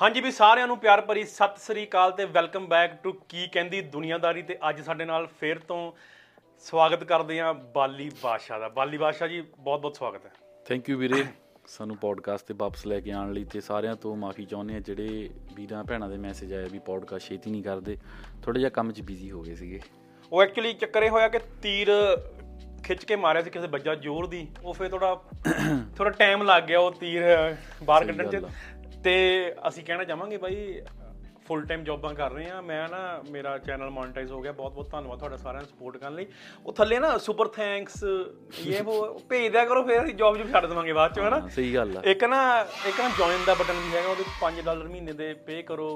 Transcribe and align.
ਹਾਂਜੀ 0.00 0.20
ਵੀ 0.20 0.30
ਸਾਰਿਆਂ 0.30 0.66
ਨੂੰ 0.66 0.78
ਪਿਆਰ 0.78 1.00
ਭਰੀ 1.00 1.24
ਸਤਿ 1.24 1.60
ਸ੍ਰੀ 1.60 1.84
ਅਕਾਲ 1.86 2.12
ਤੇ 2.12 2.24
ਵੈਲਕਮ 2.24 2.66
ਬੈਕ 2.66 2.92
ਟੂ 3.02 3.12
ਕੀ 3.28 3.46
ਕਹਿੰਦੀ 3.46 3.80
ਦੁਨੀਆਦਾਰੀ 3.80 4.42
ਤੇ 4.42 4.56
ਅੱਜ 4.68 4.80
ਸਾਡੇ 4.80 5.04
ਨਾਲ 5.04 5.26
ਫੇਰ 5.40 5.58
ਤੋਂ 5.58 5.92
ਸਵਾਗਤ 6.58 7.04
ਕਰਦੇ 7.04 7.40
ਹਾਂ 7.40 7.54
ਬਾਲੀ 7.54 8.10
ਬਾਦਸ਼ਾਹ 8.22 8.60
ਦਾ। 8.60 8.68
ਬਾਲੀ 8.68 8.98
ਬਾਦਸ਼ਾਹ 8.98 9.28
ਜੀ 9.28 9.40
ਬਹੁਤ 9.58 9.80
ਬਹੁਤ 9.80 9.96
ਸਵਾਗਤ 9.96 10.26
ਹੈ। 10.26 10.30
ਥੈਂਕ 10.66 10.88
ਯੂ 10.88 10.98
ਵੀਰੇ। 10.98 11.24
ਸਾਨੂੰ 11.66 11.96
ਪੋਡਕਾਸਟ 11.96 12.46
ਤੇ 12.46 12.54
ਵਾਪਸ 12.58 12.86
ਲੈ 12.86 13.00
ਕੇ 13.00 13.10
ਆਉਣ 13.10 13.32
ਲਈ 13.32 13.44
ਤੇ 13.44 13.60
ਸਾਰਿਆਂ 13.60 13.94
ਤੋਂ 13.96 14.16
ਮਾਫੀ 14.16 14.44
ਚਾਹੁੰਦੇ 14.44 14.76
ਆ 14.76 14.80
ਜਿਹੜੇ 14.80 15.30
ਵੀਰਾਂ 15.54 15.84
ਭੈਣਾਂ 15.84 16.08
ਦੇ 16.08 16.16
ਮੈਸੇਜ 16.16 16.54
ਆਏ 16.54 16.68
ਵੀ 16.68 16.78
ਪੋਡਕਾਸਟ 16.78 17.28
ਛੇਤੀ 17.28 17.50
ਨਹੀਂ 17.50 17.62
ਕਰਦੇ 17.62 17.96
ਥੋੜਾ 18.42 18.58
ਜਿਹਾ 18.58 18.70
ਕੰਮ 18.70 18.92
'ਚ 18.92 19.00
ਬਿਜ਼ੀ 19.00 19.30
ਹੋ 19.30 19.42
ਗਏ 19.42 19.54
ਸੀਗੇ। 19.54 19.80
ਉਹ 20.32 20.42
ਐਕਚੁਅਲੀ 20.42 20.72
ਚੱਕਰ 20.72 21.08
ਹੋਇਆ 21.08 21.28
ਕਿ 21.28 21.38
ਤੀਰ 21.62 21.88
ਖਿੱਚ 22.84 23.04
ਕੇ 23.04 23.16
ਮਾਰਿਆ 23.16 23.42
ਸੀ 23.42 23.50
ਕਿਸੇ 23.50 23.66
ਬੱਜਾ 23.66 23.94
ਜ਼ੋਰ 23.94 24.26
ਦੀ। 24.26 24.46
ਉਹ 24.64 24.74
ਫੇਰ 24.74 24.88
ਥੋੜਾ 24.88 25.14
ਥੋੜਾ 25.96 26.10
ਟਾਈਮ 26.10 26.42
ਲੱਗ 26.42 26.62
ਗਿਆ 26.62 26.80
ਉਹ 26.80 26.92
ਤੀਰ 26.92 27.22
ਬਾਹਰ 27.82 28.04
ਕੱਢਣ 28.04 28.30
ਚ। 28.30 28.44
ਤੇ 29.04 29.12
ਅਸੀਂ 29.68 29.84
ਕਹਿਣਾ 29.84 30.04
ਚਾਹਾਂਗੇ 30.04 30.36
ਬਾਈ 30.36 30.82
ਫੁੱਲ 31.46 31.64
ਟਾਈਮ 31.66 31.84
ਜੌਬਾਂ 31.84 32.12
ਕਰ 32.14 32.32
ਰਹੇ 32.32 32.50
ਆ 32.50 32.60
ਮੈਂ 32.60 32.88
ਨਾ 32.88 32.98
ਮੇਰਾ 33.30 33.56
ਚੈਨਲ 33.58 33.90
ਮੋਨਟਾਈਜ਼ 33.90 34.32
ਹੋ 34.32 34.40
ਗਿਆ। 34.42 34.52
ਬਹੁਤ 34.52 34.72
ਬਹੁਤ 34.72 34.90
ਧੰਨਵਾਦ 34.90 35.18
ਤੁਹਾਡਾ 35.18 35.36
ਸਾਰਿਆਂ 35.36 35.62
ਦਾ 35.62 35.68
ਸਪੋਰਟ 35.68 35.96
ਕਰਨ 35.96 36.14
ਲਈ। 36.14 36.26
ਉਹ 36.66 36.72
ਥੱਲੇ 36.72 36.98
ਨਾ 36.98 37.16
ਸੁਪਰ 37.18 37.48
ਥੈਂਕਸ 37.48 38.04
ਇਹ 38.66 38.82
ਉਹ 38.82 39.18
ਭੇਜ 39.28 39.50
ਦਿਆ 39.52 39.64
ਕਰੋ 39.64 39.82
ਫੇਰ 39.82 40.04
ਅਸੀਂ 40.04 40.14
ਜੌਬ 40.14 40.36
ਜੂ 40.36 40.44
ਛੱਡ 40.52 40.66
ਦੇਵਾਂਗੇ 40.66 40.92
ਬਾਅਦ 40.92 41.14
ਚ 41.14 41.20
ਹਨਾ? 41.20 41.40
ਸਹੀ 41.48 41.74
ਗੱਲ 41.74 41.96
ਆ। 41.96 42.02
ਇੱਕ 42.04 42.24
ਨਾ 42.24 42.40
ਇੱਕ 42.86 43.00
ਨਾ 43.00 43.08
ਜੁਆਇਨ 43.18 43.44
ਦਾ 43.46 43.54
ਬਟਨ 43.54 43.80
ਵੀ 43.84 43.96
ਹੈਗਾ 43.96 44.08
ਉਹਦੇ 44.08 44.24
5 44.40 44.62
ਡਾਲਰ 44.64 44.88
ਮਹੀਨੇ 44.88 45.12
ਦੇ 45.12 45.32
ਪੇ 45.46 45.62
ਕਰੋ। 45.62 45.90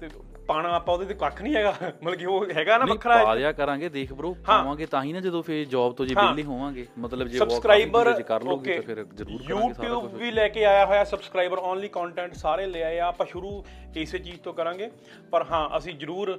ਤੇ 0.00 0.08
ਪਾਣਾ 0.48 0.68
ਆਪਾਂ 0.74 0.94
ਉਹਦੇ 0.94 1.06
ਤੇ 1.06 1.14
ਕੱਖ 1.14 1.40
ਨਹੀਂ 1.42 1.54
ਹੈਗਾ। 1.54 1.74
ਮਤਲਬ 2.02 2.18
ਕਿ 2.18 2.26
ਉਹ 2.26 2.46
ਹੈਗਾ 2.56 2.76
ਨਾ 2.78 2.84
ਵੱਖਰਾ 2.84 3.22
ਪਾ 3.24 3.34
ਦਿਆ 3.34 3.52
ਕਰਾਂਗੇ 3.52 3.88
ਦੇਖ 3.88 4.12
ਬ్రో 4.12 4.32
ਪਾਵਾਂਗੇ 4.46 4.86
ਤਾਂ 4.86 5.02
ਹੀ 5.04 5.12
ਨਾ 5.12 5.20
ਜਦੋਂ 5.20 5.42
ਫੇਰ 5.42 5.64
ਜੌਬ 5.66 5.94
ਤੋਂ 5.94 6.06
ਜੇ 6.06 6.14
ਵਿਹਲੇ 6.14 6.42
ਹੋਵਾਂਗੇ। 6.42 6.86
ਮਤਲਬ 6.98 7.28
ਜੇ 7.28 7.38
ਸਬਸਕ੍ਰਾਈਬਰ 7.38 8.12
ਕਰ 8.22 8.42
ਲੋਗੇ 8.42 8.74
ਤਾਂ 8.74 8.82
ਫਿਰ 8.82 9.02
ਜ਼ਰੂਰ 9.04 9.42
ਕਰਾਂਗੇ 9.42 9.88
YouTube 9.88 10.18
ਵੀ 10.18 10.30
ਲੈ 10.30 10.48
ਕੇ 10.48 10.64
ਆਇਆ 10.64 10.84
ਹੋਇਆ 10.86 11.04
ਸਬਸਕ੍ਰਾਈਬਰ 11.04 11.58
ਓਨਲੀ 11.58 11.88
ਕੰਟੈਂਟ 11.88 12.34
ਸਾਰੇ 12.34 12.66
ਲੈ 12.66 12.82
ਆਏ 12.82 12.98
ਆ। 12.98 13.06
ਆਪਾਂ 13.06 13.26
ਸ਼ੁਰੂ 13.26 13.64
ਇਸੇ 13.96 14.18
ਚੀਜ਼ 14.18 14.40
ਤੋਂ 14.40 14.54
ਕਰਾਂਗੇ। 14.54 14.90
ਪਰ 15.30 15.44
ਹਾਂ 15.50 15.68
ਅਸੀਂ 15.78 15.94
ਜ਼ਰੂਰ 15.94 16.38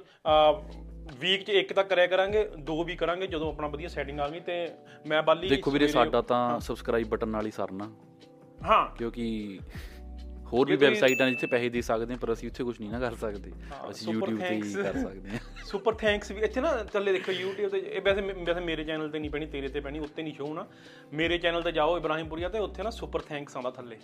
ਵੀਕ 1.20 1.42
'ਚ 1.42 1.50
ਇੱਕ 1.50 1.72
ਤਾਂ 1.72 1.84
ਕਰਿਆ 1.84 2.06
ਕਰਾਂਗੇ 2.06 2.44
ਦੋ 2.60 2.82
ਵੀ 2.84 2.96
ਕਰਾਂਗੇ 2.96 3.26
ਜਦੋਂ 3.26 3.48
ਆਪਣਾ 3.52 3.68
ਵਧੀਆ 3.68 3.88
ਸੈਟਿੰਗ 3.88 4.20
ਆ 4.20 4.28
ਗਈ 4.28 4.40
ਤੇ 4.40 4.56
ਮੈਂ 5.06 5.22
ਬਾਲੀ 5.22 5.48
ਦੇਖੋ 5.48 5.70
ਵੀਰੇ 5.70 5.88
ਸਾਡਾ 5.88 6.22
ਤਾਂ 6.22 6.60
ਸਬਸਕ੍ਰਾਈਬ 6.60 7.08
ਬਟਨ 7.08 7.28
ਨਾਲ 7.28 7.46
ਹੀ 7.46 7.50
ਸਰਨਾ। 7.50 7.90
ਹਾਂ। 8.64 8.86
ਕਿਉਂਕਿ 8.96 9.58
ਹੋਰ 10.52 10.66
ਵੀ 10.66 10.76
ਵੈਬਸਾਈਟਾਂ 10.76 11.28
ਜਿੱਥੇ 11.30 11.46
ਪੈਸੇ 11.46 11.68
ਦੇ 11.68 11.80
ਸਕਦੇ 11.82 12.12
ਹਾਂ 12.12 12.18
ਪਰ 12.18 12.32
ਅਸੀਂ 12.32 12.48
ਉੱਥੇ 12.48 12.64
ਕੁਝ 12.64 12.74
ਨਹੀਂ 12.80 12.90
ਨਾ 12.90 12.98
ਕਰ 13.00 13.14
ਸਕਦੇ। 13.14 13.50
ਅਸੀਂ 13.90 14.12
YouTube 14.14 14.38
ਤੇ 14.40 14.54
ਹੀ। 14.54 14.60
ਕਰ 14.74 14.92
ਸਕਦੇ 14.92 15.30
ਹਾਂ। 15.30 15.38
ਸੁਪਰ 15.66 15.94
ਥੈਂਕਸ 15.94 16.30
ਵੀ 16.30 16.40
ਇੱਥੇ 16.40 16.60
ਨਾ 16.60 16.72
ਥੱਲੇ 16.84 17.12
ਦੇਖੋ 17.12 17.32
YouTube 17.32 17.70
ਤੇ 17.70 17.78
ਇਹ 17.78 18.00
ਵੈਸੇ 18.00 18.20
ਵੈਸੇ 18.20 18.60
ਮੇਰੇ 18.60 18.84
ਚੈਨਲ 18.84 19.10
ਤੇ 19.10 19.18
ਨਹੀਂ 19.18 19.30
ਪੈਣੀ 19.30 19.46
ਤੇਰੇ 19.46 19.68
ਤੇ 19.68 19.80
ਪੈਣੀ 19.80 19.98
ਉੱਤੇ 19.98 20.22
ਨਹੀਂ 20.22 20.34
ਸ਼ੋ 20.34 20.46
ਹੋਣਾ। 20.46 20.66
ਮੇਰੇ 21.12 21.38
ਚੈਨਲ 21.38 21.62
ਤੇ 21.62 21.72
ਜਾਓ 21.72 21.96
ਇਬਰਾਹਿਮਪੁਰੀਆ 21.96 22.48
ਤੇ 22.48 22.58
ਉੱਥੇ 22.58 22.82
ਨਾ 22.82 22.90
ਸੁਪਰ 22.90 23.20
ਥੈਂਕਸ 23.20 23.56
ਆਉਂਦਾ 23.56 23.70
ਥੱਲੇ। 23.70 23.98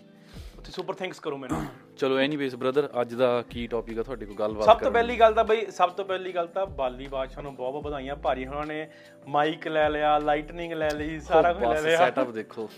ਉੱਥੇ 0.58 0.72
ਸੁਪਰ 0.72 0.94
ਥੈਂਕਸ 0.94 1.20
ਕਰੋ 1.20 1.36
ਮੈਨੂੰ। 1.36 1.62
ਚਲੋ 1.98 2.18
ਐਨੀਵੇਸ 2.18 2.54
ਬ੍ਰਦਰ 2.54 2.88
ਅੱਜ 3.00 3.14
ਦਾ 3.14 3.30
ਕੀ 3.42 3.66
ਟੌਪਿਕ 3.66 3.98
ਆ 3.98 4.02
ਤੁਹਾਡੇ 4.02 4.26
ਕੋਲ 4.26 4.36
ਗੱਲਬਾਤ 4.36 4.64
ਸਭ 4.64 4.78
ਤੋਂ 4.78 4.90
ਪਹਿਲੀ 4.92 5.18
ਗੱਲ 5.20 5.34
ਤਾਂ 5.34 5.44
ਬਈ 5.44 5.66
ਸਭ 5.70 5.90
ਤੋਂ 5.90 6.04
ਪਹਿਲੀ 6.04 6.32
ਗੱਲ 6.34 6.46
ਤਾਂ 6.46 6.66
ਬਾਲੀ 6.66 7.06
ਬਾਦਸ਼ਾਹ 7.06 7.42
ਨੂੰ 7.42 7.54
ਬਹੁਤ 7.56 7.72
ਬਹੁਤ 7.72 7.84
ਵਧਾਈਆਂ। 7.84 8.16
ਭਾਰੀ 8.16 8.46
ਉਹਨਾਂ 8.46 8.66
ਨੇ 8.66 8.86
ਮਾਈਕ 9.28 9.68
ਲੈ 9.68 9.88
ਲਿਆ 9.90 10.18
ਲਾਈਟਨਿੰਗ 10.18 10.72
ਲੈ 10.72 10.90
ਲਈ 10.90 11.18
ਸਾਰਾ 11.20 11.52
ਕੁਝ 11.52 11.68
ਲੈ 11.68 11.80
ਲਿਆ। 11.80 11.96
ਸੈਟਅਪ 11.96 12.30
ਦੇਖੋ। 12.30 12.68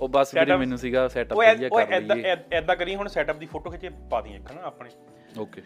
ਉਹ 0.00 0.08
ਬਸ 0.08 0.34
ਵੀਰੇ 0.34 0.56
ਮੈਨੂੰ 0.56 0.78
ਸੀਗਾ 0.78 1.08
ਸੈਟਅਪ 1.08 1.36
ਵਧੀਆ 1.38 1.68
ਕਰ 1.68 1.92
ਐਦਾਂ 1.92 2.16
ਲਈਏ 2.16 2.36
ਐਦਾਂ 2.52 2.76
ਕਰੀ 2.76 2.94
ਹੁਣ 2.94 3.08
ਸੈਟਅਪ 3.08 3.36
ਦੀ 3.36 3.46
ਫੋਟੋ 3.46 3.70
ਖਿੱਚ 3.70 3.82
ਕੇ 3.82 3.88
ਪਾ 4.10 4.20
ਦੀਆਂ 4.20 4.38
ਇੱਕ 4.38 4.52
ਨਾ 4.52 4.62
ਆਪਣੇ। 4.62 4.90
ਓਕੇ 5.38 5.62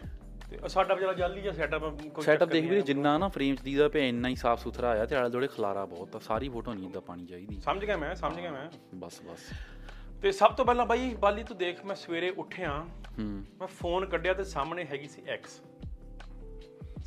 ਸਾਡਾ 0.67 0.95
ਜਿਹੜਾ 0.95 1.13
ਜਾਲੀ 1.13 1.41
ਜਿਹਾ 1.41 1.53
ਸੈਟਅਪ 1.53 1.81
ਕੋਈ 2.13 2.23
ਸੈਟਅਪ 2.25 2.49
ਦੇਖ 2.49 2.63
ਵੀਰੇ 2.63 2.81
ਜਿੰਨਾ 2.81 3.17
ਨਾ 3.17 3.27
ਫਰੇਮ 3.27 3.55
ਚ 3.55 3.61
ਦੀਦਾ 3.61 3.87
ਪਿਆ 3.89 4.05
ਇੰਨਾ 4.05 4.27
ਹੀ 4.27 4.35
ਸਾਫ਼ 4.35 4.61
ਸੁਥਰਾ 4.63 4.89
ਆਇਆ 4.89 5.05
ਤੇ 5.05 5.15
ਆਲੇ 5.15 5.29
ਦੁਆਲੇ 5.29 5.47
ਖਲਾਰਾ 5.47 5.85
ਬਹੁਤ 5.85 6.15
ਆ 6.15 6.19
ਸਾਰੀ 6.19 6.49
ਫੋਟੋ 6.49 6.73
ਨਹੀਂ 6.73 6.89
ਇਦਾਂ 6.89 7.01
ਪਾਣੀ 7.01 7.25
ਚਾਹੀਦੀ। 7.25 7.59
ਸਮਝ 7.59 7.85
ਗਿਆ 7.85 7.97
ਮੈਂ 7.97 8.15
ਸਮਝ 8.15 8.39
ਗਿਆ 8.39 8.51
ਮੈਂ। 8.51 8.69
ਬਸ 8.95 9.21
ਬਸ। 9.21 9.39
ਤੇ 10.21 10.31
ਸਭ 10.31 10.53
ਤੋਂ 10.53 10.65
ਪਹਿਲਾਂ 10.65 10.85
ਬਾਈ 10.85 11.13
ਬਾਲੀ 11.19 11.43
ਤੂੰ 11.43 11.57
ਦੇਖ 11.57 11.85
ਮੈਂ 11.85 11.95
ਸਵੇਰੇ 11.95 12.29
ਉੱਠਿਆ 12.29 12.85
ਹੂੰ। 13.19 13.45
ਮੈਂ 13.59 13.67
ਫੋਨ 13.67 14.05
ਕੱਢਿਆ 14.05 14.33
ਤੇ 14.33 14.43
ਸਾਹਮਣੇ 14.43 14.85
ਹੈਗੀ 14.85 15.07
ਸੀ 15.07 15.21
ਐਕਸ 15.27 15.61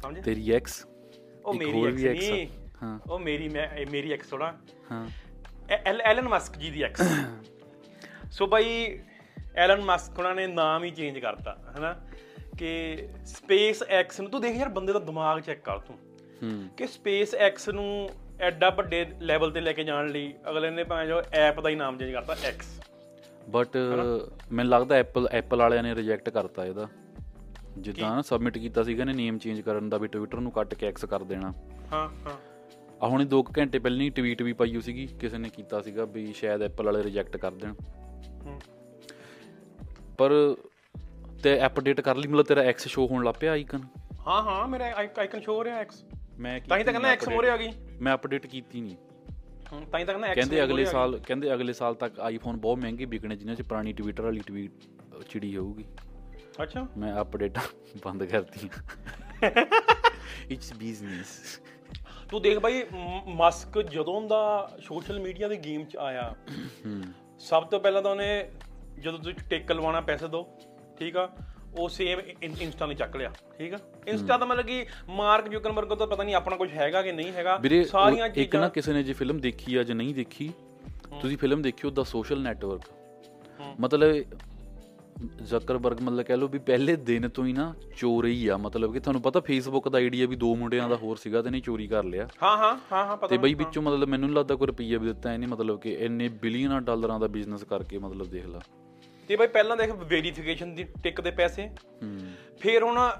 ਸਮਝੇ? 0.03 0.21
ਤੇਰੀ 0.21 0.53
ਐਕਸ 0.53 0.87
ਉਹ 1.45 1.55
ਮੇਰੀ 1.55 2.07
ਐਕਸ। 2.09 2.31
ਨਹੀਂ। 2.31 2.49
ਹਾਂ। 2.83 2.99
ਉਹ 3.11 3.19
ਮੇਰੀ 3.19 3.49
ਮੈਂ 3.49 3.69
ਮੇਰੀ 3.91 4.13
ਐਕਸ 4.13 4.29
ਥੋੜਾ 4.29 4.55
ਹਾਂ। 4.93 5.09
L 5.71 6.01
Elon 6.01 6.29
Musk 6.29 6.57
ji 6.57 6.71
the 6.71 6.83
X 6.83 7.01
so 8.31 8.47
by 8.47 8.99
Elon 9.57 9.81
Musk 9.81 10.19
ਉਹਨਾਂ 10.19 10.35
ਨੇ 10.35 10.47
ਨਾਮ 10.47 10.85
ਹੀ 10.85 10.91
ਚੇਂਜ 10.91 11.19
ਕਰਤਾ 11.19 11.57
ਹਨਾ? 11.79 11.95
ਕਿ 12.59 13.09
ਸਪੇਸ 13.27 13.83
ਐਕਸ 13.83 14.21
ਨੂੰ 14.21 14.31
ਤੂੰ 14.31 14.41
ਦੇਖ 14.41 14.57
ਯਾਰ 14.57 14.69
ਬੰਦੇ 14.69 14.93
ਦਾ 14.93 14.99
ਦਿਮਾਗ 14.99 15.41
ਚੈੱਕ 15.41 15.61
ਕਰ 15.65 15.79
ਤੂੰ। 15.79 15.97
ਕਿ 16.77 16.87
ਸਪੇਸ 16.87 17.35
ਐਕਸ 17.35 17.69
ਨੂੰ 17.69 18.11
ਐਡਾ 18.41 18.71
ਵੱਡੇ 18.71 19.05
ਲੈਵਲ 19.21 19.51
ਤੇ 19.51 19.61
ਲੈ 19.61 19.73
ਕੇ 19.73 19.85
ਜਾਣ 19.85 20.09
ਲਈ 20.09 20.33
ਅਗਲੇ 20.51 20.71
ਨੇ 20.71 20.85
ਭਾਵੇਂ 20.85 21.07
ਜੋ 21.07 21.23
ਐਪ 21.33 21.61
ਦਾ 21.61 21.69
ਹੀ 21.69 21.75
ਨਾਮ 21.75 21.99
ਚੇਂਜ 21.99 22.13
ਕਰਤਾ 22.13 22.37
ਐਕਸ 22.45 22.81
ਬਟ 23.49 23.77
ਮੈਨੂੰ 24.53 24.71
ਲੱਗਦਾ 24.71 24.97
ਐਪਲ 24.97 25.29
ਐਪਲ 25.33 25.59
ਵਾਲਿਆਂ 25.59 25.83
ਨੇ 25.83 25.95
ਰਿਜੈਕਟ 25.95 26.29
ਕਰਤਾ 26.31 26.65
ਇਹਦਾ। 26.65 26.89
ਜਿੱਦਾਂ 27.79 28.23
ਸਬਮਿਟ 28.23 28.59
ਕੀਤਾ 28.59 28.83
ਸੀਗਾ 28.83 29.05
ਨੇ 29.05 29.13
ਨੇਮ 29.13 29.39
ਚੇਂਜ 29.39 29.61
ਕਰਨ 29.61 29.89
ਦਾ 29.89 29.99
ਵੀ 29.99 30.09
ਟਵਿੱਟਰ 30.09 30.41
ਨੂੰ 30.41 30.53
ਕੱਟ 30.53 30.75
ਕੇ 30.75 30.87
ਐਕਸ 30.87 31.05
ਕਰ 31.05 31.23
ਦੇਣਾ। 31.23 31.53
ਹਾਂ 31.93 32.09
ਹਾਂ। 32.09 32.37
ਆ 33.03 33.09
ਹੁਣੇ 33.09 33.25
2 33.35 33.43
ਘੰਟੇ 33.59 33.79
ਪਹਿਲਾਂ 33.79 34.01
ਹੀ 34.01 34.11
ਟਵੀਟ 34.11 34.43
ਵੀ 34.43 34.53
ਪਾਈ 34.53 34.75
ਹੋ 34.77 34.81
ਸੀਗੀ 34.81 35.07
ਕਿਸੇ 35.21 35.39
ਨੇ 35.39 35.49
ਕੀਤਾ 35.49 35.81
ਸੀਗਾ 35.83 36.05
ਵੀ 36.05 36.33
ਸ਼ਾਇਦ 36.33 36.63
ਐਪਲ 36.63 36.85
ਵਾਲੇ 36.85 37.03
ਰਿਜੈਕਟ 37.03 37.37
ਕਰ 37.37 37.51
ਦੇਣ। 37.51 37.75
ਹੂੰ। 38.45 38.59
ਪਰ 40.19 40.33
ਤੇ 41.43 41.59
ਅਪਡੇਟ 41.67 42.01
ਕਰ 42.01 42.17
ਲਈ 42.17 42.29
ਮਤਲਬ 42.29 42.47
ਤੇਰਾ 42.47 42.63
ਐਕਸ 42.63 42.89
ਸ਼ੋ 42.89 43.07
ਹੋਣ 43.07 43.25
ਲੱਗ 43.25 43.35
ਪਿਆ 43.41 43.53
ਆਈਕਨ 43.53 43.83
ਹਾਂ 44.27 44.43
ਹਾਂ 44.43 44.67
ਮੇਰਾ 44.69 44.85
ਆਈਕਨ 44.97 45.41
ਸ਼ੋ 45.41 45.55
ਹੋ 45.55 45.65
ਰਿਹਾ 45.65 45.77
ਐਕਸ 45.79 46.05
ਮੈਂ 46.39 46.61
ਤਾਂ 46.61 46.79
ਹੀ 46.79 46.85
ਤਾਂ 46.85 46.93
ਕਹਿੰਦਾ 46.93 47.09
ਐਕਸ 47.09 47.29
ਮੋਰੇ 47.29 47.51
ਆ 47.51 47.57
ਗਈ 47.57 47.69
ਮੈਂ 48.01 48.15
ਅਪਡੇਟ 48.15 48.47
ਕੀਤੀ 48.47 48.81
ਨਹੀਂ 48.81 48.97
ਹੂੰ, 49.73 49.81
ਤਾਂ 49.91 50.01
ਹੀ 50.01 50.05
ਤਾਂ 50.05 50.15
ਕਹਿੰਦਾ 50.15 50.29
ਐਕਸ 50.29 50.35
ਕਹਿੰਦੇ 50.35 50.63
ਅਗਲੇ 50.65 50.85
ਸਾਲ 50.85 51.19
ਕਹਿੰਦੇ 51.19 51.53
ਅਗਲੇ 51.55 51.73
ਸਾਲ 51.73 51.95
ਤੱਕ 51.95 52.21
ਆਈਫੋਨ 52.21 52.57
ਬਹੁਤ 52.57 52.79
ਮਹਿੰਗੇ 52.79 53.05
ਵਿਕਣੇ 53.05 53.37
ਜਿਨ੍ਹਾਂ 53.37 53.57
'ਚ 53.57 53.63
ਪੁਰਾਣੀ 53.63 53.93
ਟਵਿੱਟਰ 53.93 54.23
ਵਾਲੀ 54.23 54.41
ਟਵੀਟ 54.47 55.25
ਚਿੜੀ 55.29 55.57
ਹੋਊਗੀ। 55.57 55.85
ਅੱਛਾ। 56.63 56.87
ਮੈਂ 56.99 57.21
ਅਪਡੇਟ 57.21 57.59
ਬੰਦ 58.05 58.25
ਕਰਤੀ 58.25 58.69
ਇਟਸ 60.51 60.73
ਬਿਜ਼ਨਸ 60.73 61.61
ਤੂੰ 62.31 62.41
ਦੇਖ 62.43 62.59
ਬਾਈ 62.59 62.83
ਮਸਕ 63.37 63.79
ਜਦੋਂ 63.91 64.21
ਦਾ 64.29 64.41
ਸੋਸ਼ਲ 64.83 65.19
ਮੀਡੀਆ 65.21 65.49
ਦੀ 65.49 65.57
ਗੇਮ 65.59 65.85
'ਚ 65.85 65.97
ਆਇਆ 65.99 66.35
ਸਭ 67.41 67.65
ਤੋਂ 67.65 67.81
ਪਹਿਲਾਂ 67.81 68.03
ਤਾਂ 68.03 68.11
ਉਹਨੇ 68.11 68.49
ਜਦੋਂ 68.99 69.19
ਤੁਸੀਂ 69.19 69.35
ਟਿਕ 69.51 69.73
ਲਵਾਉਣਾ 69.73 70.01
ਪੈਸੇ 70.01 70.29
ਦੋ 70.29 70.43
ਠੀਕ 70.99 71.17
ਆ 71.17 71.29
ਉਹ 71.79 71.89
ਸੇਮ 71.89 72.21
ਇੰਸਟਾ 72.43 72.87
ਨੇ 72.87 72.95
ਚੱਕ 72.95 73.17
ਲਿਆ 73.17 73.31
ਠੀਕ 73.59 73.75
ਆ। 73.75 73.79
ਇੰਸਟਾ 74.07 74.37
ਦਾ 74.37 74.47
ਮਤਲਬ 74.47 74.67
ਕਿ 74.67 74.87
ਮਾਰਕ 75.09 75.49
ਜੁਕਨਬਰਗ 75.49 75.89
ਤੋਂ 75.91 76.07
ਪਤਾ 76.07 76.23
ਨਹੀਂ 76.23 76.35
ਆਪਣਾ 76.35 76.57
ਕੁਝ 76.57 76.71
ਹੈਗਾ 76.73 77.03
ਕਿ 77.03 77.13
ਨਹੀਂ 77.13 77.33
ਹੈਗਾ 77.33 77.59
ਸਾਰੀਆਂ 77.87 78.27
ਉਹ 78.27 78.41
ਇੱਕ 78.43 78.57
ਨਾ 78.57 78.69
ਕਿਸੇ 78.69 78.93
ਨੇ 78.93 79.03
ਜੇ 79.03 79.13
ਫਿਲਮ 79.13 79.39
ਦੇਖੀ 79.41 79.75
ਆ 79.75 79.83
ਜਾਂ 79.83 79.97
ਨਹੀਂ 79.97 80.15
ਦੇਖੀ 80.15 80.51
ਤੁਸੀਂ 81.21 81.37
ਫਿਲਮ 81.39 81.63
ਦੇਖਿਓ 81.63 81.91
ਦਾ 81.91 82.03
ਸੋਸ਼ਲ 82.05 82.41
ਨੈਟਵਰਕ 82.43 82.89
ਮਤਲਬ 83.81 84.39
ਜ਼ਕਰਬਰਗ 85.43 86.01
ਮਤਲਬ 86.01 86.23
ਕਹਿ 86.23 86.37
ਲਓ 86.37 86.49
ਵੀ 86.49 86.59
ਪਹਿਲੇ 86.59 86.97
ਦਿਨ 86.97 87.29
ਤੋਂ 87.29 87.47
ਹੀ 87.47 87.53
ਨਾ 87.53 87.75
ਚੋਰ 87.97 88.29
ਆ 88.53 88.57
ਮਤਲਬ 88.57 88.93
ਕਿ 88.93 89.01
ਤੁਹਾਨੂੰ 89.01 89.23
ਪਤਾ 89.23 89.41
ਫੇਸਬੁੱਕ 89.41 89.89
ਦਾ 89.89 89.99
ਆਈਡੀਆ 89.99 90.27
ਵੀ 90.27 90.37
ਦੋ 90.37 90.57
ਮੁੰਡਿਆਂ 90.57 90.89
ਦਾ 90.89 90.97
ਹੋਰ 90.97 91.17
ਸੀਗਾ 91.17 91.43
ਤੇ 91.43 91.51
ਨਹੀਂ 91.51 91.63
ਚੋਰੀ 91.63 91.87
ਕਰ 91.87 92.05
ਲਿਆ। 92.05 92.29
ਹਾਂ 92.43 92.57
ਹਾਂ 92.59 92.77
ਹਾਂ 92.93 93.07
ਹਾਂ 93.07 93.17
ਪਤਾ 93.17 93.27
ਤੇ 93.27 93.39
ਬਈ 93.39 93.55
ਵਿੱਚੋਂ 93.55 93.83
ਮਤਲਬ 93.83 94.09
ਮੈਨੂੰ 94.09 94.29
ਨੀ 94.29 94.35
ਲੱਗਦਾ 94.35 94.55
ਕੋਈ 94.55 94.67
ਰੁਪਈਆ 94.67 94.99
ਵੀ 94.99 95.07
ਦਿੱਤਾ 95.07 95.33
ਇਹਨੇ 95.35 95.47
ਮਤਲਬ 95.47 95.81
ਕਿ 95.81 95.93
ਇੰਨੇ 95.93 96.29
ਬਿਲੀਅਨਾਂ 96.29 96.81
ਡਾਲਰਾਂ 96.81 97.21
ਦਾ 97.21 97.27
ਬਿਜ਼ਨਸ 97.27 97.65
ਕਰਕੇ 97.65 97.99
ਮਤਲਬ 97.99 98.27
ਦੇਖ 98.27 98.47
ਲਾ। 98.47 98.61
ਤੇ 99.29 99.37
ਬਈ 99.37 99.47
ਪਹਿਲਾਂ 99.47 99.77
ਦੇਖ 99.77 99.91
ਵੈਰੀਫਿਕੇਸ਼ਨ 99.91 100.75
ਦੀ 100.75 100.85
ਟਿਕ 100.85 101.21
ਦੇ 101.21 101.31
ਪੈਸੇ। 101.31 101.69
ਹੂੰ। 102.03 102.21
ਫਿਰ 102.61 102.83
ਹੁਣ 102.83 103.11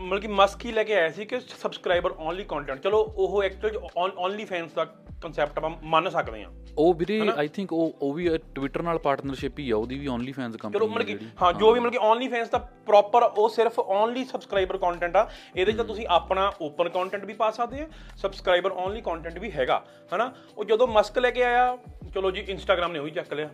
ਮਤਲਬ 0.00 0.20
ਕਿ 0.20 0.28
ਮਸਕ 0.28 0.64
ਹੀ 0.64 0.72
ਲੈ 0.72 0.84
ਕੇ 0.84 0.94
ਆਇਆ 0.94 1.10
ਸੀ 1.10 1.24
ਕਿ 1.24 1.40
ਸਬਸਕ੍ਰਾਈਬਰ 1.40 2.10
ਓਨਲੀ 2.10 2.44
ਕੰਟੈਂਟ 2.44 2.80
ਚਲੋ 2.80 2.98
ਉਹ 2.98 3.42
ਐਕਚੁਅਲ 3.42 3.78
ਓਨਲੀ 4.18 4.44
ਫੈਨਸ 4.44 4.72
ਦਾ 4.72 4.84
ਕਨਸੈਪਟ 5.22 5.58
ਆਪਾਂ 5.58 5.70
ਮੰਨ 5.84 6.08
ਸਕਦੇ 6.10 6.42
ਹਾਂ। 6.44 6.50
ਉਹ 6.78 6.92
ਵੀਰੇ 6.94 7.20
ਆਈ 7.36 7.48
ਥਿੰਕ 7.48 7.72
ਉਹ 7.72 7.92
ਉਹ 8.02 8.12
ਵੀ 8.14 8.28
ਟਵਿੱਟਰ 8.54 8.82
ਨਾਲ 8.82 8.98
ਪਾਰਟਨਰਸ਼ਿਪ 8.98 9.58
ਹੀ 9.58 9.70
ਆ 9.70 9.76
ਉਹਦੀ 9.76 9.98
ਵੀ 9.98 10.06
ਓਨਲੀ 10.06 10.32
ਫੈਨਸ 10.32 10.54
ਚਲੋ 10.54 10.58
ਕੰਪਨੀ 10.62 10.86
ਮਤਲਬ 10.88 11.06
ਕਿ 11.08 11.26
ਹਾਂ 11.42 11.52
ਜੋ 11.52 11.72
ਵੀ 11.72 11.80
ਮਤਲਬ 11.80 11.92
ਕਿ 11.92 11.98
ਓਨਲੀ 12.08 12.28
ਫੈਨਸ 12.28 12.50
ਦਾ 12.50 12.58
ਪ੍ਰੋਪਰ 12.86 13.22
ਉਹ 13.24 13.48
ਸਿਰਫ 13.48 13.78
ਓਨਲੀ 13.78 14.24
ਸਬਸਕ੍ਰਾਈਬਰ 14.24 14.76
ਕੰਟੈਂਟ 14.78 15.16
ਆ। 15.16 15.28
ਇਹਦੇ 15.56 15.72
'ਚ 15.72 15.82
ਤੁਸੀਂ 15.82 16.06
ਆਪਣਾ 16.10 16.50
ਓਪਨ 16.62 16.88
ਕੰਟੈਂਟ 16.88 17.24
ਵੀ 17.24 17.32
ਪਾ 17.34 17.50
ਸਕਦੇ 17.50 17.80
ਆ 17.82 17.86
ਸਬਸਕ੍ਰਾਈਬਰ 18.16 18.70
ਓਨਲੀ 18.72 19.00
ਕੰਟੈਂਟ 19.00 19.38
ਵੀ 19.38 19.50
ਹੈਗਾ 19.50 19.84
ਹਨਾ? 20.12 20.32
ਉਹ 20.56 20.64
ਜਦੋਂ 20.64 20.86
ਮਸਕ 20.88 21.18
ਲੈ 21.18 21.30
ਕੇ 21.30 21.42
ਆਇਆ 21.44 21.76
ਚਲੋ 22.14 22.30
ਜੀ 22.30 22.40
ਇੰਸਟਾਗ੍ਰam 22.48 22.92
ਨੇ 22.92 22.98
ਉਹੀ 22.98 23.10
ਚੱਕ 23.10 23.32
ਲਿਆ। 23.34 23.48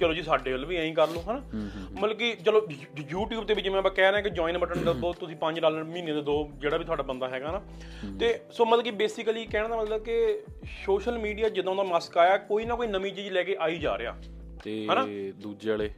ਚਲੋ 0.00 0.12
ਜੀ 0.14 0.22
ਸਾਡੇ 0.22 0.52
ਵੱਲ 0.52 0.64
ਵੀ 0.64 0.76
ਐਂ 0.76 0.92
ਕਰ 0.94 1.08
ਲਓ 1.08 1.22
ਹਨਾ? 1.30 1.40
ਮਤਲਬ 1.92 2.16
ਕਿ 2.18 2.32
ਚਲੋ 2.44 2.60
YouTube 2.60 3.44
ਤੇ 3.46 3.54
ਵੀ 3.54 3.62
ਜਿਵੇਂ 3.62 3.78
ਆਪਾਂ 3.78 3.90
ਕਹਿ 3.90 4.04
ਰਹੇ 4.04 4.14
ਹਾਂ 4.14 4.22
ਕਿ 4.22 4.30
ਜੁਆਇਨ 4.30 4.58
ਬਟਨ 4.58 4.84
ਦਬਾਓ 4.84 5.12
ਤੁਸੀਂ 5.12 5.36
5 5.40 5.60
ਡਾਲਰ 5.60 5.84
ਮਹੀਨੇ 5.84 6.12
ਦੇ 6.12 6.22
ਦੋ 6.22 6.36
ਜਿਹੜਾ 6.58 6.76
ਵੀ 6.76 6.84
ਤੁਹਾਡਾ 6.84 7.02
ਬੰਦਾ 7.02 7.28
ਹੈਗਾ 7.28 7.52
ਨਾ 7.52 7.60
ਤੇ 8.18 8.28
ਸੋ 8.50 8.64
ਮਤਲਬ 8.64 8.84
ਕਿ 8.84 8.90
ਬੇਸਿਕਲੀ 8.96 9.44
ਕਹਿਣ 9.46 9.68
ਦਾ 9.68 9.76
ਮਤਲਬ 9.76 10.02
ਕਿ 10.04 10.16
ਸੋਸ਼ਲ 11.06 11.18
ਮੀਡੀਆ 11.22 11.48
ਜਦੋਂ 11.48 11.74
ਦਾ 11.76 11.82
ਮਸਕ 11.84 12.16
ਆਇਆ 12.18 12.36
ਕੋਈ 12.46 12.64
ਨਾ 12.64 12.74
ਕੋਈ 12.74 12.86
ਨਵੀਂ 12.86 13.12
ਚੀਜ਼ 13.14 13.28
ਲੈ 13.32 13.42
ਕੇ 13.42 13.56
ਆ 13.60 13.68
ਹੀ 13.68 13.78
ਜਾ 13.78 13.96
ਰਿਹਾ। 13.98 14.14
ਤੇ 14.62 15.32
ਦੂਜੇ 15.42 15.70
ਵਾਲੇ 15.70 15.88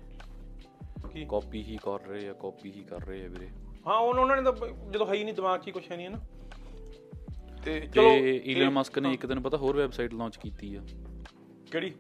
ਕੀ? 1.13 1.25
ਕਾਪੀ 1.31 1.63
ਹੀ 1.65 1.79
ਕਰ 1.83 2.07
ਰਹੇ 2.09 2.29
ਆ 2.29 2.33
ਕਾਪੀ 2.33 2.73
ਹੀ 2.73 2.83
ਕਰ 2.89 3.07
ਰਹੇ 3.07 3.25
ਆ 3.25 3.29
ਵੀਰੇ। 3.29 3.49
ਹਾਂ 3.87 3.97
ਉਹਨਾਂ 3.99 4.37
ਨੇ 4.37 4.43
ਤਾਂ 4.43 4.53
ਜਦੋਂ 4.93 5.07
ਹੈ 5.07 5.15
ਹੀ 5.15 5.25
ਨਹੀਂ 5.25 5.35
ਦਿਮਾਗ 5.35 5.61
'ਚ 5.61 5.67
ਹੀ 5.67 5.73
ਕੁਛ 5.73 5.91
ਹੈ 5.91 5.97
ਨਹੀਂ 5.97 6.07
ਹੈ 6.07 6.11
ਨਾ 6.11 6.19
ਤੇ 7.65 7.81
ਚਲੋ 7.95 8.11
ਈਲਨ 8.53 8.71
ਮਸਕ 8.71 8.99
ਨੇ 8.99 9.13
ਇੱਕ 9.15 9.27
ਦਿਨ 9.27 9.41
ਪਤਾ 9.41 9.57
ਹੋਰ 9.57 9.77
ਵੈਬਸਾਈਟ 9.77 10.15
ਲਾਂਚ 10.15 10.37
ਕੀਤੀ 10.37 10.75
ਆ। 10.75 10.83
ਕਿਹੜੀ? 11.73 11.93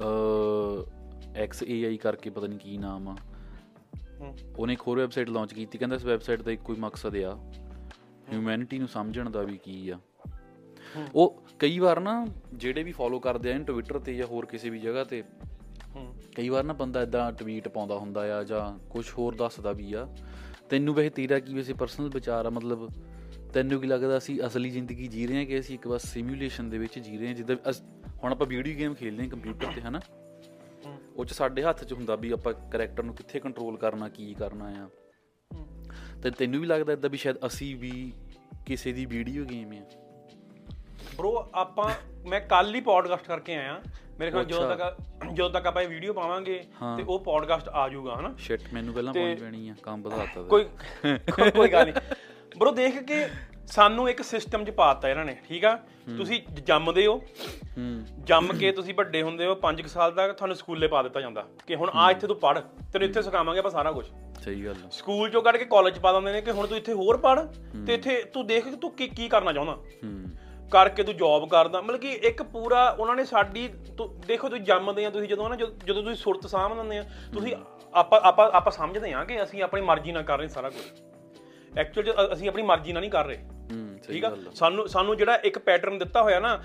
ਅ 0.00 1.36
ਐਕਸ 1.36 1.62
ਏਆਈ 1.62 1.96
ਕਰਕੇ 1.96 2.30
ਪਤਾ 2.30 2.46
ਨਹੀਂ 2.46 2.58
ਕੀ 2.58 2.76
ਨਾਮ 2.78 3.08
ਆ। 3.08 3.16
ਉਹਨੇ 4.58 4.72
ਇੱਕ 4.72 4.82
ਹੋਰ 4.88 4.98
ਵੈਬਸਾਈਟ 4.98 5.30
ਲਾਂਚ 5.30 5.54
ਕੀਤੀ 5.54 5.78
ਕਹਿੰਦਾ 5.78 5.96
ਇਸ 5.96 6.04
ਵੈਬਸਾਈਟ 6.04 6.42
ਦਾ 6.42 6.50
ਇੱਕੋ 6.50 6.72
ਹੀ 6.72 6.78
ਮਕਸਦ 6.80 7.16
ਆ। 7.16 7.38
ਹਿਊਮੈਨਿਟੀ 8.32 8.78
ਨੂੰ 8.78 8.88
ਸਮਝਣ 8.88 9.30
ਦਾ 9.30 9.42
ਵੀ 9.42 9.58
ਕੀ 9.64 9.88
ਆ। 9.90 9.98
ਉਹ 11.14 11.42
ਕਈ 11.58 11.78
ਵਾਰ 11.78 12.00
ਨਾ 12.00 12.26
ਜਿਹੜੇ 12.54 12.82
ਵੀ 12.82 12.92
ਫੋਲੋ 12.92 13.18
ਕਰਦੇ 13.20 13.52
ਆ 13.52 13.58
ਟਵਿੱਟਰ 13.58 13.98
ਤੇ 13.98 14.14
ਜਾਂ 14.14 14.26
ਹੋਰ 14.26 14.46
ਕਿਸੇ 14.46 14.70
ਵੀ 14.70 14.78
ਜਗ੍ਹਾ 14.78 15.04
ਤੇ 15.04 15.22
ਹੂੰ 15.96 16.14
ਕਈ 16.36 16.48
ਵਾਰ 16.48 16.64
ਨਾ 16.64 16.72
ਬੰਦਾ 16.72 17.02
ਇਦਾਂ 17.02 17.32
ਟਵੀਟ 17.32 17.68
ਪਾਉਂਦਾ 17.68 17.98
ਹੁੰਦਾ 17.98 18.38
ਆ 18.38 18.42
ਜਾਂ 18.44 18.78
ਕੁਝ 18.90 19.10
ਹੋਰ 19.18 19.34
ਦੱਸਦਾ 19.34 19.72
ਵੀ 19.72 19.92
ਆ। 19.92 20.08
ਤੈਨੂੰ 20.68 20.94
ਵੈਸੇ 20.94 21.10
ਤੇਰਾ 21.10 21.38
ਕੀ 21.38 21.54
ਵੈਸੇ 21.54 21.72
ਪਰਸਨਲ 21.72 22.08
ਵਿਚਾਰ 22.08 22.46
ਆ? 22.46 22.50
ਮਤਲਬ 22.50 22.90
ਤੈਨੂੰ 23.52 23.80
ਕੀ 23.80 23.86
ਲੱਗਦਾ 23.86 24.16
ਅਸੀਂ 24.18 24.40
ਅਸਲੀ 24.46 24.70
ਜ਼ਿੰਦਗੀ 24.70 25.06
ਜੀ 25.08 25.26
ਰਹੇ 25.26 25.36
ਹਾਂ 25.36 25.44
ਕਿ 25.46 25.58
ਅਸੀਂ 25.58 25.74
ਇੱਕ 25.74 25.88
ਬਸ 25.88 26.02
ਸਿਮੂਲੇਸ਼ਨ 26.02 26.70
ਦੇ 26.70 26.78
ਵਿੱਚ 26.78 26.98
ਜੀ 26.98 27.18
ਰਹੇ 27.18 27.26
ਹਾਂ 27.26 27.34
ਜਿੱਦਾਂ 27.34 27.56
ਅਸ- 27.70 27.82
ਹੁਣ 28.24 28.32
ਆਪਾਂ 28.32 28.46
ਵੀਡੀਓ 28.46 28.76
ਗੇਮ 28.78 28.94
ਖੇਡਦੇ 28.94 29.22
ਹਾਂ 29.22 29.30
ਕੰਪਿਊਟਰ 29.30 29.72
ਤੇ, 29.72 29.80
ਹਨਾ? 29.80 30.00
ਉਹ 31.16 31.24
ਚ 31.24 31.32
ਸਾਡੇ 31.32 31.62
ਹੱਥ 31.62 31.84
'ਚ 31.84 31.92
ਹੁੰਦਾ 31.92 32.16
ਵੀ 32.16 32.30
ਆਪਾਂ 32.30 32.52
ਕੈਰੈਕਟਰ 32.54 33.02
ਨੂੰ 33.02 33.14
ਕਿੱਥੇ 33.14 33.40
ਕੰਟਰੋਲ 33.40 33.76
ਕਰਨਾ, 33.76 34.08
ਕੀ 34.08 34.34
ਕਰਨਾ 34.34 34.66
ਆ। 34.84 34.88
ਤੇ 36.22 36.30
ਤੈਨੂੰ 36.30 36.60
ਵੀ 36.60 36.66
ਲੱਗਦਾ 36.66 36.92
ਇਦਾਂ 36.92 37.10
ਵੀ 37.10 37.18
ਸ਼ਾਇਦ 37.18 37.36
ਅਸੀਂ 37.46 37.76
ਵੀ 37.76 38.12
ਕਿਸੇ 38.66 38.92
ਦੀ 38.92 39.06
ਵੀਡੀਓ 39.06 39.44
ਗੇਮ 39.44 39.72
ਆ? 39.72 40.05
ਬ్రో 41.16 41.44
ਆਪਾਂ 41.54 41.90
ਮੈਂ 42.28 42.40
ਕੱਲ 42.40 42.74
ਹੀ 42.74 42.80
ਪੋਡਕਾਸਟ 42.80 43.26
ਕਰਕੇ 43.26 43.56
ਆਇਆ। 43.56 43.80
ਮੇਰੇ 44.18 44.30
ਖਿਆਲ 44.30 44.44
ਜਦੋਂ 44.44 44.76
ਤੱਕ 44.76 44.96
ਜਦੋਂ 45.32 45.50
ਤੱਕ 45.50 45.66
ਆਪਾਂ 45.66 45.82
ਇਹ 45.82 45.88
ਵੀਡੀਓ 45.88 46.12
ਪਾਵਾਂਗੇ 46.12 46.64
ਤੇ 46.96 47.02
ਉਹ 47.02 47.18
ਪੋਡਕਾਸਟ 47.20 47.68
ਆ 47.68 47.88
ਜਾਊਗਾ 47.88 48.16
ਹਨਾ? 48.20 48.34
ਸ਼ਿਟ 48.38 48.60
ਮੈਨੂੰ 48.72 48.94
ਪਹਿਲਾਂ 48.94 49.14
ਪਾਉਣੀ 49.14 49.34
ਪੈਣੀ 49.34 49.68
ਆ 49.68 49.74
ਕੰਮ 49.82 50.02
ਵਧਾਤਾ 50.02 50.42
ਕੋਈ 50.42 50.64
ਕੋਈ- 50.64 51.50
ਕੋਈ 51.56 51.68
ਗੱਲ 51.68 51.84
ਨਹੀਂ। 51.84 51.94
ਬ్రో 52.58 52.72
ਦੇਖ 52.72 53.02
ਕੇ 53.02 53.28
ਸਾਨੂੰ 53.66 54.10
ਇੱਕ 54.10 54.22
ਸਿਸਟਮ 54.22 54.64
'ਚ 54.64 54.70
ਪਾਤਾ 54.70 55.08
ਇਹਨਾਂ 55.08 55.24
ਨੇ 55.24 55.36
ਠੀਕ 55.48 55.64
ਆ? 55.64 55.76
ਤੁਸੀਂ 56.16 56.42
ਜੰਮਦੇ 56.52 57.06
ਹੋ। 57.06 57.16
ਹੂੰ। 57.78 58.04
ਜੰਮ 58.24 58.52
ਕੇ 58.58 58.72
ਤੁਸੀਂ 58.72 58.94
ਵੱਡੇ 58.94 59.22
ਹੁੰਦੇ 59.22 59.46
ਹੋ 59.46 59.54
5 59.54 59.86
ਸਾਲ 59.86 60.12
ਤੱਕ 60.12 60.32
ਤੁਹਾਨੂੰ 60.32 60.56
ਸਕੂਲੇ 60.56 60.88
ਪਾ 60.88 61.02
ਦਿੱਤਾ 61.02 61.20
ਜਾਂਦਾ। 61.20 61.44
ਕਿ 61.66 61.74
ਹੁਣ 61.74 61.90
ਆ 61.94 62.10
ਇੱਥੇ 62.10 62.26
ਤੂੰ 62.26 62.36
ਪੜ 62.36 62.58
ਤੈਨੂੰ 62.92 63.08
ਇੱਥੇ 63.08 63.22
ਸਿਖਾਵਾਂਗੇ 63.22 63.58
ਆਪਾਂ 63.58 63.70
ਸਾਰਾ 63.70 63.92
ਕੁਝ 63.92 64.06
ਸਹੀ 64.44 64.66
ਗੱਲ 64.66 64.74
ਆ। 64.86 64.88
ਸਕੂਲ 64.90 65.30
ਚੋਂ 65.30 65.42
ਕੱਢ 65.42 65.56
ਕੇ 65.56 65.64
ਕਾਲਜ 65.64 65.98
ਪਾ 65.98 66.12
ਦਿੰਦੇ 66.12 66.32
ਨੇ 66.32 66.40
ਕਿ 66.40 66.50
ਹੁਣ 66.50 66.66
ਤੂੰ 66.66 66.76
ਇੱਥੇ 66.78 66.92
ਹੋਰ 66.92 67.16
ਪੜ 67.16 67.40
ਤੇ 67.86 67.94
ਇੱਥੇ 67.94 68.22
ਤੂੰ 68.22 68.46
ਦੇਖ 68.46 68.74
ਤੂੰ 68.74 68.90
ਕੀ 68.90 69.08
ਕੀ 69.08 69.28
ਕਰਨਾ 69.28 69.52
ਚਾਹੁੰਦਾ। 69.52 69.72
ਹੂੰ। 69.72 70.45
ਕਰਕੇ 70.72 71.02
ਤੂੰ 71.02 71.16
ਜੌਬ 71.16 71.48
ਕਰਦਾ। 71.50 71.80
ਮਤਲਬ 71.80 72.00
ਕਿ 72.00 72.12
ਇੱਕ 72.28 72.42
ਪੂਰਾ 72.42 72.88
ਉਹਨਾਂ 72.90 73.14
ਨੇ 73.16 73.24
ਸਾਡੀ 73.24 73.66
ਦੇਖੋ 74.26 74.48
ਤੁਸੀਂ 74.48 74.62
ਜੰਮਦੇ 74.64 75.04
ਆ 75.04 75.10
ਤੁਸੀਂ 75.10 75.28
ਜਦੋਂ 75.28 75.48
ਨਾ 75.50 75.56
ਜਦੋਂ 75.56 76.02
ਤੁਸੀਂ 76.02 76.14
ਸੁਰਤ 76.14 76.46
ਸਾਂਭ 76.46 76.76
ਲੈਂਦੇ 76.76 76.98
ਆ 76.98 77.02
ਤੁਸੀਂ 77.34 77.54
ਆਪਾਂ 77.94 78.20
ਆਪਾਂ 78.22 78.50
ਆਪਾਂ 78.52 78.72
ਸਮਝਦੇ 78.72 79.12
ਆ 79.12 79.24
ਕਿ 79.24 79.42
ਅਸੀਂ 79.42 79.62
ਆਪਣੀ 79.62 79.80
ਮਰਜ਼ੀ 79.82 80.12
ਨਾਲ 80.12 80.22
ਕਰ 80.22 80.38
ਰਹੇ 80.38 80.48
ਸਾਰਾ 80.48 80.70
ਕੁਝ। 80.70 81.78
ਐਕਚੁਅਲ 81.78 82.32
ਅਸੀਂ 82.32 82.48
ਆਪਣੀ 82.48 82.62
ਮਰਜ਼ੀ 82.62 82.92
ਨਾਲ 82.92 83.00
ਨਹੀਂ 83.00 83.10
ਕਰ 83.10 83.26
ਰਹੇ। 83.26 83.38
ਠੀਕ 84.06 84.24
ਆ? 84.24 84.34
ਸਾਨੂੰ 84.54 84.88
ਸਾਨੂੰ 84.88 85.16
ਜਿਹੜਾ 85.16 85.34
ਇੱਕ 85.44 85.58
ਪੈਟਰਨ 85.58 85.98
ਦਿੱਤਾ 85.98 86.22
ਹੋਇਆ 86.22 86.40
ਨਾ 86.40 86.58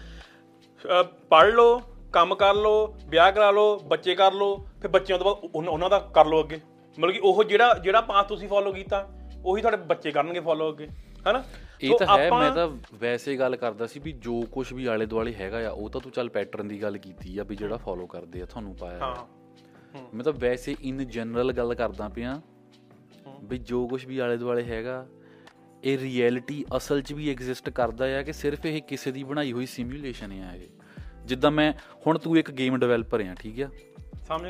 ਪੜ 1.30 1.46
ਲਓ 1.46 1.80
ਕੰਮ 2.14 2.36
ਕਰ 2.36 2.54
ਲਓ 2.56 2.86
ਵਿਆਹ 3.10 3.32
ਕਰਾ 3.32 3.50
ਲਓ 3.52 3.78
ਬੱਚੇ 3.88 4.16
ਕਰ 4.16 4.34
ਲਓ 4.34 4.56
ਫਿਰ 4.82 4.92
ਬੱਚਿਆਂ 4.92 5.18
ਤੋਂ 5.20 5.26
ਬਾਅਦ 5.26 5.56
ਉਹਨਾਂ 5.68 5.90
ਦਾ 5.90 6.00
ਕਰ 6.16 6.26
ਲਓ 6.26 6.44
ਅੱਗੇ। 6.44 6.60
ਮਤਲਬ 6.98 7.12
ਕਿ 7.12 7.20
ਉਹ 7.20 7.44
ਜਿਹੜਾ 7.44 7.74
ਜਿਹੜਾ 7.74 8.02
ਪਾਥ 8.02 8.28
ਤੁਸੀਂ 8.28 8.48
ਫੋਲੋ 8.50 8.72
ਕੀਤਾ 8.72 9.08
ਉਹੀ 9.46 9.62
ਤੁਹਾਡੇ 9.62 9.78
ਬੱਚੇ 9.86 10.12
ਕਰਨਗੇ 10.12 10.40
ਫੋਲੋ 10.40 10.70
ਅੱਗੇ। 10.72 10.88
ਹੈਨਾ? 11.28 11.44
ਇਹ 11.84 11.98
ਤਾਂ 11.98 12.18
ਹੈ 12.18 12.30
ਮੈਂ 12.32 12.52
ਤਾਂ 12.52 12.68
ਵੈਸੇ 13.00 13.36
ਗੱਲ 13.38 13.56
ਕਰਦਾ 13.56 13.88
ਸੀ 13.88 14.00
ਵੀ 14.00 14.12
ਜੋ 14.20 14.42
ਕੁਝ 14.52 14.72
ਵੀ 14.74 14.86
ਆਲੇ 14.86 15.06
ਦੁਆਲੇ 15.06 15.34
ਹੈਗਾ 15.34 15.66
ਆ 15.68 15.72
ਉਹ 15.72 15.90
ਤਾਂ 15.90 16.02
ਤੂੰ 16.02 16.12
ਚੱਲ 16.12 16.30
ਪੈਟਰਨ 16.30 16.68
ਦੀ 16.68 16.82
ਗੱਲ 16.82 16.98
ਕੀਤੀ 16.98 17.38
ਆ 17.38 17.44
ਵੀ 17.44 17.56
ਜਿਹੜਾ 17.56 17.78
ਫੋਲੋ 17.78 18.06
ਕਰਦੇ 18.08 18.42
ਆ 18.42 18.46
ਤੁਹਾਨੂੰ 18.46 18.76
ਪਾਇਆ 18.76 19.00
ਹਾਂ। 19.00 20.04
ਮੈਂ 20.14 20.24
ਤਾਂ 20.24 20.34
ਵੈਸੇ 20.34 20.76
ਇਨ 20.82 21.04
ਜਨਰਲ 21.08 21.52
ਗੱਲ 21.54 21.74
ਕਰਦਾ 21.76 22.08
ਪਿਆ 22.10 22.40
ਵੀ 23.44 23.58
ਜੋ 23.58 23.88
ਕੁਝ 23.88 24.06
ਵੀ 24.06 24.18
ਆਲੇ 24.20 24.38
ਦੁਆਲੇ 24.38 24.64
ਹੈਗਾ 24.64 25.06
ਇਹ 25.84 25.98
ਰਿਐਲਿਟੀ 25.98 26.64
ਅਸਲ 26.78 27.02
'ਚ 27.02 27.14
ਵੀ 27.14 27.30
ਐਗਜ਼ਿਸਟ 27.30 27.70
ਕਰਦਾ 27.70 28.06
ਆ 28.18 28.22
ਕਿ 28.24 28.34
ਸਿਰਫ 28.34 28.66
ਇਹ 28.66 28.82
ਕਿਸੇ 28.82 29.12
ਦੀ 29.12 29.24
ਬਣਾਈ 29.24 29.52
ਹੋਈ 29.52 29.66
ਸਿਮੂਲੇਸ਼ਨ 29.66 30.32
ਆ 30.42 30.54
ਇਹ। 30.56 30.68
ਜਿੱਦਾਂ 31.26 31.52
ਮੈਂ 31.52 31.72
ਹੁਣ 32.08 32.18
ਤੂੰ 32.18 32.38
ਇੱਕ 32.38 32.52
ਗੇਮ 32.52 32.78
ਡਿਵੈਲਪਰ 32.80 33.22
ਆ 33.22 33.34
ਠੀਕ 33.40 33.62
ਆ? 33.62 33.70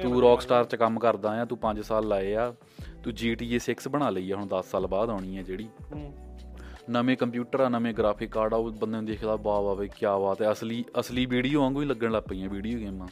ਤੂੰ 0.01 0.12
ਰੌਕਸਟਾਰ 0.22 0.66
'ਚ 0.66 0.75
ਕੰਮ 0.75 1.00
ਕਰਦਾ 1.00 1.30
ਆ 1.42 1.45
ਤੂੰ 1.45 1.57
5 1.62 1.81
ਸਾਲ 1.84 2.07
ਲਾਏ 2.07 2.34
ਆ 2.36 2.54
ਤੂੰ 3.04 3.13
GTA 3.13 3.60
6 3.68 3.89
ਬਣਾ 3.92 4.10
ਲਈ 4.10 4.31
ਆ 4.31 4.36
ਹੁਣ 4.36 4.48
10 4.51 4.62
ਸਾਲ 4.72 4.88
ਬਾਅਦ 4.88 5.10
ਆਉਣੀ 5.10 5.38
ਆ 5.38 5.42
ਜਿਹੜੀ। 5.42 5.68
ਨਵੇਂ 6.89 7.18
ਕੰਪਿਊਟਰ 7.18 7.60
ਆ 7.60 7.69
ਨਵੇਂ 7.69 7.94
ਗ੍ਰਾਫਿਕ 7.94 8.31
ਕਾਰਡ 8.31 8.54
ਆ 8.54 8.57
ਉਹ 8.57 8.72
ਬੰਦੇ 8.72 8.95
ਨੂੰ 8.95 9.06
ਦੇਖਦਾ 9.06 9.36
ਵਾਹ 9.36 9.62
ਵਾਹ 9.62 9.75
ਬਈ 9.75 9.88
ਕੀ 9.88 10.06
ਬਾਤ 10.06 10.42
ਹੈ। 10.42 10.51
ਅਸਲੀ 10.51 10.86
ਅਸਲੀ 11.00 11.25
ਵੀਡੀਓ 11.25 11.62
ਵਾਂਗੂ 11.62 11.81
ਹੀ 11.81 11.86
ਲੱਗਣ 11.86 12.12
ਲੱਗ 12.12 12.24
ਪਈਆਂ 12.24 12.50
ਵੀਡੀਓ 12.50 12.80
ਗੇਮਾਂ। 12.80 13.07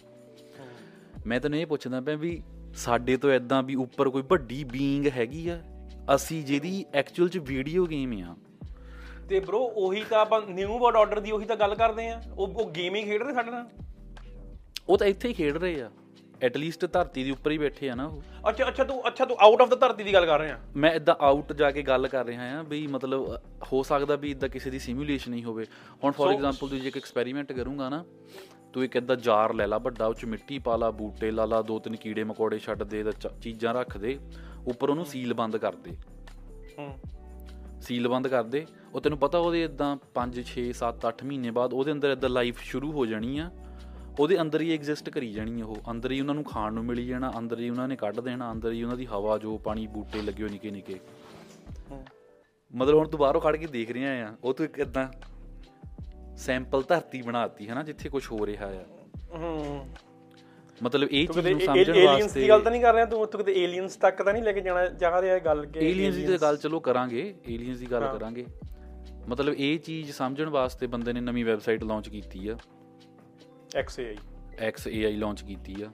ਮੈਂ 1.27 1.39
ਤੈਨੂੰ 1.39 1.59
ਇਹ 1.59 1.65
ਪੁੱਛਦਾ 1.65 2.01
ਪਿਆ 2.01 2.15
ਵੀ 2.15 2.43
ਸਾਡੇ 2.75 3.17
ਤੋਂ 3.17 3.29
ਐਦਾਂ 3.29 3.63
ਵੀ 3.63 3.75
ਉੱਪਰ 3.75 4.09
ਕੋਈ 4.09 4.21
ਵੱਡੀ 4.21 4.63
ਬੀਇੰਗ 4.63 5.07
ਹੈਗੀ 5.07 5.49
ਆ? 5.49 5.61
ਅਸੀਂ 6.15 6.43
ਜਿਹਦੀ 6.43 6.85
ਐਕਚੁਅਲ 6.93 7.29
ਚ 7.29 7.37
ਵੀਡੀਓ 7.37 7.85
ਗੇਮ 7.85 8.23
ਆ। 8.23 8.35
ਤੇ 9.29 9.39
ਬ్రో 9.39 9.57
ਉਹੀ 9.57 10.03
ਤਾਂ 10.09 10.19
ਆਪਾਂ 10.19 10.41
ਨਿਊ 10.49 10.79
ਵਰਡ 10.79 10.95
ਆਰਡਰ 10.95 11.19
ਦੀ 11.19 11.31
ਉਹੀ 11.31 11.45
ਤਾਂ 11.45 11.55
ਗੱਲ 11.55 11.75
ਕਰਦੇ 11.75 12.07
ਆ। 12.07 12.21
ਉਹ 12.37 12.47
ਉਹ 12.47 12.71
ਗੇਮ 12.71 12.95
ਹੀ 12.95 13.03
ਖੇਡ 13.03 13.23
ਰਹੇ 13.23 13.33
ਸਾਡੇ 13.33 13.51
ਨਾਲ। 13.51 13.69
ਉਹ 14.89 14.97
ਤਾਂ 14.97 15.07
ਇੱਥੇ 15.07 15.29
ਹੀ 15.29 15.33
ਖੇਡ 15.33 15.57
ਰਹੇ 15.57 15.81
ਆ। 15.81 15.91
ਐਟਲੀਸਟ 16.43 16.85
ਧਰਤੀ 16.85 17.23
ਦੇ 17.23 17.31
ਉੱਪਰ 17.31 17.51
ਹੀ 17.51 17.57
ਬੈਠੇ 17.57 17.89
ਆ 17.89 17.95
ਨਾ 17.95 18.05
ਉਹ। 18.05 18.21
ਅੱਛਾ 18.49 18.67
ਅੱਛਾ 18.67 18.83
ਤੂੰ 18.83 19.07
ਅੱਛਾ 19.07 19.25
ਤੂੰ 19.25 19.37
ਆਊਟ 19.39 19.61
ਆਫ 19.61 19.69
ਦਾ 19.69 19.75
ਧਰਤੀ 19.75 20.03
ਦੀ 20.03 20.13
ਗੱਲ 20.13 20.25
ਕਰ 20.25 20.39
ਰਿਹਾ। 20.39 20.59
ਮੈਂ 20.75 20.91
ਇਦਾਂ 20.91 21.15
ਆਊਟ 21.19 21.53
ਜਾ 21.53 21.71
ਕੇ 21.71 21.81
ਗੱਲ 21.81 22.07
ਕਰ 22.07 22.25
ਰਿਹਾ 22.25 22.59
ਆ 22.59 22.61
ਵੀ 22.61 22.87
ਮਤਲਬ 22.87 23.41
ਹੋ 23.73 23.83
ਸਕਦਾ 23.83 24.15
ਵੀ 24.15 24.31
ਇਦਾਂ 24.31 24.49
ਕਿਸੇ 24.49 24.69
ਦੀ 24.69 24.79
ਸਿਮੂਲੇਸ਼ਨ 24.79 25.33
ਹੀ 25.33 25.43
ਹੋਵੇ। 25.43 25.65
ਹੁਣ 26.03 26.11
ਫੋਰ 26.11 26.33
ਐਗਜ਼ਾਮਪਲ 26.33 26.69
ਤੂੰ 26.69 26.79
ਜੇ 26.79 26.87
ਇੱਕ 26.87 26.97
ਐਕਸਪੈਰੀਮੈਂਟ 26.97 27.53
ਕਰੂੰਗਾ 27.53 27.89
ਨਾ 27.89 28.05
ਤੂੰ 28.73 28.83
ਇੱਕ 28.83 28.95
ਇਦਾਂ 28.95 29.15
ਜਾਰ 29.15 29.53
ਲੈ 29.53 29.67
ਲਾ 29.67 29.77
ਵੱਡਾ 29.77 30.05
ਉਹ 30.05 30.13
ਚ 30.13 30.25
ਮਿੱਟੀ 30.25 30.59
ਪਾ 30.59 30.75
ਲਾ 30.75 30.91
ਬੂਟੇ 30.91 31.31
ਲਾ 31.31 31.45
ਲਾ 31.45 31.61
ਦੋ 31.61 31.79
ਤਿੰਨ 31.79 31.95
ਕੀੜੇ 31.95 32.23
ਮਕੌੜੇ 32.23 32.59
ਛੱਡ 32.59 32.83
ਦੇ 32.83 33.05
ਚੀਜ਼ਾਂ 33.41 33.73
ਰੱਖ 33.73 33.97
ਦੇ 33.97 34.19
ਉੱਪਰ 34.67 34.89
ਉਹਨੂੰ 34.89 35.05
ਸੀਲ 35.05 35.33
ਬੰਦ 35.33 35.57
ਕਰ 35.57 35.75
ਦੇ। 35.75 35.97
ਹੂੰ। 36.79 36.99
ਸੀਲ 37.81 38.07
ਬੰਦ 38.07 38.27
ਕਰ 38.27 38.43
ਦੇ। 38.43 38.65
ਉਹ 38.93 39.01
ਤੈਨੂੰ 39.01 39.19
ਪਤਾ 39.19 39.37
ਉਹਦੇ 39.37 39.63
ਇਦਾਂ 39.63 39.97
5 40.15 40.39
6 40.43 40.63
7 40.71 41.09
8 41.09 41.25
ਮਹੀਨੇ 41.25 41.51
ਬਾਅਦ 41.51 41.73
ਉਹਦੇ 41.73 41.91
ਅੰਦਰ 41.91 42.11
ਇਦਾਂ 42.11 42.29
ਲਾਈਫ 42.29 42.59
ਸ਼ੁਰੂ 42.59 42.91
ਹੋ 42.91 43.05
ਜਾਣੀ 43.05 43.37
ਆ। 43.37 43.51
ਉਹਦੇ 44.19 44.39
ਅੰਦਰ 44.41 44.61
ਹੀ 44.61 44.73
ਐਗਜ਼ਿਸਟ 44.73 45.09
ਕਰੀ 45.09 45.31
ਜਾਣੀ 45.33 45.61
ਉਹ। 45.61 45.77
ਅੰਦਰ 45.91 46.11
ਹੀ 46.11 46.19
ਉਹਨਾਂ 46.21 46.33
ਨੂੰ 46.35 46.43
ਖਾਣ 46.43 46.73
ਨੂੰ 46.73 46.83
ਮਿਲੀ 46.85 47.05
ਜਾਣਾ 47.07 47.31
ਅੰਦਰ 47.37 47.59
ਹੀ 47.59 47.69
ਉਹਨਾਂ 47.69 47.87
ਨੇ 47.87 47.95
ਕੱਢ 47.95 48.19
ਦੇਣਾ 48.19 48.51
ਅੰਦਰ 48.51 48.71
ਹੀ 48.71 48.83
ਉਹਨਾਂ 48.83 48.97
ਦੀ 48.97 49.05
ਹਵਾ 49.05 49.37
ਜੋ 49.37 49.57
ਪਾਣੀ 49.57 49.85
ਬੂਟੇ 49.87 50.21
ਲੱਗੇ 50.21 50.43
ਹੋ 50.43 50.47
ਨਿੱਕੇ 50.47 50.71
ਨਿੱਕੇ। 50.71 50.99
ਮਤਲਬ 52.73 52.97
ਹੁਣ 52.97 53.07
ਤੂੰ 53.07 53.19
ਬਾਹਰੋਂ 53.19 53.41
ਖੜ 53.41 53.55
ਕੇ 53.55 53.67
ਦੇਖ 53.67 53.91
ਰਿਹਾ 53.91 54.11
ਆ 54.25 54.33
ਉਹ 54.43 54.53
ਤੂੰ 54.53 54.65
ਇੱਕ 54.65 54.79
ਇਦਾਂ 54.79 55.07
ਸੈਂਪਲ 56.37 56.83
ਧਰਤੀ 56.89 57.21
ਬਣਾਤੀ 57.21 57.69
ਹੈ 57.69 57.75
ਨਾ 57.75 57.83
ਜਿੱਥੇ 57.83 58.09
ਕੁਝ 58.09 58.25
ਹੋ 58.31 58.45
ਰਿਹਾ 58.45 58.67
ਆ। 58.67 58.83
ਮਤਲਬ 60.83 61.09
ਇਹ 61.11 61.27
ਚੀਜ਼ 61.27 61.47
ਨੂੰ 61.47 61.59
ਸਮਝਣ 61.59 61.95
ਏਲੀਅਨਸ 61.95 62.21
ਵਾਸਤੇ 62.21 62.41
ਦੀ 62.41 62.49
ਗੱਲ 62.49 62.61
ਤਾਂ 62.61 62.71
ਨਹੀਂ 62.71 62.81
ਕਰ 62.81 62.93
ਰਿਹਾ 62.93 63.05
ਤੂੰ? 63.05 63.21
ਉੱਥੇ 63.21 63.37
ਕਿਤੇ 63.37 63.53
ਏਲੀਅਨਸ 63.63 63.95
ਤੱਕ 63.95 64.21
ਤਾਂ 64.21 64.33
ਨਹੀਂ 64.33 64.43
ਲੈ 64.43 64.51
ਕੇ 64.51 64.61
ਜਾਣਾ 64.61 64.85
ਜਾ 64.99 65.21
ਰਿਹਾ 65.21 65.35
ਇਹ 65.35 65.41
ਗੱਲ 65.41 65.65
ਕਿ 65.65 65.79
ਏਲੀਅਨਸ 65.79 66.15
ਦੀ 66.15 66.37
ਗੱਲ 66.41 66.57
ਚਲੋ 66.57 66.79
ਕਰਾਂਗੇ 66.79 67.33
ਏਲੀਅਨਸ 67.47 67.79
ਦੀ 67.79 67.91
ਗੱਲ 67.91 68.07
ਕਰਾਂਗੇ। 68.07 68.45
ਮਤਲਬ 69.27 69.53
ਇਹ 69.53 69.79
ਚੀਜ਼ 69.79 70.11
ਸਮਝਣ 70.11 70.49
ਵਾਸਤੇ 70.49 70.87
ਬੰਦੇ 70.87 71.13
ਨੇ 71.13 71.21
ਨਵੀਂ 71.21 71.45
ਵੈਬਸਾਈਟ 71.45 71.83
ਲਾਂਚ 71.83 72.09
ਕੀਤੀ 72.09 72.47
ਆ। 72.47 72.57
ਐਕਸਏਆਈ 73.75 74.15
XAI 74.69 75.17
ਲਾਂਚ 75.17 75.41
ਕੀਤੀ 75.41 75.75
ਆ। 75.81 75.91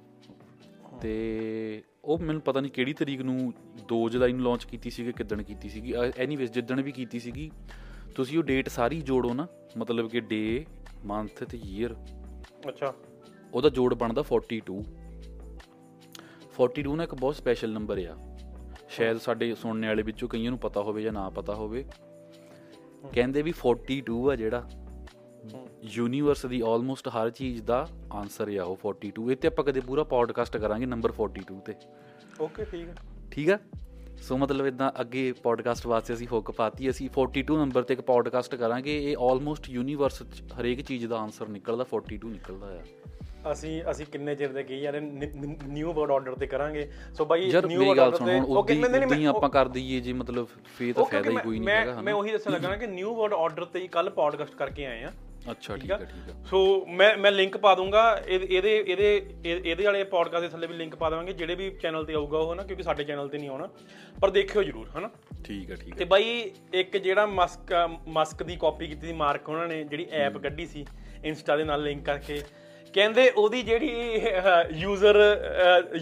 ਤੇ 1.01 1.83
ਉਹ 2.05 2.19
ਮੈਨੂੰ 2.19 2.41
ਪਤਾ 2.41 2.59
ਨਹੀਂ 2.61 2.71
ਕਿਹੜੀ 2.71 2.93
ਤਰੀਕ 2.93 3.21
ਨੂੰ 3.21 3.53
2 3.93 3.97
ਜੁਲਾਈ 4.09 4.33
ਨੂੰ 4.33 4.43
ਲਾਂਚ 4.43 4.63
ਕੀਤੀ 4.63 4.89
ਸੀ 4.89 5.03
ਕਿ 5.03 5.11
ਕਿਦਣ 5.11 5.43
ਕੀਤੀ 5.43 5.69
ਸੀਗੀ। 5.69 5.93
ਐਨੀਵੇਜ਼ 6.17 6.51
ਜਿੱਦਣ 6.51 6.81
ਵੀ 6.81 6.91
ਕੀਤੀ 6.91 7.19
ਸੀਗੀ 7.19 7.51
ਤੁਸੀਂ 8.15 8.37
ਉਹ 8.37 8.43
ਡੇਟ 8.43 8.69
ਸਾਰੀ 8.69 9.01
ਜੋੜੋ 9.01 9.33
ਨਾ 9.33 9.47
ਮਤਲਬ 9.77 10.09
ਕਿ 10.09 10.19
ਡੇ 10.19 10.65
ਮੰਥ 11.05 11.43
ਤੇ 11.43 11.57
ਈਅਰ 11.57 11.95
ਅੱਛਾ। 12.69 12.93
ਉਹਦਾ 13.53 13.69
ਜੋੜ 13.69 13.93
ਬਣਦਾ 13.93 14.23
42 14.23 14.79
42 16.59 16.95
ਨਾ 16.95 17.03
ਇੱਕ 17.03 17.15
ਬਹੁਤ 17.15 17.35
ਸਪੈਸ਼ਲ 17.35 17.73
ਨੰਬਰ 17.73 17.97
ਆ। 17.97 18.17
ਸ਼ਾਇਦ 18.89 19.17
ਸਾਡੇ 19.17 19.55
ਸੁਣਨੇ 19.55 19.87
ਵਾਲੇ 19.87 20.03
ਵਿੱਚੋਂ 20.03 20.29
ਕਈਆਂ 20.29 20.51
ਨੂੰ 20.51 20.59
ਪਤਾ 20.59 20.81
ਹੋਵੇ 20.81 21.01
ਜਾਂ 21.01 21.13
ਨਾ 21.13 21.29
ਪਤਾ 21.29 21.53
ਹੋਵੇ। 21.53 21.85
ਕਹਿੰਦੇ 23.13 23.41
ਵੀ 23.41 23.53
42 23.59 24.29
ਆ 24.31 24.35
ਜਿਹੜਾ। 24.35 24.69
ਯੂਨੀਵਰਸ 25.83 26.45
ਦੀ 26.45 26.61
ਆਲਮੋਸਟ 26.61 27.07
ਹਰ 27.07 27.29
ਚੀਜ਼ 27.29 27.61
ਦਾ 27.63 27.87
ਆਨਸਰ 28.13 28.49
ਆ 28.57 28.63
ਉਹ 28.63 28.77
42 28.87 29.31
ਇਹ 29.31 29.35
ਤੇ 29.35 29.47
ਆਪਾਂ 29.47 29.65
ਕਦੇ 29.65 29.79
ਪੂਰਾ 29.79 30.03
ਪੋਡਕਾਸਟ 30.03 30.57
ਕਰਾਂਗੇ 30.57 30.85
ਨੰਬਰ 30.85 31.13
42 31.21 31.59
ਤੇ। 31.65 31.73
ਓਕੇ 32.41 32.65
ਠੀਕ 32.65 32.87
ਹੈ 32.87 32.95
ਠੀਕ 33.31 33.49
ਆ? 33.49 33.57
ਸੋ 34.21 34.37
ਮਤਲਬ 34.37 34.65
ਇਦਾਂ 34.65 34.91
ਅੱਗੇ 35.01 35.31
ਪੋਡਕਾਸਟ 35.43 35.87
ਵਾਸਤੇ 35.87 36.13
ਅਸੀਂ 36.13 36.27
ਹੁੱਕ 36.27 36.51
ਪਾਤੀ 36.51 36.89
ਅਸੀਂ 36.89 37.09
42 37.19 37.57
ਨੰਬਰ 37.57 37.83
ਤੇ 37.83 37.93
ਇੱਕ 37.93 38.01
ਪੋਡਕਾਸਟ 38.01 38.55
ਕਰਾਂਗੇ 38.55 38.97
ਇਹ 39.11 39.17
ਆਲਮੋਸਟ 39.21 39.69
ਯੂਨੀਵਰਸ 39.69 40.21
ਹਰੇਕ 40.59 40.81
ਚੀਜ਼ 40.81 41.05
ਦਾ 41.07 41.17
ਆਨਸਰ 41.17 41.47
ਨਿਕਲਦਾ 41.47 41.85
42 41.95 42.29
ਨਿਕਲਦਾ 42.29 42.67
ਆ। 42.67 42.83
ਅਸੀਂ 43.51 43.81
ਅਸੀਂ 43.91 44.05
ਕਿੰਨੇ 44.05 44.35
ਚਿਰ 44.35 44.51
ਦੇ 44.51 44.63
ਕਹੀ 44.63 44.79
ਯਾਰ 44.81 44.99
ਨਿਊ 45.01 45.91
ਵਰਡ 45.93 46.11
ਆਰਡਰ 46.11 46.35
ਤੇ 46.35 46.47
ਕਰਾਂਗੇ। 46.47 46.87
So 47.13 47.25
by 47.25 47.51
new 47.67 47.85
word 47.85 47.99
order 47.99 48.17
ਤੇ 48.17 48.39
ਹੁਣ 48.39 48.57
ਓਕੇ 48.57 48.77
ਉਦਾਂ 48.79 48.99
ਨਹੀਂ 49.07 49.27
ਆਪਾਂ 49.27 49.49
ਕਰ 49.49 49.67
ਦਈਏ 49.67 49.99
ਜੇ 49.99 50.13
ਮਤਲਬ 50.13 50.47
ਫੇਰ 50.77 50.93
ਤਾਂ 50.93 51.05
ਫਾਇਦਾ 51.05 51.31
ਹੀ 51.31 51.35
ਕੋਈ 51.37 51.59
ਨਹੀਂ 51.59 51.69
ਹੈਗਾ 51.69 52.01
ਮੈਂ 52.01 52.13
ਉਹੀ 52.13 52.31
ਦੱਸਣ 52.31 52.51
ਲੱਗਾ 52.51 52.75
ਕਿ 52.75 52.87
ਨਿਊ 52.87 53.15
ਵਰਡ 53.15 53.33
ਆਰਡਰ 53.33 53.65
ਤੇ 53.65 53.79
ਹੀ 53.79 53.87
ਕੱਲ 53.87 54.09
ਪੋਡਕਾਸਟ 54.09 54.55
ਕਰਕੇ 54.55 54.85
ਆਏ 54.85 55.03
ਆ। 55.03 55.11
ਅੱਛਾ 55.51 55.75
ਠੀਕ 55.77 55.91
ਆ? 55.91 55.97
ਠੀਕ 55.97 56.29
ਆ। 56.29 56.33
ਸੋ 56.49 56.59
ਮੈਂ 56.89 57.15
ਮੈਂ 57.17 57.31
ਲਿੰਕ 57.31 57.57
ਪਾ 57.57 57.73
ਦੂੰਗਾ 57.75 58.03
ਇਹਦੇ 58.27 58.47
ਇਹਦੇ 58.55 58.75
ਇਹਦੇ 58.87 59.15
ਇਹ- 59.45 59.61
ਇਹਦੇ 59.65 59.83
ਵਾਲੇ 59.85 60.03
ਪੋਡਕਾਸਟ 60.13 60.41
ਦੇ 60.43 60.49
ਥੱਲੇ 60.49 60.67
ਵੀ 60.67 60.73
ਲਿੰਕ 60.73 60.95
ਪਾ 60.95 61.09
ਦੇਵਾਂਗੇ। 61.09 61.33
ਜਿਹੜੇ 61.33 61.55
ਵੀ 61.55 61.69
ਚੈਨਲ 61.81 62.05
ਤੇ 62.05 62.13
ਆਊਗਾ 62.13 62.37
ਉਹ 62.37 62.55
ਨਾ 62.55 62.63
ਕਿਉਂਕਿ 62.63 62.83
ਸਾਡੇ 62.83 63.03
ਚੈਨਲ 63.03 63.27
ਤੇ 63.29 63.37
ਨਹੀਂ 63.37 63.49
ਆਉਣਾ। 63.49 63.67
ਪਰ 64.21 64.29
ਦੇਖਿਓ 64.29 64.63
ਜਰੂਰ 64.63 64.89
ਹਨਾ। 64.97 65.09
ਠੀਕ 65.45 65.71
ਆ 65.71 65.75
ਠੀਕ 65.75 65.93
ਆ। 65.93 65.97
ਤੇ 65.97 66.05
ਬਾਈ 66.05 66.51
ਇੱਕ 66.73 66.97
ਜਿਹੜਾ 66.97 67.25
ਮਸਕ 67.25 67.73
ਮਸਕ 68.07 68.43
ਦੀ 68.43 68.55
ਕਾਪੀ 68.55 68.87
ਕੀਤੀ 68.87 69.07
ਸੀ 69.07 69.13
ਮਾਰਕ 69.13 69.49
ਉਹਨਾਂ 69.49 69.67
ਨੇ 69.67 69.83
ਜਿਹੜੀ 69.83 70.07
ਐਪ 70.11 70.37
ਕੱਢੀ 70.37 70.65
ਸੀ 70.65 70.85
ਇੰਸਟਾ 71.23 71.57
ਦੇ 71.57 71.63
ਨਾਲ 71.63 71.83
ਲਿੰਕ 71.83 72.05
ਕਰਕੇ। 72.05 72.41
ਕਹਿੰਦੇ 72.93 73.29
ਉਹਦੀ 73.29 73.61
ਜਿਹੜੀ 73.61 74.21
ਯੂਜ਼ਰ 74.71 75.17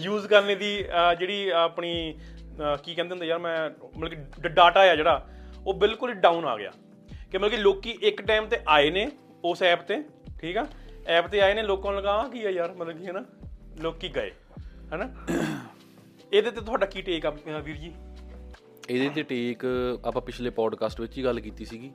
ਯੂਜ਼ 0.00 0.26
ਕਰਨੇ 0.26 0.54
ਦੀ 0.54 0.76
ਜਿਹੜੀ 1.18 1.48
ਆਪਣੀ 1.48 1.92
ਕੀ 2.84 2.94
ਕਹਿੰਦੇ 2.94 3.12
ਹੁੰਦੇ 3.12 3.26
ਯਾਰ 3.26 3.38
ਮੈਂ 3.38 3.70
ਮਤਲਬ 3.98 4.42
ਕਿ 4.42 4.48
ਡਾਟਾ 4.48 4.80
ਆ 4.80 4.94
ਜਿਹੜਾ 4.96 5.26
ਉਹ 5.66 5.74
ਬਿਲਕੁਲ 5.74 6.10
ਹੀ 6.10 6.14
ਡਾਊਨ 6.14 6.44
ਆ 6.44 6.56
ਗਿਆ। 6.56 6.70
ਕਿ 7.30 7.38
ਮਤਲਬ 7.38 7.50
ਕਿ 7.50 7.56
ਲੋਕੀ 7.56 7.90
ਇੱਕ 8.02 8.22
ਟਾਈਮ 8.22 8.46
ਤੇ 8.46 8.58
ਆਏ 8.68 8.90
ਨੇ 8.90 9.10
ਉਸ 9.44 9.62
ਐਪ 9.62 9.82
ਤੇ 9.82 10.04
ਠੀਕ 10.40 10.56
ਆ? 10.56 10.66
ਐਪ 11.06 11.26
ਤੇ 11.26 11.40
ਆਏ 11.40 11.54
ਨੇ 11.54 11.62
ਲੋਕਾਂ 11.62 11.92
ਨੂੰ 11.92 12.00
ਲਗਾ 12.00 12.28
ਕੀ 12.28 12.44
ਆ 12.44 12.50
ਯਾਰ 12.50 12.74
ਮਤਲਬ 12.74 12.98
ਕਿ 12.98 13.06
ਹੈ 13.06 13.12
ਨਾ 13.12 13.24
ਲੋਕੀ 13.80 14.08
ਗਏ 14.16 14.30
ਹੈਨਾ? 14.92 15.10
ਇਹਦੇ 16.32 16.50
ਤੇ 16.50 16.60
ਤੁਹਾਡਾ 16.60 16.86
ਕੀ 16.86 17.02
ਟੇਕ 17.02 17.26
ਆ 17.26 17.30
ਵੀਰ 17.64 17.76
ਜੀ? 17.76 17.92
ਇਹਦੇ 18.90 19.08
ਤੇ 19.08 19.22
ਟੇਕ 19.22 19.64
ਆਪਾਂ 20.04 20.22
ਪਿਛਲੇ 20.22 20.50
ਪੋਡਕਾਸਟ 20.50 21.00
ਵਿੱਚ 21.00 21.18
ਹੀ 21.18 21.24
ਗੱਲ 21.24 21.40
ਕੀਤੀ 21.40 21.64
ਸੀਗੀ। 21.64 21.92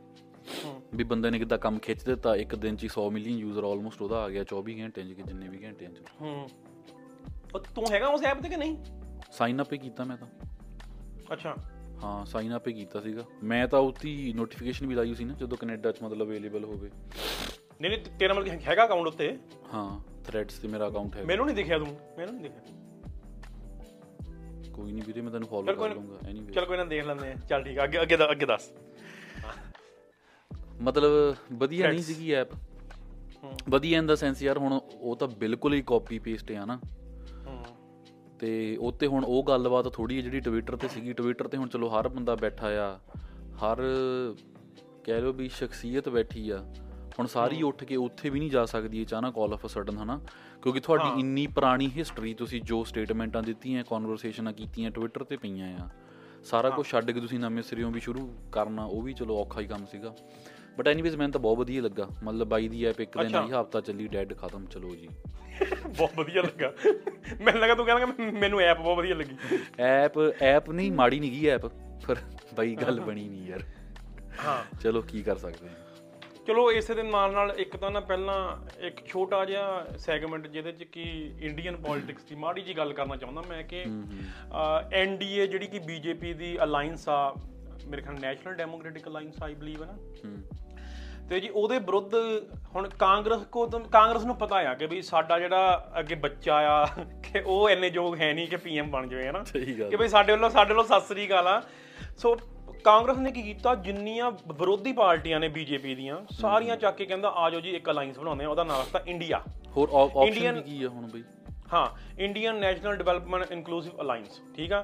ਵੀ 0.96 1.04
ਬੰਦੇ 1.04 1.30
ਨੇ 1.30 1.40
ਕਿਦਾਂ 1.40 1.58
ਕੰਮ 1.58 1.80
ਖਿੱਚ 1.80 2.04
ਦਿੱਤਾ 2.04 2.36
ਇੱਕ 2.36 2.56
ਦਿਨ 2.56 2.76
ਚ 2.76 2.84
ਹੀ 2.84 2.90
100 2.90 3.10
ਮਿਲੀਅਨ 3.10 3.38
ਯੂਜ਼ਰ 3.40 3.64
ਆਲਮੋਸਟ 3.64 4.02
ਉਹਦਾ 4.02 4.24
ਆ 4.24 4.30
ਗਿਆ 4.30 4.44
24 4.44 4.82
ਘੰਟਿਆਂ 4.82 5.08
ਚ 5.08 5.14
ਕਿ 5.14 5.22
ਜਿੰਨੇ 5.22 5.48
ਵੀ 5.48 5.64
ਘੰਟਿਆਂ 5.64 5.92
ਚ। 5.92 5.96
ਹੂੰ। 6.22 6.50
ਉਹ 7.56 7.60
ਤੂੰ 7.60 7.86
ਹੈਗਾ 7.92 8.08
ਉਸ 8.08 8.24
ਐਪ 8.24 8.42
ਤੇ 8.42 8.50
ਕਿ 8.50 8.58
ਨਹੀਂ? 8.58 8.78
ਸਾਈਨ 9.32 9.62
ਅਪ 9.62 9.74
ਹੀ 9.74 9.78
ਕੀਤਾ 9.78 10.04
ਮੈਂ 10.04 10.18
ਤਾਂ। 10.18 10.28
ਅੱਛਾ। 11.34 11.56
ਹਾਂ 12.04 12.26
ਸਾਈਨ 12.26 12.56
ਅਪ 12.56 12.68
ਹੀ 12.68 12.74
ਕੀਤਾ 12.74 13.02
ਸੀਗਾ। 13.02 13.24
ਮੈਂ 13.44 13.68
ਤਾਂ 13.68 13.80
ਉੱਤੀ 13.80 14.34
ਨੋਟੀਫਿਕੇਸ਼ਨ 14.34 14.88
ਵੀ 14.88 14.96
ਲਾਈ 14.96 15.14
ਸੀ 15.16 15.24
ਨਾ 15.26 15.34
ਜਦੋਂ 15.34 15.58
ਕੈਨੇਡਾ 15.58 15.92
'ਚ 15.92 16.02
ਮਤਲਬ 16.04 16.28
ਅਵੇਲੇਬਲ 16.28 16.64
ਹੋਵੇ। 16.64 16.90
ਨਹੀਂ 17.82 17.90
ਨਹੀਂ 17.92 18.00
ਤੇਰਾ 18.20 18.34
ਮਤਲਬ 18.34 18.62
ਹੈਗਾ 18.68 18.86
ਅਕਾਊਂਟ 18.86 19.08
ਉੱਤੇ? 19.08 19.38
ਹਾਂ 19.74 20.00
ਥ੍ਰੈਡਸ 20.24 20.60
ਤੇ 20.60 20.68
ਮੇਰਾ 20.68 20.88
ਅਕਾਊਂਟ 20.88 21.16
ਹੈ 21.16 21.24
ਮੈਨੂੰ 21.24 21.46
ਨਹੀਂ 21.46 21.56
ਦਿਖਿਆ 21.56 21.78
ਤੂੰ 21.80 21.88
ਮੈਨੂੰ 22.18 22.34
ਨਹੀਂ 22.34 22.44
ਦਿਖਿਆ। 22.44 22.78
ਕੋਈ 24.74 24.92
ਨਹੀਂ 24.92 25.04
ਵੀਰੇ 25.04 25.22
ਮੈਂ 25.22 25.32
ਤੈਨੂੰ 25.32 25.48
ਫੋਲੋ 25.48 25.74
ਕਰ 25.76 25.94
ਲੂੰਗਾ 25.96 26.18
ਐਨੀਵੇ 26.30 26.54
ਚਲ 26.54 26.66
ਕੋਈ 26.66 26.78
ਨਾ 26.78 26.84
ਦੇਖ 26.84 27.06
ਲੈਂਦੇ 27.06 27.32
ਆ 27.32 27.36
ਚੱਲ 27.50 27.64
ਠੀਕ 27.64 27.84
ਅੱਗੇ 27.84 28.02
ਅੱਗੇ 28.02 28.18
ਦ- 28.18 28.32
ਅੱਗੇ 28.32 28.46
ਦੱਸ। 28.46 28.72
ਮਤਲਬ 30.82 31.36
ਵਧੀਆ 31.54 31.88
ਨਹੀਂ। 31.92 32.02
ਸੀਗੀ 32.02 32.32
ਐਪ 32.32 32.54
ਹੂੰ। 33.44 33.54
ਵਧੀਆ 33.70 33.98
ਇਨ 33.98 34.06
ਦਾ 34.06 34.16
ਸੈਂਸ 34.16 34.42
ਯਾਰ 34.44 34.58
ਹੁਣ 34.58 34.80
ਉਹ 34.94 35.16
ਤਾਂ 35.16 35.28
ਬਿਲਕੁਲ 35.28 35.74
ਹੀ 35.74 35.82
ਕਾਪੀ 35.82 36.20
ਪੇਸਟ 36.20 36.52
ਆ 36.52 36.66
ਨਾ। 36.66 36.76
ਹੂੰ 36.76 36.99
ਤੇ 38.40 38.78
ਉੱਤੇ 38.82 39.08
ਹੁਣ 39.08 39.26
ਉਹ 39.26 39.44
ਗੱਲਬਾਤ 39.44 39.94
ਥੋੜੀ 39.94 40.22
ਜਿਹੜੀ 40.22 40.40
ਟਵਿੱਟਰ 40.40 40.76
ਤੇ 40.76 40.88
ਸੀਗੀ। 40.88 41.14
ਟਵਿੱਟਰ 41.14 41.48
ਤੇ 41.48 41.58
ਹੁਣ 41.58 41.68
ਚਲੋ 41.68 41.90
ਹਰ 41.90 42.08
ਬੰਦਾ 42.08 42.36
ਬੈਠਾ 42.36 42.68
ਆ। 42.68 43.00
ਹਰ 43.56 43.78
ਕਹਿ 45.04 45.22
ਲਓ 45.22 45.34
ਵੀ 45.34 45.50
ਸ਼ਖਸੀਅਤ 45.50 46.10
ਬੈਠੀ 46.10 46.50
ਆ। 46.50 46.74
ਹੁਣ 47.20 47.26
ਸਾਰੀ 47.26 47.62
ਉੱਠ 47.62 47.84
ਕੇ 47.84 47.96
ਉੱਥੇ 47.96 48.30
ਵੀ 48.30 48.40
ਨਹੀਂ 48.40 48.52
ਜਾ 48.52 48.66
ਸਕਦੀ 48.66 49.04
ਅਚਾਨਕ 49.04 49.38
ਆਲ 49.38 49.54
ਆਫ 49.54 49.66
ਅ 49.66 49.68
ਸਡਨ 49.68 49.98
ਹਨਾ? 49.98 50.22
ਕਿਉਂਕਿ 50.62 50.80
ਤੁਹਾਡੀ 50.80 51.20
ਇੰਨੀ 51.20 51.48
ਪੁਰਾਣੀ 51.48 51.92
ਹਿਸਟਰੀ 51.98 52.34
ਤੁਸੀਂ 52.34 52.62
ਜੋ 52.62 52.84
ਸਟੇਟਮੈਂਟਾਂ 52.84 53.44
ਦਿੱਤੀਆਂ 53.44 53.84
ਕਨਵਰਸੇਸ਼ਨਾਂ 53.84 54.54
ਕੀਤੀਆਂ 54.54 54.92
ਟਵਿੱਟਰ 54.92 55.24
ਤੇ 55.24 55.38
ਪਈਆਂ 55.38 55.80
ਆ। 55.80 55.90
ਸਾਰਾ 56.44 56.70
ਕੁਝ 56.70 56.88
ਛੱਡ 56.88 57.12
ਕੇ 57.12 57.20
ਤੁਸੀਂ 57.20 57.40
ਨਵੇਂ 57.40 57.64
ਸਿਰਿਓਂ 57.64 57.92
ਵੀ 57.92 58.00
ਸ਼ੁਰੂ 58.00 58.34
ਕਰਨਾ 58.52 58.86
ਉਹ 58.86 59.02
ਵੀ 59.02 59.14
ਚਲੋ 59.14 59.42
ਔਖਾ 59.42 59.62
ਹੀ 59.62 59.68
ਕੰਮ 59.68 59.86
ਸੀਗਾ। 59.86 60.16
ਬਟ 60.80 60.88
ਐਨੀਵੇਜ਼ 60.88 61.16
ਮੈਨੂੰ 61.16 61.32
ਤਾਂ 61.32 61.42
ਬਹੁਤ 61.42 61.58
ਵਧੀਆ 61.58 61.82
ਲੱਗਾ। 61.82 62.08
ਮਤਲਬ 62.24 62.48
ਬਾਈ 62.48 62.68
ਦੀ 62.68 62.86
ਐਪ 62.86 63.02
ਇੱਕ 63.02 63.18
ਦਿਨ 63.18 63.36
ਹੀ 63.36 63.52
ਹਫਤਾ 63.52 63.82
ਚੱਲੀ 63.82 64.08
ਡੈਡ 64.08 64.34
ਖਤਮ 64.38 64.66
ਚਲੋ 64.66 64.96
ਜੀ। 64.96 65.10
ਬਹੁਤ 65.88 66.12
ਵਧੀਆ 66.16 66.42
ਲੱਗਾ। 66.42 66.74
ਮੈਨੂੰ 67.42 67.62
ਲੱਗਾ 67.62 67.76
ਤੂੰ 67.76 67.86
ਕਹਿੰਦਾ 67.86 68.06
ਮੈਨੂੰ 68.40 68.62
ਐਪ 68.62 68.78
ਬਹੁਤ 68.78 68.98
ਵਧੀਆ 68.98 69.16
ਲੱਗੀ। 69.16 69.38
ਐਪ 69.80 70.12
ਐਪ 70.42 70.70
ਨਹੀਂ 70.70 70.92
ਮਾੜੀ 70.92 71.20
ਨਹੀਂ 71.20 71.32
ਗਈ 71.32 71.48
ਐਪ 71.48 71.66
ਪਰ 72.08 72.16
ਬਾਈ 72.54 72.76
ਗੱਲ 72.76 73.00
ਬਣੀ 73.00 73.30
ਨਹੀਂ 73.30 73.48
ਯਾਰ। 73.48 73.64
ਹਾਂ। 74.46 74.80
ਚਲੋ 74.80 75.02
ਕੀ 75.02 75.24
ਕਰ 75.24 75.38
ਸਕਦੇ 75.38 75.70
ਹਾਂ। 75.70 75.76
ਚਲੋ 76.48 76.72
ਇਸੇ 76.72 76.94
ਦੇ 76.94 77.04
ਨਾਲ 77.04 77.34
ਨਾਲ 77.34 77.54
ਇੱਕ 77.58 77.78
ਤਾਂ 77.78 77.92
ਨਾ 77.92 78.00
ਪਹਿਲਾਂ 78.00 78.58
ਇੱਕ 78.80 79.06
ਛੋਟਾ 79.06 79.46
ਜਿਹਾ 79.46 79.86
ਸੈਗਮੈਂਟ 79.98 80.48
ਜਿਹਦੇ 80.48 80.72
ਚ 80.72 80.84
ਕੀ 80.84 81.34
ਇੰਡੀਅਨ 81.42 81.76
ਪੋਲਿਟਿਕਸ 81.76 82.24
ਦੀ 82.24 82.36
ਮਾੜੀ 82.36 82.62
ਜੀ 82.62 82.78
ਗੱਲ 82.78 82.94
ਕਰਨਾ 82.94 83.16
ਚਾਹੁੰਦਾ 83.16 83.42
ਮੈਂ 83.50 83.64
ਕਿ 83.64 83.86
ਐਨਡੀਏ 84.92 85.48
ਜਿਹੜੀ 85.48 85.68
ਕਿ 85.68 85.80
ਬੀਜੇਪੀ 85.80 86.34
ਦੀ 86.34 86.64
ਅਲਾਈਅੰਸ 86.64 87.10
ਆ 87.10 87.36
ਮੇਰੇ 87.88 88.02
ਖਿਆਲ 88.02 88.16
National 88.20 88.54
Democratic 88.54 89.08
Alliance 89.08 89.44
I 89.44 89.54
believe 89.54 89.84
ਹੈ 89.84 89.88
ਨਾ? 89.88 89.98
ਤੇ 91.30 91.40
ਜੀ 91.40 91.50
ਉਹਦੇ 91.50 91.78
ਵਿਰੁੱਧ 91.80 92.14
ਹੁਣ 92.76 92.88
ਕਾਂਗਰਸ 92.90 93.44
ਕੋ 93.52 93.66
ਕਾਂਗਰਸ 93.92 94.24
ਨੂੰ 94.26 94.36
ਪਤਾ 94.36 94.56
ਆ 94.62 94.74
ਕਿ 94.74 94.86
ਵੀ 94.88 95.02
ਸਾਡਾ 95.02 95.38
ਜਿਹੜਾ 95.40 95.92
ਅੱਗੇ 96.00 96.16
ਬੱਚਾ 96.16 96.56
ਆ 96.70 96.86
ਕਿ 97.24 97.40
ਉਹ 97.46 97.70
ਇੰਨੇ 97.70 97.88
ਯੋਗ 97.88 98.16
ਹੈ 98.20 98.34
ਨਹੀਂ 98.34 98.48
ਕਿ 98.48 98.58
ਪੀਐਮ 98.58 98.90
ਬਣ 98.92 99.08
ਜਾਵੇ 99.08 99.28
ਹਨਾ? 99.28 99.44
ਕਿ 99.90 99.96
ਵੀ 99.96 100.08
ਸਾਡੇ 100.08 100.32
ਵੱਲੋਂ 100.34 100.50
ਸਾਡੇ 100.50 100.74
ਵੱਲੋਂ 100.74 100.84
ਸਤਿ 100.84 101.08
ਸ੍ਰੀ 101.08 101.28
ਅਕਾਲ 101.28 101.48
ਆ। 101.48 101.62
ਸੋ 102.18 102.36
ਕਾਂਗਰਸ 102.84 103.18
ਨੇ 103.18 103.32
ਕੀ 103.32 103.42
ਕੀਤਾ? 103.42 103.76
ਜਿੰਨੀਆਂ 103.76 104.32
ਵਿਰੋਧੀ 104.32 104.94
ਪਾਰਟੀਆਂ 104.94 105.40
ਨੇ 105.40 105.48
ਬੀਜੇਪੀ 105.48 105.96
ਦੀਆਂ 105.96 106.18
ਸਾਰੀਆਂ 106.32 106.78
ਚੱਕ 106.78 106.96
ਕੇ 106.98 107.06
ਕਹਿੰਦਾ 107.06 107.30
ਆਜੋ 107.38 107.60
ਜੀ 107.60 107.72
ਇੱਕ 107.72 107.90
ਅਲਾਈਅੰਸ 107.90 108.18
ਬਣਾਉਂਦੇ 108.20 108.46
ਆ 108.46 108.50
ਉਹਦਾ 108.50 108.64
ਨਾਮ 108.64 108.80
ਰੱਖਤਾ 108.82 109.02
ਇੰਡੀਆ 109.08 109.42
ਹੋਰ 109.78 109.90
ਆਪਸ਼ਨ 109.94 110.62
ਕੀ 110.62 110.84
ਆ 110.84 110.90
ਹੁਣ 110.90 111.08
ਬਈ? 111.08 111.24
ਹਾਂ 111.74 111.88
Indian 112.20 112.56
National 112.60 112.96
Development 112.96 113.52
Inclusive 113.52 114.02
Alliance 114.02 114.40
ਠੀਕ 114.56 114.74
ਆ? 114.74 114.84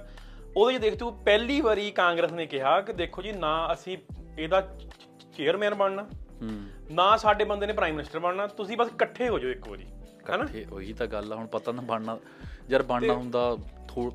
ਉਹਦੇ 0.57 0.77
ਚ 0.77 0.81
ਦੇਖ 0.81 0.95
ਤੂੰ 0.95 1.13
ਪਹਿਲੀ 1.23 1.59
ਵਾਰੀ 1.61 1.89
ਕਾਂਗਰਸ 1.91 2.31
ਨੇ 2.31 2.45
ਕਿਹਾ 2.45 2.79
ਕਿ 2.81 2.93
ਦੇਖੋ 2.93 3.21
ਜੀ 3.21 3.31
ਨਾ 3.31 3.55
ਅਸੀਂ 3.73 3.97
ਇਹਦਾ 4.39 4.61
ਚੇਅਰਮੈਨ 5.35 5.73
ਬਣਨਾ। 5.73 6.07
ਨਾ 6.92 7.18
ਸਾਡੇ 7.18 7.44
ਬੰਦੇ 7.44 7.68
ਨੇ 7.68 7.74
ਪ੍ਰਾਈਮ 7.74 7.96
ਮਿਨਿਸਟਰ 7.96 8.20
ਬਣਨਾ 8.20 8.48
ਤੁਸੀਂ 8.48 8.77
ਬਸ 8.77 8.88
ਇਕੱਠੇ 8.88 9.30
ਹੋ 9.30 9.39
ਜਾਓ 9.39 9.51
ਇੱਕ 9.51 9.68
ਵਾਰੀ 9.70 9.86
ਹੈਨਾ 10.30 10.48
ਉਹੀ 10.72 10.94
ਤਾਂ 10.94 11.08
ਗੱਲ 11.08 11.34
ਆ 11.34 11.36
ਹੁਣ 11.36 11.48
ਪਤਾ 11.48 11.72
ਨਾ 11.72 11.82
ਬਣਨਾ 11.82 12.18
ਯਾਰ 12.70 12.84
ਬਣਨਾ 12.84 13.13
ਹੁੰਦਾ 13.13 13.58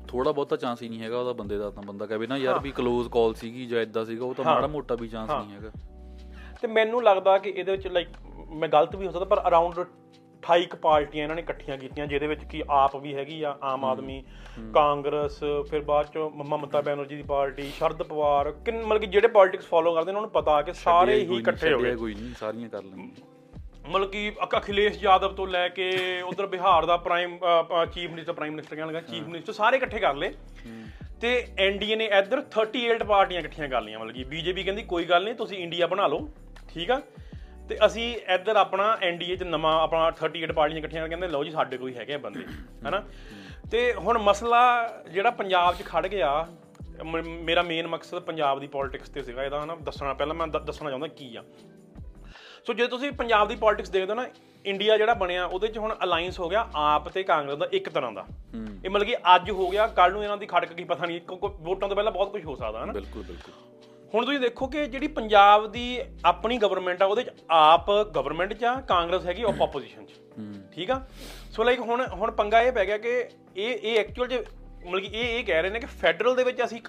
ਥੋੜਾ 0.07 0.31
ਬਹੁਤਾ 0.31 0.55
ਚਾਂਸ 0.55 0.81
ਹੀ 0.81 0.89
ਨਹੀਂ 0.89 1.01
ਹੈਗਾ 1.01 1.19
ਉਹਦਾ 1.19 1.33
ਬੰਦੇ 1.33 1.57
ਦਾ 1.57 1.69
ਤਾਂ 1.69 1.83
ਬੰਦਾ 1.83 2.05
ਕਹੇ 2.05 2.27
ਨਾ 2.27 2.37
ਯਾਰ 2.37 2.59
ਵੀ 2.59 2.71
ਕਲੋਜ਼ 2.71 3.09
ਕਾਲ 3.09 3.33
ਸੀਗੀ 3.33 3.65
ਜਾਂ 3.65 3.81
ਇਦਾਂ 3.81 4.05
ਸੀਗਾ 4.05 4.25
ਉਹ 4.25 4.33
ਤਾਂ 4.33 4.45
ਮਾੜਾ 4.45 4.67
ਮੋਟਾ 4.67 4.95
ਵੀ 4.95 5.07
ਚਾਂਸ 5.07 5.29
ਨਹੀਂ 5.29 5.55
ਹੈਗਾ। 5.55 5.71
ਤੇ 6.61 6.67
ਮੈਨੂੰ 6.67 7.03
ਲੱਗਦਾ 7.03 7.37
ਕਿ 7.37 7.49
ਇਹਦੇ 7.49 7.71
ਵਿੱਚ 7.71 7.87
ਲਾਈਕ 7.87 8.07
ਮੈਂ 8.49 8.69
ਗਲਤ 8.69 8.95
ਵੀ 8.95 9.07
ਹੋ 9.07 9.11
ਸਕਦਾ 9.11 9.25
ਪਰ 9.25 9.47
ਅਰਾਊਂਡ 9.47 9.85
28 10.41 10.65
ਕੁ 10.67 10.77
ਪਾਰਟੀਆਂ 10.77 11.23
ਇਹਨਾਂ 11.23 11.35
ਨੇ 11.35 11.41
ਇਕੱਠੀਆਂ 11.41 11.77
ਕੀਤੀਆਂ 11.77 12.07
ਜਿਹਦੇ 12.07 12.27
ਵਿੱਚ 12.27 12.43
ਕੀ 12.43 12.61
ਆਪ 12.69 12.95
ਵੀ 12.95 13.13
ਹੈਗੀ 13.15 13.41
ਆ 13.43 13.55
ਆਮ 13.63 13.85
ਆਦਮੀ 13.85 14.23
ਕਾਂਗਰਸ 14.73 15.39
ਫਿਰ 15.69 15.81
ਬਾਅਦ 15.81 16.05
ਚ 16.05 16.17
ਮਮਤਾ 16.35 16.81
ਬੈਨਰਜੀ 16.81 17.15
ਦੀ 17.15 17.23
ਪਾਰਟੀ 17.23 17.69
ਸ਼ਰਦ 17.69 18.03
ਪਵਾਰ 18.03 18.51
ਕਿੰਨ 18.65 18.81
ਮਤਲਬ 18.83 19.01
ਕਿ 19.01 19.07
ਜਿਹੜੇ 19.07 19.27
ਪੋਲਿਟਿਕਸ 19.27 19.65
ਫੋਲੋ 19.65 19.93
ਕਰਦੇ 19.95 20.11
ਉਹਨਾਂ 20.11 20.21
ਨੂੰ 20.21 20.29
ਪਤਾ 20.31 20.61
ਕਿ 20.61 20.73
ਸਾਰੇ 20.73 21.19
ਹੀ 21.19 21.37
ਇਕੱਠੇ 21.37 21.73
ਹੋ 21.73 21.79
ਗਏ। 21.79 21.95
ਕੋਈ 21.95 22.13
ਨਹੀਂ 22.13 22.33
ਸਾਰੀਆਂ 22.39 22.69
ਕਰ 22.69 22.83
ਲੈਣਗੇ 22.83 23.23
ਮਤਲਬ 23.89 24.09
ਕਿ 24.11 24.31
ਅਖਿਲੇਸ਼ 24.57 25.03
ਯਾਦਵ 25.03 25.33
ਤੋਂ 25.35 25.47
ਲੈ 25.47 25.67
ਕੇ 25.69 25.89
ਉਧਰ 26.21 26.47
ਬਿਹਾਰ 26.47 26.85
ਦਾ 26.85 26.97
prime 26.97 27.37
chief 27.93 28.09
minister 28.09 28.33
prime 28.33 28.53
minister 28.53 28.75
ਕਹਿਣ 28.75 28.87
ਲੱਗਾ 28.87 29.01
ਚੀਫ 29.01 29.23
ਮਿਨਿਸਟਰ 29.27 29.53
ਸਾਰੇ 29.53 29.77
ਇਕੱਠੇ 29.77 29.99
ਕਰ 29.99 30.15
ਲਏ। 30.15 30.33
ਤੇ 31.21 31.31
ਐਨਡੀਏ 31.59 31.95
ਨੇ 31.95 32.05
ਇੱਧਰ 32.19 32.41
38 32.59 33.03
ਪਾਰਟੀਆਂ 33.07 33.39
ਇਕੱਠੀਆਂ 33.39 33.67
ਕਰ 33.69 33.81
ਲਈਆਂ 33.81 33.99
ਮਤਲਬ 33.99 34.13
ਕਿ 34.13 34.23
ਬੀਜੇਪੀ 34.23 34.63
ਕਹਿੰਦੀ 34.63 34.83
ਕੋਈ 34.83 35.05
ਗੱਲ 35.05 35.23
ਨਹੀਂ 35.23 35.35
ਤੁਸੀਂ 35.35 35.57
ਇੰਡੀਆ 35.57 35.87
ਬਣਾ 35.87 36.07
ਲਓ 36.07 36.27
ਠੀਕ 36.73 36.91
ਆ? 36.91 37.01
ਤੇ 37.69 37.77
ਅਸੀਂ 37.85 38.15
ਇੱਧਰ 38.33 38.55
ਆਪਣਾ 38.55 38.97
ਐਨਡੀਏ 39.01 39.35
ਚ 39.35 39.43
ਨਵਾਂ 39.43 39.73
ਆਪਣਾ 39.81 40.07
38 40.09 40.53
ਪਾਰਟੀਆਂ 40.53 40.79
ਇਕੱਠੀਆਂ 40.79 41.07
ਕਹਿੰਦੇ 41.07 41.27
ਲਓ 41.27 41.43
ਜੀ 41.43 41.51
ਸਾਡੇ 41.51 41.77
ਕੋਈ 41.77 41.95
ਹੈਗੇ 41.95 42.17
ਬੰਦੇ 42.17 42.45
ਹਨਾ? 42.87 43.03
ਤੇ 43.71 43.93
ਹੁਣ 43.93 44.17
ਮਸਲਾ 44.17 44.61
ਜਿਹੜਾ 45.11 45.31
ਪੰਜਾਬ 45.31 45.75
'ਚ 45.75 45.85
ਖੜ 45.85 46.07
ਗਿਆ 46.07 46.47
ਮੇਰਾ 47.25 47.61
ਮੇਨ 47.61 47.87
ਮਕਸਦ 47.87 48.19
ਪੰਜਾਬ 48.19 48.59
ਦੀ 48.59 48.67
ਪੋਲਿਟਿਕਸ 48.67 49.09
ਤੇ 49.09 49.23
ਸੀਗਾ 49.23 49.43
ਇਹਦਾ 49.43 49.63
ਹਨਾ? 49.63 49.75
ਦੱਸਣਾ 49.75 50.13
ਪਹਿਲਾਂ 50.13 50.35
ਮੈਂ 50.35 50.47
ਦੱਸਣਾ 50.47 50.89
ਚਾਹੁੰਦਾ 50.89 51.07
ਕੀ 51.07 51.35
ਆ। 51.35 51.43
ਸੋ 52.67 52.73
ਜੇ 52.73 52.87
ਤੁਸੀਂ 52.87 53.11
ਪੰਜਾਬ 53.11 53.47
ਦੀ 53.47 53.55
ਪੋਲਿਟਿਕਸ 53.55 53.89
ਦੇਖਦੇ 53.89 54.11
ਹੋ 54.11 54.15
ਨਾ 54.15 54.27
ਇੰਡੀਆ 54.65 54.97
ਜਿਹੜਾ 54.97 55.13
ਬਣਿਆ 55.13 55.45
ਉਹਦੇ 55.45 55.67
ਚ 55.67 55.77
ਹੁਣ 55.77 55.95
ਅਲਾਈਅੰਸ 56.03 56.39
ਹੋ 56.39 56.49
ਗਿਆ 56.49 56.67
ਆਪ 56.75 57.09
ਤੇ 57.09 57.23
ਕਾਂਗਰਸ 57.23 57.57
ਦਾ 57.57 57.67
ਇੱਕ 57.71 57.89
ਤਰ੍ਹਾਂ 57.89 58.11
ਦਾ। 58.11 58.25
ਇਹ 58.85 58.89
ਮਤਲਬ 58.89 59.07
ਕਿ 59.07 59.15
ਅੱਜ 59.35 59.49
ਹੋ 59.51 59.69
ਗਿਆ 59.69 59.87
ਕੱਲ 59.87 60.11
ਨੂੰ 60.11 60.23
ਇਹਨਾਂ 60.23 60.37
ਦੀ 60.37 60.45
ਖੜਕ 60.45 60.73
ਕੀ 60.73 60.83
ਪਤਾ 60.83 61.05
ਨਹੀਂ 61.05 61.19
ਵੋਟਾਂ 61.61 61.89
ਤੋਂ 61.89 61.95
ਪਹਿਲਾਂ 61.95 62.11
ਬਹੁਤ 62.11 62.31
ਕੁਝ 62.31 62.45
ਹੋ 62.45 62.55
ਸਕਦਾ 62.55 62.79
ਹੈ 62.79 62.85
ਨਾ 62.85 62.93
ਬਿਲਕੁਲ 62.93 63.23
ਬਿਲਕੁਲ। 63.23 63.53
ਹੁਣ 64.13 64.25
ਤੁਸੀਂ 64.25 64.39
ਦੇਖੋ 64.39 64.67
ਕਿ 64.67 64.85
ਜਿਹੜੀ 64.85 65.07
ਪੰਜਾਬ 65.07 65.71
ਦੀ 65.71 66.01
ਆਪਣੀ 66.25 66.57
ਗਵਰਨਮੈਂਟ 66.57 67.01
ਆ 67.01 67.05
ਉਹਦੇ 67.05 67.23
ਚ 67.23 67.29
ਆਪ 67.49 67.91
ਗਵਰਨਮੈਂਟ 68.15 68.53
ਚ 68.53 68.63
ਆ 68.63 68.73
ਕਾਂਗਰਸ 68.81 69.25
ਹੈਗੀ 69.25 69.43
ਆਪੋਜੀਸ਼ਨ 69.43 70.05
ਚ। 70.05 70.11
ਠੀਕ 70.71 70.91
ਆ? 70.91 71.01
ਸੋ 71.51 71.63
ਲਾਈਕ 71.63 71.79
ਹੁਣ 71.79 72.05
ਹੁਣ 72.07 72.31
ਪੰਗਾ 72.31 72.61
ਇਹ 72.61 72.71
ਪੈ 72.71 72.85
ਗਿਆ 72.85 72.97
ਕਿ 72.97 73.09
ਇਹ 73.57 73.69
ਇਹ 73.73 73.99
ਐਕਚੁਅਲ 73.99 74.27
ਚ 74.27 74.33
ਮਤਲਬ 74.85 74.99
ਕਿ 74.99 75.07
ਇਹ 75.07 75.39
ਇਹ 75.39 75.43
ਕਹਿ 75.43 75.61
ਰਹੇ 75.61 75.69
ਨੇ 75.71 75.79
ਕਿ 75.79 75.85
ਫੈਡਰਲ 75.85 76.35
ਦੇ 76.35 76.43
ਵਿੱਚ 76.43 76.63
ਅਸੀਂ 76.63 76.81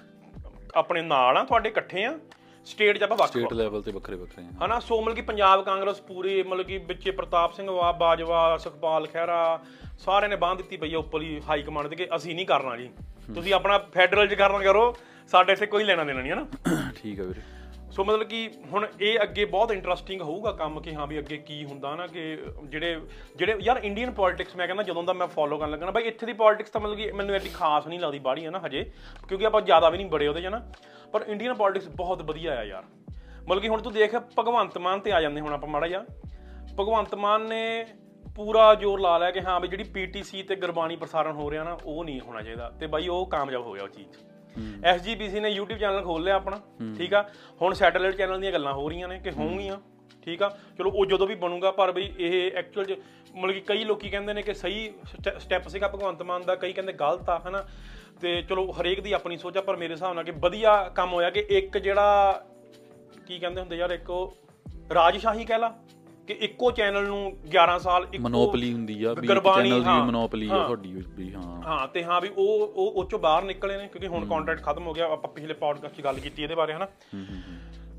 ਆਪਣੇ 0.75 1.01
ਨਾਲ 1.01 1.37
ਆ 1.37 1.43
ਤੁਹਾਡੇ 1.43 1.69
ਇਕੱਠੇ 1.69 2.05
ਆ 2.05 2.17
ਸਟੇਟ 2.65 2.97
ਚ 2.97 3.03
ਆਪਾਂ 3.03 3.17
ਵੱਖ 3.17 3.29
ਸਟੇਟ 3.29 3.53
ਲੈਵਲ 3.53 3.81
ਤੇ 3.81 3.91
ਵੱਖਰੇ 3.91 4.15
ਵੱਖਰੇ 4.15 4.43
ਆ। 4.43 4.65
ਹਨਾ? 4.65 4.79
ਸੋ 4.79 5.01
ਮਤਲਬ 5.01 5.15
ਕਿ 5.15 5.21
ਪੰਜਾਬ 5.21 5.63
ਕਾਂਗਰਸ 5.63 5.99
ਪੂਰੀ 6.01 6.43
ਮਤਲਬ 6.43 6.65
ਕਿ 6.65 6.77
ਵਿੱਚੇ 6.77 7.11
ਪ੍ਰਤਾਪ 7.11 7.53
ਸਿੰਘ 7.53 7.69
ਵਾ 7.71 7.91
ਬਾਜਵਾ 7.91 8.57
ਸੁਖਪਾਲ 8.57 9.07
ਖਹਿਰਾ 9.07 9.59
ਸਾਰਿਆਂ 9.99 10.29
ਨੇ 10.29 10.35
ਬਾਂਹ 10.35 10.55
ਦਿੱਤੀ 10.55 10.77
ਪਈ 10.77 10.93
ਆ 10.93 10.97
ਉੱਪਰਲੀ 10.97 11.41
ਹਾਈ 11.49 11.61
ਕਮਾਂਡ 11.63 11.87
ਤੇ 11.87 11.95
ਕਿ 11.95 12.07
ਅਸੀਂ 12.15 12.35
ਨਹੀਂ 12.35 12.45
ਕਰਨਾ 12.45 12.77
ਜੀ। 12.77 12.89
ਤੁਸੀਂ 13.35 13.53
ਆਪਣਾ 13.53 13.77
ਫੈਡਰਲ 13.77 14.27
ਚ 14.27 14.33
ਕਰਨਾ 14.33 14.59
ਕਰੋ 14.59 14.95
ਸਾਡੇ 15.27 15.53
ਇੱਥੇ 15.53 15.65
ਕੋਈ 15.65 15.83
ਲੈਣਾ 15.83 16.03
ਦੇਣਾ 16.03 16.21
ਨਹੀਂ 16.21 16.31
ਹਨਾ 16.31 16.45
ਠੀਕ 17.01 17.19
ਆ 17.19 17.23
ਵੀਰੇ। 17.23 17.41
ਸੋ 17.91 18.03
ਮਤਲਬ 18.03 18.27
ਕਿ 18.27 18.49
ਹੁਣ 18.71 18.85
ਇਹ 19.01 19.19
ਅੱਗੇ 19.23 19.45
ਬਹੁਤ 19.45 19.71
ਇੰਟਰਸਟਿੰਗ 19.71 20.21
ਹੋਊਗਾ 20.21 20.51
ਕੰਮ 20.51 20.79
ਕਿ 20.81 20.93
ਹਾਂ 20.95 21.07
ਵੀ 21.07 21.19
ਅੱਗੇ 21.19 21.37
ਕੀ 21.37 21.63
ਹੁੰਦਾ 21.65 21.95
ਨਾ 21.95 22.07
ਕਿ 22.07 22.37
ਜਿਹੜੇ 22.63 22.99
ਜਿਹੜੇ 23.35 23.55
ਯਾਰ 23.61 23.79
ਇੰਡੀਅਨ 23.83 24.11
ਪੋਲਿਟਿਕਸ 24.11 24.55
ਮੈਂ 24.55 24.67
ਕਹਿੰਦਾ 24.67 24.83
ਜਦੋਂ 24.83 25.03
ਦਾ 25.03 25.13
ਮੈਂ 25.13 25.27
ਫੋਲੋ 25.27 25.57
ਕਰਨ 25.57 25.71
ਲੱਗਾ 25.71 25.85
ਨਾ 25.85 25.91
ਬਾਈ 25.91 26.03
ਇੱਥੇ 26.03 26.25
ਦੀ 26.25 26.33
ਪੋਲਿਟਿਕਸ 26.33 26.71
ਤਾਂ 26.71 26.81
ਮਤਲਬ 26.81 26.97
ਕਿ 26.97 27.11
ਮੈਨੂੰ 27.11 27.35
ਐਡੀ 27.35 27.49
ਖਾਸ 27.49 27.87
ਨਹੀਂ 27.87 27.99
ਲੱਗਦੀ 27.99 28.19
ਬਾੜੀ 28.19 28.45
ਹੈ 28.45 28.51
ਨਾ 28.51 28.59
ਹਜੇ। 28.65 28.83
ਕਿਉਂਕਿ 29.27 29.45
ਆਪਾਂ 29.45 29.61
ਜ਼ਿਆਦਾ 29.61 29.89
ਵੀ 29.89 29.97
ਨਹੀਂ 29.97 30.07
ਬੜੇ 30.09 30.27
ਉਹਦੇ 30.27 30.41
ਚ 30.41 30.45
ਨਾ। 30.45 30.61
ਪਰ 31.13 31.25
ਇੰਡੀਅਨ 31.27 31.53
ਪੋਲਿਟਿਕਸ 31.53 31.87
ਬਹੁਤ 31.95 32.21
ਵਧੀਆ 32.21 32.59
ਆ 32.59 32.63
ਯਾਰ। 32.63 32.83
ਮਤਲਬ 33.47 33.61
ਕਿ 33.61 33.67
ਹੁਣ 33.67 33.81
ਤੂੰ 33.81 33.93
ਦੇਖ 33.93 34.15
ਭਗਵੰਤ 34.39 34.77
ਮਾਨ 34.77 34.99
ਤੇ 34.99 35.11
ਆ 35.11 35.21
ਜਾਂਦੇ 35.21 35.41
ਹੁਣ 35.41 35.53
ਆਪਾਂ 35.53 35.69
ਮਾੜਾ 35.69 35.87
ਜਿਹਾ। 35.87 36.05
ਭਗਵੰਤ 36.79 37.15
ਮਾਨ 37.15 37.47
ਨੇ 37.47 37.85
ਪੂਰਾ 38.35 38.73
ਜ਼ੋਰ 38.75 38.99
ਲਾ 38.99 39.17
ਲਿਆ 39.17 39.31
ਕਿ 39.31 39.41
ਹਾਂ 39.41 39.59
ਵੀ 39.59 39.67
ਜਿਹੜੀ 39.67 39.83
ਪੀਟੀਸੀ 39.83 40.43
ਤੇ 40.43 40.55
ਗੁਰਬਾਣੀ 40.55 40.95
ਪ੍ਰਸਾਰਣ 40.95 41.31
ਹੋ 41.31 41.51
ਰਿਹਾ 41.51 41.63
ਨਾ 41.63 41.77
ਉਹ 41.85 42.03
ਨਹੀਂ 42.03 42.21
ਹੋਣਾ 42.21 42.41
ਚਾਹੀਦਾ। 42.41 42.69
ਤੇ 42.79 42.87
ਬਾਈ 42.87 43.07
ਉਹ 43.07 43.25
ਕਾਮਯਾਬ 43.25 43.65
ਹੋ 43.65 43.73
ਗਿਆ 43.73 43.83
ਉਹ 43.83 43.89
ਚੀਜ਼। 43.89 44.32
ਐਸਜੀਪੀਸੀ 44.83 45.39
ਨੇ 45.39 45.49
YouTube 45.51 45.77
ਚੈਨਲ 45.79 46.01
ਖੋਲ 46.03 46.23
ਲਿਆ 46.23 46.35
ਆਪਣਾ 46.35 46.59
ਠੀਕ 46.97 47.13
ਆ? 47.13 47.21
ਹੁਣ 47.61 47.73
ਸੈਟੇਲਾਈਟ 47.73 48.15
ਚੈਨਲ 48.15 48.39
ਦੀਆਂ 48.39 48.51
ਗੱਲਾਂ 48.51 48.73
ਹੋ 48.73 48.87
ਰਹੀਆਂ 48.89 49.07
ਨੇ 49.07 49.19
ਕਿ 49.19 49.31
ਹੋਣਗੀਆਂ 49.31 49.77
ਠੀਕ 50.23 50.41
ਆ? 50.43 50.49
ਚਲੋ 50.77 50.91
ਉਹ 50.91 51.05
ਜਦੋਂ 51.05 51.27
ਵੀ 51.27 51.35
ਬਣੂਗਾ 51.35 51.71
ਪਰ 51.71 51.91
ਬਈ 51.91 52.11
ਇਹ 52.19 52.51
ਐਕਚੁਅਲ 52.57 52.85
ਚ 52.85 52.95
ਮਤਲਬ 53.35 53.51
ਕਿ 53.51 53.59
ਕਈ 53.59 53.83
ਲੋਕੀ 53.83 54.09
ਕਹਿੰਦੇ 54.09 54.33
ਨੇ 54.33 54.41
ਕਿ 54.41 54.53
ਸਹੀ 54.53 54.89
ਸਟੈਪ 55.39 55.67
ਸੀਗਾ 55.67 55.87
ਭਗਵੰਤ 55.87 56.21
ਮਾਨ 56.21 56.45
ਦਾ 56.45 56.55
ਕਈ 56.55 56.73
ਕਹਿੰਦੇ 56.73 56.93
ਗਲਤ 56.93 57.29
ਆ 57.29 57.39
ਹਨਾ? 57.47 57.65
ਤੇ 58.21 58.41
ਚਲੋ 58.41 58.71
ਹਰੇਕ 58.71 58.99
ਦੀ 58.99 59.11
ਆਪਣੀ 59.11 59.37
ਸੋਚ 59.37 59.57
ਆ 59.57 59.61
ਪਰ 59.61 59.75
ਮੇਰੇ 59.75 59.93
ਹਿਸਾਬ 59.93 60.13
ਨਾਲ 60.13 60.23
ਕਿ 60.23 60.31
ਵਧੀਆ 60.39 60.75
ਕੰਮ 60.95 61.13
ਹੋਇਆ 61.13 61.29
ਕਿ 61.29 61.45
ਇੱਕ 61.49 61.77
ਜਿਹੜਾ 61.77 62.43
ਕੀ 63.27 63.39
ਕਹਿੰਦੇ 63.39 63.61
ਹੁੰਦੇ 63.61 63.75
ਯਾਰ 63.75 63.91
ਇੱਕ 63.91 64.09
ਉਹ 64.09 64.35
ਰਾਜਸ਼ਾਹੀ 64.93 65.45
ਕਹਿ 65.45 65.57
ਲਾ 65.59 65.73
ਕਿ 66.27 66.33
ਇੱਕੋ 66.33 66.71
ਚੈਨਲ 66.71 67.07
ਨੂੰ 67.07 67.37
11 67.49 67.79
ਸਾਲ 67.79 68.03
ਇੱਕੋ 68.13 68.23
ਮੋਨੋਪੋਲੀ 68.23 68.73
ਹੁੰਦੀ 68.73 69.03
ਆ 69.03 69.13
ਵੀ 69.13 69.27
ਚੈਨਲ 69.27 69.83
ਦੀ 69.83 69.89
ਮੋਨੋਪੋਲੀ 69.89 70.49
ਆ। 70.49 70.65
ਤੁਹਾਡੀ 70.65 71.03
ਵੀ 71.17 71.33
ਹਾਂ। 71.33 71.61
ਹਾਂ 71.61 71.87
ਤੇ 71.87 72.03
ਹਾਂ 72.03 72.21
ਵੀ 72.21 72.29
ਉਹ 72.37 72.59
ਉਹ 72.59 72.91
ਉਹ 72.91 73.05
ਚੋਂ 73.05 73.19
ਬਾਹਰ 73.19 73.43
ਨਿਕਲੇ 73.43 73.77
ਨੇ 73.77 73.87
ਕਿਉਂਕਿ 73.87 74.07
ਹੁਣ 74.07 74.25
ਕੰਟਰੈਕਟ 74.25 74.63
ਖਤਮ 74.63 74.87
ਹੋ 74.87 74.93
ਗਿਆ 74.93 75.05
ਆਪਾਂ 75.05 75.29
ਪਿਛਲੇ 75.29 75.53
ਪੌਡਕਾਸਟ 75.53 75.95
'ਚ 75.95 76.01
ਗੱਲ 76.01 76.19
ਕੀਤੀ 76.19 76.43
ਇਹਦੇ 76.43 76.55
ਬਾਰੇ 76.55 76.73
ਹਨਾ? 76.73 76.85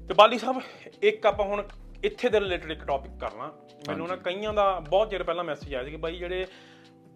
ਤੇ 0.09 0.15
ਬਾਲੀ 0.15 0.39
ਸਾਹਿਬ 0.39 0.61
ਇੱਕ 1.03 1.27
ਆਪਾਂ 1.27 1.47
ਹੁਣ 1.47 1.63
ਇੱਥੇ 2.05 2.29
ਦੇ 2.29 2.41
ਰਿਲੇਟਡ 2.41 2.71
ਇੱਕ 2.71 2.85
ਟੌਪਿਕ 2.85 3.13
ਕਰਨਾ। 3.21 3.53
ਮੈਨੂੰ 3.89 4.09
ਨਾ 4.09 4.17
ਕਈਆਂ 4.17 4.53
ਦਾ 4.53 4.81
ਬਹੁਤ 4.81 5.11
ਚਿਰ 5.11 5.23
ਪਹਿਲਾਂ 5.23 5.45
ਮੈਸੇਜ 5.45 5.75
ਆਇਆ 5.75 5.85
ਸੀ 5.85 5.91
ਕਿ 5.91 5.97
ਬਾਈ 5.97 6.17
ਜਿਹੜੇ 6.17 6.47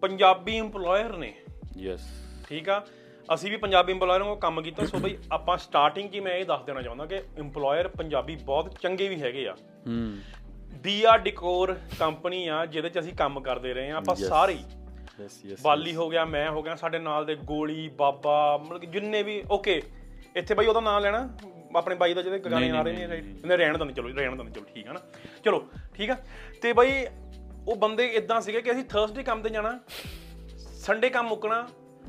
ਪੰਜਾਬੀ 0.01 0.61
EMPLOYER 0.61 1.17
ਨੇ 1.17 1.33
ਯੈਸ 1.77 2.01
ਠੀਕ 2.47 2.69
ਆ? 2.69 2.85
ਅਸੀਂ 3.33 3.51
ਵੀ 3.51 3.57
ਪੰਜਾਬੀ 3.57 3.93
EMPLOYER 3.93 4.19
ਨੂੰ 4.19 4.37
ਕੰਮ 4.37 4.61
ਕੀਤਾ 4.61 4.85
ਸੋ 4.85 4.97
ਬਈ 4.97 5.17
ਆਪਾਂ 5.31 5.57
ਸਟਾਰਟਿੰਗ 5.57 6.13
ਹੀ 6.13 6.19
ਮੈਂ 6.19 6.31
ਇਹ 6.31 6.45
ਦੱਸ 6.45 6.61
ਦੇਣਾ 6.61 6.81
ਚਾਹੁੰਦਾ 6.81 7.05
ਕਿ 7.05 7.15
EMPLOYER 7.15 7.89
ਪੰਜਾਬੀ 7.97 8.35
ਬਹੁਤ 8.35 8.75
ਚੰਗੇ 8.81 9.09
ਵੀ 9.09 9.21
ਹੈਗੇ 9.21 9.47
ਆ। 9.47 9.55
ਹੂੰ। 9.87 10.17
ਬੀਆਰ 10.83 11.19
ਡਿਕੋਰ 11.19 11.73
ਕੰਪਨੀ 11.99 12.45
ਆ 12.47 12.65
ਜਿਹਦੇ 12.65 12.89
'ਚ 12.89 12.99
ਅਸੀਂ 12.99 13.13
ਕੰਮ 13.13 13.39
ਕਰਦੇ 13.39 13.73
ਰਹੇ 13.73 13.91
ਆ 13.91 13.95
ਆਪਾਂ 13.97 14.15
ਸਾਰੇ 14.17 14.53
ਹੀ। 14.53 14.63
ਯੈਸ 15.19 15.39
ਯੈਸ 15.45 15.61
ਬਾਲੀ 15.61 15.95
ਹੋ 15.95 16.09
ਗਿਆ 16.09 16.23
ਮੈਂ 16.25 16.49
ਹੋ 16.49 16.61
ਗਿਆ 16.63 16.75
ਸਾਡੇ 16.75 16.99
ਨਾਲ 16.99 17.25
ਦੇ 17.25 17.35
ਗੋਲੀ 17.45 17.87
ਬਾਬਾ 17.97 18.35
ਮਤਲਬ 18.59 18.91
ਜਿੰਨੇ 18.91 19.21
ਵੀ 19.23 19.41
ਓਕੇ 19.51 19.81
ਇੱਥੇ 20.35 20.53
ਬਾਈ 20.55 20.65
ਉਹਦਾ 20.65 20.79
ਨਾਮ 20.81 21.01
ਲੈਣਾ 21.03 21.27
ਆਪਣੇ 21.75 21.95
ਬਾਈ 21.95 22.13
ਦਾ 22.13 22.21
ਜਿਹਦੇ 22.21 22.39
ਗਾਣੇ 22.41 22.69
ਆ 22.69 22.81
ਰਹੇ 22.81 22.93
ਨੇ 22.93 23.07
ਰਾਈਟ 23.07 23.25
ਇਹਨੇ 23.25 23.57
ਰਹਿਣ 23.57 23.77
ਦਾ 23.77 23.85
ਨਹੀਂ 23.85 23.95
ਚਲੋ 23.95 24.07
ਰਹਿਣ 24.09 24.35
ਦਾ 24.35 24.43
ਨਹੀਂ 24.43 24.53
ਚਲੋ 24.53 24.63
ਠੀਕ 24.75 24.87
ਹੈ 24.87 24.93
ਨਾ। 24.93 24.99
ਚਲੋ 25.45 25.63
ਠੀਕ 25.93 26.09
ਆ। 26.11 26.15
ਤੇ 26.61 26.71
ਬਾਈ 26.73 27.05
ਉਹ 27.67 27.75
ਬੰਦੇ 27.75 28.05
ਇਦਾਂ 28.13 28.39
ਸੀਗੇ 28.41 28.61
ਕਿ 28.61 28.71
ਅਸੀਂ 28.71 28.83
ਥਰਸਡੇ 28.85 29.23
ਕੰਮ 29.23 29.41
ਤੇ 29.41 29.49
ਜਾਣਾ 29.49 29.79
ਸੰਡੇ 30.79 31.09
ਕੰਮ 31.09 31.27
ਮੁੱਕਣਾ 31.27 31.67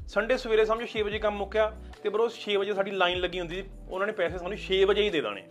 ਸੰਡੇ 0.08 0.36
ਸਵੇਰੇ 0.36 0.64
ਸਮਝੋ 0.64 0.86
6 0.92 1.02
ਵਜੇ 1.04 1.18
ਕੰਮ 1.18 1.36
ਮੁੱਕਿਆ 1.36 1.66
ਤੇ 2.02 2.08
ਬਰੋ 2.08 2.28
6 2.36 2.56
ਵਜੇ 2.56 2.74
ਸਾਡੀ 2.74 2.90
ਲਾਈਨ 2.96 3.20
ਲੱਗੀ 3.20 3.40
ਹੁੰਦੀ 3.40 3.60
ਸੀ 3.62 3.68
ਉਹਨਾਂ 3.88 4.06
ਨੇ 4.06 4.12
ਪੈਸੇ 4.14 4.38
ਸਾਨੂੰ 4.38 4.58
6 4.62 4.80
ਵਜੇ 4.84 5.02
ਹੀ 5.02 5.10
ਦੇ 5.10 5.20
ਦੇਣੇ। 5.20 5.42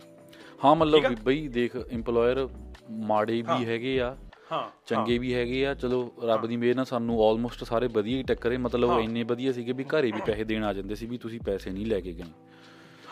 ਹਾਂ 0.60 0.74
ਮਤਲਬ 0.76 1.06
ਵੀ 1.06 1.14
ਬਈ 1.24 1.46
ਦੇਖ 1.50 1.76
EMPLOYER 1.92 2.42
ਮਾੜੇ 2.90 3.40
ਵੀ 3.42 3.64
ਹੈਗੇ 3.66 4.00
ਆ 4.00 4.16
ਹਾਂ 4.52 4.62
ਚੰਗੇ 4.86 5.16
ਵੀ 5.18 5.34
ਹੈਗੇ 5.34 5.66
ਆ। 5.66 5.74
ਚਲੋ 5.74 6.00
ਰੱਬ 6.24 6.46
ਦੀ 6.46 6.56
ਮਿਹਰ 6.56 6.74
ਨਾਲ 6.76 6.84
ਸਾਨੂੰ 6.84 7.20
ਆਲਮੋਸਟ 7.24 7.64
ਸਾਰੇ 7.64 7.86
ਵਧੀਆ 7.86 8.16
ਹੀ 8.18 8.22
ਟੱਕਰੇ। 8.22 8.56
ਮਤਲਬ 8.56 8.98
ਇੰਨੇ 9.00 9.22
ਵਧੀਆ 9.22 9.52
ਸੀਗੇ 9.52 9.72
ਵੀ 9.72 9.84
ਘਰੇ 9.84 10.10
ਵੀ 10.12 10.20
ਪੈਸੇ 10.26 10.44
ਦੇਣ 10.44 10.64
ਆ 10.64 10.72
ਜਾਂਦੇ 10.72 10.94
ਸੀ 10.94 11.06
ਵੀ 11.06 11.18
ਤੁਸੀਂ 11.18 11.40
ਪੈਸੇ 11.40 11.70
ਨਹੀਂ 11.70 11.86
ਲੈ 11.86 12.00
ਕੇ 12.00 12.12
ਗਏ। 12.12 12.24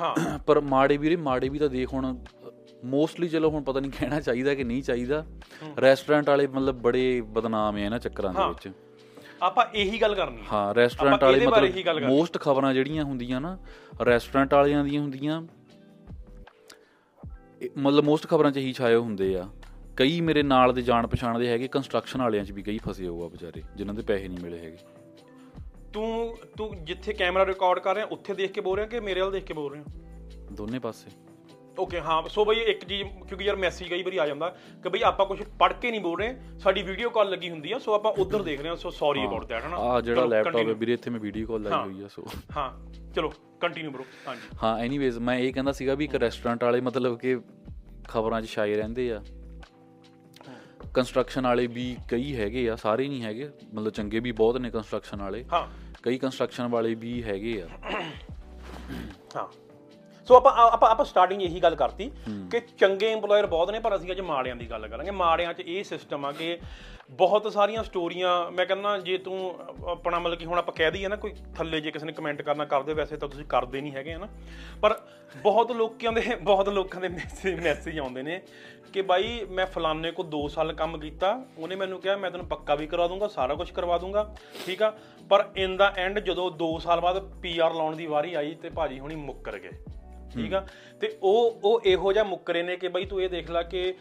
ਹਾਂ। 0.00 0.14
ਪਰ 0.46 0.60
ਮਾੜੇ 0.60 0.96
ਵੀਰੇ 0.96 1.16
ਮਾੜੇ 1.16 1.48
ਵੀ 1.48 1.58
ਤਾਂ 1.58 1.68
ਦੇਖ 1.68 1.92
ਹੁਣ 1.92 2.14
ਮੋਸਟਲੀ 2.84 3.28
ਚਲੋ 3.28 3.50
ਹੁਣ 3.50 3.62
ਪਤਾ 3.62 3.80
ਨਹੀਂ 3.80 3.90
ਕਹਿਣਾ 3.90 4.20
ਚਾਹੀਦਾ 4.20 4.54
ਕਿ 4.54 4.64
ਨਹੀਂ 4.64 4.82
ਚਾਹੀਦਾ। 4.82 5.24
ਰੈਸਟੋਰੈਂਟ 5.80 6.28
ਵਾਲੇ 6.28 6.46
ਮਤਲਬ 6.46 6.80
ਬੜੇ 6.82 7.20
ਬਦਨਾਮ 7.20 7.76
ਆ 7.76 7.78
ਇਹਨਾਂ 7.78 7.98
ਚੱਕਰਾਂ 7.98 8.32
ਦੇ 8.34 8.48
ਵਿੱਚ। 8.48 8.68
ਆਪਾਂ 9.42 9.64
ਇਹੀ 9.74 10.00
ਗੱਲ 10.00 10.14
ਕਰਨੀ 10.14 10.38
ਹੈ। 10.38 10.46
ਹਾਂ 10.52 10.74
ਰੈਸਟੋਰੈਂਟ 10.74 11.24
ਵਾਲੇ 11.24 11.40
ਹੀ 11.40 11.46
ਮਤਲਬ। 11.46 12.04
ਮੋਸਟ 12.04 12.38
ਖਬਰਾਂ 12.38 12.72
ਜਿਹੜੀਆਂ 12.74 13.04
ਹੁੰਦੀਆਂ 13.04 13.40
ਨਾ 13.40 13.56
ਰੈਸਟੋਰੈਂਟ 14.06 14.54
ਵਾਲਿਆਂ 14.54 14.84
ਦੀਆਂ 14.84 15.00
ਹੁੰਦੀਆਂ 15.02 15.40
ਮਤਲਬ 17.78 18.04
ਮੋਸਟ 18.04 18.26
ਖਬਰਾਂ 18.26 18.50
'ਚ 18.52 18.56
ਇਹੀ 18.56 18.72
ਛਾਏ 18.72 18.94
ਹੁੰਦੇ 18.94 19.34
ਆ। 19.36 19.48
ਕਈ 19.98 20.20
ਮੇਰੇ 20.20 20.42
ਨਾਲ 20.42 20.72
ਦੇ 20.72 20.82
ਜਾਣ 20.82 21.06
ਪਛਾਣ 21.06 21.38
ਦੇ 21.38 21.48
ਹੈਗੇ 21.48 21.68
ਕੰਸਟਰਕਸ਼ਨ 21.68 22.22
ਵਾਲਿਆਂ 22.22 22.44
'ਚ 22.44 22.52
ਵੀ 22.52 22.62
ਕਈ 22.62 22.78
ਫਸੇ 22.78 23.06
ਹੋਊ 23.06 23.24
ਆ 23.24 23.28
ਵਿਚਾਰੇ 23.28 23.62
ਜਿਨ੍ਹਾਂ 23.76 23.94
ਦੇ 23.94 24.02
ਪੈਸੇ 24.02 24.28
ਨਹੀਂ 24.28 24.38
ਮਿਲੇ 24.42 24.58
ਹੈਗੇ। 24.58 24.76
ਤੂੰ 25.92 26.36
ਤੂੰ 26.56 26.84
ਜਿੱਥੇ 26.84 27.12
ਕੈਮਰਾ 27.12 27.46
ਰਿਕਾਰਡ 27.46 27.78
ਕਰ 27.78 27.94
ਰਿਹਾ 27.94 28.06
ਉੱਥੇ 28.06 28.34
ਦੇਖ 28.34 28.52
ਕੇ 28.52 28.60
ਬੋਲ 28.60 28.76
ਰਿਹਾ 28.76 28.86
ਕਿ 28.86 29.00
ਮੇਰੇ 29.00 29.20
ਵੱਲ 29.20 29.30
ਦੇਖ 29.30 29.44
ਕੇ 29.44 29.54
ਬੋਲ 29.54 29.72
ਰਿਹਾ? 29.72 29.84
ਦੋਨੇ 30.52 30.78
ਪਾਸੇ। 30.78 31.10
ਓਕੇ 31.78 32.00
ਹਾਂ 32.00 32.22
ਸੋ 32.28 32.44
ਬਈ 32.44 32.56
ਇੱਕ 32.56 32.84
ਚੀਜ਼ 32.84 33.02
ਕਿਉਂਕਿ 33.28 33.44
ਯਾਰ 33.44 33.56
ਮੈਸੇਜ 33.56 33.88
ਕਈ 33.88 34.02
ਵਾਰੀ 34.02 34.16
ਆ 34.18 34.26
ਜਾਂਦਾ 34.26 34.48
ਕਿ 34.82 34.88
ਬਈ 34.88 35.02
ਆਪਾਂ 35.02 35.26
ਕੁਝ 35.26 35.42
ਪੜ੍ਹ 35.58 35.74
ਕੇ 35.74 35.90
ਨਹੀਂ 35.90 36.00
ਬੋਲ 36.00 36.18
ਰਹੇ 36.20 36.36
ਸਾਡੀ 36.58 36.82
ਵੀਡੀਓ 36.82 37.10
ਕਾਲ 37.10 37.30
ਲੱਗੀ 37.30 37.50
ਹੁੰਦੀ 37.50 37.72
ਆ 37.72 37.78
ਸੋ 37.78 37.92
ਆਪਾਂ 37.94 38.12
ਉਧਰ 38.12 38.42
ਦੇਖ 38.42 38.60
ਰਹੇ 38.60 38.68
ਹਾਂ 38.68 38.76
ਸੋ 38.76 38.90
ਸੌਰੀ 38.90 39.24
ਅਬਾਊਟ 39.26 39.46
ਦੈਟ 39.46 39.64
ਹਨਾ? 39.64 39.76
ਆ 39.76 40.00
ਜਿਹੜਾ 40.00 40.24
ਲੈਪਟਾਪ 40.24 40.56
ਹੈ। 40.56 40.74
ਵੀਰੇ 40.74 40.92
ਇੱਥੇ 40.92 41.10
ਮੈਂ 41.10 41.20
ਵੀਡੀਓ 41.20 41.46
ਕਾਲ 41.46 41.62
ਲਾਈ 41.62 41.92
ਹੋਈ 41.92 42.02
ਆ 42.04 42.08
ਸੋ। 42.08 42.24
ਹਾਂ 42.56 42.70
ਚਲੋ 43.14 43.32
ਕੰਟੀਨਿਊ 43.60 43.90
ਬ్రో 43.90 44.04
ਹਾਂਜੀ। 44.28 44.56
ਹਾਂ 44.62 44.78
ਐਨੀਵੇਜ਼ 44.78 45.18
ਮੈਂ 45.18 45.38
ਇਹ 45.38 45.52
ਕਹਿੰਦਾ 45.52 45.72
ਸੀਗਾ 45.72 45.94
ਵੀ 45.94 46.04
ਇੱਕ 46.04 46.14
ਰੈਸਟੋਰੈਂਟ 46.14 46.64
ਵਾਲੇ 46.64 46.80
ਮਤਲਬ 46.80 47.18
ਕਿ 47.18 47.38
ਖਬਰਾਂ 48.08 48.42
'ਚ 48.42 48.46
ਛਾਏ 48.46 48.74
ਰਹਿੰਦੇ 48.76 49.12
ਆ। 49.12 49.22
ਕੰਸਟਰਕਸ਼ਨ 50.94 51.42
ਵਾਲੇ 51.42 51.66
ਵੀ 51.66 51.96
ਕਈ 52.08 52.36
ਹੈਗੇ 52.36 52.70
ਆ 52.70 52.76
ਸਾਰੇ 52.76 53.08
ਨਹੀਂ 53.08 53.22
ਹੈਗੇ 53.22 53.50
ਮਤਲਬ 53.74 53.92
ਚੰਗੇ 53.92 54.20
ਵੀ 54.20 54.32
ਬਹੁਤ 54.32 54.56
ਨੇ 54.56 54.70
ਕੰਸਟਰਕਸ਼ਨ 54.70 55.22
ਵਾਲੇ। 55.22 55.44
ਹਾਂ। 55.52 55.68
ਕਈ 56.02 56.18
ਕੰਸਟਰਕਸ਼ਨ 56.18 56.66
ਵਾਲੇ 56.66 56.94
ਵੀ 56.94 57.22
ਹੈਗੇ 57.22 57.62
ਆ। 57.62 57.68
ਹਾਂ। 59.36 59.67
ਸੋ 60.28 60.36
ਆਪਾਂ 60.36 60.52
ਆਪਾਂ 60.52 60.88
ਆਪਾਂ 60.90 61.04
ਸਟਾਰਟਿੰਗ 61.04 61.42
ਇਹੀ 61.42 61.60
ਗੱਲ 61.62 61.74
ਕਰਤੀ 61.74 62.10
ਕਿ 62.50 62.60
ਚੰਗੇ 62.78 63.12
EMPLOYER 63.14 63.46
ਬਹੁਤ 63.46 63.70
ਨੇ, 63.70 63.78
ਪਰ 63.80 63.96
ਅਸੀਂ 63.96 64.10
ਅੱਜ 64.10 64.20
ਮਾੜਿਆਂ 64.20 64.56
ਦੀ 64.56 64.70
ਗੱਲ 64.70 64.86
ਕਰਾਂਗੇ। 64.88 65.10
ਮਾੜਿਆਂ 65.10 65.52
'ਚ 65.54 65.60
ਇਹ 65.60 65.84
ਸਿਸਟਮ 65.84 66.24
ਆ 66.24 66.32
ਕਿ 66.32 66.58
ਬਹੁਤ 67.10 67.52
ਸਾਰੀਆਂ 67.52 67.82
ਸਟੋਰੀਆਂ 67.84 68.50
ਮੈਂ 68.50 68.66
ਕਹਿੰਦਾ 68.66 68.96
ਜੇ 68.98 69.16
ਤੂੰ 69.18 69.54
ਆਪਣਾ 69.88 70.18
ਮਤਲਬ 70.18 70.38
ਕਿ 70.38 70.46
ਹੁਣ 70.46 70.58
ਆਪਾਂ 70.58 70.74
ਕਹਿ 70.74 70.90
ਦਈਏ 70.90 71.08
ਨਾ, 71.08 71.16
ਕੋਈ 71.16 71.32
ਥੱਲੇ 71.56 71.80
ਜੇ 71.80 71.90
ਕਿਸੇ 71.90 72.06
ਨੇ 72.06 72.12
ਕਮੈਂਟ 72.12 72.42
ਕਰਨਾ 72.42 72.64
ਕਰਦੇ, 72.64 72.94
ਵੈਸੇ 72.94 73.16
ਤਾਂ 73.16 73.28
ਤੁਸੀਂ 73.28 73.44
ਕਰਦੇ 73.44 73.80
ਨਹੀਂ 73.80 73.92
ਹੈਗੇ, 73.92 74.14
ਹਨਾ? 74.14 74.28
ਪਰ 74.82 74.98
ਬਹੁਤ 75.42 75.72
ਲੋਕਾਂ 75.72 76.12
ਦੇ 76.12 76.36
ਬਹੁਤ 76.42 76.68
ਲੋਕਾਂ 76.68 77.00
ਦੇ 77.00 77.08
ਮੈਸੇਜ 77.08 77.60
ਮੈਸੇਜ 77.60 77.98
ਆਉਂਦੇ 77.98 78.22
ਨੇ 78.22 78.40
ਕਿ 78.92 79.02
ਬਾਈ, 79.02 79.44
ਮੈਂ 79.50 79.66
ਫਲਾਣੇ 79.66 80.10
ਕੋ 80.10 80.22
2 80.32 80.46
ਸਾਲ 80.48 80.72
ਕੰਮ 80.72 80.98
ਕੀਤਾ, 81.00 81.38
ਉਹਨੇ 81.58 81.76
ਮੈਨੂੰ 81.76 82.00
ਕਿਹਾ, 82.00 82.16
ਮੈਂ 82.16 82.30
ਤੈਨੂੰ 82.30 82.46
ਪੱਕਾ 82.46 82.74
ਵੀ 82.74 82.86
ਕਰਾ 82.86 83.06
ਦੂੰਗਾ, 83.06 83.28
ਸਾਰਾ 83.28 83.54
ਕੁਝ 83.54 83.70
ਕਰਵਾ 83.70 83.98
ਦੂੰਗਾ, 83.98 84.34
ਠੀਕ 84.66 84.82
ਆ? 84.82 84.92
ਪਰ 85.30 85.48
ਇਨ 85.56 85.76
ਦਾ 85.76 85.92
ਐਂਡ 85.96 86.18
ਜਦੋਂ 86.20 86.50
2 86.58 86.78
ਸਾਲ 86.78 87.00
ਬਾਅਦ 87.00 87.30
ਪੀਆਰ 87.42 87.74
ਲਾਉਣ 87.74 87.96
ਦੀ 87.96 88.06
ਵਾਰੀ 88.06 88.34
ਆਈ 88.34 88.54
ਤੇ 88.54 88.70
ਭਾਜੀ 88.70 89.00
ਹੁਣੀ 89.00 89.14
ਮੁੱਕਰ 89.14 89.58
ਗਏ। 89.58 89.70
ਠੀਕ 90.34 90.54
ਆ? 90.54 90.66
ਤੇ 91.00 91.16
ਉਹ 91.22 91.60
ਉਹ 91.64 91.80
ਇਹੋ 91.84 92.12
ਜਿਹਾ 92.12 92.24
ਮੁੱਕਰੇ 92.24 92.62
ਨੇ 92.62 92.76
ਕਿ 92.76 92.88
ਬਈ 92.88 93.04
ਤੂੰ 93.04 93.22
ਇਹ 93.22 93.28
ਦੇਖ 93.28 93.50
ਲੈ 93.50 93.62
ਕਿ 93.64 93.92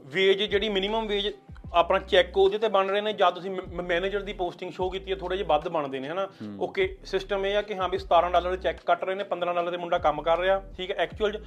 ਵੇਜ 0.00 0.42
ਜਿਹੜੀ 0.42 0.68
ਮਿਨੀਮਮ 0.68 1.06
ਵੇਜ 1.06 1.30
ਆਪਣਾ 1.74 1.98
ਚੈੱਕ 2.00 2.36
ਉਹਦੇ 2.38 2.58
ਤੇ 2.58 2.68
ਬਣ 2.68 2.88
ਰਹੇ 2.88 3.00
ਨੇ 3.00 3.12
ਜਾਂ 3.12 3.30
ਤੁਸੀਂ 3.32 3.50
ਮੈਨੇਜਰ 3.82 4.20
ਦੀ 4.20 4.32
ਪੋਸਟਿੰਗ 4.32 4.72
ਸ਼ੋ 4.72 4.88
ਕੀਤੀ 4.90 5.10
ਹੈ 5.10 5.16
ਥੋੜੇ 5.16 5.36
ਜਿਹਾ 5.36 5.46
ਵੱਧ 5.48 5.68
ਬਣਦੇ 5.68 6.00
ਨੇ 6.00 6.08
ਹਨਾ? 6.08 6.26
ਓਕੇ 6.60 6.88
ਸਿਸਟਮ 7.04 7.46
ਇਹ 7.46 7.56
ਆ 7.56 7.62
ਕਿ 7.62 7.74
ਹਾਂ 7.74 7.88
ਵੀ 7.88 7.98
17 8.00 8.30
ਡਾਲਰ 8.32 8.50
ਦੇ 8.50 8.56
ਚੈੱਕ 8.58 8.80
ਕੱਟ 8.86 9.04
ਰਹੇ 9.04 9.14
ਨੇ 9.14 9.24
15 9.30 9.54
ਡਾਲਰ 9.54 9.70
ਦੇ 9.70 9.76
ਮੁੰਡਾ 9.76 9.98
ਕੰਮ 9.98 10.22
ਕਰ 10.22 10.38
ਰਿਹਾ 10.38 10.60
ਠੀਕ 10.76 10.90
ਹੈ 10.90 10.96
ਐਕਚੁਅਲ 10.98 11.40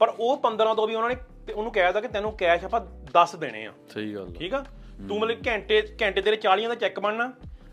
ਪਰ 0.00 0.12
ਉਹ 0.18 0.36
15 0.44 0.74
ਤੋਂ 0.76 0.86
ਵੀ 0.88 0.94
ਉਹਨਾਂ 0.94 1.08
ਨੇ 1.08 1.16
ਤੇ 1.46 1.52
ਉਹਨੂੰ 1.52 1.72
ਕਹਿ 1.72 1.84
ਦਿੱਤਾ 1.84 2.00
ਕਿ 2.00 2.08
ਤੈਨੂੰ 2.08 2.32
ਕੈਸ਼ 2.36 2.64
ਆਪਾਂ 2.64 2.80
10 3.16 3.36
ਦੇਣੇ 3.38 3.64
ਆ। 3.66 3.72
ਸਹੀ 3.88 4.14
ਗੱਲ। 4.14 4.32
ਠੀਕ 4.38 4.54
ਆ? 4.54 4.64
ਤੂੰ 5.08 5.18
ਮਤਲਬ 5.18 5.46
ਘੰਟੇ 5.46 5.80
ਘੰਟੇ 6.02 6.20
ਤੇਰੇ 6.20 6.36
40 6.44 6.68
ਦਾ 6.68 6.74
ਚੈੱਕ 6.74 7.00
ਬਣਨਾ 7.00 7.32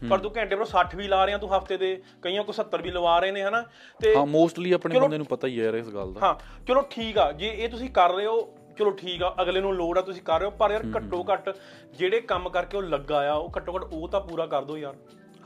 ਪਰ 0.09 0.17
ਤੂੰ 0.17 0.31
ਘੰਟੇ 0.37 0.55
ਬਰੋ 0.55 0.65
60 0.71 0.95
ਵੀ 0.95 1.07
ਲਾ 1.07 1.25
ਰਿਹਾ 1.25 1.37
ਤੂੰ 1.37 1.49
ਹਫ਼ਤੇ 1.57 1.77
ਦੇ 1.77 1.89
ਕਈਆਂ 2.21 2.43
ਕੋ 2.43 2.53
70 2.53 2.81
ਵੀ 2.83 2.91
ਲਵਾ 2.91 3.17
ਰਹੇ 3.19 3.31
ਨੇ 3.31 3.43
ਹਨਾ? 3.43 3.63
ਤੇ 3.99 4.15
ਹਾਂ 4.15 4.25
ਮੋਸਟਲੀ 4.25 4.71
ਆਪਣੇ 4.71 4.99
ਬੰਦੇ 4.99 5.17
ਨੂੰ 5.17 5.25
ਪਤਾ 5.25 5.47
ਹੀ 5.47 5.59
ਹੈ 5.59 5.65
ਯਾਰ 5.65 5.73
ਇਸ 5.73 5.87
ਗੱਲ 5.89 6.13
ਦਾ। 6.13 6.19
ਹਾਂ 6.23 6.33
ਚਲੋ 6.67 6.81
ਠੀਕ 6.89 7.17
ਆ 7.17 7.31
ਜੇ 7.31 7.47
ਇਹ 7.49 7.69
ਤੁਸੀਂ 7.69 7.89
ਕਰ 7.89 8.13
ਰਹੇ 8.13 8.25
ਹੋ 8.25 8.37
ਚਲੋ 8.77 8.91
ਠੀਕ 8.91 9.23
ਆ 9.23 9.35
ਅਗਲੇ 9.41 9.61
ਨੂੰ 9.61 9.75
ਲੋੜ 9.75 9.97
ਆ 9.97 10.01
ਤੁਸੀਂ 10.01 10.21
ਕਰ 10.21 10.39
ਰਹੇ 10.39 10.45
ਹੋ 10.45 10.51
ਪਰ 10.51 10.71
ਯਾਰ 10.71 10.83
ਘੱਟੋ 10.97 11.23
ਘੱਟ 11.33 11.49
ਜਿਹੜੇ 11.93 12.19
ਕੰਮ 12.21 12.49
ਕਰਕੇ 12.49 12.77
ਉਹ 12.77 12.83
ਲੱਗਾ 12.83 13.19
ਆ 13.31 13.33
ਉਹ 13.33 13.51
ਘੱਟੋ 13.57 13.73
ਘੱਟ 13.75 13.83
ਉਹ 13.93 14.07
ਤਾਂ 14.07 14.21
ਪੂਰਾ 14.21 14.45
ਕਰ 14.45 14.63
ਦਿਓ 14.63 14.77
ਯਾਰ। 14.77 14.95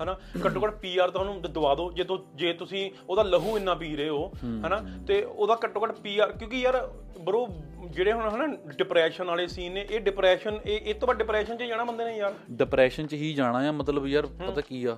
ਹਨਾ? 0.04 0.16
ਘੱਟੋ 0.46 0.62
ਘੱਟ 0.63 0.76
ਪੀਆਰ 0.76 1.12
ਤਾਂ 1.12 1.22
ਉਹਨੂੰ 1.22 1.42
ਦਵਾ 1.42 1.76
ਦਿਓ। 1.76 1.92
ਜੇ 1.92 2.04
ਤੂੰ 2.04 2.20
ਜੇ 2.36 2.54
ਤੁਸੀਂ 2.54 2.92
ਉਹਦਾ 3.10 3.24
ਲਹੂ 3.24 3.58
ਇੰਨਾ 3.58 3.76
ਪੀ 3.76 3.96
ਰਹੇ 3.96 4.10
ਹੋ 4.10 4.32
ਹਨਾ? 4.46 4.84
ਤੇ 5.08 5.24
ਉਹਦਾ 5.24 5.58
ਘੱਟੋ 5.66 5.84
ਘੱਟ 5.84 5.92
ਪੀਆਰ 5.92 6.32
ਕਿਉਂਕਿ 6.32 6.60
ਯਾਰ 6.60 6.89
ਬਰੋ 7.20 7.48
ਜਿਹੜੇ 7.86 8.12
ਹੁਣ 8.12 8.30
ਹਨਾ 8.30 8.48
ਡਿਪਰੈਸ਼ਨ 8.78 9.26
ਵਾਲੇ 9.26 9.48
ਸੀਨ 9.48 9.74
ਨੇ 9.74 9.86
ਇਹ 9.89 10.00
ਡਿਪਰੈਸ਼ਨ 10.02 10.60
ਇਹ 10.66 10.80
ਇਹ 10.80 10.96
ਤੋਂ 10.96 11.08
ਬਾਅਦ 11.08 11.18
ਡਿਪਰੈਸ਼ਨ 11.18 11.58
'ਚ 11.58 11.63
ਜਾਣਾ 11.63 11.84
ਬੰਦੇ 11.84 12.06
ਨੇ 12.06 12.18
ਯਾਰ। 12.18 12.34
ਡਿਪਰੈਸ਼ਨ 12.52 13.08
'ਚ 13.08 13.13
ਹੀ 13.13 13.34
ਜਾਣਾ 13.34 13.70
ਆ 13.70 13.72
ਮਤਲਬ 13.72 14.08
ਯਾਰ 14.08 14.26
ਪਤਾ 14.26 14.62
ਕੀ 14.62 14.86
ਆ? 14.86 14.98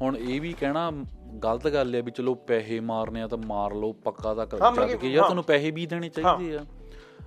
ਹੁਣ 0.00 0.16
ਇਹ 0.16 0.40
ਵੀ 0.40 0.52
ਕਹਿਣਾ 0.52 0.92
ਗਲਤ 1.44 1.68
ਗੱਲ 1.68 1.96
ਆ 1.96 2.00
ਵੀ 2.00 2.10
ਚਲੋ 2.10 2.34
ਪੈਸੇ 2.34 2.80
ਮਾਰਨੇ 2.80 3.22
ਆ 3.22 3.26
ਤਾਂ 3.28 3.38
ਮਾਰ 3.38 3.74
ਲਓ 3.74 3.92
ਪੱਕਾ 3.92 4.34
ਤਾਂ 4.34 4.46
ਹਾਂ, 4.62 4.70
ਮਤਲਬ 4.72 4.88
ਚੱਲ 4.88 4.96
ਕਿ- 4.96 5.10
ਯਾਰ 5.10 5.18
ਹਾਂ। 5.18 5.24
ਤੁਹਾਨੂੰ 5.24 5.44
ਪੈਸੇ 5.44 5.70
ਵੀ 5.70 5.86
ਦੇਣੇ 5.86 6.08
ਚਾਹੀਦੇ 6.08 6.56
ਆ। 6.56 6.64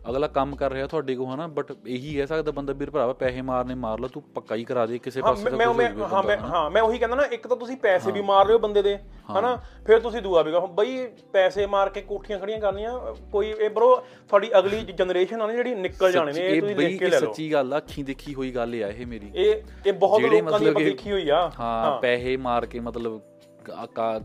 ਅਗਲਾ 0.09 0.27
ਕੰਮ 0.27 0.55
ਕਰ 0.55 0.71
ਰਿਹਾ 0.71 0.87
ਤੁਹਾਡੇ 0.87 1.15
ਕੋਲ 1.15 1.27
ਹਨਾ? 1.27 1.45
ਬਟ 1.49 1.71
ਇਹੀ 1.87 2.13
ਕਹਿ 2.15 2.25
ਸਕਦਾ 2.27 2.51
ਬੰਦਾ 2.51 2.73
ਵੀਰ 2.73 2.89
ਭਰਾਵਾ 2.89 3.13
ਪੈਸੇ 3.13 3.41
ਮਾਰਨੇ 3.41 3.75
ਮਾਰ 3.75 3.99
ਲਓ 3.99 4.07
ਤੂੰ 4.07 4.21
ਪੱਕਾ 4.35 4.55
ਹੀ 4.55 4.63
ਕਰਾ 4.63 4.85
ਦੇ 4.85 4.97
ਕਿਸੇ 4.99 5.21
ਪਾਸੇ 5.21 5.43
ਤਾਂ 5.43 5.57
ਮੈਂ 5.57 5.67
ਹਾਂ 6.05 6.23
ਮੈਂ 6.23 6.37
ਹਾਂ 6.39 6.69
ਮੈਂ 6.69 6.81
ਉਹੀ 6.81 6.97
ਕਹਿੰਦਾ 6.97 7.15
ਨਾ 7.15 7.23
ਇੱਕ 7.31 7.47
ਤਾਂ 7.47 7.57
ਤੁਸੀਂ 7.57 7.77
ਪੈਸੇ 7.77 8.11
ਵੀ 8.11 8.21
ਮਾਰ 8.21 8.45
ਰਹੇ 8.45 8.53
ਹੋ 8.53 8.59
ਬੰਦੇ 8.59 8.81
ਦੇ 8.81 8.95
ਹਨਾ? 9.31 9.55
ਫਿਰ 9.85 9.99
ਤੁਸੀਂ 9.99 10.21
ਦੂਆ 10.21 10.41
ਵੀ 10.41 10.51
ਕਹੋ 10.51 10.67
ਬਈ 10.73 11.05
ਪੈਸੇ 11.33 11.65
ਮਾਰ 11.65 11.89
ਕੇ 11.89 12.01
ਕੋਠੀਆਂ 12.01 12.39
ਖੜੀਆਂ 12.39 12.59
ਕਰਨੀਆਂ 12.59 12.99
ਕੋਈ 13.31 13.49
ਇਹ 13.51 13.69
ਬਰੋ 13.69 13.95
ਤੁਹਾਡੀ 14.29 14.49
ਅਗਲੀ 14.59 14.81
ਜਨਰੇਸ਼ਨ 14.93 15.41
ਆ 15.41 15.47
ਨਾ 15.47 15.53
ਜਿਹੜੀ 15.53 15.75
ਨਿਕਲ 15.75 16.11
ਜਾਣੇ 16.11 16.33
ਨੇ 16.33 16.47
ਇਹ 16.47 16.61
ਤੁਸੀਂ 16.61 16.75
ਲਿਖ 16.77 16.99
ਕੇ 16.99 17.09
ਲੈ 17.09 17.19
ਲਓ। 17.19 17.27
ਸੱਚੀ 17.27 17.51
ਗੱਲ 17.53 17.77
ਅੱਖੀਂ 17.77 18.03
ਦੇਖੀ 18.05 18.33
ਹੋਈ 18.33 18.51
ਗੱਲ 18.51 18.73
ਆ 18.83 18.87
ਇਹ 18.89 19.05
ਮੇਰੀ। 19.07 19.31
ਇਹ 19.35 19.55
ਇਹ 19.85 19.93
ਬਹੁਤ 19.93 20.21
ਲੋਕਾਂ 20.23 20.59
ਦੀ 20.59 20.65
ਕਿ- 20.65 20.83
ਦੇਖੀ 20.85 21.11
ਹੋਈ 21.11 21.29
ਆ। 21.29 21.49
ਹਾਂ। 21.59 21.99
ਪੈਸੇ 22.01 22.35
ਮਾਰ 22.39 22.65
ਕੇ 22.65 22.79
ਮਤਲਬ 22.79 23.19
ਕਾ- 23.65 23.87
ਕਾ 23.87 24.19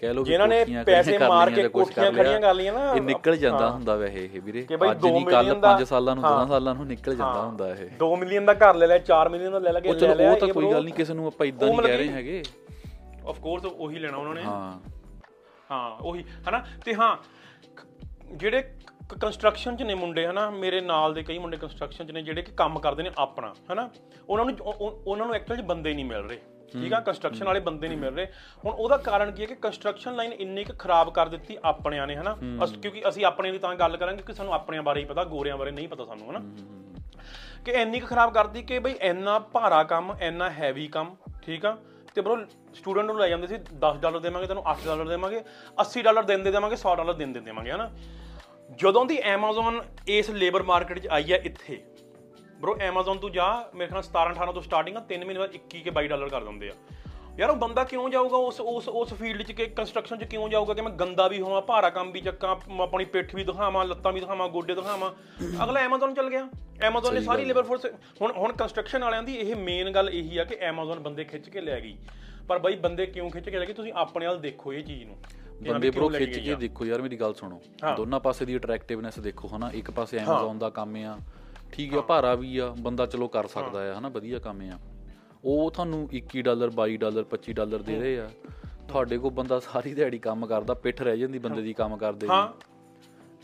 ਕਹਿ 0.00 0.14
ਲੋ 0.14 0.22
ਜਿਨ੍ਹਾਂ 0.24 0.48
ਨੇ 0.48 0.64
ਪੈਸੇ 0.86 1.18
ਮਾਰ 1.18 1.50
ਕੇ 1.50 1.68
ਕੋਠੀਆਂ 1.68 2.12
ਖੜੀਆਂ 2.12 2.40
ਕਰ 2.40 2.54
ਲਈਆਂ 2.54 2.72
ਨਾ। 2.72 2.92
ਇਹ 2.94 3.00
ਨਿਕਲ 3.00 3.36
ਜਾਂਦਾ 3.36 3.70
ਹੁੰਦਾ 3.70 3.96
ਵੈਸੇ 3.96 4.30
ਇਹ 4.34 4.40
ਵੀਰੇ। 4.40 4.66
ਅੱਜ 4.90 4.98
ਦੋ 4.98 5.08
ਨਹੀਂ 5.08 5.26
ਕੱਲ 5.26 5.44
million 5.44 5.60
ਦਾ- 5.60 5.72
5 5.72 5.84
ਸਾਲਾਂ 5.84 6.14
ਨੂੰ 6.16 6.24
10 6.24 6.48
ਸਾਲਾਂ 6.48 6.74
ਨੂੰ 6.74 6.86
ਨਿਕਲ 6.86 7.16
ਜਾਂਦਾ 7.16 7.40
ਹੁੰਦਾ 7.40 7.68
ਇਹ। 7.68 7.88
2 7.98 8.16
ਮਿਲੀਅਨ 8.16 8.44
ਦਾ 8.44 8.54
ਘਰ 8.54 8.74
ਲੈ 8.74 8.86
ਲਿਆ 8.86 8.98
4 8.98 9.28
ਮਿਲੀਅਨ 9.28 9.52
ਦਾ 9.52 9.58
ਲੈ 9.58 9.72
ਲਾ 9.72 9.80
ਕੇ 9.80 9.88
ਉਹ 9.88 9.94
ਲੈ 9.94 10.14
ਲਿਆ 10.14 10.32
ਉਹ 10.32 10.36
ਤਾਂ 10.36 10.48
ਕੋਈ 10.48 10.72
ਗੱਲ 10.72 10.84
ਨਹੀਂ 10.84 10.94
ਕਿਸੇ 10.94 11.14
ਨੂੰ 11.14 11.26
ਆਪਾਂ 11.26 11.46
ਇਦਾਂ 11.46 11.68
ਨਹੀਂ 11.68 11.78
ਕਹਿ 11.82 11.96
ਰਹੇ 11.96 12.08
ਹੈਗੇ। 12.08 12.42
ਆਫ 13.28 13.38
ਕੋਰਸ 13.40 13.64
ਉਹੀ 13.64 13.98
ਲੈਣਾ 13.98 14.16
ਉਹਨਾਂ 14.16 14.34
ਨੇ। 14.34 14.42
ਹਾਂ। 14.42 14.80
ਹਾਂ 15.70 15.90
ਉਹੀ 15.90 16.24
ਹਨਾ? 16.48 16.64
ਤੇ 16.84 16.94
ਹਾਂ 16.94 17.16
ਜਿਹੜੇ 18.32 18.62
ਕੰਸਟਰਕਸ਼ਨ 19.20 19.76
ਚ 19.76 19.82
ਨੇ 19.82 19.94
ਮੁੰਡੇ 19.94 20.26
ਹਨਾ? 20.26 20.50
ਮੇਰੇ 20.50 20.80
ਨਾਲ 20.80 21.14
ਦੇ 21.14 21.22
ਕਈ 21.22 21.38
ਮੁੰਡੇ 21.38 21.56
ਕੰਸਟਰਕਸ਼ਨ 21.56 22.06
ਚ 22.06 22.10
ਨੇ 22.10 22.22
ਜਿਹੜੇ 22.22 22.42
ਕਿ 22.42 22.52
ਕੰਮ 22.52 22.78
ਕਰਦੇ 22.78 23.02
ਨੇ 23.02 23.10
ਆਪਣਾ 23.18 23.54
ਹਨਾ? 23.72 23.90
ਉਹਨਾਂ 24.28 24.44
ਨੂੰ 24.44 24.54
ਉਹ- 24.60 24.74
ਉਹ- 24.80 25.02
ਉਹਨਾਂ 25.06 25.26
ਨੂੰ 25.26 25.34
ਐਕਚੁਅਲੀ 25.34 25.62
ਬੰਦੇ 25.62 25.94
ਨਹੀਂ 25.94 26.04
ਮਿਲ 26.04 26.20
ਰਹੇ। 26.20 26.38
ਠੀਕ 26.72 26.92
ਆ 26.92 27.00
ਕੰਸਟਰਕਸ਼ਨ 27.00 27.44
ਵਾਲੇ 27.44 27.60
ਬੰਦੇ 27.60 27.88
ਨਹੀਂ 27.88 27.98
ਮਿਲ 27.98 28.14
ਰਹੇ। 28.14 28.26
ਹੁਣ 28.64 28.72
ਉਹਦਾ 28.72 28.96
ਕਾਰਨ 28.96 29.30
ਕੀ 29.30 29.42
ਹੈ 29.42 29.46
ਕਿ 29.46 29.54
ਕੰਸਟਰਕਸ਼ਨ 29.54 30.16
ਲਾਈਨ 30.16 30.32
ਇੰਨੀ 30.32 30.64
ਕੁ 30.64 30.72
ਖਰਾਬ 30.78 31.10
ਕਰ 31.10 31.28
ਦਿੱਤੀ 31.28 31.56
ਆਪਣਿਆਂ 31.64 32.06
ਨੇ 32.06 32.16
ਹਨਾ? 32.16 32.36
ਅਸ- 32.64 32.78
ਕਿਉਂਕਿ 32.78 33.02
ਅਸੀਂ 33.08 33.24
ਆਪਣੇ 33.24 33.52
ਦੀ 33.52 33.58
ਤਾਂ 33.58 33.74
ਗੱਲ 33.74 33.96
ਕਰਾਂਗੇ 33.96 34.22
ਕਿ 34.22 34.32
ਸਾਨੂੰ 34.32 34.54
ਆਪਣਿਆਂ 34.54 34.82
ਬਾਰੇ 34.82 35.00
ਹੀ 35.00 35.04
ਪਤਾ 35.04 35.24
ਗੋਰਿਆਂ 35.24 35.56
ਬਾਰੇ 35.56 35.70
ਨਹੀਂ 35.70 35.88
ਪਤਾ 35.88 36.04
ਸਾਨੂੰ 36.04 36.30
ਹਨਾ? 36.30 36.40
ਕਿ 37.64 37.70
ਇੰਨੀ 37.72 38.00
ਕੁ 38.00 38.06
ਖਰਾਬ 38.06 38.32
ਕਰਦੀ 38.34 38.62
ਕਿ 38.62 38.78
ਬਈ 38.78 38.94
ਇੰਨਾ 39.00 39.38
ਭਾਰਾ 39.38 39.82
ਕੰਮ 39.84 40.14
ਇੰਨਾ 40.20 40.50
ਹੈਵੀ 40.50 40.86
ਕੰਮ 40.86 41.16
ਠੀਕ 41.42 41.66
ਆ? 41.66 41.76
ਤੇ 42.14 42.20
ਬਰੋ 42.20 42.36
ਸਟੂਡੈਂਟ 42.74 43.06
ਨੂੰ 43.06 43.18
ਲੈ 43.18 43.28
ਜਾਂਦੇ 43.28 43.46
ਸੀ 43.46 43.54
10 43.80 43.98
ਡਾਲਰ 44.00 44.18
ਦੇਵਾਂਗੇ 44.18 44.46
ਤੈਨੂੰ 44.46 44.62
8 44.70 44.86
ਡਾਲਰ 44.86 45.04
ਦੇਵਾਂਗੇ 45.08 45.42
80 45.82 46.02
ਡਾਲਰ 46.02 46.22
ਦਿਨ 46.22 46.42
ਦੇ 46.42 46.50
ਦੇਵਾਂਗੇ 46.50 46.76
100 46.76 46.94
ਡਾਲਰ 46.96 47.12
ਦਿਨ 47.14 47.32
ਦੇ 47.32 47.40
ਦੇਵਾਂਗੇ 47.40 47.70
ਹਨਾ? 47.72 47.90
ਜਦੋਂ 48.78 49.04
ਦੀ 49.06 49.18
Amazon 49.34 49.82
ਇਸ 50.08 50.30
ਲੇਬਰ 50.30 50.62
ਮਾਰਕੀਟ 50.62 50.98
'ਚ 50.98 51.06
ਆਈ 51.06 51.32
ਹੈ 51.32 51.36
ਇੱਥੇ 51.36 51.82
ਬਰੋ 52.60 52.72
Amazon 52.72 53.14
ਤੂੰ 53.14 53.32
ਜਾ 53.32 53.70
ਮੇਰੇ 53.74 53.90
ਖਿਆਲ 53.90 54.02
17 54.02 54.48
18 54.48 54.52
ਤੋਂ 54.52 54.62
ਸਟਾਰਟਿੰਗ 54.62 54.96
ਆ 54.96 55.02
3 55.14 55.18
ਮਹੀਨੇ 55.18 55.38
ਬਾਅਦ 55.38 55.54
21 55.54 55.80
ਕੇ 55.80 55.90
22 55.90 56.06
ਡਾਲਰ 56.06 56.28
ਕਰ 56.28 56.44
ਦਿੰਦੇ 56.44 56.68
ਆ। 56.68 56.72
ਯਾਰ 57.38 57.50
ਉਹ 57.50 57.56
ਬੰਦਾ 57.56 57.84
ਕਿਉਂ 57.84 58.10
ਜਾਊਗਾ 58.10 58.36
ਉਸ 58.36 58.60
ਉਸ 58.60 58.88
ਉਸ 58.88 59.14
ਫੀਲਡ 59.14 59.42
'ਚ 59.42 59.52
ਕਿ 59.52 59.66
ਕੰਸਟਰਕਸ਼ਨ 59.66 60.18
'ਚ 60.18 60.24
ਕਿਉਂ 60.24 60.48
ਜਾਊਗਾ 60.48 60.74
ਕਿ 60.74 60.80
ਮੈਂ 60.80 60.90
ਗੰਦਾ 60.90 61.28
ਵੀ 61.28 61.40
ਹੋਵਾਂ 61.40 61.62
ਭਾਰਾ 61.62 61.90
ਕੰਮ 61.90 62.12
ਵੀ 62.12 62.20
ਚੱਕਾਂ 62.20 62.56
ਆਪਣੀ 62.80 63.04
ਪਿੱਠ 63.04 63.34
ਵੀ 63.34 63.44
ਦਿਖਾਵਾਂ 63.44 63.84
ਲੱਤਾਂ 63.84 64.12
ਵੀ 64.12 64.20
ਦਿਖਾਵਾਂ 64.20 64.48
ਗੋਡੇ 64.48 64.74
ਦਿਖਾਵਾਂ। 64.74 65.10
ਅਗਲਾ 65.64 65.86
Amazon 65.86 66.14
ਚਲ 66.14 66.30
ਗਿਆ। 66.30 66.48
Amazon 66.88 67.12
ਨੇ 67.12 67.20
ਸਾਰੀ 67.20 67.44
ਲੇਬਰ 67.44 67.62
ਫੋਰਸ 67.62 67.86
ਹੁਣ 68.20 68.32
ਹੁਣ 68.32 68.52
ਕੰਸਟਰਕਸ਼ਨ 68.52 69.04
ਵਾਲਿਆਂ 69.04 69.22
ਦੀ 69.22 69.34
ਇਹ 69.34 69.56
ਮੇਨ 69.56 69.90
ਗੱਲ 69.90 70.10
ਇਹੀ 70.10 70.38
ਆ 70.38 70.44
ਕਿ 70.44 70.54
Amazon 70.54 71.00
ਬੰਦੇ 71.00 71.24
ਖਿੱਚ 71.24 71.50
ਕੇ 71.50 71.60
ਲੈ 71.60 71.80
ਗਈ। 71.80 71.96
ਪਰ 72.48 72.58
ਬਾਈ 72.58 72.76
ਬੰਦੇ 72.76 73.06
ਕਿਉਂ 73.06 73.30
ਖਿੱਚ 73.30 73.48
ਕੇ 73.48 73.58
ਲੈ 73.58 73.66
ਗਏ? 73.66 73.72
ਤੁਸੀਂ 73.72 73.92
ਆਪਣੇ 73.96 74.26
ਵੱਲ 74.26 74.40
ਦੇਖੋ 74.40 74.72
ਇਹ 74.72 74.84
ਚੀਜ਼ 74.84 75.04
ਨੂੰ। 75.04 75.16
ਬੰਦੇ 75.68 75.90
ਬ్రో 75.90 76.08
ਖਿੱਚ 76.08 76.38
ਕੇ। 76.38 76.54
ਦੇਖੋ 76.54 76.84
ਯਾਰ 76.84 77.02
ਮੇਰੀ 77.02 77.16
ਗੱਲ 77.16 77.34
ਸੁਣੋ। 77.34 77.62
ਦੋਨਾਂ 77.96 78.20
ਪਾਸੇ 78.20 78.44
ਦੀ 78.44 78.56
ਅਟਰੈਕਟਿਵਨੈਸ 78.56 79.18
ਦੇਖੋ 79.18 79.48
ਹਨਾ? 79.56 79.70
ਇੱਕ 79.74 79.90
ਪਾਸੇ 79.90 80.18
Amazon 80.18 80.58
ਦਾ 80.58 80.70
ਕੰਮ 80.70 80.96
ਆ 80.96 81.18
ਠੀਕ 81.72 81.94
ਆ 81.94 82.00
ਭਾਰਾ 82.00 82.34
ਵੀ 82.34 82.58
ਆ 82.58 82.74
ਬੰਦਾ 82.78 83.06
ਚਲੋ 83.06 83.28
ਕਰ 83.28 83.46
ਸਕਦਾ 83.46 83.92
ਆ 83.92 83.98
ਹਨਾ 83.98 84.08
ਵਧੀਆ 84.08 84.38
ਕੰਮ 84.38 84.60
ਆ। 84.60 84.78
ਉਹ 85.44 85.70
ਤੁਹਾਨੂੰ 85.70 86.08
21 86.14 86.42
ਡਾਲਰ 86.42 86.70
22 86.80 86.96
ਡਾਲਰ 86.96 87.24
25 87.30 87.52
ਡਾਲਰ 87.52 87.82
ਦੇ 87.82 87.98
ਰਹੇ 88.00 88.20
ਆ। 88.20 88.30
ਤੁਹਾਡੇ 88.88 89.18
ਕੋਲ 89.18 89.30
ਬੰਦਾ 89.30 89.60
ਸਾਰੀ 89.60 89.94
ਦਿਹਾੜੀ 89.94 90.18
ਕੰਮ 90.18 90.46
ਕਰਦਾ 90.46 90.74
ਪਿੱਠ 90.74 91.02
ਰਹਿ 91.02 91.18
ਜਾਂਦੀ 91.18 91.38
ਬੰਦੇ 91.38 91.62
ਦੀ 91.62 91.72
ਕੰਮ 91.72 91.96
ਕਰਦੇ 91.96 92.28
ਹਾਂ। 92.28 92.48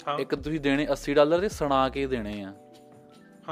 ਹਾਂ। 0.09 0.19
ਇੱਕ 0.19 0.35
ਤੁਸੀਂ 0.35 0.61
ਦੇਣੇ 0.61 0.87
80 0.93 1.15
ਡਾਲਰ 1.15 1.39
ਦੇ 1.39 1.49
ਸੁਣਾ 1.49 1.89
ਕੇ 1.89 2.07
ਦੇਣੇ 2.07 2.43
ਆ। 2.43 2.53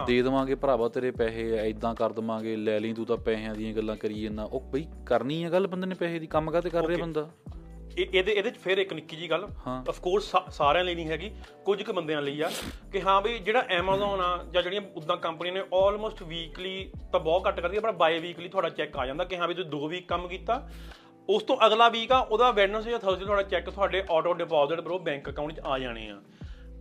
ਦੇ 0.06 0.22
ਦੇਵਾਂਗੇ 0.22 0.54
ਭਰਾਵਾ 0.54 0.88
ਤੇਰੇ 0.88 1.10
ਪੈਸੇ 1.10 1.58
ਐਦਾਂ 1.58 1.94
ਕਰ 1.94 2.12
ਦਵਾਂਗੇ 2.12 2.56
ਲੈ 2.56 2.80
ਲਈ 2.80 2.92
ਤੂੰ 2.92 3.06
ਤਾਂ 3.06 3.16
ਪੈਸਿਆਂ 3.16 3.54
ਦੀਆਂ 3.54 3.74
ਗੱਲਾਂ 3.74 3.96
ਕਰੀ 3.96 4.22
ਜਾਂਦਾ। 4.22 4.44
ਉਹ 4.44 4.60
ਬਈ 4.60 4.86
ਕਰਨੀ 5.06 5.44
ਆ 5.44 5.50
ਗੱਲ 5.50 5.66
ਬੰਦੇ 5.66 5.86
ਨੇ 5.86 5.94
ਪੈਸੇ 5.94 6.18
ਦੀ 6.18 6.26
ਕੰਮ 6.26 6.50
ਕਾਤੇ 6.50 6.70
ਕਰ 6.70 6.86
ਰਿਹਾ 6.86 6.98
ਬੰਦਾ? 7.00 7.30
ਇਹ 7.98 8.06
ਇਹਦੇ 8.14 8.32
ਇਹਦੇ 8.32 8.50
ਚ 8.50 8.58
ਫਿਰ 8.58 8.78
ਇੱਕ 8.78 8.92
ਨਿੱਕੀ 8.92 9.16
ਜੀ 9.16 9.30
ਗੱਲ। 9.30 9.46
ਆਫ 9.88 10.00
ਕੋਰਸ 10.00 10.30
ਸਾਰਿਆਂ 10.50 10.84
ਲਈ 10.84 10.94
ਨਹੀਂ 10.94 11.08
ਹੈਗੀ 11.08 11.30
ਕੁਝ 11.64 11.82
ਕੁ 11.82 11.92
ਬੰਦਿਆਂ 11.92 12.22
ਲਈ 12.22 12.40
ਆ 12.40 12.50
ਕਿ 12.92 13.00
ਹਾਂ 13.00 13.20
ਵੀ 13.22 13.38
ਜਿਹੜਾ 13.38 13.60
Amazon 13.78 14.22
ਆ 14.22 14.44
ਜਾਂ 14.52 14.62
ਜਿਹੜੀਆਂ 14.62 14.82
ਉਦਾਂ 14.96 15.16
ਕੰਪਨੀਆਂ 15.16 15.54
ਨੇ 15.54 15.62
ਆਲਮੋਸਟ 15.74 16.22
ਵੀਕਲੀ 16.22 16.90
ਤਾਂ 17.12 17.20
ਬਹੁਤ 17.20 17.48
ਘੱਟ 17.48 17.60
ਕਰਦੀ 17.60 17.76
ਆ 17.76 17.80
ਪਰ 17.80 17.92
ਬਾਈ 17.92 18.18
ਵੀਕਲੀ 18.18 18.48
ਤੁਹਾਡਾ 18.48 18.68
ਚੈੱਕ 18.68 18.96
ਆ 18.98 19.06
ਜਾਂਦਾ 19.06 19.24
ਕਿ 19.24 19.36
ਹਾਂ 19.36 19.48
ਵੀ 19.48 19.54
ਤੁਸੀਂ 19.54 19.70
2 19.70 19.88
ਵੀਕ 19.88 20.08
ਕੰਮ 20.08 20.28
ਕੀਤਾ। 20.28 20.68
ਉਸ 21.28 21.42
ਤੋਂ 21.42 21.56
ਅਗਲਾ 21.66 21.88
ਵੀਕ 21.88 22.12
ਆ 22.12 22.18
ਉਹਦਾ 22.18 22.50
ਵੈਡਨਸਡੇ 22.50 22.90
ਜਾਂ 22.90 22.98
ਥਰਸਡੇ 22.98 23.24
ਤੁਹਾਡਾ 23.24 23.42
ਚੈੱਕ 23.42 23.70
ਤੁਹਾਡੇ 23.70 24.02
auto 24.10 24.32
deposit 24.32 24.80
bro 24.80 24.98
bank 24.98 25.28
account 25.30 25.52
'ਚ 25.52 25.60
ਆ 25.64 25.78
ਜਾਣੇ 25.78 26.08
ਆ। 26.10 26.20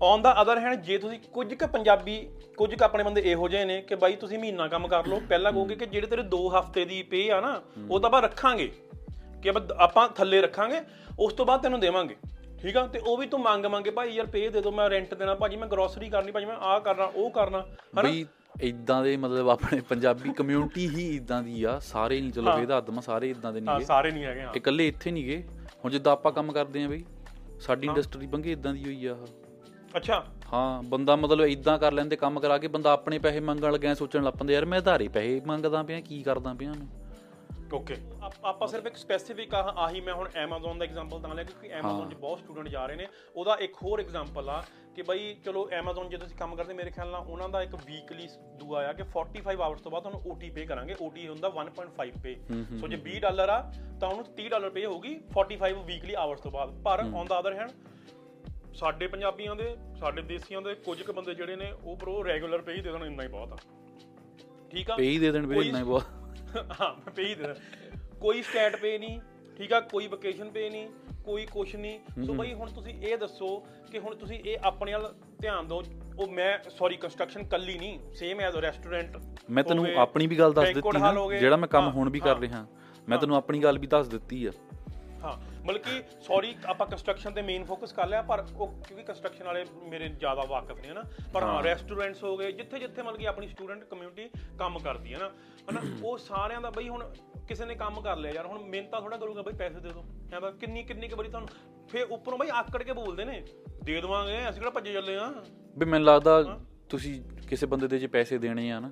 ਔਨ 0.02 0.22
ਦਾ 0.22 0.42
ਅਦਰ 0.42 0.60
ਹੈਂਡ 0.60 0.82
ਜੇ 0.82 0.98
ਤੁਸੀਂ 0.98 1.20
ਕੁਝ 1.34 1.54
ਕੁ 1.54 1.68
ਪੰਜਾਬੀ 1.68 2.18
ਕੁਝ 2.58 2.74
ਕੁ 2.76 2.84
ਆਪਣੇ 2.86 3.04
ਬੰਦੇ 3.04 3.22
ਇਹੋ 3.22 3.48
ਜਿਹੇ 3.48 3.66
ਨੇ 3.66 3.82
ਕਿ 3.82 3.96
ਬਾਈ 3.96 4.16
ਤੁਸੀਂ 4.16 4.40
ਮਹੀਨਾ 4.40 4.68
ਕੰਮ 4.68 4.88
ਕਰ 4.88 5.08
ਲਓ 5.08 5.20
ਪਹਿਲਾਂ 5.30 5.52
ਕਹੋਗੇ 5.52 5.76
ਕਿ 5.76 5.86
ਜਿਹੜੇ 5.86 6.08
ਤੇਰੇ 6.08 6.24
2 6.36 6.42
ਹਫ਼ਤੇ 6.60 6.86
ਦੀ 6.86 7.02
ਪੇ 7.04 7.30
ਆ 7.32 7.40
ਨਾ 7.42 7.62
ਉਹ 7.90 8.00
ਤਾਂ 8.00 8.10
ਆਪਾਂ 8.10 8.22
ਰੱਖਾਂਗੇ। 8.22 8.72
ਕਿ 9.44 9.52
ਆਪਾਂ 9.78 10.08
ਥੱਲੇ 10.10 10.42
ਰੱਖਾਂਗੇ 10.42 10.82
ਉਸ 11.20 11.34
ਤੋਂ 11.34 11.46
ਬਾਅਦ 11.46 11.62
ਤੈਨੂੰ 11.62 11.80
ਦੇਵਾਂਗੇ। 11.80 12.16
ਠੀਕ 12.62 12.78
ਆ? 12.78 12.88
ਤੇ 12.88 13.00
ਉਹ 13.00 13.18
ਵੀ 13.18 13.26
ਤੂੰ 13.28 13.40
ਮੰਗ 13.40 13.66
ਮੰਗੇ 13.66 13.92
ਭਾਈ 13.92 14.12
ਯਾਰ 14.12 14.26
ਪੇ 14.26 14.50
ਦੇ 14.50 14.62
ਦਿਓ 14.62 14.72
ਮੈਂ 14.72 14.90
ਰੈਂਟ 14.90 15.14
ਦੇਣਾ 15.14 15.34
ਭਾਜੀ 15.36 15.56
ਮੈਂ 15.58 15.68
ਗਰੋਸਰੀ 15.68 16.10
ਕਰਨੀ 16.10 16.32
ਭਾਜੀ 16.32 16.46
ਮੈਂ 16.46 16.56
ਆਹ 16.56 16.80
ਕਰਨਾ 16.80 17.04
ਉਹ 17.06 17.30
ਕਰਨਾ 17.32 17.62
ਹਨਾ? 18.00 18.10
ਇਦਾਂ 18.62 19.04
ਦੇ 19.04 19.18
ਮਤਲਬ 19.18 19.50
ਆਪਣੇ 19.50 19.82
ਪੰਜਾਬੀ 19.82 20.34
ਕਮਿਊਨਿਟੀ 20.34 20.88
ਹੀ 20.90 21.16
ਇਦਾਂ 21.16 21.42
ਦੀ 21.44 21.64
ਆ 21.64 21.80
ਸਾਰੇ 21.80 22.22
ਨਹੀਂ 22.22 22.32
ਚਲੋ 22.32 22.58
ਇਹਦਾ 22.60 22.78
ਹੱਦ 22.78 22.90
ਮੈਂ 22.90 23.02
ਸਾਰੇ 23.02 23.30
ਇਦਾਂ 23.30 23.54
ਦੇ 23.54 23.60
ਹਾਂ 23.60 23.66
ਨਹੀਂਗੇ 23.66 23.86
ਸਾਰੇ 23.86 24.12
ਨਹੀਂ 24.12 24.24
ਹੈਗੇ 24.26 24.42
ਹਾਂ। 24.42 24.54
ਇਕੱਲੇ 24.56 24.88
ਇੱਥੇ 24.88 25.12
ਨਹੀਂਗੇ। 25.12 25.44
ਹੁਣ 25.86 25.92
ਜਿੱਦਾਂ 25.92 26.14
ਆਪਾਂ 26.14 26.32
ਕੰਮ 26.32 26.52
ਕਰਦੇ 26.52 26.84
ਆ 26.84 26.88
ਬਈ 26.88 27.04
ਸਾਡੀ 27.60 27.88
ਇੰਡਸਟਰੀ 27.88 28.28
ਬੰਗੇ 28.28 28.52
ਇਦਾਂ 28.52 28.74
ਦੀ 28.74 28.84
ਹੋਈ 28.86 29.06
ਆ। 29.06 29.16
ਅੱਛਾ। 29.98 30.24
ਹਾਂ 30.54 30.84
ਬੰਦਾ 30.84 31.16
ਮਤਲਬ 31.16 31.46
ਇਦਾਂ 31.46 31.78
ਕਰ 31.80 31.92
ਲੈਂਦੇ 31.92 32.16
ਕੰਮ 32.16 32.40
ਕਰਾ 32.40 32.58
ਕੇ 32.58 32.68
ਬੰਦਾ 32.68 32.92
ਆਪਣੇ 32.92 33.20
ਪੈਸੇ 33.20 33.40
ਮੰਗਣ 33.40 33.72
ਲੱਗਿਆ 33.74 33.94
ਸੋਚਣ 33.94 34.24
ਲੱਗ 34.24 34.34
ਪੈਂਦਾ 34.34 34.54
ਯਾਰ 34.54 34.66
ਮੈਂ 34.66 34.82
ਧਾਰੇ 34.82 35.08
ਪੈਸੇ 35.08 35.42
ਮੰਗਦਾ 35.46 35.84
ਪਿਆ 35.84 36.00
ਕੀ 36.02 36.22
ਕਰਦਾ 36.24 36.54
ਪਿਆ 36.54 36.74
ਨੂੰ 36.74 36.88
ਓਕੇ 37.74 37.96
ਆਪਾਂ 38.44 38.68
ਸਿਰਫ 38.68 38.86
ਇੱਕ 38.88 38.96
ਸਪੈਸੀਫਿਕ 38.96 39.54
ਆਹੀ 39.56 40.02
ਮੈਂ 40.02 40.14
ਹੁਣ 40.14 40.28
Amazon 40.44 40.78
ਦਾ 40.80 40.86
ਐਗਜ਼ਾਮਪਲ 40.86 41.20
ਤਾਂ 41.20 41.36
ਲਿਆ 41.36 41.44
ਕਿਉਂਕਿ 41.44 41.70
Amazon 41.80 42.10
'ਚ 42.10 42.14
ਬਹੁਤ 42.16 42.40
ਸਟੂਡੈਂਟ 42.40 42.68
ਜਾ 42.68 42.86
ਰਹੇ 42.86 42.96
ਨੇ। 42.96 43.08
ਉਹਦਾ 43.36 43.56
ਇੱਕ 43.62 43.76
ਹੋਰ 43.84 44.00
ਐਗਜ਼ਾਮਪਲ 44.00 44.50
ਆ 44.50 44.64
ਕਿ 44.96 45.02
ਬਈ 45.02 45.34
ਚਲੋ 45.46 45.64
Amazon 45.80 46.10
ਜੇ 46.10 46.18
ਤੁਸੀਂ 46.18 46.38
ਕੰਮ 46.38 46.56
ਕਰਦੇ 46.56 46.74
ਮੇਰੇ 46.74 46.92
ਖਿਆਲ 46.92 47.10
ਨਾਲ 47.12 47.26
ਉਹਨਾਂ 47.28 47.50
ਦਾ 47.50 47.62
ਇੱਕ 47.64 47.76
ਵੀਕਲੀ 47.86 48.28
ਦੂਆ 48.60 48.84
ਆ 48.90 48.94
ਕਿ 48.94 49.04
45 49.16 49.62
ਆਵਰਸ 49.62 49.82
ਤੋਂ 49.82 49.92
ਬਾਅਦ 49.92 50.04
ਤੁਹਾਨੂੰ 50.04 50.22
OT 50.34 50.52
ਪੇ 50.56 50.66
ਕਰਾਂਗੇ। 50.66 50.96
OT 51.08 51.28
ਹੁੰਦਾ 51.28 51.52
1.5 51.58 52.22
ਪੇ 52.24 52.36
ਸੋ 52.80 52.88
ਜੇ 52.88 53.00
20 53.10 53.20
ਡਾਲਰ 53.20 53.50
ਆ 53.50 53.60
ਤਾਂ 54.02 54.10
ਉਹਨੂੰ 54.10 54.26
30 54.38 54.48
ਡਾਲਰ 54.50 54.70
ਪੇ 54.70 54.86
ਹੋਊਗੀ 54.86 55.16
45 55.34 55.84
ਵੀਕਲੀ 55.86 56.14
ਆਵਰਸ 56.26 56.42
ਤੋਂ 56.42 56.52
ਬਾਅਦ। 56.52 56.82
ਪਰ 56.84 57.06
ਔਨ 57.14 57.28
ਦਾ 57.28 57.40
ਅਦਰ 57.40 57.54
ਹੈਂਡ 57.54 57.72
ਸਾਡੇ 58.76 59.08
ਪੰਜਾਬੀਆਂ 59.08 59.56
ਦੇ 59.56 59.76
ਸਾਡੇ 60.00 60.22
ਦੇਸੀਆਂ 60.30 60.62
ਦੇ 60.62 60.74
ਕੁਝ 60.86 61.02
ਕੁ 61.02 61.14
ਬੰਦੇ 61.14 61.34
ਜਿਹੜੇ 61.36 61.56
ਨੇ 61.56 61.72
ਉਹ 61.84 61.96
ਬਰੋ 61.98 62.24
ਰੈਗੂਲਰ 62.26 62.62
ਪੇ 62.62 62.74
ਹੀ 62.74 62.82
ਦੇ 62.82 62.92
ਦੇਣ 62.92 63.06
ਇੰਨਾ 63.06 63.24
ਹੀ 63.24 63.28
ਬਹੁਤ 63.28 63.54
ਆ। 63.54 63.58
ਠੀਕ 64.72 64.90
ਆ? 64.92 64.96
ਪੇ 64.96 65.10
ਹੀ 65.10 65.18
ਦੇ 65.20 65.32
ਦੇਣ 65.32 65.46
ਵੀਰੇ 65.46 65.68
ਇੰਨਾ 65.68 65.80
ਹੀ 65.80 65.84
ਬਹੁਤ। 65.84 66.23
ਹਾਂ 66.56 66.94
ਮੈਂ 66.96 67.12
ਪੇ 67.12 67.24
ਹੀ 67.24 67.36
ਦੇ 67.36 67.44
ਦਾਂ। 67.44 67.56
ਕੋਈ 68.20 68.42
ਸਟੈਟ 68.42 68.76
ਪੇ 68.76 68.98
ਨਹੀਂ 68.98 69.20
ਠੀਕ 69.58 69.74
ਆ 69.74 69.80
ਕੋਈ 69.82 70.08
ਵਕੇਸ਼ਨ 70.08 70.50
ਪੇ 70.50 70.70
ਨਹੀਂ 70.70 70.88
ਕੋਈ 71.26 71.46
ਕੁਛ 71.46 71.76
ਨਹੀਂ 71.76 72.26
ਸੋ 72.26 72.34
ਬਈ 72.34 72.54
ਹੁਣ 72.54 72.70
ਤੁਸੀਂ 72.70 72.94
ਇਹ 73.02 73.18
ਦੱਸੋ 73.18 73.48
ਕਿ 73.92 74.00
ਹੁਣ 74.00 74.16
ਤੁਸੀਂ 74.16 74.40
ਇਹ 74.40 74.58
ਆਪਣੇ 74.64 74.94
ਵੱਲ 74.94 75.14
ਧਿਆਨ 75.42 75.68
ਦਿਓ 75.68 75.82
ਉਹ 76.20 76.28
ਮੈਂ 76.28 76.58
ਸੌਰੀ 76.70 76.98
ਕੰਸਟਰਕਸ਼ਨ 76.98 77.44
ਕੱਲੀ 77.44 77.78
ਨਹੀਂ 77.78 78.00
ਸੇਮ 78.14 78.40
ਐਜ਼ 78.40 78.56
ਰੈਸਟੋਰੈਂਟ 78.58 79.18
ਮੈਂ 79.50 79.64
ਤੈਨੂੰ 79.64 79.86
ਆਪਣੀ 79.98 80.28
ਵੀ 80.28 80.38
ਗੱਲ 80.40 80.54
ਦੱਸ 80.54 80.66
ਦਿੱਤੀ 80.66 80.98
ਨਾ। 81.00 81.14
ਜਿਹੜਾ 81.40 81.56
ਮੈਂ 81.56 81.68
ਕੰਮ 81.68 81.90
ਹੁਣ 81.90 82.10
ਵੀ 82.10 82.20
ਕਰ। 82.20 82.38
ਰਿਹਾ 82.40 82.66
ਮੈਂ 83.10 83.18
ਤੈਨੂੰ 83.18 83.36
ਆਪਣੀ 83.36 83.60
ਗੱਲ 83.60 83.80
ਵੀ 83.80 83.88
ਦੱਸ 83.88 84.08
ਦਿੱਤੀ 84.08 84.46
ਆ 84.46 84.52
ਹਾਂ 85.24 85.34
ਮਤਲਬ 85.66 85.82
ਕਿ 85.82 86.02
ਸੌਰੀ 86.22 86.54
ਆਪਾਂ 86.66 86.86
ਕੰਸਟਰਕਸ਼ਨ 86.88 87.34
ਤੇ 87.34 87.42
ਮੇਨ 87.42 87.64
ਫੋਕਸ 87.66 87.92
ਕਰ 87.94 88.08
ਲਿਆ 88.08 88.22
ਪਰ 88.22 88.46
ਉਹ 88.56 88.68
ਕਿਉਂਕਿ 88.80 89.04
ਕੰਸਟਰਕਸ਼ਨ 89.04 89.46
ਵਾਲੇ 89.46 89.66
ਮੇਰੇ 89.90 90.08
ਜ਼ਿਆਦਾ 90.10 90.42
ਵਾਕਿਫ 90.42 90.80
ਨਹੀਂ 90.80 90.92
ਹਨਾ? 90.92 91.04
ਪਰ 91.34 91.44
ਹਾਂ 91.44 91.62
ਰੈਸਟੋਰੈਂਟਸ 91.64 92.24
ਹੋ 92.24 92.36
ਗਏ 92.38 92.52
ਜਿੱਥੇ 92.52 92.80
ਜਿੱਥੇ 92.80 93.02
ਮਤਲਬ 93.02 93.18
ਕਿ 93.18 93.28
ਆਪਣੀ 93.28 93.48
ਸਟੂਡੈਂਟ 93.48 93.84
ਕਮਿਊਨਿਟੀ 93.84 94.30
ਕੰਮ 94.60 94.80
ਕਰਦੀ 94.80 95.14
ਹੈ 95.14 95.20
ਨਾ 95.20 95.30
ਹਨਾ 95.72 95.82
ਉਹ 96.04 96.18
ਸਾਰਿਆਂ 96.18 96.62
ਦਾ 96.62 96.70
ਬਈ 96.70 96.90
ਹੁਣ 96.90 97.04
ਕਿਸੇ 97.48 97.66
ਨੇ 97.66 97.76
ਕੰਮ 97.76 98.02
ਕਰ 98.02 98.18
ਲਿਆ 98.18 98.32
ਯਾਰ 98.32 98.46
ਹੁਣ 98.46 98.60
ਮਿਹਨਤਾਂ 98.64 99.02
ਥੋੜਾ 99.02 99.18
ਕਰੂਗਾ 99.18 99.42
ਬਈ 99.42 99.54
ਪੈਸੇ 99.54 99.80
ਦੇ 99.80 99.90
ਦਿਓ 99.90 100.04
ਹੈ 100.34 100.40
ਬਾ 100.40 100.52
ਕਿੰਨੀ 100.52 100.84
ਕਿੰਨੀ 100.84 101.08
ਕੁ 101.08 101.16
ਵਾਰੀ 101.16 101.30
ਤੁਹਾਨੂੰ 101.30 101.88
ਫੇਰ 101.90 102.08
ਉੱਪਰੋਂ 102.12 102.38
ਬਈ 102.38 102.50
ਆਕੜ 102.50 102.84
ਕੇ 102.84 102.94
ਬੋਲਦੇ 102.94 103.26
ਨੇ 103.26 103.42
ਦੇ 103.84 103.94
ਦੇਵਾਂਗੇ 103.94 104.38
ਅਸੀਂ 104.50 104.60
ਕਿਹੜਾ 104.62 104.70
ਭੱਜੇ 104.70 104.94
ਚੱਲੇ 104.94 105.18
ਆ? 105.18 105.32
ਵੀ 105.78 105.86
ਮੈਨੂੰ 105.86 106.06
ਲੱਗਦਾ 106.08 106.60
ਤੁਸੀਂ 106.90 107.22
ਕਿਸੇ 107.48 107.66
ਬੰਦੇ 107.66 107.88
ਦੇ 107.88 108.00
ਜੇ 108.00 108.08
ਪੈਸੇ 108.08 108.38
ਦੇਣੇ 108.38 108.72
ਆ 108.72 108.80
ਨਾ। 108.80 108.92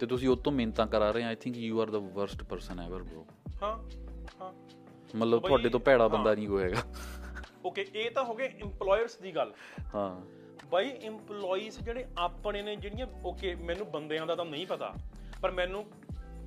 ਤੇ 0.00 0.06
ਤੁਸੀਂ 0.06 0.28
ਉਹ 0.28 0.36
ਤੋਂ 0.36 0.52
ਮਿਹਨਤਾਂ 0.52 0.86
ਕਰਾ 0.86 1.10
ਰਹੇ 1.10 1.22
ਆ 1.22 1.26
I 1.26 1.34
think 1.34 1.56
you 1.56 1.80
are 1.80 1.90
the 1.90 1.98
worst 1.98 2.42
person 2.42 2.80
ever 2.80 3.02
bro 3.02 3.24
ਹਾਂ। 3.62 3.76
ਮਤਲਬ 5.16 5.46
ਤੁਹਾਡੇ 5.46 5.68
ਤੋਂ 5.68 5.80
ਭੈੜਾ 5.80 6.08
ਬੰਦਾ 6.08 6.34
ਨਹੀਂ 6.34 6.58
ਹੈਗਾ। 6.58 6.82
ਓਕੇ 7.64 7.86
ਇਹ 7.94 8.10
ਤਾਂ 8.10 8.24
ਹੋ 8.24 8.34
ਗਏ 8.34 8.48
EMPLOYERS 8.62 9.22
ਦੀ 9.22 9.34
ਗੱਲ। 9.34 9.52
ਹਾਂ। 9.94 10.20
ਬਾਈ 10.66 10.90
EMPLOYEES 11.08 11.82
ਜਿਹੜੇ 11.82 12.04
ਆਪਣੇ 12.18 12.62
ਨੇ 12.62 12.76
ਜਿਹੜੀਆਂ 12.76 13.06
ਓਕੇ 13.24 13.54
ਮੈਨੂੰ 13.54 13.90
ਬੰਦਿਆਂ 13.90 14.26
ਦਾ 14.26 14.34
ਤਾਂ 14.34 14.44
ਨਹੀਂ 14.44 14.66
ਪਤਾ 14.66 14.94
ਪਰ 15.42 15.50
ਮੈਨੂੰ 15.50 15.84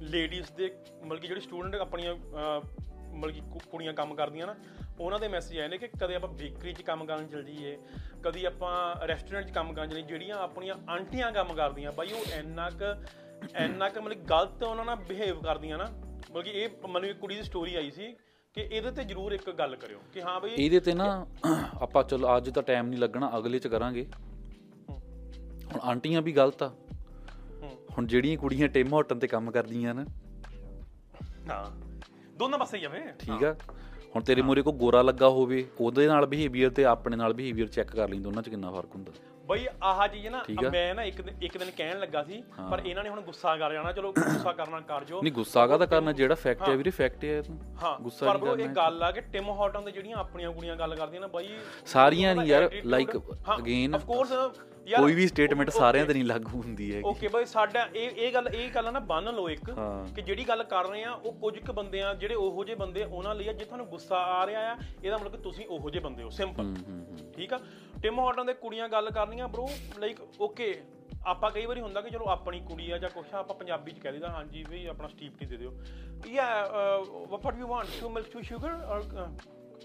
ਲੇਡੀਜ਼ 0.02 0.52
ਦੇ 0.52 0.76
ਮਤਲਬ 1.04 1.20
ਕਿ 1.20 1.28
ਜਿਹੜੇ 1.28 1.42
ਸਟੂਡੈਂਟ 1.42 1.76
ਆਪਣੀਆਂ 1.76 2.16
ਮਤਲਬ 3.14 3.32
ਕਿ 3.32 3.42
ਕੁੜੀਆਂ 3.72 3.94
ਕੰਮ 3.94 4.16
ਕਰਦੀਆਂ 4.16 4.48
ਨਾ 4.48 4.56
ਉਹਨਾਂ 5.00 5.20
ਦੇ 5.20 5.28
ਮੈਸੇਜ 5.28 5.60
ਆਏ 5.60 5.68
ਨੇ 5.68 5.78
ਕਿ 5.78 5.88
ਕਦੇ 5.88 6.16
ਆਪਾਂ 6.16 6.30
ਬੇਕਰੀ 6.30 6.74
'ਚ 6.74 6.82
ਕੰਮ 6.82 7.06
ਕਰਨ 7.06 7.28
ਚਲ 7.28 7.44
ਜਾਈਏ 7.44 7.78
ਕਦੀ 8.24 8.46
ਆਪਾਂ 8.46 9.08
ਰੈਸਟੋਰੈਂਟ 9.08 9.48
'ਚ 9.48 9.52
ਕੰਮ 9.52 9.74
ਕਰਨ 9.74 9.90
ਚਲੇ 9.90 10.02
ਜਿਹੜੀਆਂ 10.02 10.38
ਆਪਣੀਆਂ 10.38 10.76
ਆਂਟੀਆਂ 10.90 11.32
ਕੰਮ 11.32 11.54
ਕਰਦੀਆਂ। 11.54 11.92
ਬਾਈ 11.92 12.12
ਉਹ 12.12 12.32
ਇੰਨਾ 12.34 12.70
ਕੁ 12.70 12.94
ਇੰਨਾ 13.60 13.90
ਕੁ 13.90 14.02
ਮਤਲਬ 14.02 14.26
ਗਲਤ 14.26 14.64
ਉਹਨਾਂ 14.64 14.86
ਨਾਲ 14.86 14.96
ਬਿਹੇਵ 14.96 15.42
ਕਰਦੀਆਂ 15.42 15.78
ਨਾ। 15.78 15.86
ਮਤਲਬ 16.32 16.44
ਕਿ 16.44 16.52
ਇਹ 16.52 16.88
ਮੈਨੂੰ 16.88 17.10
ਇੱਕ 17.10 17.20
ਕੁੜੀ 17.20 17.36
ਦੀ 17.36 17.44
ਸਟੋਰੀ 17.44 17.76
ਆਈ 17.76 17.92
ਸੀ 17.92 18.16
ਕਿ 18.54 18.62
ਇਹਦੇ 18.62 18.92
ਤੇ 18.92 19.04
ਜ਼ਰੂਰ 19.04 19.32
ਇੱਕ 19.32 19.50
ਗੱਲ 19.52 19.76
ਕਰਿਓ 19.76 20.00
ਕਿ 20.14 20.22
ਹਾਂ 20.22 20.40
ਬਈ 20.42 20.50
ਇਹਦੇ 20.50 20.80
ਤੇ 20.80 20.94
ਨਾ 20.94 21.26
ਆਪਾਂ 21.82 22.04
ਚਲੋ 22.04 22.38
ਅੱਜ 22.38 22.50
ਤਾਂ 22.50 22.64
ਟਾਈਮ 22.64 22.88
ਨਹੀਂ 22.88 23.00
ਲੱਗਣਾ 23.00 23.32
ਅਗਲੇ 23.38 23.60
ਚ 23.60 23.68
ਕਰਾਂਗੇ। 23.68 24.06
ਹੁਣ 24.90 25.80
ਆਂਟੀਆਂ 25.82 26.22
ਵੀ 26.22 26.32
ਗਲਤ 26.32 26.64
ਆ। 26.64 26.72
ਹੁਣ 27.98 28.08
ਜਿਹੜੀਆਂ 28.08 28.38
ਕੁੜੀਆਂ 28.38 28.68
ਟਿਮ 28.68 28.94
ਹੋਟਨ 28.94 29.20
ਤੇ 29.20 29.28
ਕੰਮ 29.28 29.52
ਕਰਦੀਆਂ 29.52 29.96
ਨਾ। 29.96 30.06
ਹਾਂ 31.50 31.66
ਦੋਨਾਂ 32.38 32.60
ਪਾਸੇ 32.60 32.78
ਹੀ 32.78 32.84
ਆ 32.84 32.90
ਵੇ। 32.90 33.00
ਠੀਕ 33.20 33.44
ਆ। 33.44 33.56
ਹੁਣ 34.16 34.24
ਤੇਰੇ 34.24 34.42
ਮੂਰੇ 34.42 34.62
ਕੋ 34.62 34.72
ਗੋਰਾ 34.72 35.02
ਲੱਗਾ 35.02 35.30
ਹੋਵੇ 35.30 35.66
ਉਹਦੇ 35.80 36.08
ਨਾਲ 36.08 36.26
ਬਿਹੇਵੀਅਰ 36.26 36.70
ਤੇ 36.70 36.86
ਆਪਣੇ 36.86 37.18
ਨਾਲ 37.18 37.34
ਬਿਹੇਵੀਅਰ 37.34 37.68
ਚੈੱਕ 37.68 37.92
ਕਰ 37.96 38.10
ਲਈ 38.10 38.20
ਦੋਨਾਂ 38.20 38.44
ਚ 38.44 38.50
ਕਿੰਨਾ 38.50 38.72
ਫ਼ਰਕ 38.72 38.96
ਹੁੰਦਾ। 38.96 39.12
ਬਈ 39.44 39.66
ਆਹ 39.84 40.08
ਚੀਜ਼ 40.08 40.28
ਨਾ। 40.28 40.42
ਮੈਂ 40.72 40.94
ਨਾ 40.96 41.04
ਇੱਕ 41.04 41.20
ਇੱਕ 41.42 41.58
ਦਿਨ 41.58 41.72
ਕਹਿਣ 41.72 42.00
ਲੱਗਾ 42.00 42.24
ਸੀ 42.24 42.42
ਪਰ 42.72 42.82
ਇਹਨਾਂ 42.86 43.04
ਨੇ 43.04 43.10
ਹੁਣ 43.10 43.22
ਗੁੱਸਾ 43.22 43.56
ਕਰ 43.58 43.74
ਜਾਣਾ 43.74 43.92
ਚਲੋ 43.92 44.12
ਗੁੱਸਾ 44.12 44.52
ਕਰਨਾ 44.52 44.80
ਕਰ 44.80 45.04
ਜੋ। 45.04 45.22
ਨਹੀਂ 45.22 45.34
ਗੁੱਸਾ 45.34 45.66
ਕਾਹਦਾ 45.68 45.86
ਕਰਨਾ? 45.86 46.12
ਜਿਹੜਾ 46.12 46.36
ਫੈਕਟ 46.36 46.70
ਹੈ 46.70 46.76
ਵੀਰੇ 46.76 46.90
ਫੈਕਟ 46.90 47.24
ਹੈ 47.24 47.30
ਇਹ 47.30 47.44
ਤਾਂ 47.44 47.56
ਹਾਂ 47.84 47.98
ਗੁੱਸਾ 48.00 48.26
ਪਰ 48.26 48.38
ਨਹੀਂ 48.38 48.42
ਬ్రో 48.44 48.60
ਇਹ 48.60 48.64
ਕਰਨਾ 48.66 48.74
ਗੱਲ 48.76 49.04
ਆ 49.04 49.12
ਕਿ 49.12 49.22
ਟਿਮ 49.22 49.50
ਹਾਰਟਨ 49.52 49.84
ਦੇ 49.86 49.92
ਜਿਹੜੀਆਂ 49.92 50.18
ਆਪਣੀਆਂ 50.18 50.52
ਕੁੜੀਆਂ 50.52 50.76
ਗੱਲ 50.76 50.96
ਕਰਦੀਆਂ 50.96 51.22
ਨਾ 51.22 51.28
ਬਾਈ 51.28 51.50
ਸਾਰੀਆਂ 51.86 52.36
ਨਹੀਂ 52.36 52.48
ਯਾਰ 52.48 52.70
ਲਾਈਕ 52.86 53.18
ਅਗੇਨ 53.58 53.96
ਆਫ 53.96 54.06
ਕੋਰਸ 54.06 54.32
ਕੋਈ 54.88 55.14
ਵੀ 55.14 55.28
ਸਟੇਟਮੈਂਟ 55.28 55.70
ਸਾਰਿਆਂ 55.70 56.06
ਤੇ 56.06 56.14
ਨਹੀਂ 56.14 56.24
ਲਾਗੂ 56.26 56.62
ਹੁੰਦੀ 56.62 56.94
ਹੈ 56.96 57.02
ਓਕੇ 57.06 57.28
ਬਾਈ 57.28 57.46
ਸਾਡਾ 57.46 57.88
ਇਹ 57.96 58.10
ਇਹ 58.18 58.34
ਗੱਲ 58.34 58.48
ਇਹ 58.48 58.70
ਗੱਲ 58.72 58.92
ਨਾ 58.94 59.00
ਬੰਨ 59.00 59.30
ਲਓ 59.36 59.50
ਇੱਕ। 59.50 59.70
ਕਿ 60.16 60.22
ਜਿਹੜੀ 60.22 60.48
ਗੱਲ 60.48 60.64
ਕਰ 60.64 60.88
ਰਹੇ 60.88 61.04
ਆ 61.04 61.12
ਉਹ 61.14 61.34
ਕੁਝ 61.34 61.58
ਕੁ 61.60 61.74
ਬੰਦੇ 61.74 62.02
ਆ 62.02 62.14
ਜਿਹੜੇ 62.14 62.36
ਉਹੋ 62.36 62.64
ਜਿਹੇ 62.64 62.76
ਬੰਦੇ 62.76 63.04
ਉਹਨਾਂ 63.04 63.36
ਲਈ 63.36 63.48
ਆ 63.48 63.54
ਜੇ 63.54 63.66
ਤੁਹਾਨੂੰ 63.66 63.88
ਗੁੱਸਾ 63.88 64.18
ਆ 64.18 64.46
ਰਿਹਾ 64.48 64.72
ਆ 64.72 64.78
ਇਹਦਾ 65.04 65.18
ਮਤਲਬ 65.18 65.32
ਕਿ 65.32 65.38
ਤੁਸੀਂ 65.38 65.66
ਉਹੋ 65.68 65.90
ਜਿਹੇ 65.90 66.04
ਬੰਦੇ 66.04 66.24
ਹੋ 66.24 66.30
ਸਿੰਪਲ 66.30 66.74
ਠੀਕ 67.36 67.54
ਆ? 67.54 67.60
ਟਿਮ 68.02 68.20
ਹਾਰਟਨ 68.20 68.46
ਦੇ 68.46 68.54
ਕੁੜੀਆਂ 68.54 68.90
ਗੱਲ 68.90 69.10
ਕਰਨੀਆਂ 69.12 69.48
ਬ్రో 69.48 69.68
ਲਾਈਕ 70.00 70.20
ਓਕੇ 70.42 70.74
ਆਪਾਂ 71.26 71.52
ਕਈ 71.52 71.66
ਵਾਰੀ 71.66 71.82
ਹੁੰਦਾ 71.82 72.02
ਕਿ 72.02 72.10
ਚਲੋ 72.10 72.26
ਆਪਣੀ 72.26 72.60
ਕੁੜੀ 72.60 72.92
ਆ 72.92 72.98
ਜਾਂ 72.98 73.10
ਕੁਛ 73.10 73.34
ਆਪਾਂ 73.34 73.56
ਪੰਜਾਬੀ 73.56 73.92
ਚ 73.92 74.00
ਕਹਿ 74.00 74.12
ਦਿੰਦਾ 74.12 74.30
ਹਾਂਜੀ 74.30 74.64
ਵੀ 74.70 74.86
ਆਪਣਾ 74.86 75.08
ਸਟੀਪ 75.08 75.38
ਟੀ 75.40 75.46
ਦੇ 75.46 75.58
ਦਿਓ। 75.58 75.74
Ya 76.28 76.66
what 77.30 77.56
you 77.58 77.68
want 77.68 77.88
two 78.02 78.10
milk 78.10 78.28
two 78.32 78.42
sugar 78.42 78.74
ਔਰ 78.74 79.04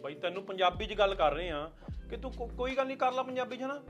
ਭਾਈ 0.02 0.14
ਤੈਨੂੰ 0.14 0.42
ਪੰਜਾਬੀ 0.42 0.86
ਚ 0.86 0.94
ਗੱਲ 0.98 1.14
ਕਰ 1.14 1.32
ਰਹੇ 1.32 1.50
ਆ 1.50 1.70
ਕਿ 2.10 2.16
ਤੂੰ 2.16 2.32
ਕੋ- 2.32 2.50
ਕੋਈ 2.56 2.76
ਗੱਲ 2.76 2.86
ਨਹੀਂ 2.86 2.96
ਕਰ 2.96 3.12
ਲੈ 3.12 3.22
ਪੰਜਾਬੀ 3.22 3.56
ਚ 3.56 3.62
ਨਾ। 3.62 3.80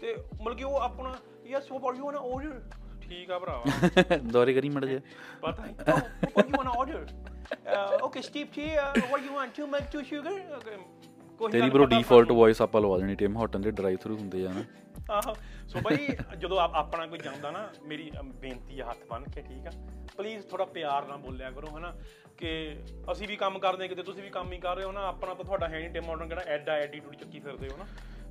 ਤੇ 0.00 0.16
ਮਤਲਬ 0.42 0.56
ਕਿ 0.56 0.64
ਉਹ 0.64 0.76
ਆਪਣਾ 0.76 1.16
yes 1.46 1.72
what 1.72 1.96
you 1.96 2.04
want 2.04 2.16
order 2.16 2.60
ਠੀਕ 3.00 3.30
ਆ 3.30 3.38
ਭਰਾਵਾ। 3.38 3.62
ਦੁਬਾਰੇ 4.16 4.54
ਕਰੀ 4.54 4.68
ਮੜ 4.68 4.84
ਜਾ। 4.84 4.98
ਪਤਾ 5.42 5.64
ਨਹੀਂ। 5.64 5.74
What 6.36 6.46
you 6.50 6.64
want 6.64 6.68
order 6.76 7.06
okay 8.02 8.22
steep 8.22 8.48
tea 8.54 8.66
what 9.10 9.20
you 9.22 9.32
want 9.34 9.50
two 9.56 9.66
milk 9.66 9.84
two 9.92 10.02
sugar 10.02 10.32
ਤੇਰੀ 11.52 11.70
ਬ్రో 11.70 11.84
ਡਿਫਾਲਟ 11.86 12.32
ਵੌਇਸ 12.32 12.62
ਆਪਾਂ 12.62 12.80
ਲਵਾ 12.80 12.98
ਦੇਣੀ 12.98 13.14
ਟਿਮ 13.14 13.38
ਹਾਰਟਨ 13.38 13.60
ਦੇ 13.60 13.70
ਡਰਾਈਵ 13.70 13.96
ਥਰੂ 13.96 14.16
ਹੁੰਦੇ 14.16 14.46
ਆ 14.46 14.52
ਨਾ। 14.52 14.64
ਆਹੋ। 15.14 15.34
ਸੋ 15.68 15.80
ਭਾਈ 15.80 16.08
ਜਦੋਂ 16.38 16.58
ਆਪ- 16.60 16.74
ਆਪਣਾ 16.74 17.06
ਕੋਈ 17.06 17.18
ਜਾਂਦਾ 17.18 17.50
ਨਾ 17.50 17.68
ਮੇਰੀ 17.82 18.10
ਅਮ, 18.20 18.32
ਬੇਨਤੀ 18.32 18.80
ਆ 18.80 18.90
ਹੱਥ 18.90 18.98
ਬੰਨ 19.10 19.24
ਕੇ 19.24 19.42
ਠੀਕ 19.42 19.66
ਆ? 19.66 19.70
ਪਲੀਜ਼ 20.16 20.46
ਥੋੜਾ 20.46 20.64
ਪਿਆਰ 20.64 21.06
ਨਾਲ 21.06 21.18
ਬੋਲਿਆ 21.18 21.50
ਕਰੋ 21.50 21.66
ਹਨਾ? 21.78 21.94
ਕਿ 22.36 22.76
ਅਸੀਂ 23.12 23.28
ਵੀ 23.28 23.36
ਕੰਮ 23.36 23.58
ਕਰਦੇ 23.58 23.82
ਹਾਂ 23.82 23.88
ਕਿਤੇ 23.88 24.02
ਤੁਸੀਂ 24.02 24.22
ਵੀ 24.22 24.30
ਕੰਮ 24.30 24.52
ਹੀ 24.52 24.58
ਕਰ 24.58 24.76
ਰਹੇ 24.76 24.84
ਹੋ 24.84 24.92
ਨਾ 24.92 25.00
ਆਪਣਾ 25.00 25.34
ਤਾਂ 25.34 25.44
ਤੁਹਾਡਾ 25.44 25.68
ਹੈ 25.68 25.78
ਨਹੀਂ 25.78 25.90
ਟਿਮ 25.90 26.04
ਮਾਡਰਨ 26.04 26.28
ਕਿਹੜਾ 26.28 26.42
ਐਡਾ 26.42 26.72
ਐਟੀਟਿਊਡ 26.72 27.14
ਚੱਕੀ 27.14 27.40
ਫਿਰਦੇ 27.40 27.68
ਹੋ 27.68 27.76
ਨਾ। 27.76 27.86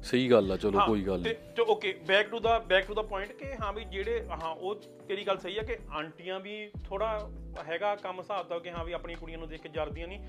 ਸਹੀ 0.06 0.32
ਗੱਲ 0.32 0.52
ਆ 0.52 0.58
ਚਲੋ 0.58 0.80
ਕੋਈ 0.86 1.02
ਗੱਲ 1.04 1.20
ਨਹੀਂ। 1.20 1.36
ਤੇ 1.56 1.62
okay 1.62 2.00
back 2.08 2.30
to 2.30 2.40
the 2.40 2.60
back 2.60 2.88
to 2.88 2.94
the 2.94 3.02
point 3.02 3.32
ਕਿ 3.32 3.46
ਹਾਂ 3.62 3.74
ਵੀ 3.74 3.84
ਜਿਹੜੇ 3.84 4.28
ਹਾਂ 4.44 4.50
ਉਹ 4.50 4.76
ਤੇਰੀ 5.08 5.24
ਗੱਲ 5.28 5.38
ਸਹੀ 5.38 5.58
ਆ 5.58 5.64
ਕਿ 5.64 5.78
ਆਂਟੀਆਂ 5.92 6.40
ਵੀ 6.40 6.72
ਥੋੜਾ 6.86 7.30
ਹੈਗਾ 7.68 7.96
ਕੰਮ 7.96 8.20
ਹਿਸਾਬ 8.20 8.48
ਦਾ 8.48 8.60
ਕਿ 8.60 8.72
ਹਾਂ 8.72 8.86
ਵੀ 8.86 8.94
ਆਪਣੀ 8.94 9.16
ਕੁੜੀਆਂ 9.16 9.38
ਨੂੰ 9.38 9.48
ਦੇਖ 9.48 9.62
ਕੇ 9.62 9.70
ਜਰਦੀਆਂ 9.70 10.08
ਨਹੀਂ। 10.08 10.20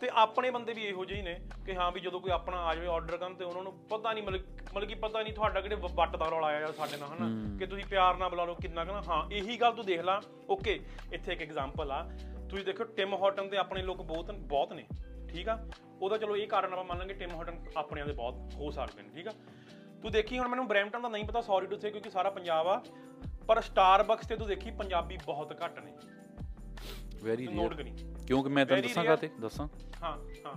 ਤੇ 0.00 0.08
ਆਪਣੇ 0.12 0.50
ਬੰਦੇ 0.50 0.72
ਵੀ 0.72 0.82
ਇਹੋ 0.82 1.04
ਜਿਹੇ 1.04 1.18
ਹੀ 1.18 1.24
ਨੇ 1.24 1.40
ਕਿ 1.66 1.74
ਹਾਂ 1.76 1.92
ਵੀ 1.92 2.00
ਜਦੋਂ 2.00 2.20
ਕੋਈ 2.20 2.30
ਆਪਣਾ 2.30 2.56
ਆ 2.56 2.74
ਜਾਵੇ 2.74 2.86
ਆਰਡਰ 2.86 3.16
ਕਰਨ 3.16 3.34
ਤੇ 3.34 3.44
ਉਹਨਾਂ 3.44 3.62
ਨੂੰ 3.62 3.72
ਪਤਾ 3.90 4.12
ਨਹੀਂ 4.12 4.24
ਮਤਲਬ 4.24 4.84
ਕਿ 4.84 4.94
ਪਤਾ 4.94 5.22
ਨਹੀਂ 5.22 5.32
ਤੁਹਾਡਾ 5.32 5.60
ਕਿਹੜੇ 5.60 5.76
ਵੱਟ 5.94 6.16
ਦਾ 6.16 6.26
ਰੌਲਾ 6.30 6.46
ਆਇਆ 6.46 6.72
ਸਾਡੇ 6.72 6.96
ਨਾਲ 6.96 7.08
ਹਨਾ? 7.08 7.58
ਕਿ 7.58 7.66
ਤੁਸੀਂ 7.66 7.84
ਪਿਆਰ 7.84 8.16
ਨਾਲ 8.16 8.30
ਬੁਲਾ 8.30 8.44
ਲਓ 8.44 8.54
ਕਿੰਨਾ 8.54 8.84
ਕਹਣਾ 8.84 9.02
ਹਾਂ 9.08 9.30
ਇਹੀ 9.30 9.56
ਗੱਲ 9.60 9.72
ਤੂੰ 9.72 9.86
ਦੇਖ 9.86 10.00
ਲਾ। 10.00 10.20
ਓਕੇ 10.50 10.80
ਇੱਥੇ 11.12 11.32
ਇੱਕ 11.32 11.42
ਐਗਜ਼ਾਮਪਲ 11.42 11.90
ਆ। 11.90 12.10
ਤੁਸੀਂ 12.50 12.64
ਦੇਖੋ 12.64 12.84
ਟਿਮ 12.84 13.14
ਹਾਰਟਨ 13.14 13.48
ਤੇ 13.48 13.56
ਆਪਣੇ 13.56 13.82
ਲੋਕ 13.82 14.02
ਬਹੁਤ 14.02 14.30
ਬਹੁਤ 14.30 14.72
ਨੇ। 14.72 14.84
ਠੀਕ 15.36 15.48
ਆ? 15.48 15.58
ਉਹਦਾ 16.00 16.18
ਚਲੋ 16.18 16.36
ਇਹ 16.36 16.48
ਕਾਰਨ 16.48 16.72
ਆਪਾਂ 16.72 16.84
ਮੰਨ 16.84 16.98
ਲਾਂਗੇ 16.98 17.14
ਟਿਮ 17.14 17.30
ਹਾਰਟਨ 17.30 17.58
ਆਪਣਿਆਂ 17.76 18.06
ਦੇ 18.06 18.12
ਬਹੁਤ 18.12 18.54
ਹੋ 18.54 18.70
ਸਕਦੇ 18.70 19.02
ਨੇ 19.02 19.08
ਠੀਕ 19.14 19.28
ਆ? 19.28 19.32
ਤੂੰ 20.02 20.10
ਦੇਖੀ 20.12 20.38
ਹੁਣ 20.38 20.48
ਮੈਨੂੰ 20.48 20.68
ਬ੍ਰੈਂਪਟਨ 20.68 21.02
ਦਾ 21.02 21.08
ਨਹੀਂ 21.08 21.24
ਪਤਾ 21.24 21.40
ਸੌਰੀ 21.40 21.66
ਟੂ 21.66 21.76
ਸੇ 21.76 21.90
ਕਿਉਂਕਿ 21.90 22.10
ਸਾਰਾ 22.10 22.30
ਪੰਜਾਬ 22.30 22.68
ਆ 22.68 22.82
ਪਰ 23.48 23.60
ਸਟਾਰਬਕਸ 23.60 24.26
ਤੇ 24.26 24.36
ਤੂੰ 24.36 24.46
ਦੇਖੀ 24.46 24.70
ਪੰਜਾਬੀ 24.70 25.18
ਬਹੁਤ 25.26 25.52
ਘੱਟ 25.64 25.78
ਨੇ। 25.78 25.92
ਵੈਰੀ 27.22 27.46
ਤੂੰ 27.46 27.54
ਰੀਅਰ 27.54 27.90
ਕਿਉਂਕਿ 28.26 28.48
ਮੈਂ 28.48 28.66
ਤੈਨੂੰ 28.66 28.82
Very 28.82 28.88
ਦੱਸਾਂ 28.88 29.04
rare। 29.04 29.16
ਕਾਤੇ 29.16 29.30
ਦੱਸਾਂ? 29.40 29.68
ਹਾਂ 30.02 30.16
ਹਾਂ। 30.46 30.54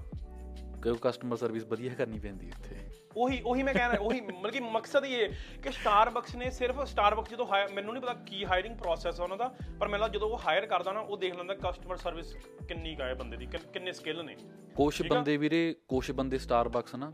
ਕਿ 0.82 0.94
ਕਸਟਮਰ 1.02 1.38
ਸਰਵਿਸ 1.38 1.64
ਵਧੀਆ 1.66 1.94
ਕਰਨੀ 1.94 2.20
ਪੈਂਦੀ 2.20 2.48
ਇੱਥੇ 2.48 2.76
ਉਹੀ 3.18 3.40
ਉਹੀ 3.42 3.64
ਮੈਂ 3.64 3.74
ਕਹਿ 3.74 3.88
ਰਿਹਾ 3.90 4.00
ਉਹੀ 4.02 4.20
ਮਤਲਬ 4.22 4.52
ਕਿ 4.52 4.60
ਮਕਸਦ 4.60 5.06
ਇਹ 5.06 5.16
ਹੈ 5.24 5.28
ਕਿ 5.64 5.72
ਸਟਾਰਬਕਸ 5.72 6.36
ਨੇ 6.36 6.50
ਸਿਰਫ 6.50 6.84
ਸਟਾਰਬਕਸ 6.86 7.30
ਜਦੋਂ 7.30 7.46
ਮੈਨੂੰ 7.74 7.94
ਨਹੀਂ 7.94 8.02
ਪਤਾ 8.04 8.14
ਕੀ 8.26 8.44
ਹਾਇਰਿੰਗ 8.46 8.76
ਪ੍ਰੋਸੈਸ 8.78 9.20
ਹੈ 9.20 9.24
ਉਹਨਾਂ 9.24 9.38
ਦਾ 9.38 9.48
ਪਰ 9.80 9.88
ਮੈਨੂੰ 9.88 10.00
ਲੱਗਦਾ 10.00 10.18
ਜਦੋਂ 10.18 10.30
ਉਹ 10.30 10.40
ਹਾਇਰ 10.48 10.66
ਕਰਦਾ 10.66 10.92
ਨਾ 10.94 11.00
ਉਹ 11.00 11.18
ਦੇਖ 11.18 11.36
ਲੈਂਦਾ 11.36 11.54
ਕਸਟਮਰ 11.56 11.98
ਸਰਵਿਸ 11.98 12.34
ਕਿੰਨੀ 12.68 12.96
ਹੈ 13.02 13.14
ਬੰਦੇ 13.14 13.38
ਦੀ 13.38 13.46
ਕਿੰਨ- 13.46 13.92
ਸਕਿੱਲ 13.94 14.24
ਨੇ 14.26 14.36
ਕੁਝ। 14.76 15.02
ਬੰਦੇ 15.02 15.38
ਵੀਰੇ 15.38 15.62
ਕੁਝ 15.88 16.12
ਬੰਦੇ 16.12 16.38
ਸਟਾਰਬਕਸ 16.38 16.96
ਨਾ। 16.96 17.12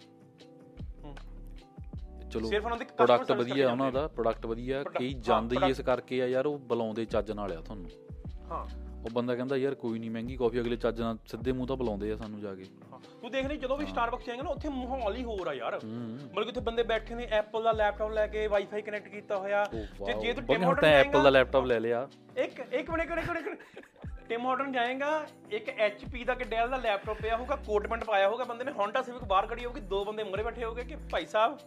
ਚਲੋ 2.32 2.48
ਸਿਰਫ 2.50 2.64
ਉਹਨਾਂ 2.66 2.78
ਦੀ 2.78 2.86
customer 2.86 2.96
ਪ੍ਰੋਡਕਟ 2.98 3.32
ਵਧੀਆ 3.32 3.70
ਉਹਨਾਂ 3.72 3.92
ਦਾ 3.92 4.08
ਪ੍ਰੋਡਕਟ 4.08 4.46
ਵਧੀਆ 4.46 4.84
ਕਈ 4.84 5.14
ਜਾਂਦੇ 5.22 5.58
ਹੀ 5.58 5.70
ਇਸ 5.70 5.82
ਕਰਕੇ 5.82 6.22
ਆ 6.22 6.26
ਯਾਰ 6.28 6.46
ਉਹ 6.46 6.58
ਬੁਲਾਉਂਦੇ 6.60 7.06
ਚੱਜ 7.06 7.32
ਨਾਲ 7.32 7.52
ਆ 7.52 7.62
ਤੁਹਾਨੂੰ 7.62 7.90
ਹਾਂ 8.52 8.66
ਉਹ 9.06 9.10
ਬੰਦਾ 9.10 9.36
ਕਹਿੰਦਾ 9.36 9.58
ਯਾਰ 9.58 9.76
ਕੋਈ 9.76 10.00
ਨਹੀਂ 10.00 10.12
ਮਹਿੰਗੀ 10.12 10.36
ਕਾਫੀ 10.38 10.60
ਅਗਲੇ 10.60 10.76
ਚੱਜ 10.76 11.02
ਨਾਲ 11.02 11.18
ਸਿੱਧੇ 11.28 11.52
ਮੂੰਹ 11.52 11.68
ਤਾਂ 11.68 11.76
ਬੁਲਾਉਂਦੇ 11.78 12.12
ਆ 12.12 12.16
ਸਾਨੂੰ 12.16 12.40
ਜਾ 12.42 12.54
ਕੇ। 12.56 12.64
ਤੂੰ 13.22 13.32
ਦੇਖ 13.32 13.46
ਲਈ 13.46 13.58
ਜਦੋਂ 13.58 13.78
ਵੀ 13.78 13.86
ਸਟਾਰਬਕਸ 13.86 14.26
ਜਾਏਗਾ 14.26 14.44
ਨਾ 14.44 14.50
ਉੱਥੇ 14.50 14.70
ਮਾਹੌਲ 14.70 15.16
ਹੀ 15.16 15.24
ਹੋਰ 15.24 15.48
ਆ 15.48 15.54
ਯਾਰ। 15.54 15.76
ਮਤਲਬ 15.76 16.44
ਕਿ 16.44 16.50
ਉੱਥੇ 16.50 16.62
ਬੰਦੇ 16.62 16.84
ਬੈਠੇ 16.84 17.16
ਨੇ 17.16 17.28
ਐਪਲ 17.32 17.64
ਦਾ 17.64 17.72
ਲੈਪਟਾਪ 17.72 18.12
ਲੈ 18.12 18.28
ਕੇ 18.28 18.48
ਵਾਈਫਾਈ 18.48 18.82
ਕਨੈਕਟ 18.82 19.08
ਕੀਤਾ 19.08 19.38
ਹੋਇਆ। 19.38 19.66
ਉਹ 20.02 20.06
ਜੇ 20.06 20.14
ਜੇ 20.14 20.34
ਤੂੰ 20.34 20.44
ਟਿਮ 20.44 20.60
ਤਾਂ 20.60 20.68
ਹਾਰਟਨ 20.68 20.86
ਐਪਲ 20.86 21.24
ਦਾ 21.24 21.30
ਲੈਪਟਾਪ 21.30 21.66
ਲੈ 21.66 21.80
ਲਿਆ। 21.80 22.08
ਇੱਕ 22.38 22.60
ਇੱਕ 22.74 22.90
ਮਿੰਟ 22.90 23.02
ਇੱਕ 23.02 23.32
ਮਿੰਟ, 23.32 23.60
ਟਿਮ 24.30 24.46
ਹਾਰਟਨ 24.46 24.72
ਜਾਏਗਾ 24.72 25.26
ਇੱਕ 25.52 25.70
HP 25.70 26.26
ਦਾ 26.26 26.34
ਕਿ 26.34 26.44
ਡੈਲ 26.44 26.70
ਦਾ 26.70 26.78
ਲੈਪਟਾਪ 26.78 27.18
ਪਿਆ 27.22 27.38
ਹੋਊਗਾ 27.38 27.56
ਕੋਟ 27.56 27.88
ਪੈਂਟ 27.88 28.04
ਪਾਇਆ 28.04 28.30
ਹੋਊਗਾ 28.30 28.44
ਬੰਦੇ 28.44 28.64
ਨੇ 28.64 28.72
Honda 28.72 29.04
Civic 29.08 29.26
ਬਾਹਰ 29.26 29.48
ਖੜੀ 29.48 29.66
ਹੋਊਗੀ 29.66 29.82
ਦੋ 29.82 30.06
ਬੰਦੇ 30.06 30.24
ਮੂਹਰੇ 30.24 30.44
ਬੈਠੇ 30.44 30.64
ਹੋਗੇ 30.66 30.84
ਕਿ 30.84 30.96
ਭਾਈ 31.12 31.26
ਸਾਹਿਬ 31.26 31.58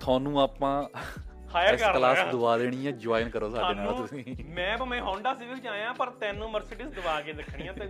ਤੁਹਾਨੂੰ 0.00 0.40
ਆਪਾਂ 0.40 0.88
ਹਾਇਰ 1.54 1.76
ਕਰ 1.76 1.92
ਕਲਾਸ 1.92 2.18
ਦਵਾ 2.32 2.58
ਦੇਣੀ 2.58 2.86
ਹੈ 2.86 2.90
ਜੁਆਇਨ 2.92 3.30
ਕਰੋ 3.30 3.50
ਸਾਡੇ 3.50 3.74
ਨਾਲ 3.74 3.94
ਤੁਸੀਂ। 3.94 4.24
ਮੈਂ 4.44 4.78
ਭਾਵੇਂ 4.78 5.00
Honda 5.02 5.32
Civic 5.40 5.62
ਚ 5.62 5.66
ਆਇਆ 5.66 5.92
ਪਰ 5.92 6.10
ਤੈਨੂੰ 6.10 6.52
Mercedes 6.56 6.90
ਦਵਾ 6.90 7.20
ਕੇ 7.20 7.32
ਰੱਖਣੀਆਂ 7.32 7.72
ਤੇ 7.74 7.88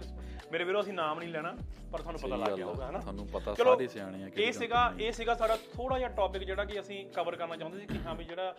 ਮੇਰੇ 0.53 0.65
ਵੀਰੋ 0.65 0.81
ਅਸੀਂ 0.81 0.93
ਨਾਮ 0.93 1.19
ਨਹੀਂ 1.19 1.29
ਲੈਣਾ 1.29 1.57
ਪਰ 1.93 2.01
ਤੁਹਾਨੂੰ 2.01 2.21
ਪਤਾ 2.21 2.37
ਲੱਗ 2.37 2.57
ਗਿਆ 2.57 2.67
ਹੋਊਗਾ 2.67 2.89
ਹਨਾ? 2.91 2.99
ਤੁਹਾਨੂੰ 2.99 3.27
ਪਤਾ 3.27 3.55
ਸਾਰੇ 3.55 3.87
ਸਿਆਣੇ 3.89 4.23
ਆ 4.25 4.29
ਕਿਹੜੀ 4.29 4.43
ਇਹ 4.43 4.53
ਸੀਗਾ 4.53 4.93
ਇਹ 5.01 5.13
ਸੀਗਾ 5.13 5.35
ਸਾਡਾ 5.35 5.57
ਥੋੜਾ 5.75 5.99
ਜਿਹਾ 5.99 6.09
ਟੌਪਿਕ 6.09 6.45
ਜਿਹੜਾ 6.45 6.65
ਕਿ 6.65 6.81
ਅਸੀਂ 6.81 7.05
ਕਵਰ 7.07 7.37
ਕਰਨਾ 7.37 7.57
ਚਾਹੁੰਦੇ 7.57 7.79
ਸੀ 7.81 7.87
ਕਿ 7.87 7.99
ਹਾਂ 7.99 8.15
ਵੀ 8.15 8.25
ਜਿਹੜਾ 8.25 8.55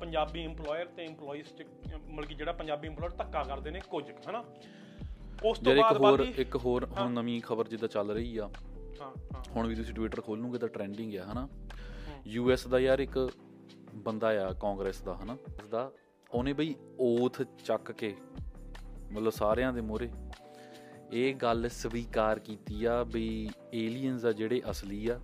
ਪੰਜਾਬੀ 0.00 0.46
EMPLOYER 0.46 0.88
ਤੇ 0.96 1.06
ਚ 1.06 1.62
ਮਤਲਬ 2.08 2.24
ਕਿ 2.24 2.34
ਜਿਹੜਾ 2.34 2.52
ਪੰਜਾਬੀ 2.52 2.88
EMPLOYER 2.88 3.16
ਧੱਕਾ 3.16 3.42
ਕਰਦੇ 3.44 3.70
ਨੇ 3.70 3.80
ਕੁਝ 3.80 4.04
ਕੁ, 4.10 4.30
ਹਨਾ? 4.30 4.44
ਉਸ 5.44 5.58
ਤੋਂ 5.58 5.74
ਬਾਅਦ 5.76 5.98
ਬਾਕੀ 5.98 6.32
ਇੱਕ 6.36 6.56
ਹੋਰ 6.56 6.84
ਹੁਣ 6.84 7.10
ਨਵੀਂ 7.12 7.40
ਖਬਰ 7.42 7.68
ਜਿੱਦਾਂ 7.68 7.88
ਚੱਲ 7.88 8.10
ਰਹੀ 8.10 8.36
ਆ। 8.38 8.48
ਹਾਂ 9.00 9.10
ਹਾਂ। 9.34 9.42
ਹੁਣ 9.56 9.66
ਵੀ 9.66 9.74
ਤੁਸੀਂ 9.74 9.94
ਟਵਿੱਟਰ 9.94 10.20
ਖੋਲੂਗੇ 10.20 10.58
ਤਾਂ 10.58 10.68
ਟ੍ਰੈਂਡਿੰਗ 10.68 11.14
ਆ 11.16 11.24
ਹਨਾ? 11.24 11.48
ਯੂਐਸ 12.26 12.66
ਦਾ 12.66 12.78
ਯਾਰ 12.78 12.98
ਇੱਕ 12.98 13.18
ਬੰਦਾ 13.94 14.28
ਆ 14.46 14.52
ਕਾਂਗਰਸ 14.52 15.00
ਦਾ 15.02 15.14
ਹਨਾ? 15.14 15.36
ਦਾ 15.70 15.90
ਉਹਨੇ 16.30 16.52
ਬਈ 16.52 16.74
ਓਥ 17.00 17.42
ਚੱਕ 17.64 17.92
ਕੇ 17.92 18.14
ਮਤਲਬ 19.12 19.30
ਸਾਰਿਆਂ 19.30 19.72
ਦੇ 19.72 19.80
ਮੋਹਰੇ 19.80 20.08
ਇਹ 21.12 21.34
ਗੱਲ 21.34 21.68
ਸਵੀਕਾਰ 21.68 22.38
ਕੀਤੀ 22.38 22.84
ਆ 22.84 23.04
ਬਈ 23.04 23.48
ਏਲੀਅਨਸ 23.74 24.24
ਆ 24.24 24.32
ਜਿਹੜੇ 24.32 24.62
ਅਸਲੀ 24.70 25.08
ਆ 25.08 25.20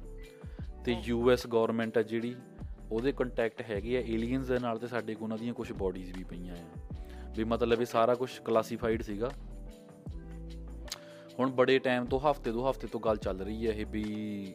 ਤੇ 0.85 0.97
ਯੂਐਸ 1.05 1.47
ਗਵਰਨਮੈਂਟ 1.47 1.99
ਆ 1.99 2.03
ਜਿਹੜੀ 2.03 2.35
ਉਹਦੇ 2.92 3.12
ਕੰਟੈਕਟ 3.12 3.62
ਹੈਗੇ 3.62 3.97
ਆ 3.97 4.01
ਏਲੀਅਨਸ 4.01 4.47
ਦੇ 4.47 4.59
ਨਾਲ 4.59 4.79
ਤੇ 4.79 4.87
ਸਾਡੇ 4.87 5.14
ਕੋਲ 5.14 5.23
ਉਹਨਾਂ 5.23 5.38
ਦੀਆਂ 5.38 5.55
ਕੁਝ 5.55 5.73
ਬਾਡੀਜ਼ 5.73 6.12
ਵੀ 6.18 6.25
ਪਈਆਂ 6.25 6.57
ਆ। 6.57 6.64
ਵੀ 7.37 7.44
ਮਤਲਬ 7.44 7.81
ਇਹ 7.81 7.87
ਸਾਰਾ 7.87 8.14
ਕੁਝ 8.14 8.31
ਕਲਾਸੀਫਾਈਡ 8.38 9.03
ਸੀਗਾ। 9.03 9.31
ਹੁਣ 11.38 11.51
ਬੜੇ 11.51 11.79
ਟਾਈਮ 11.79 12.05
ਤੋਂ 12.05 12.20
ਹਫ਼ਤੇ 12.20 12.53
ਦੋ 12.53 12.70
ਹਫ਼ਤੇ 12.70 12.87
ਤੋਂ 12.87 13.01
ਗੱਲ 13.01 13.16
ਚੱਲ 13.16 13.40
ਰਹੀ 13.40 13.66
ਹੈ 13.66 13.73
ਇਹ 13.73 13.87
ਵੀ 13.87 14.55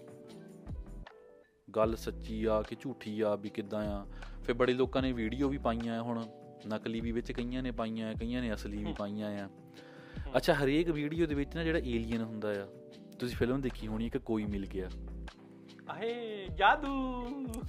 ਗੱਲ 1.76 1.96
ਸੱਚੀ 1.96 2.46
ਆ 2.46 2.62
ਕਿ 2.62 2.76
ਝੂਠੀ 2.80 3.22
ਆ 3.22 3.36
ਵੀ 3.36 3.50
ਕਿੱਦਾਂ 3.50 3.82
ਆ। 3.82 4.06
ਫਿਰ 4.44 4.56
ਬੜੇ 4.56 4.74
ਲੋਕਾਂ 4.74 5.02
ਨੇ 5.02 5.12
ਵੀਡੀਓ 5.12 5.50
ਵੀ 5.50 5.58
ਪਾਈਆਂ 5.58 6.02
ਹੁਣ 6.02 6.26
ਨਕਲੀ 6.68 7.02
ਵੀ 7.02 7.12
ਵਿੱਚ 7.12 7.32
ਕਈਆਂ 7.32 7.64
ਨੇ 7.64 7.72
ਪਾਈਆਂ 7.72 8.14
ਕਈਆਂ 8.16 8.42
ਨੇ 8.42 8.54
ਅਸਲੀ 8.54 8.84
ਵੀ 8.84 8.94
ਪਾਈਆਂ 9.00 9.46
ਆ। 9.46 9.50
ਅੱਛਾ 10.38 10.54
ਹਰੇਕ 10.54 10.90
ਵੀਡੀਓ 10.90 11.26
ਦੇ 11.28 11.36
ਵਿੱਚ 11.36 11.56
ਨਾ 11.56 11.64
ਜਿਹੜਾ 11.64 11.80
ਏਲੀਅਨ 11.80 12.22
ਹੁੰਦਾ 12.22 12.50
ਆ 12.64 12.68
ਤੁਸੀਂ 13.20 13.38
ਫਿਲਮ 13.38 13.62
ਦੇਖੀ 13.62 13.88
ਹੋਣੀ 13.88 14.04
ਹੈ 14.04 14.10
ਕਿ 14.10 14.20
ਕੋਈ 14.20 14.46
ਮਿਲ 14.46 14.66
ਗਿਆ। 14.66 14.90
ਆਹੇ 15.90 16.48
ਜਾਦੂ। 16.56 16.88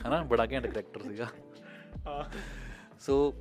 ਹਨਾ 0.09 0.23
ਬੜਾ 0.23 0.47
ਘੈਂਟ 0.53 0.67
ਕਰੈਕਟਰ 0.67 1.01
ਸੀਗਾ। 1.01 1.25
ਹਾਂ। 2.07 2.25
ਸੋ 3.01 3.35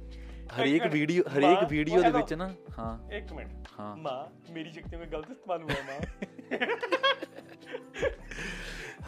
ਹਰੇਕ 0.60 0.88
ਵੀਡੀਓ 0.88 1.24
ਹਰੇਕ 1.38 1.70
ਵੀਡੀਓ 1.70 2.02
ਦੇ। 2.02 2.12
ਵਿੱਚ 2.12 2.34
ਨਾ 2.34 2.56
ਹਾਂ। 2.80 3.14
ਇੱਕ 3.14 3.34
ਮਿੰਟ 3.34 3.68
ਹਾਂ। 3.80 3.98
ਮਾਂ 3.98 4.52
ਮੇਰੀ 4.52 4.72
ਸ਼ਕਤੀਆਂ 4.72 5.00
ਵਿੱਚ 5.00 5.12
ਗਲਤ 5.12 5.32
ਇਸਤੇਮਾਲ 5.32 5.64
ਹੋਇਆ 5.64 5.84
ਮਾਂ। 5.84 6.00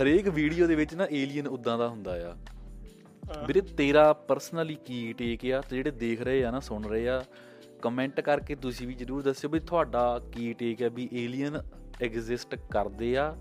ਹਰੇਕ 0.02 0.28
ਵੀਡੀਓ 0.28 0.68
ਦੇ 0.68 0.76
ਵਿੱਚ 0.76 0.96
ਨਾ 0.96 1.08
ਏਲੀਅਨ 1.12 1.48
ਉਦਾਂ 1.48 1.78
ਦਾ 1.78 1.88
ਹੁੰਦਾ 1.88 2.32
ਆ। 2.32 2.38
ਵੀਰੇ 3.48 3.62
ਤੇਰਾ 3.62 4.14
ਪਰਸਨਲੀ 4.14 4.76
ਕੀ 4.76 5.14
ਟੇਕ 5.14 5.46
ਆ 5.46 5.62
ਤੇ 5.62 5.76
ਜਿਹੜੇ 5.76 5.92
ਦੇਖ 5.92 6.22
ਰਹੇ 6.22 6.46
ਆ 6.46 6.52
ਨਾ 6.52 6.60
ਸੁਣ 6.60 6.84
ਰਹੇ 6.84 7.10
ਆ 7.10 7.24
ਕਮੈਂਟ 7.82 8.22
ਕਰਕੇ 8.22 8.56
ਤੁਸੀਂ 8.56 8.88
ਵੀ 8.88 8.94
ਜਰੂਰ 8.94 9.22
ਦੱਸਿਓ 9.22 9.50
ਵੀ 9.50 9.60
ਤੁਹਾਡਾ 9.60 10.20
ਕੀ 10.32 10.54
ਟੇਕ 10.54 10.82
ਹੈ 10.82 10.90
ਵੀ 10.90 11.10
ਏਲੀਅਨ 11.14 11.64
ਐਗਜ਼ਿਸਟ 12.02 12.56
ਕਰਦੇ 12.56 13.18
ਆ 13.18 13.36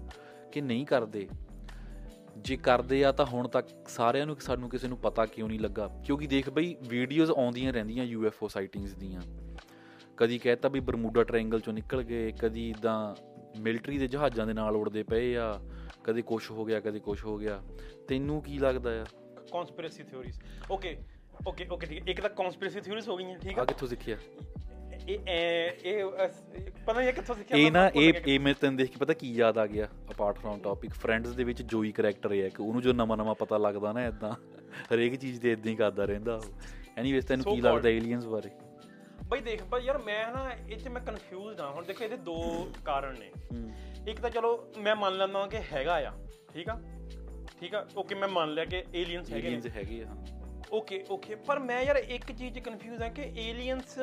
ਕਿ 0.52 0.60
ਨਹੀਂ 0.60 0.86
ਕਰਦੇ? 0.86 1.28
ਜੇ 2.38 2.56
ਕਰਦੇ 2.56 3.04
ਆ 3.04 3.12
ਤਾਂ 3.12 3.26
ਹੁਣ 3.26 3.48
ਤੱਕ 3.48 3.88
ਸਾਰਿਆਂ 3.88 4.26
ਨੂੰ, 4.26 4.36
ਸਾਨੂੰ 4.40 4.70
ਕਿਸੇ 4.70 4.88
ਨੂੰ 4.88 4.98
ਪਤਾ 4.98 5.26
ਕਿਉਂ 5.26 5.48
ਨਹੀਂ 5.48 5.60
ਲੱਗਾ? 5.60 5.88
ਕਿਉਂਕਿ 6.04 6.26
ਦੇਖ 6.26 6.50
ਬਈ 6.50 6.76
ਵੀਡੀਓਜ਼ 6.88 7.30
ਆਉਂਦੀਆਂ 7.30 7.72
ਰਹਿੰਦੀਆਂ 7.72 8.04
ਯੂਐਫਓ 8.04 8.48
ਸਾਈਟਿੰਗਸ 8.48 8.94
ਦੀਆਂ। 8.94 9.20
ਕਦੀ 10.16 10.38
ਕਹਿਤਾ 10.38 10.68
ਵੀ 10.68 10.80
ਬਰਮੂਡਾ 10.80 11.24
ਟ੍ਰਾਇੰਗਲ 11.24 11.60
ਚੋਂ 11.60 11.72
ਨਿਕਲ 11.72 12.02
ਗਏ, 12.02 12.32
ਕਦੀ 12.32 12.70
ਇਦਾਂ 12.70 13.14
ਮਿਲਟਰੀ 13.60 13.98
ਦੇ 13.98 14.06
ਜਹਾਜ਼ਾਂ 14.06 14.46
ਦੇ 14.46 14.52
ਨਾਲ 14.52 14.76
ਉੜਦੇ 14.76 15.02
ਪਏ 15.02 15.36
ਆ, 15.36 15.60
ਕਦੇ 16.04 16.22
ਕੁਝ 16.22 16.50
ਹੋ 16.50 16.64
ਗਿਆ, 16.64 16.80
ਕਦੇ 16.80 16.98
ਕੁਝ 16.98 17.24
ਹੋ 17.24 17.38
ਗਿਆ। 17.38 17.62
ਤੈਨੂੰ 18.08 18.42
ਕੀ 18.42 18.58
ਲੱਗਦਾ 18.58 19.02
ਆ? 19.02 19.04
Conspiracy 19.52 20.02
theories 20.02 20.40
okay 20.70 20.98
okay 21.46 21.66
okay 21.70 21.86
ਠੀਕ 21.86 22.00
ਹੈ 22.00 22.10
ਇੱਕ 22.10 22.20
ਤਾਂ 22.20 22.30
ਕਨਸਪੀਰੇਸੀ 22.32 22.80
ਥਿਉਰੀਜ਼ 22.80 23.08
ਹੋ 23.08 23.16
ਗਈਆਂ 23.16 23.38
ਠੀਕ 23.38 23.58
ਆ 23.58 23.64
ਕਿੱਥੋਂ 23.64 23.88
ਸਿੱਖਿਆ 23.88 24.16
ਇਹ 25.08 25.18
ਇਹ 25.84 26.04
ਪਤਾ 26.86 26.92
ਨਹੀਂ 26.94 27.12
ਕਿੱਥੋਂ 27.12 27.34
ਸਿੱਖਿਆ 27.34 27.56
ਇਹ 27.58 27.70
ਨਾ 27.72 27.86
ਇਹ। 27.90 28.12
ਇਹ 28.26 28.38
ਮੈਂ 28.40 28.52
ਤੈਨੂੰ 28.54 28.76
ਦੇਖ 28.76 28.90
ਕੇ 28.90 28.96
ਪਤਾ 28.98 29.12
ਕੀ 29.12 29.30
ਯਾਦ 29.34 29.58
ਆ 29.58 29.66
ਗਿਆ 29.66 29.86
ਅਪਾਰਟ 30.10 30.38
ਫਰੋਮ 30.38 30.58
ਟਾਪਿਕ 30.60 30.92
ਫਰੈਂਡਸ 30.94 31.32
ਦੇ 31.34 31.44
ਵਿੱਚ 31.44 31.62
ਜੋਈ 31.64 31.92
ਕੈਰੈਕਟਰ 31.92 32.32
ਹੈ 32.32 32.48
ਕਿ 32.48 32.62
ਉਹਨੂੰ 32.62 32.82
ਜੋ 32.82 32.92
ਨਵਾਂ 32.92 33.16
ਨਵਾਂ 33.16 33.34
ਪਤਾ 33.34 33.58
ਲੱਗਦਾ 33.58 33.92
ਨਾ 33.92 34.04
ਇਦਾਂ 34.06 34.32
ਹਰੇਕ 34.92 35.14
ਚੀਜ਼ 35.16 35.40
ਤੇ 35.40 35.52
ਇਦਾਂ 35.52 35.70
ਹੀ 35.70 35.76
ਕਰਦਾ 35.76 36.04
ਰਹਿੰਦਾ 36.04 36.34
ਉਹ 36.36 36.98
ਐਨੀਵੇਸ 36.98 37.24
ਤੈਨੂੰ 37.24 37.44
ਕੀ. 37.46 37.60
ਲੱਗਦਾ 37.60 37.88
ਏਲੀਅਨਸ 37.88 38.24
ਬਾਰੇ 38.26 38.50
ਬਈ 39.28 39.40
ਦੇਖ 39.40 39.62
ਬਈ 39.64 39.84
ਯਾਰ 39.84 39.98
ਮੈਂ 39.98 40.24
ਨਾ 40.32 40.50
ਇਹ 40.68 40.76
ਚ 40.76 40.88
ਮੈਂ 40.88 41.00
ਕਨਫਿਊਜ਼ਡ 41.02 41.60
ਹਾਂ 41.60 41.70
ਹੁਣ 41.70 41.84
ਦੇਖੋ 41.84 42.04
ਇਹਦੇ 42.04 42.16
ਦੋ 42.22 42.36
ਕਾਰਨ 42.84 43.18
ਨੇ 43.18 43.30
ਇੱਕ 44.06 44.20
ਤਾਂ 44.20 44.30
ਚਲੋ 44.30 44.52
ਮੈਂ 44.78 44.94
ਮੰਨ 44.96 45.16
ਲੈਂਦਾ 45.16 45.46
ਕਿ 45.46 45.58
ਹੈਗਾ 45.72 45.94
ਆ 46.08 46.12
ਠੀਕ 46.52 46.68
ਆ 46.68 46.80
ਠੀਕ 47.60 47.74
ਆ 47.74 47.86
ਓਕੇ 47.96 48.14
ਮੈਂ 48.14 48.28
ਮੰਨ 48.28 48.52
ਲਿਆ 48.54 48.64
ਕਿ 48.64 48.82
ਏਲੀਅਨਸ 48.94 49.30
ਹੈਗੇ 49.32 49.46
ਏਲੀਅਨਸ 49.46 49.66
ਹੈਗੇ 49.66 50.02
ਆ 50.02 50.06
ਹਾਂ 50.06 50.16
ਓਕੇ 50.72 51.04
ਓਕੇ 51.10 51.34
ਪਰ 51.34 51.58
ਮੈਂ 51.58 51.82
ਯਾਰ 51.82 51.96
ਇੱਕ 51.96 52.32
ਚੀਜ਼ 52.32 52.54
'ਚ 52.54 52.58
ਕਨਫਿਊਜ਼ 52.58 53.02
ਹਾਂ 53.02 53.10
ਕਿ 53.10 53.22
ਏਲੀਅਨਸ 53.36 53.98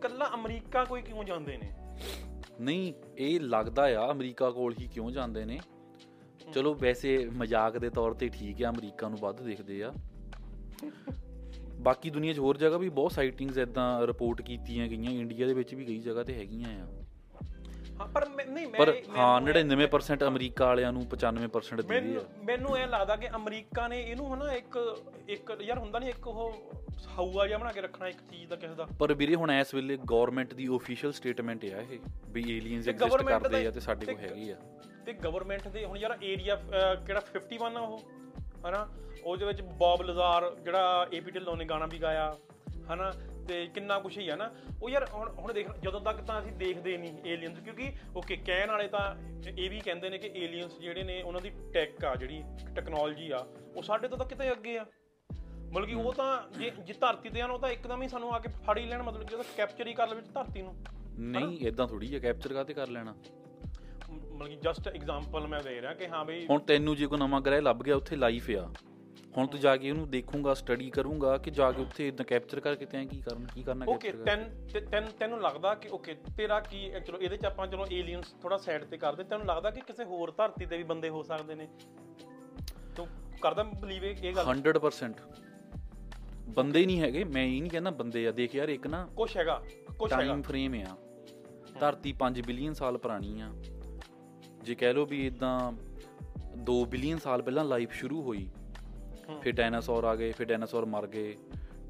ਕੱਲਾ 0.00 0.30
ਅਮਰੀਕਾ 0.34 0.84
ਕੋਈ 0.84 1.02
ਕਿਉਂ 1.02 1.24
ਜਾਂਦੇ 1.24 1.56
ਨੇ? 1.56 1.72
ਨਹੀਂ, 2.60 2.92
ਇਹ 3.18 3.40
ਲੱਗਦਾ 3.40 3.82
ਆ 3.82 4.10
ਅਮਰੀਕਾ 4.10 4.50
ਕੋਲ 4.50 4.74
ਹੀ 4.80 4.88
ਕਿਉਂ 4.88 5.10
ਜਾਂਦੇ 5.10 5.44
ਨੇ? 5.44 5.60
ਚਲੋ 6.52 6.74
ਵੈਸੇ 6.74 7.28
ਮਜ਼ਾਕ 7.32 7.78
ਦੇ 7.78 7.90
ਤੌਰ 7.90 8.14
ਤੇ 8.14 8.28
ਠੀਕ 8.28 8.62
ਆ, 8.62 8.70
ਅਮਰੀਕਾ 8.70 9.08
ਨੂੰ 9.08 9.18
ਵੱਧ 9.18 9.42
ਦੇਖਦੇ 9.42 9.82
ਆ। 9.82 9.92
ਬਾਕੀ 11.80 12.10
ਦੁਨੀਆ 12.10 12.32
'ਚ 12.32 12.38
ਹੋਰ 12.38 12.56
ਜਗ੍ਹਾ 12.56 12.78
ਵੀ 12.78 12.88
ਬਹੁਤ 12.88 13.12
ਸਾਈਟਿੰਗਸ 13.12 13.58
ਇਦਾਂ 13.58 14.06
ਰਿਪੋਰਟ 14.06 14.42
ਕੀਤੀਆਂ 14.42 14.88
ਗਈਆਂ 14.88 15.10
ਇੰਡੀਆ 15.10 15.46
ਦੇ 15.46 15.54
ਵਿੱਚ 15.54 15.74
ਵੀ 15.74 15.84
ਕਈ 15.84 15.98
ਜਗ੍ਹਾ 15.98 16.22
ਤੇ 16.24 16.34
ਹੈਗੀਆਂ 16.34 16.68
ਆ। 16.68 16.86
ਹਾਂ 16.86 16.97
ਪਰ 18.06 18.28
ਨਹੀਂ 18.28 18.66
ਮੈਂ 18.66 18.78
ਪਰ 18.78 18.88
ਹਾਂ 18.88 19.40
ਇਹ- 19.40 19.44
99% 19.44 20.26
ਅਮਰੀਕਾ 20.28 20.66
ਵਾਲਿਆਂ 20.66 20.92
ਨੂੰ 20.92 21.04
95% 21.06 21.82
ਦਿੰਦੇ 21.82 22.00
ਮੈਨੂੰ 22.00 22.22
ਆ 22.22 22.44
ਮੈਨੂੰ 22.44 22.78
ਇਹ 22.78 22.86
ਲੱਗਦਾ 22.86 23.16
ਕਿ 23.16 23.28
ਅਮਰੀਕਾ 23.28 23.86
ਨੇ 23.88 24.00
ਇਹਨੂੰ 24.02 24.34
ਹਨਾ 24.34 24.52
ਇੱਕ 24.52 24.78
ਇੱਕ 25.28 25.56
ਯਾਰ 25.60 25.78
ਹੁੰਦਾ 25.78 25.98
ਨਹੀਂ 25.98 26.10
ਇੱਕ 26.10 26.26
ਉਹ 26.26 26.72
ਹਾਊਆ 27.08 27.46
ਜਿਹਾ 27.46 27.58
ਬਣਾ 27.58 27.72
ਕੇ 27.72 27.80
ਰੱਖਣਾ 27.80 28.08
ਇੱਕ 28.08 28.18
ਚੀਜ਼ 28.30 28.48
ਦਾ 28.50 28.56
ਕਿਸੇ 28.56 28.74
ਦਾ। 28.74 28.86
ਪਰ 28.98 29.12
ਵੀਰੇ 29.14 29.34
ਹੁਣ 29.34 29.50
ਇਸ 29.50 29.74
ਵੇਲੇ 29.74 29.96
ਗਵਰਨਮੈਂਟ 30.10 30.54
ਦੀ 30.54 30.66
ਅਫੀਸ਼ੀਅਲ 30.76 31.12
ਸਟੇਟਮੈਂਟ 31.12 31.64
ਆ 31.64 31.80
ਇਹ 31.80 31.98
ਵੀ 32.28 32.42
ਏਲੀਅਨਸ 32.56 32.88
ਐਗਜ਼ਿਸਟ 32.88 33.22
ਕਰਦੇ 33.22 33.66
ਆ 33.66 33.70
ਤੇ 33.70 33.80
ਸਾਡੇ 33.80 34.06
ਕੋਲ 34.06 34.16
ਹੈਗੇ 34.16 34.52
ਆ। 34.52 34.56
ਤੇ 35.06 35.12
ਗਵਰਨਮੈਂਟ 35.12 35.68
ਦੇ 35.68 35.84
ਹੁਣ 35.84 35.96
ਯਾਰ 35.98 36.16
ਏਰੀਆ 36.22 36.56
ਕਿਹੜਾ 37.06 37.20
51 37.32 37.76
ਆ 37.76 37.80
ਉਹ 37.80 37.98
ਹਨਾ? 38.68 38.86
ਉਹਦੇ 39.24 39.44
ਵਿੱਚ 39.46 39.60
ਬੌਬ 39.62 40.02
ਲਜ਼ਾਰ 40.02 40.54
ਜਿਹੜਾ 40.64 41.06
ਏਪੀ 41.12 41.30
ਢਿੱਲੋਂ 41.30 41.56
ਨੇ 41.56 41.64
ਗਾਣਾ 41.64 41.86
ਵੀ 41.86 41.98
ਗਾਇਆ 41.98 42.36
ਹਨਾ? 42.92 43.12
ਤੇ 43.48 43.66
ਕਿੰਨਾ 43.66 43.98
ਕੁਛ 43.98 44.18
ਹੀ 44.18 44.28
ਆ 44.28 44.36
ਨਾ 44.36 44.50
ਉਹ 44.82 44.90
ਯਾਰ 44.90 45.06
ਹੁਣ 45.14 45.28
ਹੁਣ 45.38 45.52
ਦੇਖ 45.52 45.68
ਜਦੋਂ 45.82 46.00
ਤੱਕ 46.00 46.20
ਤਾਂ 46.20 46.40
ਅਸੀਂ 46.40 46.52
ਦੇਖਦੇ 46.52 46.96
ਨਹੀਂ 46.96 47.12
ਏਲੀਅਨਸ 47.26 47.58
ਕਿਉਂਕਿ 47.58 47.90
ਓਕੇ 48.16 48.36
ਕਹਿਣ 48.36 48.70
ਵਾਲੇ 48.70 48.88
ਤਾਂ 48.88 49.04
ਇਹ 49.58 49.70
ਵੀ 49.70 49.80
ਕਹਿੰਦੇ 49.80 50.10
ਨੇ 50.10 50.18
ਕਿ 50.18 50.30
ਏਲੀਅਨਸ 50.34 50.78
ਜਿਹੜੇ 50.78 51.02
ਨੇ 51.02 51.20
ਉਹਨਾਂ 51.22 51.40
ਦੀ 51.40 51.50
ਟੈਕ 51.74 52.04
ਆ 52.04 52.14
ਜਿਹੜੀ 52.16 52.42
ਟੈਕਨੋਲੋਜੀ 52.74 53.30
ਆ 53.30 53.46
ਉਹ 53.76 53.82
ਸਾਡੇ 53.82 54.08
ਤੋਂ 54.08 54.18
ਤਾਂ 54.18 54.26
ਕਿਤੇ 54.26 54.50
ਅੱਗੇ 54.52 54.78
ਆ। 54.78 54.84
ਮਤਲਬ 55.72 55.86
ਕਿ 55.86 55.94
ਉਹ 55.94 56.12
ਤਾਂ 56.12 56.58
ਜੇ 56.58 56.70
ਜੇ 56.86 56.92
ਧਰਤੀ 56.92 57.28
ਤੇ 57.28 57.42
ਹਨ 57.42 57.50
ਉਹ 57.50 57.58
ਤਾਂ 57.58 57.70
ਇੱਕਦਮ 57.70 58.02
ਹੀ 58.02 58.08
ਸਾਨੂੰ 58.08 58.34
ਆ 58.34 58.38
ਕੇ 58.38 58.48
ਫੜ 58.66 58.78
ਹੀ 58.78 58.84
ਲੈਣ 58.86 59.02
ਮਤਲਬ 59.02 59.24
ਕਿ 59.24 59.34
ਉਹਦਾ 59.34 59.44
ਕੈਪਚਰ 59.56 59.86
ਹੀ 59.86 59.94
ਕਰ 59.94 60.08
ਲਵੇ 60.08 60.20
ਧਰਤੀ 60.34 60.62
ਨੂੰ। 60.62 60.74
ਨਹੀਂ 61.18 61.58
ਇਦਾਂ 61.66 61.86
ਥੋੜੀ 61.88 62.14
ਆ 62.14 62.18
ਕੈਪਚਰ 62.18 62.52
ਕਾਤੇ 62.52 62.74
ਕਰ 62.74 62.88
ਲੈਣਾ? 62.88 63.14
ਮਤਲਬ 64.10 64.46
ਕਿ 64.48 64.56
ਜਸਟ 64.56 64.88
ਐਗਜ਼ਾਮਪਲ 64.88 65.46
ਮੈਂ 65.46 65.62
ਦੇ 65.62 65.80
ਰਿਹਾ 65.80 65.94
ਕਿ 65.94 66.08
ਹਾਂ 66.08 66.24
ਬਈ 66.24 66.46
ਹੁਣ 66.46 66.60
ਤੈਨੂੰ 66.60 66.96
ਜੇ 66.96 67.06
ਕੋਈ 67.06 67.18
ਨਵਾਂ 67.18 67.40
ਗ੍ਰਹਿ 67.40 67.60
ਲੱਭ 67.60 67.82
ਗਿਆ 67.82 67.96
ਉੱਥੇ 67.96 68.16
ਲਾਈਫ 68.16 68.50
ਆ। 68.50 68.68
ਹੁਣ 69.36 69.46
ਤੂੰ 69.46 69.58
ਜਾ 69.60 69.76
ਕੇ 69.76 69.90
ਉਹਨੂੰ 69.90 70.08
ਦੇਖੂਗਾ 70.10 70.54
ਸਟੱਡੀ 70.54 70.88
ਕਰੂੰਗਾ 70.90 71.36
ਕਿ 71.38 71.50
ਜਾ 71.50 71.70
ਕੇ 71.72 71.82
ਉੱਥੇ 71.82 72.06
ਇਦਾਂ 72.08 72.24
ਕੈਪਚਰ 72.26 72.60
ਕਰਕੇ 72.60 72.86
ਤੈਂ 72.86 73.04
ਕੀ 73.06 73.20
ਕਰਨਾ 73.20 73.46
ਕੀ 73.54 73.62
ਕਰਨਾ 73.62 73.84
ਓਕੇ 73.88 74.12
ਤੈਨ 74.26 74.44
ਤੈਨ 74.90 75.06
ਤੈਨੂੰ 75.18 75.40
ਲੱਗਦਾ 75.40 75.74
ਕਿ 75.74 75.88
ਓਕੇ 75.88 76.14
ਤੇਰਾ 76.36 76.58
ਕੀ 76.60 76.90
ਚਲੋ 77.06 77.18
ਇਹਦੇ 77.18 77.36
ਚ 77.36 77.44
ਆਪਾਂ 77.44 77.66
ਚਲੋ 77.66 77.86
ਏਲੀਅਨਸ 77.90 78.34
ਥੋੜਾ 78.42 78.56
ਸਾਈਡ 78.56 78.84
ਤੇ 78.84 78.96
ਕਰਦੇ 78.98 79.24
ਤੈਨੂੰ 79.24 79.46
ਲੱਗਦਾ 79.46 79.70
ਕਿ 79.70 79.80
ਕਿਸੇ 79.80 80.04
ਹੋਰ 80.04 80.32
ਧਰਤੀ 80.38 80.66
ਤੇ 80.66 80.76
ਵੀ 80.76 80.82
ਬੰਦੇ 80.84 81.08
ਹੋ 81.08 81.22
ਸਕਦੇ 81.22 81.54
ਨੇ? 81.54 81.68
ਤੂੰ 82.96 83.06
ਕਰਦਾ 83.42 83.62
ਬਲੀਵ 83.62 84.04
ਇਹ 84.04 84.34
ਗੱਲ? 84.36 84.44
100% 84.44 85.20
ਬੰਦੇ 86.48 86.84
ਨਹੀਂ 86.86 87.00
ਹੈਗੇ 87.00 87.24
ਮੈਂ 87.24 87.42
ਇਹ 87.44 87.60
ਨਹੀਂ 87.60 87.70
ਕਹਿੰਦਾ 87.70 87.90
ਬੰਦੇ 87.90 88.26
ਆ। 88.26 88.30
ਦੇਖ 88.32 88.54
ਯਾਰ 88.54 88.68
ਇੱਕ 88.68 88.86
ਨਾ 88.86 89.06
ਕੁਛ 89.16 89.36
ਹੈਗਾ 89.36 89.62
ਕੁਛ 89.98 90.12
ਹੈਗਾ। 90.12 90.24
ਟਾਈਮ 90.24 90.42
ਫਰੇਮ 90.42 90.74
ਆ। 90.74 90.96
ਧਰਤੀ 91.80 92.14
5 92.22 92.40
ਬਿਲੀਅਨ 92.46 92.74
ਸਾਲ 92.74 92.98
ਪੁਰਾਣੀ 92.98 93.40
ਆ। 93.40 93.52
ਜੇ 94.62 94.74
ਕਹਿ 94.74 94.92
ਲਓ 94.92 95.04
ਵੀ 95.06 95.26
ਇਦਾਂ 95.26 95.56
2 96.70 96.84
ਬਿਲੀਅਨ 96.86 97.18
ਸਾਲ 97.18 97.42
ਪਹਿਲਾਂ 97.42 97.64
ਲਾਈਫ 97.64 97.92
ਸ਼ੁਰੂ 97.92 98.22
ਹੋਈ। 98.22 98.48
ਫਿਰ 99.36 99.52
ਡਾਇਨਾਸੌਰ 99.52 100.04
ਆ 100.04 100.14
ਗਏ 100.16 100.32
ਫਿਰ 100.32 100.46
ਡਾਇਨਾਸੌਰ 100.46 100.84
ਮਰ 100.84 101.06
ਗਏ 101.06 101.36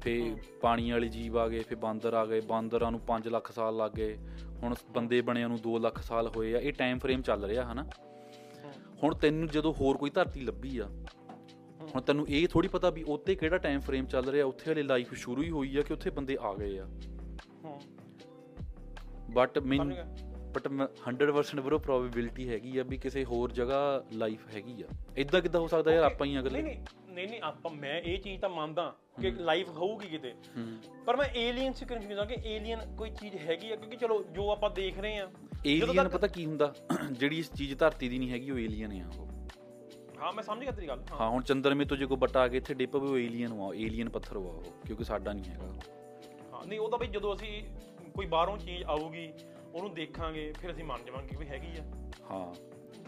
ਫਿਰ 0.01 0.35
ਪਾਣੀ 0.61 0.91
ਵਾਲੇ 0.91 1.07
ਜੀਵ 1.07 1.37
ਆ 1.37 1.47
ਗਏ 1.47 1.59
ਫਿਰ 1.59 1.77
ਬਾਂਦਰ 1.77 2.13
ਆ 2.13 2.25
ਗਏ 2.25 2.41
ਬਾਂਦਰਾਂ 2.41 2.91
ਨੂੰ 2.91 2.99
5 3.07 3.29
ਲੱਖ 3.29 3.51
ਸਾਲ 3.51 3.77
ਲੱਗ 3.77 3.91
ਗਏ 3.91 4.17
ਹੁਣ 4.63 4.75
ਬੰਦੇ 4.91 5.21
ਬਣਿਆਂ 5.21 5.49
ਨੂੰ 5.49 5.59
2 5.67 5.79
ਲੱਖ 5.79 6.01
ਸਾਲ 6.01 6.27
ਹੋਏ 6.27 6.53
ਆ 6.53 6.59
ਇਹ 6.59 6.73
ਟਾਈਮ 6.73 6.99
ਫਰੇਮ 6.99 7.21
ਚੱਲ 7.21 7.45
ਰਿਹਾ 7.45 7.71
ਹਨਾ। 7.73 7.85
ਹੁਣ 9.03 9.15
ਤੈਨੂੰ 9.15 9.47
ਜਦੋਂ 9.47 9.73
ਹੋਰ 9.73 9.97
ਕੋਈ 9.97 10.09
ਧਰਤੀ 10.09 10.41
ਲੱਭੀ 10.41 10.77
ਆ 10.77 10.85
ਹੁਣ 11.95 12.01
ਤੈਨੂੰ 12.01 12.25
ਇਹ 12.29 12.47
ਥੋੜੀ 12.47 12.67
ਪਤਾ 12.67 12.89
ਵੀ 12.89 13.03
ਉੱਤੇ 13.03 13.35
ਕਿਹੜਾ 13.35 13.57
ਟਾਈਮ 13.57 13.79
ਫਰੇਮ 13.79 14.05
ਚੱਲ 14.05 14.29
ਰਿਹਾ 14.29 14.45
ਉੱਥੇ 14.45 14.69
ਵਾਲੀ 14.71 14.83
ਲਾਈਫ 14.83 15.13
ਸ਼ੁਰੂ 15.13 15.41
ਹੀ 15.41 15.49
ਹੋਈ 15.49 15.77
ਆ 15.77 15.81
ਕਿ 15.81 15.93
ਉੱਥੇ 15.93 16.09
ਬੰਦੇ 16.09 16.37
ਆ 16.41 16.53
ਗਏ 16.53 16.79
ਆ। 16.79 16.85
ਹੂੰ। 17.63 17.79
ਬਟ 19.31 19.59
ਗਿਆ 19.89 20.05
ਬਟ 20.53 20.67
100% 20.67 21.61
ਬਰੋ 21.61 21.77
ਪ੍ਰੋਬੇਬਿਲਿਟੀ 21.79 22.47
ਹੈਗੀ 22.49 22.77
ਆ 22.77 22.83
ਵੀ 22.83 22.97
ਕਿਸੇ 22.97 23.23
ਹੋਰ 23.25 23.51
ਜਗ੍ਹਾ 23.51 23.79
ਲਾਈਫ 24.13 24.47
ਹੈਗੀ 24.55 24.81
ਆ। 24.83 24.87
ਇਦਾਂ 25.17 25.41
ਕਿੱਦਾਂ 25.41 25.61
ਹੋ 25.61 25.67
ਸਕਦਾ 25.67 25.91
ਯਾਰ 25.93 26.03
ਆਪਾਂ 26.03 26.27
ਹੀ 26.27 26.39
ਅਗਲੇ 26.39 26.61
ਨਹੀਂ 26.61 26.77
ਨਹੀਂ 27.09 27.27
ਨਹੀਂ 27.27 27.41
ਆਪਾਂ 27.41 27.71
ਮੈਂ 27.71 27.99
ਇਹ 28.01 28.17
ਚੀਜ਼ 28.19 28.39
ਤਾਂ 28.41 28.49
ਮੰਨਦਾ 28.49 28.93
ਕਿ 29.21 29.31
ਲਾਈਫ 29.31 29.69
ਹੋਊਗੀ 29.69 30.07
ਕਿਤੇ। 30.07 30.33
ਪਰ 31.05 31.15
ਮੈਂ 31.15 31.25
ਏਲੀਅਨ 31.35 31.73
ਚ 31.73 31.83
ਕਨਫਿਊਜ਼ 31.83 32.19
ਆ 32.19 32.25
ਕਿ 32.25 32.35
ਏਲੀਅਨ 32.45 32.95
ਕੋਈ 32.97 33.09
ਚੀਜ਼ 33.11 33.35
ਹੈਗੀ 33.37 33.71
ਆ 33.71 33.75
ਕਿਉਂਕਿ 33.75 33.97
ਚਲੋ 33.97 34.23
ਜੋ 34.31 34.49
ਆਪਾਂ 34.51 34.69
ਦੇਖ 34.69 34.99
ਰਹੇ 34.99 35.17
ਆ 35.17 35.29
ਏਲੀਅਨ 35.65 36.07
ਪਤਾ 36.09 36.27
ਕੀ 36.27 36.45
ਹੁੰਦਾ? 36.45 36.73
ਜਿਹੜੀ 37.11 37.39
ਇਸ 37.39 37.51
ਚੀਜ਼ 37.53 37.75
ਧਰਤੀ 37.75 38.09
ਦੀ 38.09 38.17
ਨਹੀਂ 38.19 38.29
ਹੈਗੀ 38.31 38.51
ਉਹ 38.51 38.59
ਏਲੀਅਨ 38.59 39.01
ਆ 39.01 39.09
ਉਹ। 39.19 39.27
ਹਾਂ 40.19 40.31
ਮੈਂ 40.33 40.43
ਸਮਝ 40.43 40.61
ਗਿਆ 40.63 40.71
ਤੇਰੀ 40.71 40.87
ਗੱਲ 40.87 41.03
ਹਾਂ। 41.11 41.29
ਹੁਣ 41.29 41.43
ਚੰਦਰਮੇ 41.43 41.85
ਤੋਂ 41.85 41.97
ਜੇ 41.97 42.05
ਕੋਈ 42.05 42.17
ਬੱਟਾ 42.17 42.39
ਆ 42.41 42.47
ਕੇ 42.47 42.57
ਇੱਥੇ 42.57 42.73
ਡਿੱਪ 42.73 42.95
ਵੀ 42.95 43.07
ਉਹ 43.07 43.17
ਏਲੀਅਨ 43.17 43.59
ਆ 43.61 43.71
ਏਲੀਅਨ 43.75 44.09
ਪੱਥਰ 44.09 44.37
ਵਾ 44.37 44.51
ਉਹ 44.51 44.63
ਕਿਉਂਕਿ 44.85 45.03
ਸਾਡਾ 45.03 45.33
ਨਹੀਂ 45.33 45.51
ਹੈਗਾ। 45.51 45.67
ਹਾਂ 46.53 46.65
ਨਹੀਂ 46.67 46.79
ਉਹ 46.79 46.89
ਤਾਂ 46.89 46.99
ਬਈ 46.99 47.07
ਜਦੋਂ 47.07 47.35
ਅਸੀਂ 47.35 47.61
ਕੋਈ 48.15 48.25
ਬਾਹਰੋਂ 48.25 48.57
ਚੀਜ਼ 48.57 48.83
ਆਊਗੀ 48.83 49.31
ਉਹਨੂੰ 49.73 49.93
ਦੇਖਾਂਗੇ 49.93 50.53
ਫਿਰ 50.61 50.71
ਅਸੀਂ 50.71 50.83
ਮੰਨ 50.83 51.05
ਜਾਵਾਂਗੇ 51.05 51.35
ਵੀ 51.39 51.47
ਹੈਗੀ 51.47 51.77
ਆ। 51.79 51.83
ਹਾਂ। 52.31 52.53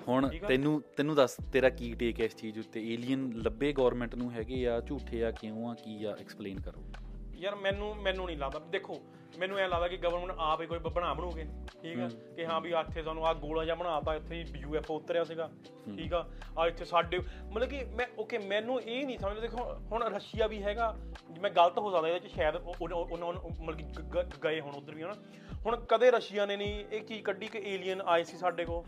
ਹੁਣ। 0.08 0.30
ਤੈਨੂੰ 0.48 0.82
ਤੈਨੂੰ 0.98 1.16
ਦੱਸ 1.16 1.38
ਤੇਰਾ 1.54 1.70
ਕੀ 1.70 1.94
ਟੇਕ 1.94 2.20
ਹੈ 2.20 2.26
ਇਸ 2.26 2.36
ਚੀਜ਼ 2.36 2.60
ਉੱਤੇ? 2.60 2.94
ਏਲੀਅਨ 2.94 3.32
ਲੱਭੇ 3.36 3.74
ਗਵਰਨਮੈਂਟ 3.74 4.16
ਨੂੰ 4.16 4.32
ਹੈਗੇ 4.32 4.68
ਆ 4.68 4.80
ਝੂਠੇ 4.82 5.24
ਆ 5.24 5.32
ਕਿਉਂ 5.32 5.70
ਆ 5.70 5.74
ਕੀ 5.74 6.04
ਆ? 6.04 6.18
ਐਕਸਪਲੇਨ 6.20 6.62
ਕਰੋ। 6.62 6.84
ਯਾਰ 7.36 7.56
ਮੈਨੂੰ 7.56 7.96
ਮੈਨੂੰ 7.96 8.26
ਨਹੀਂ 8.26 8.38
ਲੱਗਦਾ 8.38 8.60
ਦੇਖੋ 8.60 8.94
ਮੈਨੂੰ 9.40 9.58
ਐ 9.60 9.68
ਲੱਗਦਾ 9.68 9.88
ਕਿ 9.88 9.98
ਗਵਰਨਮੈਂਟ 9.98 10.40
ਆਪ 10.40 10.62
ਹੀ 10.62 10.66
ਕੋਈ 10.68 10.80
ਬਣਾ 10.80 11.14
ਬਣੂਗੇ 11.14 11.46
ਠੀਕ 11.82 12.00
ਆ? 12.00 12.08
ਕਿ 12.36 12.46
ਹਾਂ 12.46 12.60
ਵੀ 12.62 12.72
ਇੱਥੇ 12.72 13.04
ਸਾਨੂੰ 13.04 13.28
ਆ 13.28 13.34
ਗੋਲਾ 13.34 13.64
ਜਿਹਾ 13.66 13.76
ਬਣਾਤਾ 13.76 14.16
ਇੱਥੇ 14.16 14.44
ਯੂਐਫਓ 14.58 14.96
ਉਤਰਿਆ 14.96 15.24
ਸੀਗਾ 15.24 15.50
ਠੀਕ 15.96 16.14
ਆ? 16.14 16.26
ਆ 16.58 16.68
ਇੱਥੇ 16.68 16.86
ਸਾਡੇ 16.86 17.20
ਮਤਲਬ 17.52 17.70
ਕਿ 17.70 17.84
ਮੈਂ 17.96 18.06
ਓਕੇ 18.20 18.38
ਮੈਨੂੰ 18.38 18.82
ਇਹ 18.82 19.06
ਨਹੀਂ 19.06 19.18
ਸਮਝ 19.20 19.40
ਦੇਖੋ 19.40 19.80
ਹੁਣ 19.92 20.04
ਰਸ਼ੀਆ 20.04 20.48
ਵੀ 20.48 20.64
ਹੈਗਾ 20.64 20.96
ਮੈਂ 21.42 21.50
ਗਲਤ 21.50 21.78
ਹੋ 21.80 21.92
ਸਕਦਾ 21.92 22.08
ਇਹਦੇ 22.08 22.28
ਚ 22.30 22.32
ਸ਼ਾਇਦ 22.32 22.56
ਉਹ- 22.56 22.76
ਉਹ- 22.82 23.12
ਉਹਨਾਂ 23.12 23.34
ਮਤਲਬ 23.62 23.78
ਕਿ 23.78 24.38
ਗਏ 24.44 24.60
ਹੁਣ 24.60 24.76
ਉਧਰ 24.76 24.96
ਵੀ 24.96 25.04
ਹਨਾ? 25.04 25.16
ਹੁਣ 25.66 25.76
ਕਦੇ 25.90 26.12
ਰਸ਼ੀਆ 26.12 26.46
ਨੇ 26.46 26.58
ਨਹੀਂ 26.58 26.86
ਇਹ 26.92 27.02
ਚੀਜ਼ 27.04 27.24
ਕੱਢੀ 27.24 27.48
ਕਿ 27.48 27.58
ਏਲੀਅਨ 27.66 28.02
ਆਏ 28.06 28.24
ਸੀ 28.24 28.38
ਸਾਡੇ 28.38 28.66
ਕੋਲ? 28.66 28.84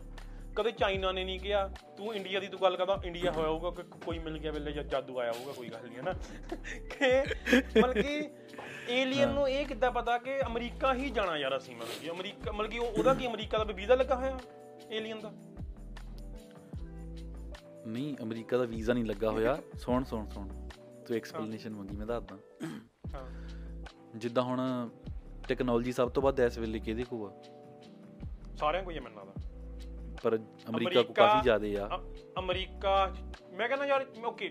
ਕਦੇ 0.56 0.70
ਚਾਈਨਾ 0.70 1.12
ਨੇ 1.12 1.24
ਨਹੀਂ 1.24 1.40
ਕਿਹਾ। 1.40 1.70
ਤੂੰ 1.96 2.14
ਇੰਡੀਆ 2.14 2.40
ਦੀ 2.40 2.48
ਤੂੰ 2.48 2.60
ਗੱਲ 2.62 2.76
ਕਰਦਾ 2.76 3.00
ਇੰਡੀਆ 3.04 3.30
ਹੋਇਆ 3.30 3.48
ਹੋਊਗਾ 3.48 3.70
ਕਿ 3.70 3.82
ਕੋਈ 4.06 4.18
ਮਿਲ 4.18 4.38
ਗਿਆ 4.38 4.52
ਵੇਲੇ 4.52 4.72
ਜਾਂ 4.72 4.84
ਜਾਦੂ 4.84 5.18
ਆਇਆ 5.20 5.32
ਹੋਊਗਾ 5.32 5.52
ਕੋਈ 5.52 5.68
ਗੱਲ 5.68 5.86
ਨਹੀਂ 5.88 5.96
ਹੈ 5.96 6.02
ਨਾ 6.02 6.12
ਕਿ 6.78 7.34
ਮਤਲਬ 7.80 7.92
ਕਿ 7.92 8.30
ਏਲੀਅਨ 8.88 9.28
ਨੂੰ 9.28 9.48
ਇਹ 9.48 9.66
ਕਿੱਦਾਂ 9.66 9.90
ਪਤਾ 9.92 10.18
ਕਿ 10.18 10.40
ਅਮਰੀਕਾ 10.42 10.94
ਹੀ 10.94 11.10
ਜਾਣਾ 11.10 11.36
ਯਾਰ 11.36 11.56
ਅਸੀਂ 11.56 11.76
ਮਤਲਬ 11.76 12.02
ਕਿ 12.02 12.10
ਅਮਰੀਕਾ 12.10 12.52
ਮਤਲਬ 12.52 12.70
ਕਿ 12.70 12.78
ਉਹ- 12.78 12.98
ਉਹਦਾ 12.98 13.14
ਕੀ 13.14 13.26
ਅਮਰੀਕਾ 13.26 13.58
ਦਾ 13.58 13.64
ਵੀਜ਼ਾ 13.64 13.94
ਲੱਗਾ 13.94 14.14
ਹੋਇਆ 14.16 14.38
ਏਲੀਅਨ 14.90 15.20
ਦਾ? 15.20 15.32
ਨਹੀਂ 17.86 18.16
ਅਮਰੀਕਾ 18.22 18.56
ਦਾ 18.56 18.64
ਵੀਜ਼ਾ 18.64 18.92
ਨਹੀਂ 18.94 19.04
ਲੱਗਾ 19.04 19.30
ਹੋਇਆ। 19.30 19.58
ਸੁਣ 19.78 20.04
ਸੁਣ 20.04 20.28
ਸੁਣ। 20.28 20.48
ਤੂੰ 21.06 21.16
ਐਕਸਪਲੇਨੇਸ਼ਨ 21.16 21.70
ਮੰਗੀ 21.70 21.96
ਮੈਂ 21.96 22.06
ਦੱਸਦਾ। 22.06 22.38
ਹਾਂ। 23.14 23.30
ਜਿੱਦਾਂ 24.16 24.42
ਹੁਣ 24.42 24.88
ਟੈਕਨੋਲੋਜੀ 25.48 25.92
ਸਭ 25.92 26.10
ਤੋਂ 26.10 26.22
ਵੱਧ 26.22 26.40
ਇਸ 26.40 26.58
ਵੇਲੇ 26.58 26.78
ਕਿਹਦੇ 26.78 27.04
ਕੋਲ 27.04 27.30
ਆ? 27.30 27.42
ਸਾਰਿਆਂ 28.56 28.82
ਕੋਈ 28.82 28.96
ਹੈ 28.96 29.00
ਮੈਨੂੰ 29.00 29.18
ਲੱਗਦਾ 29.18 29.33
ਪਰ 30.24 30.38
ਅਮਰੀਕਾ 30.68 31.02
ਕੋ 31.02 31.12
ਕਾਫੀ 31.12 31.42
ਜ਼ਿਆਦੇ 31.42 31.76
ਆ। 31.76 31.88
ਅਮਰੀਕਾ 32.38 33.14
ਮੈਂ 33.52 33.68
ਕਹਿੰਦਾ 33.68 33.86
ਯਾਰ 33.86 34.06
ਓਕੇ 34.26 34.50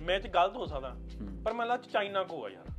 ਮੈਂ 0.00 0.18
ਚ 0.20 0.26
ਗਲਤ 0.26 0.56
ਹੋ 0.56 0.66
ਸਕਦਾ 0.66 0.96
ਪਰ 1.44 1.52
ਮੈਨੂੰ 1.52 1.68
ਲੱਗਦਾ 1.72 1.88
ਚਾਈਨਾ 1.92 2.22
ਕੋ 2.24 2.44
ਆ 2.44 2.48
ਯਾਰ। 2.48 2.70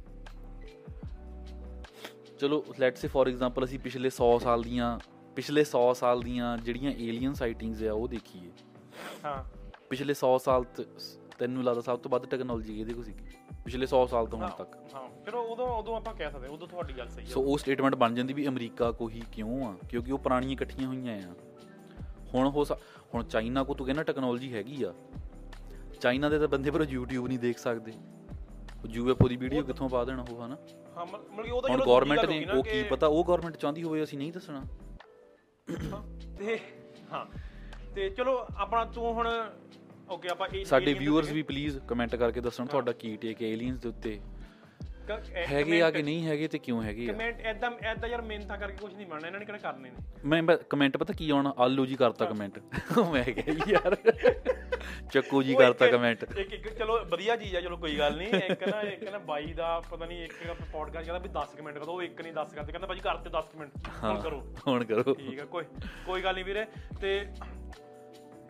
ਚਲੋ 2.40 2.64
ਲੈਟਸ 2.80 3.02
ਸੇ 3.02 3.08
ਫੋਰ 3.08 3.28
ਐਗਜ਼ਾਮਪਲ 3.28 3.66
ਅਸੀਂ 3.66 3.80
ਪਿਛਲੇ 3.80 4.10
100 4.10 4.38
ਸਾਲ 4.40 4.64
ਦੀਆਂ 4.64 4.98
ਪਿਛਲੇ 5.36 5.64
100 5.64 5.84
ਸਾਲ 5.94 6.22
ਦੀਆਂ 6.22 6.58
ਜਿਹੜੀਆਂ 6.58 6.92
ਏਲੀਅਨ 6.92 7.34
ਸਾਈਟਿੰਗਸ 7.34 7.84
ਆ 7.84 7.94
ਉਹ 7.94 8.08
ਦੇਖੀਏ। 8.08 8.52
ਹਾਂ। 9.26 9.44
ਪਿਛਲੇ 9.90 10.14
100 10.14 10.38
ਸਾਲ 10.38 10.66
ਤੈਨੂੰ 11.40 11.64
ਲੱਗਦਾ 11.64 11.82
ਸਭ 11.82 12.00
ਤੋਂ 12.00 12.12
ਵੱਧ 12.12 12.26
ਟੈਕਨੋਲੋਜੀ 12.26 12.76
ਕਿਹਦੇ 12.76 12.94
ਕੋਲ 12.94 13.04
ਸੀਗੀ? 13.04 13.26
ਪਿਛਲੇ 13.66 13.86
100 13.86 14.06
ਸਾਲ 14.08 14.26
ਤੋਂ 14.28 14.40
ਹੁਣ 14.40 14.50
ਤੱਕ। 14.58 14.76
ਹਾਂ 14.96 15.08
ਚਲੋ 15.26 15.42
ਉਦੋਂ 15.44 15.68
ਉਦੋਂ 15.78 15.96
ਆਪਾਂ 15.96 16.14
ਕਹਿ 16.14 16.32
ਸਕਦੇ 16.32 16.48
ਉਦੋਂ 16.48 16.68
ਤੁਹਾਡੀ 16.68 16.94
ਗੱਲ 16.98 17.10
ਸਹੀ 17.10 17.26
ਸੋ 17.26 17.42
ਉਹ 17.42 17.58
ਸਟੇਟਮੈਂਟ 17.58 17.96
ਬਣ 17.96 18.14
ਜਾਂਦੀ 18.16 18.34
ਵੀ 18.34 18.48
ਅਮਰੀਕਾ 18.48 18.92
ਕੋ 18.92 19.10
ਹੀ 19.10 19.22
ਕਿਉਂ 19.32 19.66
ਆ? 19.68 19.74
ਕਿਉਂਕਿ 19.90 20.12
ਉਹ 20.12 20.18
ਪੁਰਾਣੀਆਂ 20.18 20.52
ਇਕੱਠੀਆਂ 20.52 20.88
ਹੋਈਆਂ 20.88 21.18
ਆ। 21.30 21.34
ਹੁਣ 22.34 22.48
ਹੋ 22.48 22.64
ਹੁਣ 23.14 23.24
ਚਾਈਨਾ 23.24 23.64
ਕੋ 23.64 23.74
ਤੂੰ 23.74 23.86
ਕਹਿੰਦਾ 23.86 24.04
ਟੈਕਨੋਲੋਜੀ 24.04 24.54
ਹੈਗੀ 24.54 24.84
ਆ। 24.84 24.94
ਚਾਈਨਾ 26.02 26.30
ਦੇ 26.30 26.40
ਤਾਂ 26.40 26.48
ਬੰਦੇ 26.48 26.72
ਪਰ 26.72 26.82
YouTube 26.84 27.28
ਨਹੀਂ 27.28 27.40
ਦੇਖ 27.40 27.58
ਸਕਦੇ। 27.58 27.94
ਉਹ 28.84 28.88
UFO 28.90 29.28
ਦੀ 29.30 29.36
ਵੀਡੀਓ 29.36 29.62
ਕਿੱਥੋਂ 29.64 29.90
ਪਾ 29.90 30.04
ਦੇਣਾ 30.06 30.26
ਉਹ 30.32 30.46
ਹਨਾ? 30.46 30.58
ਹਾਂ 30.98 31.06
ਮਤਲਬ 31.06 31.46
ਕਿ 31.46 31.52
ਉਹ 31.52 31.62
ਤਾਂ 31.62 31.70
ਹੁਣ 31.70 31.84
ਗਵਰਨਮੈਂਟ 31.86 32.26
ਨੇ 32.26 32.46
ਉਹ 32.46 32.64
ਕੀ 32.64 32.84
ਪਤਾ 32.84 33.08
ਉਹ 33.08 33.24
ਗਵਰਨਮੈਂਟ 33.26 33.58
ਚਾਹੁੰਦੀ 33.58 33.84
ਹੋਵੇ 33.84 34.04
ਅਸੀਂ 34.04 34.18
ਨਹੀਂ 34.18 34.32
ਦੱਸਣਾ। 34.34 34.64
ਤੇ 36.40 36.60
ਹਾਂ 37.12 37.26
ਤੇ 37.96 38.10
ਚਲੋ 38.10 38.38
ਆਪਣਾ 38.58 38.84
ਤੂੰ 38.86 39.14
ਹੁਣ 39.14 39.30
ਓਕੇ 40.10 40.30
ਆਪਾਂ 40.30 40.48
ਸਾਡੇ 40.66 40.94
ਵਿਊਅਰਸ 40.94 41.32
ਵੀ 41.32 41.42
ਪਲੀਜ਼ 41.44 41.78
ਕਮੈਂਟ 41.80 42.16
ਕਰਕੇ 42.16 42.42
ਦੱਸਣ 42.42 42.66
ਤੁਹਾਡਾ 42.66 42.92
ਕੀ 42.92 43.16
ਟੇਕ 43.18 43.42
ਹੈ 43.42 43.48
ਏਲੀਅਨਸ 43.48 43.80
ਦੇ 43.80 43.90
ਉੱਤੇ। 43.90 44.20
ਹੈਗੇ 45.10 45.82
ਆ 45.82 45.90
ਕਿ 45.92 46.02
ਨਹੀਂ 46.04 46.26
ਹੈਗੇ 46.28 46.48
ਤੇ 46.48 46.60
ਕਿਉਂ 46.60 46.82
ਹੈਗੇ 46.84 47.10
ਆ? 47.10 47.14
ਕਮੈਂਟ 47.14 47.42
ਐਦਾਂ 47.42 47.72
ਐਦਾਂ 47.84 48.10
ਯਾਰ 48.10 48.22
ਮਿਹਨਤਾਂ 48.22 48.58
ਕਰਕੇ 48.58 48.76
ਕੁਝ 48.82 48.94
ਨਹੀਂ 48.94 49.08
ਬਣਨਾ 49.08 49.28
ਇਹਨਾਂ 49.28 49.40
ਨੇ 49.40 49.46
ਕਿਹੜਾ 49.46 49.58
ਕਰਨੇ 49.60 49.90
ਨੇ? 49.90 49.96
ਮੈਂ 50.26 50.58
ਕਮੈਂਟ 50.70 50.98
ਪਤਾ 50.98 51.14
ਕੀ 51.14 51.30
ਆਉਣਾ? 51.30 51.54
ਆਲੂ 51.58 51.86
ਜੀ 51.86 51.96
ਕਰਤਾ 51.96 52.26
ਕਮੈਂਟ 52.26 52.60
ਮੈਂ 53.12 53.24
ਕਿਹਾ 53.24 53.56
ਯਾਰ 53.68 53.96
ਚੱਕੂ 55.12 55.42
ਜੀ 55.44 55.56
ਕਰਤਾ 55.56 55.88
ਕਮੈਂਟ 55.88 56.24
ਇੱਕ 56.38 56.54
ਇੱਕ 56.54 56.68
ਚਲੋ 56.78 56.98
ਵਧੀਆ 57.06 57.36
ਚੀਜ਼ 57.36 57.56
ਆ 57.56 57.62
ਚਲੋ 57.62 57.78
ਕੋਈ 57.78 57.98
ਗੱਲ 57.98 58.18
ਨਹੀਂ। 58.18 58.28
ਇੱਕ 58.34 58.68
ਨਾ 58.70 58.82
ਇੱਕ 58.82 59.04
ਨਾ 59.12 59.18
ਬਾਈ 59.18 59.54
ਦਾ 59.54 59.80
ਪਤਾ 59.92 60.06
ਨਹੀਂ 60.06 60.24
ਇੱਕ 60.24 60.34
ਪੋਡਕਾਸਟ 60.72 61.06
ਕਹਿੰਦਾ 61.06 61.20
ਵੀ 61.20 61.30
10 61.40 61.56
ਕਮੈਂਟ 61.58 61.78
ਕਰੋ 61.78 61.92
ਉਹ 61.94 62.02
ਇੱਕ 62.04 62.22
ਨਹੀਂ 62.22 62.34
10 62.34 62.56
ਕਰਦੇ। 62.56 62.72
ਕਹਿੰਦਾ 62.72 62.88
ਭਾਜੀ 62.88 63.00
ਕਰ 63.00 63.18
ਤੇ 63.18 63.30
10 63.30 63.52
ਕਮੈਂਟ 63.54 63.72
ਹੁਣ 64.04 64.22
ਕਰੋ। 64.22 64.42
ਹੁਣ 64.68 64.84
ਕਰੋ। 64.86 65.14
ਠੀਕ 65.14 65.40
ਆ 65.40 65.46
ਕੋਈ 65.46 65.64
ਕੋਈ 66.06 66.22
ਗੱਲ 66.22 66.34
ਨਹੀਂ 66.34 66.46
ਵੀਰੇ। 66.46 66.66
ਤੇ 67.02 67.20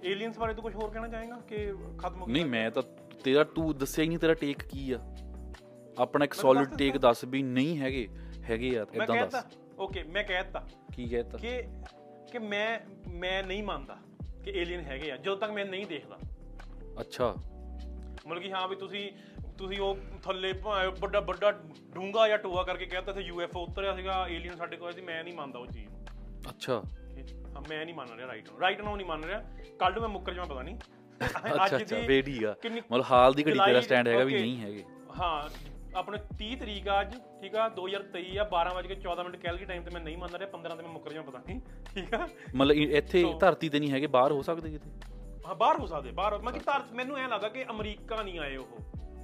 ਏਲੀਅਨਸ 0.03 0.37
ਬਾਰੇ 0.39 0.53
ਤੂੰ 0.53 0.63
ਕੁਝ 0.63 0.75
ਹੋਰ 0.75 0.89
ਕਹਿਣਾ 0.89 1.07
ਚਾਹੇਗਾ 1.07 1.39
ਕਿ 1.47 1.65
ਖਤਮ 1.97 2.21
ਹੋ 2.21 2.25
ਗਿਆ? 2.25 2.33
ਨਹੀਂ 2.33 2.45
ਮੈਂ 2.45 2.69
ਤਾਂ 2.71 2.83
ਤੇਰਾ 3.23 3.43
ਤੂੰ 3.43 3.77
ਦੱਸਿਆ 3.77 4.03
ਹੀ 4.03 4.07
ਨਹੀਂ 4.09 4.19
ਤੇਰਾ 4.19 4.33
ਟੇਕ 4.33 4.63
ਕੀ 4.63 4.91
ਆ। 4.91 4.97
ਆਪਣਾ 5.99 6.25
ਇੱਕ 6.25 6.33
ਸੋਲਿਡ 6.33 6.75
ਟੇਕ 6.77 6.97
ਦੱਸ 6.97 7.23
ਵੀ 7.23 7.41
ਨਹੀਂ 7.43 7.77
ਹੈਗੇ 7.79 8.07
ਹੈਗੇ 8.49 8.67
ਯਾਰ 8.67 8.87
ਇਦਾਂ 8.93 9.27
ਦੱਸ। 9.27 9.57
ਓਕੇ 9.79 10.03
ਮੈਂ 10.03 10.23
ਕਹਿਤਾ। 10.23 10.67
ਕੀ 10.93 11.07
ਕਹਿਤਾ? 11.07 11.37
ਕਿ 11.37 11.61
ਕਿ 12.31 12.39
ਮੈਂ 12.39 12.79
ਮੈਂ 13.09 13.43
ਨਹੀਂ 13.43 13.63
ਮੰਨਦਾ 13.63 13.97
ਕਿ 14.43 14.51
ਏਲੀਅਨ 14.51 14.81
ਹੈਗੇ 14.81 15.11
ਆ 15.11 15.17
ਜਦੋਂ 15.17 15.37
ਤੱਕ 15.37 15.51
ਮੈਂ 15.51 15.65
ਨਹੀਂ 15.65 15.85
ਦੇਖਦਾ। 15.85 16.17
ਅੱਛਾ। 17.01 17.33
ਮਤਲਬ 18.27 18.41
ਕਿ 18.41 18.51
ਹਾਂ 18.51 18.67
ਵੀ 18.67 18.75
ਤੁਸੀਂ 18.75 19.11
ਤੁਸੀਂ 19.57 19.79
ਉਹ 19.79 19.97
ਥੱਲੇ 20.23 20.53
ਵੱਡਾ 20.99 21.19
ਵੱਡਾ 21.19 21.51
ਡੂੰਗਾ 21.93 22.27
ਜਾਂ 22.27 22.37
ਟੋਆ 22.37 22.63
ਕਰਕੇ 22.63 22.85
ਕਹਿੰਦਾ 22.85 23.11
ਇੱਥੇ 23.11 23.21
ਯੂਐਫਓ 23.21 23.65
ਉਤਰਿਆ 23.65 23.95
ਸੀਗਾ 23.95 24.27
ਏਲੀਅਨ 24.29 24.55
ਸਾਡੇ 24.55 24.77
ਕੋਲ 24.77 24.93
ਸੀ 24.93 25.01
ਮੈਂ 25.01 25.23
ਨਹੀਂ 25.23 25.33
ਮੰਨਦਾ 25.33 25.59
ਉਹ 25.59 25.67
ਚੀਜ਼ 25.67 25.89
ਨੂੰ। 25.89 26.05
ਅੱਛਾ। 26.49 26.83
ਮੈਂ 27.69 27.85
ਨਹੀਂ 27.85 27.95
ਮੰਨ 27.95 28.15
ਰਿਹਾ 28.15 28.27
ਰਾਈਟ 28.27 28.49
ਨੂੰ 28.49 28.59
ਰਾਈਟ 28.59 28.81
ਨੂੰ 28.81 28.97
ਨਹੀਂ 28.97 29.07
ਮੰਨ 29.07 29.23
ਰਿਹਾ। 29.23 29.43
ਕੱਲ 29.79 29.93
ਨੂੰ 29.93 30.01
ਮੈਂ 30.01 30.09
ਮੁੱਕਰ 30.09 30.33
ਜਾਵਾਂ 30.33 30.47
ਪਤਾ 30.49 30.61
ਨਹੀਂ। 30.61 30.75
ਅੱਛਾ 31.55 31.77
ਅੱਛਾ 31.77 31.97
ਵੇ 32.07 32.21
ਠੀਕ 32.21 32.43
ਆ। 32.45 32.55
ਮਤਲਬ 32.65 33.03
ਹਾਲ 33.11 33.33
ਦੀ 33.33 33.43
ਘੜੀ 33.43 33.59
ਤੇਰਾ 33.65 33.81
ਸਟੈਂਡ 33.81 34.07
ਹੈਗਾ 34.07 34.23
ਵੀ 34.23 34.33
ਨਹੀਂ 34.33 34.57
ਹੈਗੇ। 34.57 34.83
ਹਾਂ 35.19 35.49
ਆਪਣੇ 35.95 36.17
30 36.35 36.55
ਤਰੀਕ 36.55 36.87
ਆ 36.87 36.99
ਅੱਜ 37.01 37.15
ਠੀਕ 37.41 37.55
ਆ? 37.55 37.67
2023 37.71 38.37
ਆ 38.37 38.45
12:14 38.51 39.23
ਮਿੰਟ 39.23 39.35
ਕੈਲਗੀ 39.37 39.65
ਟਾਈਮ 39.65 39.83
ਤੇ 39.83 39.91
ਮੈਂ 39.91 40.01
ਨਹੀਂ 40.01 40.17
ਮੰਨ 40.17 40.35
ਰਿਹਾ 40.35 40.49
15 40.51 40.77
ਤੇ 40.77 40.83
ਮੈਂ 40.83 40.91
ਮੁੱਕਰ 40.91 41.13
ਜਾਵਾਂ 41.13 41.31
ਪਤਾ 41.31 41.39
ਨਹੀਂ 41.47 41.59
ਠੀਕ 41.95 42.13
ਆ? 42.13 42.27
ਮਤਲਬ 42.55 42.77
ਇੱਥੇ 42.99 43.23
ਧਰਤੀ 43.41 43.69
ਤੇ 43.69 43.79
ਨਹੀਂ 43.79 43.91
ਹੈਗੇ 43.91 44.07
ਬਾਹਰ 44.15 44.31
ਹੋ 44.31 44.41
ਸਕਦੇ 44.41 44.71
ਕਿਤੇ? 44.71 44.89
ਹਾਂ 45.47 45.55
ਬਾਹਰ 45.55 45.79
ਹੋ 45.79 45.85
ਸਕਦੇ 45.87 46.11
ਬਾਹਰ 46.13 46.37
ਮੈਂ 46.41 46.53
ਕਿ 46.53 46.59
ਧਰਤ 46.61 46.91
ਮੈਨੂੰ 46.93 47.17
ਐ 47.17 47.27
ਲੱਗਦਾ 47.27 47.49
ਕਿ 47.49 47.65
ਅਮਰੀਕਾ 47.69 48.21
ਨਹੀਂ 48.23 48.39
ਆਏ 48.39 48.55
ਉਹ। 48.57 48.77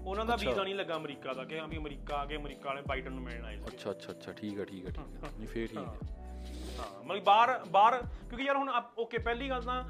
ਉਹਨਾਂ 0.05 0.25
ਦਾ। 0.25 0.35
ਵੀਜ਼ਾ 0.35 0.63
ਨਹੀਂ 0.63 0.75
ਲੱਗਾ 0.75 0.95
ਅਮਰੀਕਾ 0.95 1.33
ਦਾ 1.33 1.43
ਕਿ 1.43 1.59
ਹਾਂ 1.59 1.67
ਵੀ 1.67 1.77
ਅਮਰੀਕਾ 1.77 2.15
ਆ 2.17 2.25
ਕੇ 2.25 2.35
ਅਮਰੀਕਾ 2.35 2.69
ਵਾਲੇ 2.69 2.81
ਬਾਈਡਨ 2.87 3.11
ਨੂੰ 3.11 3.23
ਮਿਲਣ 3.23 3.45
ਆਏ 3.45 3.55
ਸੀ 3.57 3.63
ਅੱਛਾ 3.67 3.91
ਅੱਛਾ 3.91 4.11
ਅੱਛਾ 4.11 4.31
ਠੀਕ 4.31 4.59
ਆ 4.59 4.65
ਠੀਕ 4.65 4.85
ਆ 4.87 4.91
ਠੀਕ 4.91 5.23
ਆ। 5.23 5.29
ਨਹੀਂ 5.37 5.47
ਫੇਰ 5.47 5.67
ਠੀਕ 5.67 5.77
ਆ। 5.77 5.81
ਹਾਂ। 5.81 7.03
ਮਤਲਬ 7.05 7.23
ਬਾਹਰ 7.23 7.57
ਬਾਹਰ 7.71 7.97
ਕਿਉਂਕਿ 8.01 8.43
ਯਾਰ 8.43 8.57
ਹੁਣ 8.57 8.69
ਓਕੇ 8.97 9.17
ਪਹਿਲੀ 9.17 9.49
ਗੱਲ 9.49 9.61
ਤਾਂ 9.61 9.83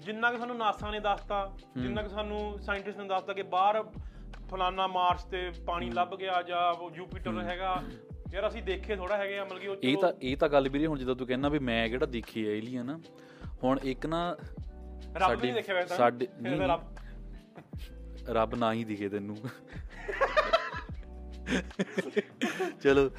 ਜਿੰਨਾ 0.00 0.30
ਕਿ 0.32 0.38
ਸਾਨੂੰ 0.38 0.56
ਨਾਸਾ 0.56 0.90
ਨੇ 0.90 1.00
ਦੱਸਤਾ 1.00 1.38
ਜਿੰਨਾ 1.76 2.02
ਕਿ 2.02 2.08
ਸਾਨੂੰ 2.08 2.58
ਸਾਇੰਟਿਸਟ 2.62 2.98
ਨੇ 2.98 3.08
ਦੱਸਤਾ 3.08 3.32
ਕਿ 3.32 3.42
ਬਾਹਰ 3.50 3.82
ਫਲਾਨਾ 4.50 4.86
ਮਾਰਸ 4.86 5.24
ਤੇ 5.24 5.50
ਪਾਣੀ 5.66 5.90
ਲੱਭ 5.90 6.14
ਗਿਆ 6.16 6.42
ਜਾਂ 6.42 6.72
ਉਹ 6.72 6.90
ਜੂਪੀਟਰ 6.90 7.40
ਹੈਗਾ 7.42 7.82
ਯਾਰ 8.32 8.48
ਅਸੀਂ 8.48 8.62
ਦੇਖੇ 8.62 8.96
ਥੋੜਾ 8.96 9.16
ਹੈਗੇ 9.16 9.38
ਆ 9.38 9.44
ਮਤਲਬ 9.44 9.58
ਕਿ 9.58 9.68
ਉਹ 9.68 9.76
ਇਹ 9.82 9.96
ਤਾਂ 9.96 10.12
ਇਹ 10.22 10.36
ਤਾਂ 10.36 10.48
ਗੱਲ 10.48 10.68
ਵੀਰੇ 10.68 10.86
ਹੁਣ 10.86 10.98
ਜਦੋਂ 10.98 11.16
ਤੂੰ 11.16 11.26
ਕਹਿੰਦਾ 11.26 11.48
ਵੀ 11.48 11.58
ਮੈਂ 11.58 11.88
ਕਿਹੜਾ 11.88 12.06
ਦੇਖੀ 12.06 12.46
ਆ 12.46 12.50
ਏਲੀਅਨ 12.50 13.00
ਹੁਣ 13.64 13.78
ਇੱਕ 13.82 14.06
ਨਾ 14.06 14.36
ਰੱਬ 15.16 15.42
ਨਹੀਂ 15.42 15.52
ਦੇਖਿਆ 15.52 15.74
ਵੈਸੇ। 15.74 15.96
ਸਾਡੇ 15.96 16.28
ਰੱਬ 16.66 16.82
ਰੱਬ 18.28 18.54
ਨਾ 18.54 18.72
ਹੀ 18.72 18.84
ਦਿਖੇ 18.84 19.08
ਤੈਨੂੰ। 19.08 19.36
ਚਲੋ 22.82 23.10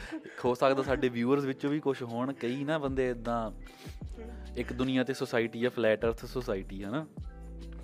ਹੋ 0.46 0.54
ਸਕਦਾ 0.56 0.84
ਸਾਡੇ 0.84 1.10
ਵਿਊਅਰਸ 1.10 1.44
ਵਿੱਚੋਂ 1.44 1.70
ਵੀ 1.70 1.80
ਕੁਝ 1.80 2.02
ਹੋਣ 2.04 2.34
ਕਈ 2.34 2.64
ਨਾ 2.64 2.78
ਬੰਦੇ 2.78 3.10
ਇਦਾਂ 3.10 3.52
ਇੱਕ 4.58 4.74
ਦੁਨੀਆ 4.74 5.04
ਤੇ 5.04 5.14
ਸੋਸਾਇਟੀ 5.14 5.66
ਆ 5.66 5.70
ਫਲੈਟ 5.70 6.06
ਅਰਥ 6.06 6.26
ਸੋਸਾਇਟੀ 6.26 6.84
ਹੈ 6.84 6.90
ਨਾ। 6.90 7.06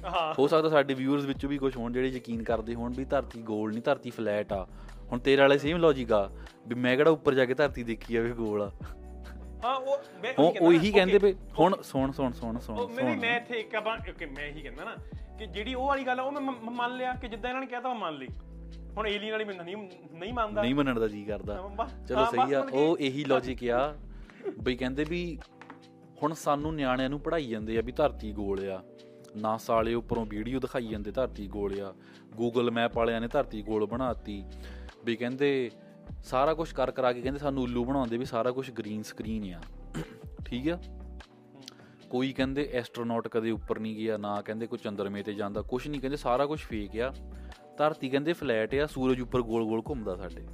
ਹਾਂ। 0.05 0.47
ਸਕਦਾ 0.47 0.69
ਸਾਡੇ 0.69 0.93
ਵਿਊਅਰਸ 0.93 1.25
ਵਿੱਚੋਂ 1.25 1.49
ਵੀ 1.49 1.57
ਕੁਝ 1.57 1.77
ਹੋਣ 1.77 1.93
ਜਿਹੜੇ 1.93 2.07
ਯਕੀਨ 2.07 2.43
ਕਰਦੇ 2.43 2.75
ਹੋਣ 2.75 2.93
ਵੀ 2.93 3.05
ਧਰਤੀ 3.05 3.41
ਗੋਲ 3.41 3.71
ਨਹੀਂ 3.71 3.81
ਧਰਤੀ 3.81 4.09
ਫਲੈਟ 4.09 4.53
ਆ। 4.53 4.67
ਹੁਣ 5.11 5.19
ਤੇਰੇ 5.19 5.41
ਵਾਲੇ 5.41 5.57
ਸੇਮ 5.57 5.77
ਲੌਜੀਕ 5.77 6.11
ਆ 6.11 6.29
ਵੀ 6.67 6.75
ਮੈਂ 6.75 6.95
ਕਿਹੜਾ 6.97 7.11
ਉੱਪਰ 7.11 7.33
ਜਾ 7.33 7.45
ਕੇ 7.45 7.53
ਧਰਤੀ 7.53 7.83
ਦੇਖੀ 7.83 8.15
ਆ 8.15 8.21
ਵੀ 8.21 8.31
ਗੋਲ 8.31 8.61
ਆ। 8.61 8.71
ਹਾਂ 9.65 9.75
ਉਹ 9.75 9.97
ਮੈਂ 10.23 10.33
ਉਹ 10.39 10.53
ਨਾ, 10.91 10.91
ਕਹਿੰਦੇ 10.91 11.17
ਵੀ 11.17 11.35
ਹੁਣ 11.59 11.75
ਸੁਣ 11.83 12.11
ਸੁਣ 12.11 12.31
ਸੁਣ 12.31 12.59
ਸੁਣ 12.59 12.77
ਸੁਣ। 12.87 13.15
ਮੈਂ 13.15 13.35
ਇੱਥੇ 13.37 13.59
ਇੱਕ 13.59 13.75
ਆਪਾਂ 13.75 13.97
ਓਕੇ 14.09 14.25
ਮੈਂ 14.25 14.45
ਇਹੀ 14.45 14.61
ਕਹਿੰਦਾ 14.61 14.83
ਨਾ 14.83 14.95
ਕਿ 15.39 15.45
ਜਿਹੜੀ 15.45 15.73
ਉਹ 15.73 15.87
ਵਾਲੀ 15.87 16.03
ਗੱਲ 16.03 16.19
ਆ 16.19 16.23
ਉਹ 16.23 16.31
ਮੈਂ 16.31 16.41
ਮ- 16.41 16.71
ਮੰਨ 16.71 16.95
ਲਿਆ 16.97 17.13
ਕਿ 17.13 17.27
ਜਿੱਦਾਂ 17.27 17.49
ਇਹਨਾਂ 17.49 17.61
ਨੇ 17.61 17.67
ਕਹਿਤਾ 17.67 17.89
ਮੈਂ 17.89 17.97
ਮੰਨ 17.99 18.15
ਲਈ। 18.17 18.27
ਹੁਣ 18.97 19.07
ਏਲੀਅਨ 19.07 19.31
ਵਾਲੀ 19.31 19.43
ਮੈਨੂੰ 19.43 19.65
ਨਹੀਂ 19.65 19.77
ਨਹੀਂ 20.13 20.33
ਮੰਨਦਾ। 20.33 20.61
ਨਹੀਂ 20.61 20.75
ਮੰਨਣ 20.75 20.99
ਦਾ 20.99 21.07
ਜੀ 21.07 21.23
ਕਰਦਾ। 21.23 21.69
ਚਲੋ 22.07 22.25
ਸਹੀ 22.25 22.53
ਆ 22.53 22.65
ਉਹ 22.73 22.97
ਇਹੀ 22.99 23.23
ਲੌਜੀਕ 23.25 23.69
ਆ 23.69 23.95
ਬਈ 24.59 24.75
ਕਹਿੰਦੇ 24.75 25.03
ਵੀ 25.03 25.39
ਹੁਣ 26.23 26.33
ਸਾਨੂੰ 26.33 26.75
ਨਿਆਣਿਆਂ 26.75 27.09
ਨੂੰ 27.09 27.19
ਪੜ੍ਹਾਈ 27.19 27.47
ਜਾਂਦੇ 27.47 27.77
ਆ 27.77 27.81
ਵੀ 27.81 27.91
ਧਰਤੀ 27.91 28.31
ਗੋਲ 28.31 28.69
ਆ। 28.69 28.83
ਨਾਸਾ 29.35 29.73
ਵਾਲੇ 29.73 29.93
ਉੱਪਰੋਂ 29.93 30.25
ਵੀਡੀਓ 30.25 30.59
ਦਿਖਾਈ 30.59 30.87
ਜਾਂਦੇ, 30.87 31.11
ਧਰਤੀ 31.11 31.47
ਗੋਲ 31.47 31.81
ਆ। 31.81 31.93
ਗੂਗਲ 32.35 32.71
ਮੈਪ 32.71 32.97
ਵਾਲਿਆਂ 32.97 33.21
ਨੇ 33.21 33.27
ਧਰਤੀ 33.27 33.61
ਗੋਲ 33.61 33.85
ਬਣਾਤੀ। 33.85 34.45
ਵੀ 35.05 35.15
ਕਹਿੰਦੇ 35.15 35.71
ਸਾਰਾ 36.23 36.53
ਕੁਝ 36.53 36.71
ਕਰ 36.71 36.91
ਕਰਾ 36.91 37.13
ਕੇ 37.13 37.21
ਕਹਿੰਦੇ 37.21 37.39
ਸਾਨੂੰ 37.39 37.63
ਉੱਲੂ 37.63 37.85
ਬਣਾਉਂਦੇ 37.85 38.17
ਵੀ 38.17 38.25
ਸਾਰਾ 38.25 38.51
ਕੁਝ 38.51 38.71
ਗ੍ਰੀਨ 38.71 39.03
ਸਕਰੀਨ 39.03 39.53
ਆ। 39.53 39.61
ਠੀਕ 40.45 40.69
ਆ? 40.69 40.79
ਕੋਈ 42.09 42.33
ਕਹਿੰਦੇ 42.33 42.69
ਐਸਟਰੋਨੌਟ 42.73 43.27
ਕਦੇ 43.27 43.51
ਉੱਪਰ 43.51 43.79
ਨਹੀਂ 43.79 43.95
ਗਿਆ, 43.95 44.17
ਨਾ 44.17 44.41
ਕਹਿੰਦੇ 44.41 44.67
ਕੋਈ 44.67 44.79
ਚੰਦਰਮੇ 44.83 45.23
ਤੇ 45.23 45.33
ਜਾਂਦਾ 45.33 45.61
ਕੁਝ 45.61 45.87
ਨਹੀਂ 45.87 46.01
ਕਹਿੰਦੇ, 46.01 46.17
ਸਾਰਾ 46.17 46.45
ਕੁਝ 46.45 46.59
ਫੇਕ 46.59 46.99
ਆ। 46.99 47.13
ਧਰਤੀ 47.77 48.09
ਕਹਿੰਦੇ 48.09 48.33
ਫਲੈਟ 48.33 48.75
ਆ, 48.75 48.85
ਸੂਰਜ 48.85 49.21
ਉੱਪਰ 49.21 49.41
ਗੋਲ-ਗੋਲ 49.41 49.81
ਘੁੰਮਦਾ 49.89 50.15
ਸਾਡੇ। 50.15 50.47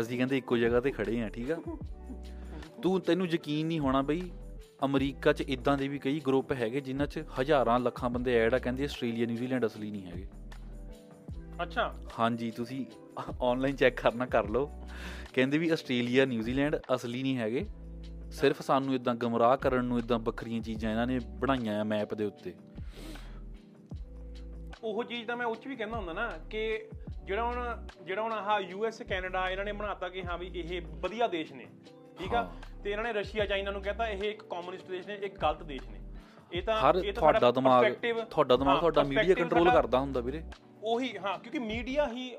ਅਸੀਂ 0.00 0.16
ਕਹਿੰਦੇ 0.16 0.38
ਇੱਕੋ 0.38 0.56
ਜਗ੍ਹਾ 0.56 0.80
ਤੇ 0.80 0.90
ਖੜੇ 0.90 1.22
ਆ, 1.22 1.28
ਠੀਕ 1.28 1.50
ਆ? 1.50 1.62
ਤੂੰ, 2.82 3.00
ਤੈਨੂੰ 3.00 3.26
ਯਕੀਨ 3.26 3.66
ਨਹੀਂ 3.66 3.80
ਹੋਣਾ 3.80 4.02
ਬਈ 4.02 4.30
ਅਮਰੀਕਾ 4.84 5.32
'ਚ 5.32 5.40
ਇਦਾਂ 5.40 5.78
ਦੇ 5.78 5.88
ਵੀ 5.88 5.98
ਕਈ 5.98 6.20
ਗਰੁੱਪ 6.20 6.52
ਹੈਗੇ 6.52 6.80
ਜਿਨ੍ਹਾਂ 6.80 7.06
'ਚ 7.06 7.24
ਹਜ਼ਾਰਾਂ 7.40 7.80
ਲੱਖਾਂ 7.80 8.10
ਬੰਦੇ 8.10 8.38
ਐਡ 8.38 8.54
ਆ 8.54 8.58
ਕਹਿੰਦੇ 8.58 8.84
ਆਸਟ੍ਰੇਲੀਆ 8.84 9.26
ਨਿਊਜ਼ੀਲੈਂਡ 9.26 9.66
ਅਸਲੀ 9.66 9.90
ਨਹੀਂ 9.90 10.06
ਹੈਗੇ। 10.06 10.26
ਅੱਛਾ। 11.62 11.94
ਹਾਂਜੀ 12.18 12.50
ਤੁਸੀਂ 12.50 12.86
ਆਨਲਾਈਨ 13.42 13.76
ਚੈੱਕ 13.76 14.00
ਕਰਨਾ 14.00 14.26
ਕਰ 14.26 14.48
ਲਓ। 14.48 14.70
ਕਹਿੰਦੇ 15.34 15.58
ਵੀ 15.58 15.70
ਆਸਟ੍ਰੇਲੀਆ 15.70 16.24
ਨਿਊਜ਼ੀਲੈਂਡ 16.24 16.76
ਅਸਲੀ 16.94 17.22
ਨਹੀਂ 17.22 17.36
ਹੈਗੇ। 17.36 17.66
ਸਿਰਫ 18.30 18.62
ਸਾਨੂੰ 18.62 18.94
ਇਦਾਂ 18.94 19.14
ਗਮਰਾਹ 19.14 19.56
ਕਰਨ 19.56 19.84
ਨੂੰ 19.84 19.98
ਇਦਾਂ 19.98 20.18
ਵੱਖਰੀਆਂ 20.18 20.62
ਚੀਜ਼ਾਂ 20.62 20.90
ਇਹਨਾਂ 20.90 21.06
ਨੇ 21.06 21.18
ਬਣਾਈਆਂ 21.18 21.80
ਆ 21.80 21.84
ਮੈਪ 21.84 22.14
ਦੇ 22.14 22.24
ਉੱਤੇ। 22.24 22.54
ਉਹ 24.82 25.04
ਚੀਜ਼ 25.04 25.26
ਤਾਂ 25.26 25.36
ਮੈਂ 25.36 25.46
ਉੱਚ 25.46 25.66
ਵੀ 25.66 25.76
ਕਹਿੰਦਾ 25.76 25.96
ਹੁੰਦਾ 25.96 26.12
ਨਾ 26.12 26.38
ਕਿ 26.50 26.88
ਜਿਹੜਾ 27.24 27.44
ਹੁਣ 27.44 27.86
ਜਿਹੜਾ 28.06 28.22
ਹੁਣ 28.22 28.32
ਆਹ 28.32 28.60
ਯੂਐਸ 28.60 29.02
ਕੈਨੇਡਾ 29.02 29.50
ਇਹਨਾਂ 29.50 29.64
ਨੇ 29.64 29.72
ਬਣਾਤਾ 29.72 30.08
ਕਿ 30.08 30.22
ਹਾਂ 30.22 30.38
ਵੀ 30.38 30.46
ਇਹ 30.46 30.82
ਵਧੀਆ 30.82 31.26
ਦੇਸ਼ 31.26 31.52
ਨੇ। 31.52 31.66
ਠੀਕ 32.18 32.34
ਆ? 32.34 32.46
ਤੇ 32.84 32.90
ਇਹਨਾਂ 32.90 33.04
ਨੇ 33.04 33.12
ਰਸ਼ੀਆ 33.12 33.44
ਚਾਈਨਾ 33.46 33.70
ਨੂੰ 33.70 33.82
ਕਹਿੰਦਾ 33.82 34.08
ਇਹ 34.08 34.22
ਇੱਕ 34.30 34.42
ਕਮਿਊਨਿਸਟ 34.50 34.90
ਦੇਸ਼ 34.90 35.06
ਨੇ 35.06 35.14
ਇੱਕ 35.22 35.38
ਗਲਤ 35.38 35.62
ਦੇਸ਼ 35.62 35.88
ਨੇ। 35.88 36.00
ਇਹ 36.52 36.62
ਤਾਂ 36.62 36.74
ਇਹ 36.94 37.12
ਤਾਂ 37.12 37.20
ਤੁਹਾਡਾ 37.20 37.50
ਦਿਮਾਗ 37.50 37.84
ਤੁਹਾਡਾ 38.30 38.56
ਦਿਮਾਗ 38.56 38.78
ਤੁਹਾਡਾ 38.78 39.02
ਮੀਡੀਆ 39.02 39.34
ਕੰਟਰੋਲ 39.34 39.70
ਕਰਦਾ 39.70 39.98
ਹੁੰਦਾ 39.98 40.20
ਵੀਰੇ। 40.20 40.42
ਉਹੀ 40.84 41.16
ਹਾਂ 41.18 41.38
ਕਿਉਂਕਿ 41.38 41.58
ਮੀਡੀਆ 41.58 42.06
ਹੀ 42.08 42.30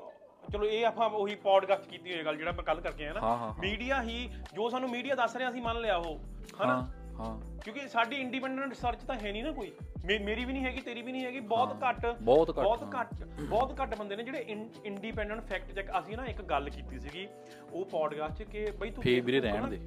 ਚਲੋ 0.52 0.64
ਇਹ 0.64 0.84
ਆਪਾਂ 0.86 1.08
ਉਹੀ 1.10 1.34
ਪੋਡਕਾਸਟ 1.34 1.88
ਕੀਤੀ 1.88 2.14
ਹੋਈ 2.14 2.24
ਗੱਲ 2.24 2.36
ਜਿਹੜਾ 2.36 2.50
ਆਪਾਂ 2.50 2.64
ਕੱਲ 2.64 2.80
ਕਰਕੇ 2.80 3.06
ਆਏ 3.06 3.12
ਨਾ। 3.14 3.54
ਮੀਡੀਆ 3.60 4.02
ਹੀ 4.02 4.28
ਜੋ 4.54 4.68
ਸਾਨੂੰ 4.70 4.90
ਮੀਡੀਆ 4.90 5.14
ਦੱਸ 5.14 5.36
ਰਿਹਾ 5.36 5.50
ਅਸੀਂ 5.50 5.62
ਮੰਨ 5.62 5.80
ਲਿਆ 5.80 5.96
ਉਹ। 5.96 6.18
ਹਨਾ? 6.62 6.86
ਹਾਂ। 7.18 7.26
ਹਾਂ 7.26 7.58
ਕਿਉਂਕਿ 7.64 7.88
ਸਾਡੀ 7.88 8.16
ਇੰਡੀਪੈਂਡੈਂਟ 8.16 8.68
ਰਿਸਰਚ 8.68 9.02
ਤਾਂ 9.02 9.16
ਹੈ 9.16 9.32
ਨਹੀਂ 9.32 9.44
ਨਾ 9.44 9.52
ਕੋਈ। 9.52 9.72
ਮੇ- 10.04 10.20
ਮੇਰੀ 10.22 10.44
ਵੀ 10.44 10.52
ਨਹੀਂ 10.52 10.64
ਹੈਗੀ 10.64 10.80
ਤੇਰੀ 10.80 11.02
ਵੀ 11.02 11.12
ਨਹੀਂ 11.12 11.24
ਹੈਗੀ 11.24 11.40
ਬਹੁਤ 11.40 11.76
ਘੱਟ। 11.88 12.06
ਬਹੁਤ 12.22 12.50
ਘੱਟ, 12.50 12.64
ਬਹੁਤ 12.64 12.82
ਹਾਂ। 12.82 13.00
ਘੱਟ 13.00 13.24
ਬਹੁਤ 13.40 13.82
ਘੱਟ 13.82 13.98
ਬੰਦੇ 13.98 14.16
ਨੇ 14.16 14.22
ਜਿਹੜੇ 14.22 14.38
ਇੰਡੀਪੈਂਡੈਂਟ 14.84 15.40
ਫੈਕਟ 15.40 15.72
ਚੈੱਕ 15.72 15.90
ਅਸੀਂ 15.98 16.16
ਨਾ 16.16 16.26
ਇੱਕ 16.26 16.42
ਗੱਲ 16.42 16.70
ਕੀਤੀ 16.70 16.98
ਸੀਗੀ 16.98 17.28
ਉਹ 17.72 17.84
ਪੋਡਕਾਸਟ 17.84 18.38
'ਚ 18.38 18.42
ਕਿ 18.42 18.70
ਬਈ 18.70 18.90
ਤੂੰ 18.90 19.04
ਫੇ 19.04 19.20
ਵੀਰੇ 19.20 19.40
ਰਹਿਣ 19.40 19.68
ਦੇ 19.68 19.80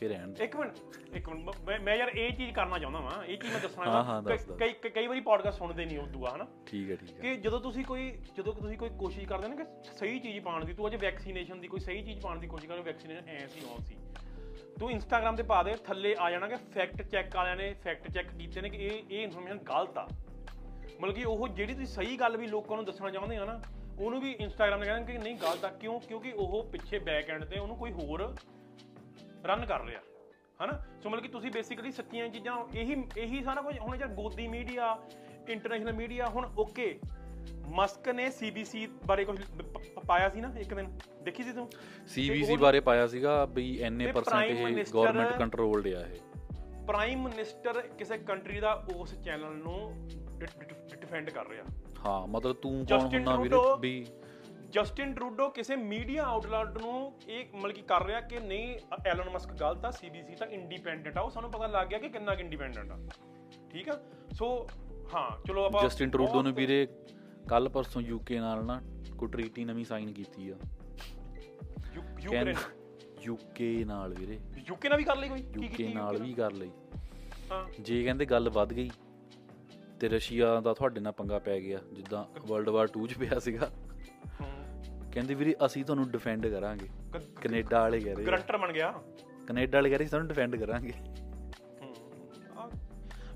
ਫੇ 0.00 0.08
ਰਹਿਣ 0.08 0.28
ਦੇ। 0.28 0.44
ਇੱਕ 0.44 0.56
ਮਿੰਟ 0.56 0.72
ਇੱਕ 1.16 1.28
ਮਿੰਟ 1.28 1.44
ਮ- 1.44 1.64
ਮੈਂ- 1.66 1.80
ਮੈਂ 1.80 1.96
ਯਾਰ 1.96 2.08
ਇਹ 2.08 2.32
ਚੀਜ਼ 2.32 2.52
ਕਰਨਾ 2.52 2.78
ਚਾਹੁੰਦਾ 2.78 3.00
ਵਾਂ 3.00 3.24
ਇਹ 3.24 3.38
ਚੀਜ਼ 3.38 3.52
ਮੈਂ 3.52 3.60
ਦੱਸਣਾ 3.60 3.84
ਹਾਂ, 3.84 4.04
ਹਾਂ। 4.04 4.22
ਦੱਸ, 4.22 4.44
ਕਈ-। 4.44 4.72
ਕਈ 4.82 4.90
ਕਈ- 4.90 5.08
ਵਾਰੀ 5.08 5.20
ਪੋਡਕਾਸਟ 5.20 5.58
ਸੁਣਦੇ 5.58 5.84
ਨਹੀਂ 5.84 5.98
ਉਹ 5.98 6.06
ਦੂਆ 6.06 6.34
ਹਨਾ? 6.36 6.46
ਠੀਕ 6.66 6.90
ਹੈ 6.90 6.96
ਠੀਕ 6.96 7.10
ਹੈ। 7.10 7.20
ਕਿ 7.20 7.36
ਜਦੋਂ 7.36 7.60
ਤੁਸੀਂ 7.60 7.84
ਕੋਈ 7.84 8.18
ਜਦੋਂ 8.36 8.52
ਤੁਸੀਂ 8.52 8.78
ਕੋਈ 8.78 8.88
ਕੋਸ਼ਿਸ਼ 8.88 9.26
ਕਰਦੇ 9.26 9.48
ਨਾ 9.48 9.54
ਕਿ 9.54 9.64
ਸਹੀ 9.98 10.18
ਚੀਜ਼ 10.18 10.40
ਪਾਉਣ 10.44 10.64
ਦੀ 10.64 10.72
ਤੂੰ 10.72 10.88
ਅਜੇ 10.88 10.96
ਵੈਕਸੀਨੇਸ਼ਨ 10.96 11.60
ਦੀ 11.60 11.68
ਕੋਈ 11.68 11.80
ਸਹੀ 11.80 12.02
ਚੀਜ਼ 12.02 12.20
ਪਾਉਣ 12.20 12.38
ਦੀ 12.38 12.46
ਕੋਸ਼ਿਸ਼ 12.46 12.72
ਕਰ 12.72 12.80
ਵੈਕਸੀਨੇਸ਼ਨ 12.80 13.28
ਐ 13.28 13.46
ਸੀ 13.46 13.60
ਉਹ 13.64 13.80
ਸੀ। 13.80 13.96
ਤੂੰ 14.80 14.90
ਇੰਸਟਾਗ੍ਰam 14.90 15.36
ਤੇ 15.36 15.42
ਪਾ 15.42 15.62
ਦੇ, 15.62 15.74
ਥੱਲੇ 15.86 16.14
ਆ 16.20 16.30
ਜਾਣਾ 16.30 16.48
ਕਿ 16.48 16.56
ਫੈਕਟ 16.74 17.02
ਚੈੱਕ 17.02 17.36
ਵਾਲਿਆਂ 17.36 17.56
ਨੇ 17.56 17.72
ਫੈਕਟ 17.84 18.10
ਚੈੱਕ 18.10 18.28
ਕੀਤੇ 18.28 18.60
ਨੇ 18.60 18.68
ਕਿ 18.68 18.76
ਇਹ 18.76 19.02
ਇਹ 19.10 19.22
ਇਨਫੋਰਮੇਸ਼ਨ 19.22 19.58
ਗਲਤ 19.58 19.98
ਆ। 19.98 20.08
ਮਤਲਬ 21.00 21.14
ਕਿ 21.14 21.24
ਉਹ 21.24 21.48
ਜਿਹੜੀ 21.48 21.74
ਤੁਸੀਂ 21.74 21.86
ਸਹੀ 21.86 22.16
ਗੱਲ 22.16 22.36
ਵੀ 22.36 22.46
ਲੋਕਾਂ 22.46 22.76
ਨੂੰ 22.76 22.84
ਦੱਸਣਾ 22.84 23.10
ਚਾਹੁੰਦੇ 23.10 23.36
ਆ 23.36 23.44
ਨਾ, 23.44 23.60
ਉਹਨੂੰ 24.00 24.20
ਵੀ 24.20 24.30
ਇੰਸਟਾਗ੍ਰam 24.30 24.78
ਨੇ 24.78 24.86
ਕਹਿੰਦੇ 24.86 25.12
ਕਿ 25.12 25.18
ਨਹੀਂ 25.18 25.36
ਗਲਤ 25.36 25.64
ਆ, 25.64 25.68
ਕਿਉਂ? 25.68 26.00
ਕਿਉਂਕਿ 26.00 26.32
ਉਹ 26.32 26.62
ਪਿੱਛੇ 26.72 26.98
ਬੈਕ 26.98 27.30
ਐਂਡ 27.30 27.44
ਤੇ 27.44 27.58
ਉਹਨੂੰ 27.58 27.76
ਕੋਈ 27.76 27.92
ਹੋਰ 27.92 28.34
ਰਨ 29.44 29.66
ਕਰ 29.66 29.84
ਰਿਹਾ। 29.84 30.00
ਹਨਾ? 30.64 30.82
ਸੋ 31.02 31.10
ਮਤਲਬ 31.10 31.22
ਕਿ 31.22 31.28
ਤੁਸੀਂ 31.28 31.50
ਬੇਸਿਕਲੀ 31.50 31.92
ਸੱਚੀਆਂ 31.92 32.28
ਚੀਜ਼ਾਂ, 32.28 32.56
ਇਹੀ 32.74 33.04
ਇਹੀ 33.16 33.42
ਸਾਰਾ 33.42 33.62
ਕੁਝ, 33.62 33.78
ਹੁਣ 33.78 33.96
ਜਿਹੜਾ 33.96 34.14
ਗੋਦੀ 34.14 34.48
ਮੀਡੀਆ 34.48 34.96
ਇੰਟਰਨੈਸ਼ਨਲ 35.48 35.92
ਮੀਡੀਆ 35.92 36.26
ਹੁਣ 36.26 36.50
ਓਕੇ 36.58 36.98
ਮਸਕ 37.68 38.08
ਨੇ 38.08 38.30
ਸੀਬੀਸੀ 38.30 38.86
ਬਾਰੇ 39.06 39.24
ਕੁਝ 39.24 39.38
ਪਾਇਆ 40.06 40.28
ਸੀ 40.28 40.40
ਨਾ 40.40 40.52
ਇੱਕ 40.60 40.74
ਦਿਨ? 40.74 40.86
ਦੇਖੀ 41.22 41.42
ਸੀ 41.42 41.52
ਤੂੰ? 41.52 41.68
ਸੀਬੀਸੀ 42.06 42.56
ਬਾਰੇ 42.56 42.80
ਪਾਇਆ 42.80 43.06
ਸੀਗਾ 43.06 43.46
ਐਨਏ 43.82 44.06
ਤੇ 44.06 44.12
ਪਰਸੈਂਟ 44.12 44.50
ਇਹ 44.50 44.84
ਗਵਰਨਮੈਂਟ 44.94 45.32
ਕੰਟਰੋਲਡ 45.38 45.86
ਆ 45.86 46.00
ਇਹ। 46.06 46.20
ਪ੍ਰਾਈਮ 46.86 47.22
ਮਿਨਿਸਟਰ 47.22 47.80
ਕਿਸੇ 47.98 48.18
ਕੰਟਰੀ 48.18 48.60
ਦਾ 48.60 48.72
ਉਸ 48.96 49.14
ਚੈਨਲ 49.24 49.56
ਨੂੰ 49.56 50.08
ਡਿਫੈਂਡ 50.38 51.30
ਕਰ 51.30 51.48
ਰਿਹਾ। 51.48 51.64
ਹਾਂ 52.06 52.26
ਮਤਲਬ 52.26 52.56
ਤੂੰ 52.56 52.86
ਕੌਣ 52.86 53.14
ਹੁੰਦਾ 53.14 53.36
ਵੀਰੇ? 53.36 53.56
ਵੀ 53.80 54.06
ਜਸਟਿਨ 54.70 55.12
ਟਰੂਡੋ 55.14 55.48
ਕਿਸੇ 55.48 55.76
ਮੀਡੀਆ 55.76 56.24
ਆਊਟਲੈਟ 56.24 56.78
ਨੂੰ 56.78 57.12
ਇਹ 57.28 57.44
ਮਤਲਬ 57.56 57.72
ਕਿ 57.72 57.82
ਕਰ 57.82 58.04
ਰਿਹਾ 58.06 58.20
ਕਿ 58.20 58.40
ਨਹੀਂ 58.40 58.78
ਐਲਨ 59.06 59.28
ਮਸਕ 59.30 59.52
ਗਲਤ 59.52 59.84
ਆ 59.84 59.90
ਸੀਬੀਸੀ 59.90 60.34
ਤਾਂ 60.34 60.46
ਇੰਡੀਪੈਂਡੈਂਟ 60.46 61.16
ਆ। 61.16 61.20
ਉਹ 61.20 61.30
ਸਾਨੂੰ 61.30 61.50
ਪਤਾ 61.50 61.66
ਲੱਗ 61.66 61.86
ਗਿਆ 61.86 61.98
ਕਿ 61.98 62.08
ਕਿੰਨਾ 62.08 62.34
ਕਿ 62.34 62.42
ਇੰਡੀਪੈਂਡੈਂਟ 62.42 62.90
ਆ। 62.90 62.98
ਠੀਕ 63.70 63.88
ਆ? 63.88 63.98
ਸੋ 64.32 64.66
ਹਾਂ 65.14 65.30
ਚਲੋ 65.46 65.64
ਆਪਾਂ 65.64 65.82
ਜਸਟਿਨ 65.84 66.10
ਟਰੂਡੋ 66.10 66.42
ਨੂੰ 66.42 66.52
ਵੀਰੇ 66.54 66.86
ਕੱਲ 67.48 67.68
ਪਰਸੋਂ 67.68 68.02
ਯੂਕੇ 68.02 68.40
ਨਾਲ 68.40 68.64
ਨਾ 68.64 68.82
ਕੋਈ 69.18 69.28
ਟ੍ਰੀਟੀ 69.28 69.64
ਨਵੀਂ 69.64 69.84
ਸਾਈਨ 69.84 70.12
ਕੀਤੀ 70.12 70.50
ਆ। 70.50 70.54
ਯੂਕਰੇਨ 71.94 72.56
ਯੂਕੇ 73.22 73.84
ਨਾਲ 73.84 74.14
ਵੀਰੇ। 74.14 74.40
ਯੂਕੇ 74.66 74.88
ਨਾਲ 74.88 74.98
ਵੀ 74.98 75.04
ਕਰ 75.04 75.16
ਲਈ 75.16 75.28
ਕੋਈ? 75.28 75.42
ਕੀ 75.42 75.48
ਯੂਕੇ 75.48 75.68
ਕੀਤੀ 75.68 75.94
ਨਾਲ 75.94 76.16
UK 76.16 76.22
ਵੀ 76.22 76.32
ਕਰ 76.32 76.52
ਲਈ। 76.52 76.70
ਹਾਂ। 77.52 77.68
ਜੇ 77.80 78.02
ਕਹਿੰਦੇ 78.02 78.24
ਗੱਲ 78.24 78.50
ਵੱਧ 78.50 78.72
ਗਈ 78.72 78.90
ਤੇ 80.00 80.08
ਰਸ਼ੀਆ 80.08 80.60
ਦਾ 80.60 80.74
ਤੁਹਾਡੇ 80.74 81.00
ਨਾਲ 81.00 81.12
ਪੰਗਾ 81.12 81.38
ਪੈ 81.38 81.60
ਗਿਆ 81.60 81.78
ਜਿੱਦਾਂ 81.92 82.24
ਵਰਲਡ 82.46 82.68
ਵਾਰ 82.68 82.88
2 82.98 83.06
ਚ 83.06 83.14
ਪਿਆ 83.18 83.38
ਸੀਗਾ। 83.38 83.70
ਕਹਿੰਦੇ 85.12 85.34
ਵੀਰੇ 85.34 85.54
ਅਸੀਂ 85.66 85.84
ਤੁਹਾਨੂੰ 85.84 86.10
ਡਿਫੈਂਡ 86.10 86.46
ਕਰਾਂਗੇ। 86.46 86.88
ਕ- 87.12 87.40
ਕੈਨੇਡਾ 87.40 87.80
ਵਾਲੇ 87.80 88.00
ਕਹਿ 88.00 88.14
ਰਹੇ। 88.14 88.24
ਗਰੰਟਰ 88.24 88.56
ਬਣ 88.56 88.72
ਗਿਆ। 88.72 88.94
ਕੈਨੇਡਾ 89.46 89.78
ਵਾਲੇ 89.78 89.90
ਕਹਿ 89.90 89.98
ਰਹੇ 89.98 90.06
ਤੁਹਾਨੂੰ 90.06 90.28
ਡਿਫੈਂਡ 90.28 90.56
ਕਰਾਂਗੇ। 90.56 90.92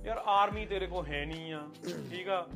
ਯਾਰ 0.04 0.22
ਆਰਮੀ 0.26 0.66
ਤੇਰੇ 0.66 0.86
ਕੋ 0.86 1.04
ਹੈ 1.04 1.26
ਨਹੀਂ 1.26 1.52
ਆ। 1.52 1.62
ਠੀਕ 2.10 2.28
ਆ। 2.28 2.46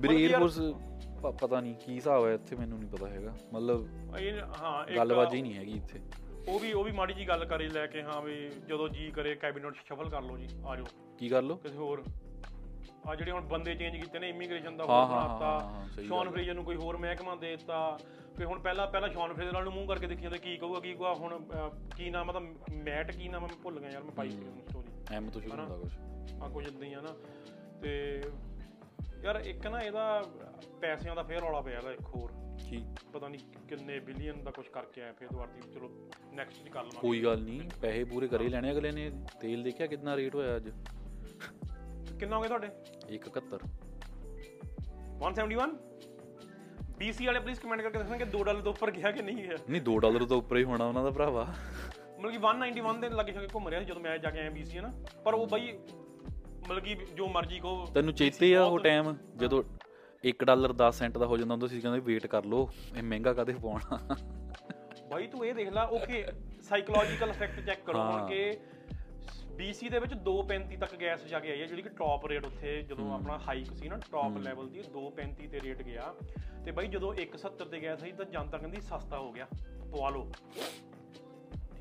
ਵੀਰੇ 0.00 0.28
ਮਤਲਬ 0.28 0.50
ਯਾਰ- 0.60 0.76
에 0.76 0.91
ਅਰਫੋਰਸ 1.22 1.40
ਪਤਾ 1.40 1.60
ਨਹੀਂ 1.60 1.74
ਕੀ 1.74 1.94
ਹਿਸਾਬ 1.94 2.26
ਹੈ 2.26 2.32
ਇੱਥੇ 2.34 2.56
ਮੈਨੂੰ 2.56 2.78
ਨਹੀਂ 2.78 2.88
ਪਤਾ 2.88 3.06
ਹੈਗਾ। 3.08 3.34
ਮਤਲਬ 3.52 3.86
ਇਹ 4.18 4.40
ਹਾਂ 4.60 4.84
ਇੱਕ 4.86 4.96
ਗੱਲਬਾਤ 4.96 5.34
ਹੀ 5.34 5.42
ਨਹੀਂ 5.42 5.54
ਹੈਗੀ 5.54 5.72
ਇੱਥੇ। 5.72 6.00
ਉਹ 6.48 6.58
ਵੀ 6.60 6.72
ਉਹ 6.72 6.84
ਵੀ 6.84 6.92
ਮਾੜੀ 6.92 7.14
ਜੀ 7.14 7.28
ਗੱਲ 7.28 7.44
ਕਰੇ 7.44 7.68
ਲੈ 7.68 7.86
ਕੇ 7.86 8.02
ਹਾਂ 8.02 8.22
ਵੀ 8.22 8.50
ਜਦੋਂ 8.68 8.88
ਜੀ 8.88 9.10
ਕਰੇ 9.10 9.34
ਕੈਬਨਿਟ 9.34 9.74
ਸ਼ਫਲ 9.86 10.08
ਕਰ 10.08 10.22
ਲਓ 10.22 10.36
ਜੀ 10.36 10.48
ਆ 10.66 10.76
ਜਾਓ। 10.76 10.84
ਕੀ 11.18 11.28
ਕਰ 11.28 11.42
ਲੋ 11.42 11.56
ਕਿਸੇ 11.56 11.76
ਹੋਰ। 11.76 12.02
ਆ 13.08 13.14
ਜਿਹੜੇ 13.14 13.30
ਹੁਣ 13.30 13.40
ਬੰਦੇ 13.40 13.74
ਚੇਂਜ 13.74 13.96
ਕੀਤੇ 13.96 14.18
ਨੇ 14.18 14.28
ਇਮੀਗ੍ਰੇਸ਼ਨ 14.28 14.76
ਦਾ 14.76 14.84
ਹਾਂ, 14.84 15.06
ਹੋਰ 15.06 15.14
ਹਾਂ, 15.14 15.20
ਹਾਂ, 15.20 15.28
ਹਾਂ, 15.28 15.60
ਬਣਾਤਾ 15.60 15.86
ਸਹੀ 15.96 16.06
ਸ਼ੌਨ 16.06 16.18
ਗੱਲ 16.18 16.26
ਹੈ। 16.26 16.32
ਫਰੇਜ਼ਰ 16.32 16.54
ਨੂੰ 16.54 16.64
ਕੋਈ 16.64 16.76
ਹੋਰ 16.76 16.96
ਮਹਿਕਮਾ 16.96 17.34
ਦੇ 17.34 17.56
ਦਿੱਤਾ 17.56 17.98
ਫਿਰ 18.36 18.46
ਹੁਣ 18.46 18.58
ਪਹਿਲਾਂ 18.58 18.86
ਪਹਿਲਾਂ 18.86 19.08
ਸ਼ੌਨ 19.08 19.32
ਫਰੇਜ਼ਰ 19.34 19.52
ਨਾਲ 19.52 19.64
ਨੂੰ 19.64 19.72
ਮੂੰਹ 19.72 19.86
ਕਰਕੇ 19.88 20.06
ਦੇਖੀ 20.06 20.22
ਜਾਂਦੇ 20.22 20.38
ਕੀ 20.38 20.56
ਕਹੂਗਾ 20.56 20.80
ਕੀ 20.80 20.92
ਕਹੂਗਾ 20.94 21.14
ਹੁਣ 21.14 21.38
ਅਹ, 21.38 21.70
ਕੀ 21.96 22.10
ਨਾਮ 22.10 22.30
ਆ 22.30 22.32
ਤਾਂ 22.32 22.40
ਮੈਟ 22.84 23.10
ਕੀ 23.10 23.28
ਨਾਮ 23.28 23.44
ਆ 23.44 23.46
ਮੈਂ 23.46 23.56
ਭੁੱਲ 23.62 23.80
ਗਿਆ 23.80 23.90
ਯਾਰ 23.90 24.02
ਮੈਂ 24.02 24.12
ਪਾਈ 24.12 24.30
ਸੀ 24.30 24.36
ਸਟੋਰੀ 24.68 25.14
ਐਮ 25.16 25.30
ਤੋਂ 25.30 25.40
ਸ਼ੁਰੂ? 25.40 25.56
ਹੁੰਦਾ 25.56 25.76
ਕੁਝ 25.76 25.90
ਆ 26.42 26.48
ਕੁਝ 26.48 26.66
ਇਦਾਂ 26.68 26.88
ਹੀ 26.88 26.92
ਆ 26.92 27.00
ਨਾ। 27.00 27.14
ਤੇ 27.82 28.22
ਯਾਰ 29.24 29.36
ਇੱਕ 29.36 29.66
ਨਾ 29.66 29.80
ਇਹਦਾ 29.80 30.22
ਪੈਸਿਆਂ 30.80 31.14
ਦਾ 31.16 31.22
ਫੇਰ 31.22 31.40
ਰੌਲਾ 31.40 31.60
ਪਿਆ 31.60 31.78
ਇਹਦਾ 31.78 31.92
ਇੱਕ 31.92 32.00
ਹੋਰ। 32.00 32.30
ਕੀ? 32.68 32.84
ਪਤਾ 33.12 33.28
ਨਹੀਂ 33.28 33.40
ਕਿੰਨੇ 33.68 33.98
ਬਿਲੀਅਨ 34.00 34.42
ਦਾ 34.44 34.50
ਕੁਝ 34.50 34.66
ਕਰਕੇ 34.68 35.02
ਆਇਆ 35.02 35.12
ਫੇਰ 35.12 35.28
ਦੁਬਾਰਾ 35.28 35.52
ਦੀ 35.52 35.72
ਚਲੋ 35.72 35.90
ਨੈਕਸਟ 36.32 36.62
ਦੀ 36.62 36.70
ਕਰ 36.70 36.80
ਲਵਾਂਗੇ 36.80 37.00
ਕੋਈ 37.00 37.22
ਗੱਲ 37.24 37.42
ਨਹੀਂ 37.42 37.68
ਪੈਸੇ 37.82 38.04
ਪੂਰੇ 38.04 38.28
ਕਰੇ 38.28 38.48
ਲੈਣੇ 38.48 38.70
ਅਗਲੇ 38.72 38.92
ਨੇ। 38.92 39.10
ਤੇਲ 39.40 39.62
ਦੇਖਿਆ 39.62 39.86
ਕਿੰਨਾ 39.86 40.16
ਰੇਟ 40.16 40.34
ਹੋਇਆ 40.34 40.56
ਅੱਜ? 40.56 40.68
ਕਿੰਨਾ 42.20 42.36
ਹੋ 42.36 42.42
ਗਿਆ 42.42 42.48
ਤੁਹਾਡੇ? 42.48 42.68
171 43.14 43.58
171 45.22 45.74
BC 47.00 47.26
ਵਾਲੇ 47.26 47.40
ਪਲੀਜ਼ 47.40 47.60
ਕਮੈਂਟ 47.60 47.80
ਕਰਕੇ 47.82 47.98
ਦੱਸਣਾ 47.98 48.16
ਕਿ 48.16 48.24
2 48.36 48.42
ਡਾਲਰ 48.44 48.60
ਤੋਂ 48.60 48.72
ਉੱਪਰ 48.72 48.90
ਗਿਆ 48.90 49.10
ਕਿ 49.10 49.22
ਨਹੀਂ 49.22 49.36
ਗਿਆ? 49.36 49.56
ਨਹੀਂ 49.70 49.82
2 49.82 49.98
ਡਾਲਰ 49.98 50.24
ਤੋਂ 50.24 50.36
ਉੱਪਰ 50.38 50.56
ਹੀ 50.56 50.64
ਹੋਣਾ 50.64 50.84
ਉਹਨਾਂ 50.84 51.04
ਦਾ 51.04 51.10
ਭਰਾਵਾ। 51.10 51.44
ਮਤਲਬ 52.18 52.30
ਕਿ 52.30 52.38
191 52.38 53.00
ਦੇ 53.00 53.08
ਲੱਗੇ 53.08 53.32
ਛਕੇ 53.32 53.48
ਘੁੰਮ 53.54 53.68
ਰਿਹਾ 53.68 53.80
ਸੀ 53.80 53.86
ਜਦੋਂ 53.86 54.00
ਮੈਂ 54.00 54.18
ਜਾ 54.18 54.30
ਕੇ 54.30 54.38
ਆਇਆ 54.38 54.50
BC 54.50 54.76
ਹੈ 54.76 54.80
ਨਾ 54.80 54.92
ਪਰ 55.24 55.34
ਉਹ 55.34 55.46
ਬਈ 55.46 55.72
ਮਤਲਬ 56.62 56.82
ਕਿ 56.82 56.94
ਜੋ 57.14 57.28
ਮਰਜ਼ੀ 57.28 57.58
ਕੋ 57.58 57.86
ਤੈਨੂੰ 57.94 58.14
ਚੇਤੇ 58.14 58.56
ਆ 58.56 58.62
ਉਹ 58.64 58.78
ਟਾਈਮ 58.78 59.16
ਜਦੋਂ 59.36 59.62
1 60.24 60.44
ਡਾਲਰ 60.44 60.72
10 60.72 60.90
ਸੈਂਟ 60.92 61.18
ਦਾ 61.18 61.26
ਹੋ 61.26 61.36
ਜਾਂਦਾ 61.36 61.54
ਹੁੰਦਾ 61.54 61.66
ਸੀ 61.66 61.80
ਕਹਿੰਦੇ 61.80 62.00
ਵੇਟ 62.00 62.26
ਕਰ 62.26 62.44
ਲਓ 62.44 62.68
ਇਹ 62.96 63.02
ਮਹਿੰਗਾ 63.02 63.32
ਕਦੇ 63.32 63.52
ਪਾਉਣਾ? 63.52 64.16
ਬਾਈ 65.10 65.26
ਤੂੰ 65.26 65.46
ਇਹ 65.46 65.54
ਦੇਖ 65.54 65.68
ਲੈ 65.68 65.84
ਓਕੇ 65.84 66.24
ਸਾਈਕੋਲੋਜੀਕਲ 66.62 67.28
ਇਫੈਕਟ 67.28 67.66
ਚੈੱਕ 67.66 67.84
ਕਰੋ 67.86 67.98
ਹੁਣ। 67.98 68.28
ਕਿ 68.28 68.58
BC 69.56 69.90
ਦੇ 69.90 69.98
ਵਿੱਚ 69.98 70.14
2.35 70.28 70.76
ਤੱਕ 70.80 70.94
ਗੈਸ 71.00 71.24
ਜਾ 71.24 71.40
ਕੇ 71.40 71.50
ਆਈ 71.50 71.60
ਹੈ 71.60 71.66
ਜਿਹੜੀ 71.66 71.82
ਕਿ 71.82 71.88
ਟੌਪ 71.88 72.26
ਰੇਟ 72.26 72.46
ਉੱਥੇ 72.46 72.82
ਜਦੋਂ 72.82 73.14
ਆਪਣਾ 73.14 73.38
ਹਾਈਕ 73.38 73.72
ਸੀ 73.72 73.88
ਨਾ 73.88 73.96
ਟੌਪ 74.10 74.38
ਲੈਵਲ 74.38 74.68
ਦੀ 74.68 74.82
2.35 74.96 75.48
ਤੇ 75.50 75.60
ਰੇਟ 75.60 75.82
ਗਿਆ। 75.82 76.14
ਤੇ 76.64 76.70
ਬਾਈ 76.70 76.86
ਜਦੋਂ 76.86 77.14
1.70 77.14 77.68
ਤੇ 77.70 77.82
ਗੈਸ 77.82 78.02
ਆਈ 78.02 78.12
ਤਾਂ 78.12 78.24
ਜਨਤਾ 78.24 78.58
ਕਹਿੰਦੀ 78.58 78.80
ਸਸਤਾ 78.80 79.18
ਹੋ 79.18 79.32
ਗਿਆ 79.32 79.46
ਪਵਾ 79.92 80.10
ਲਓ। 80.10 80.32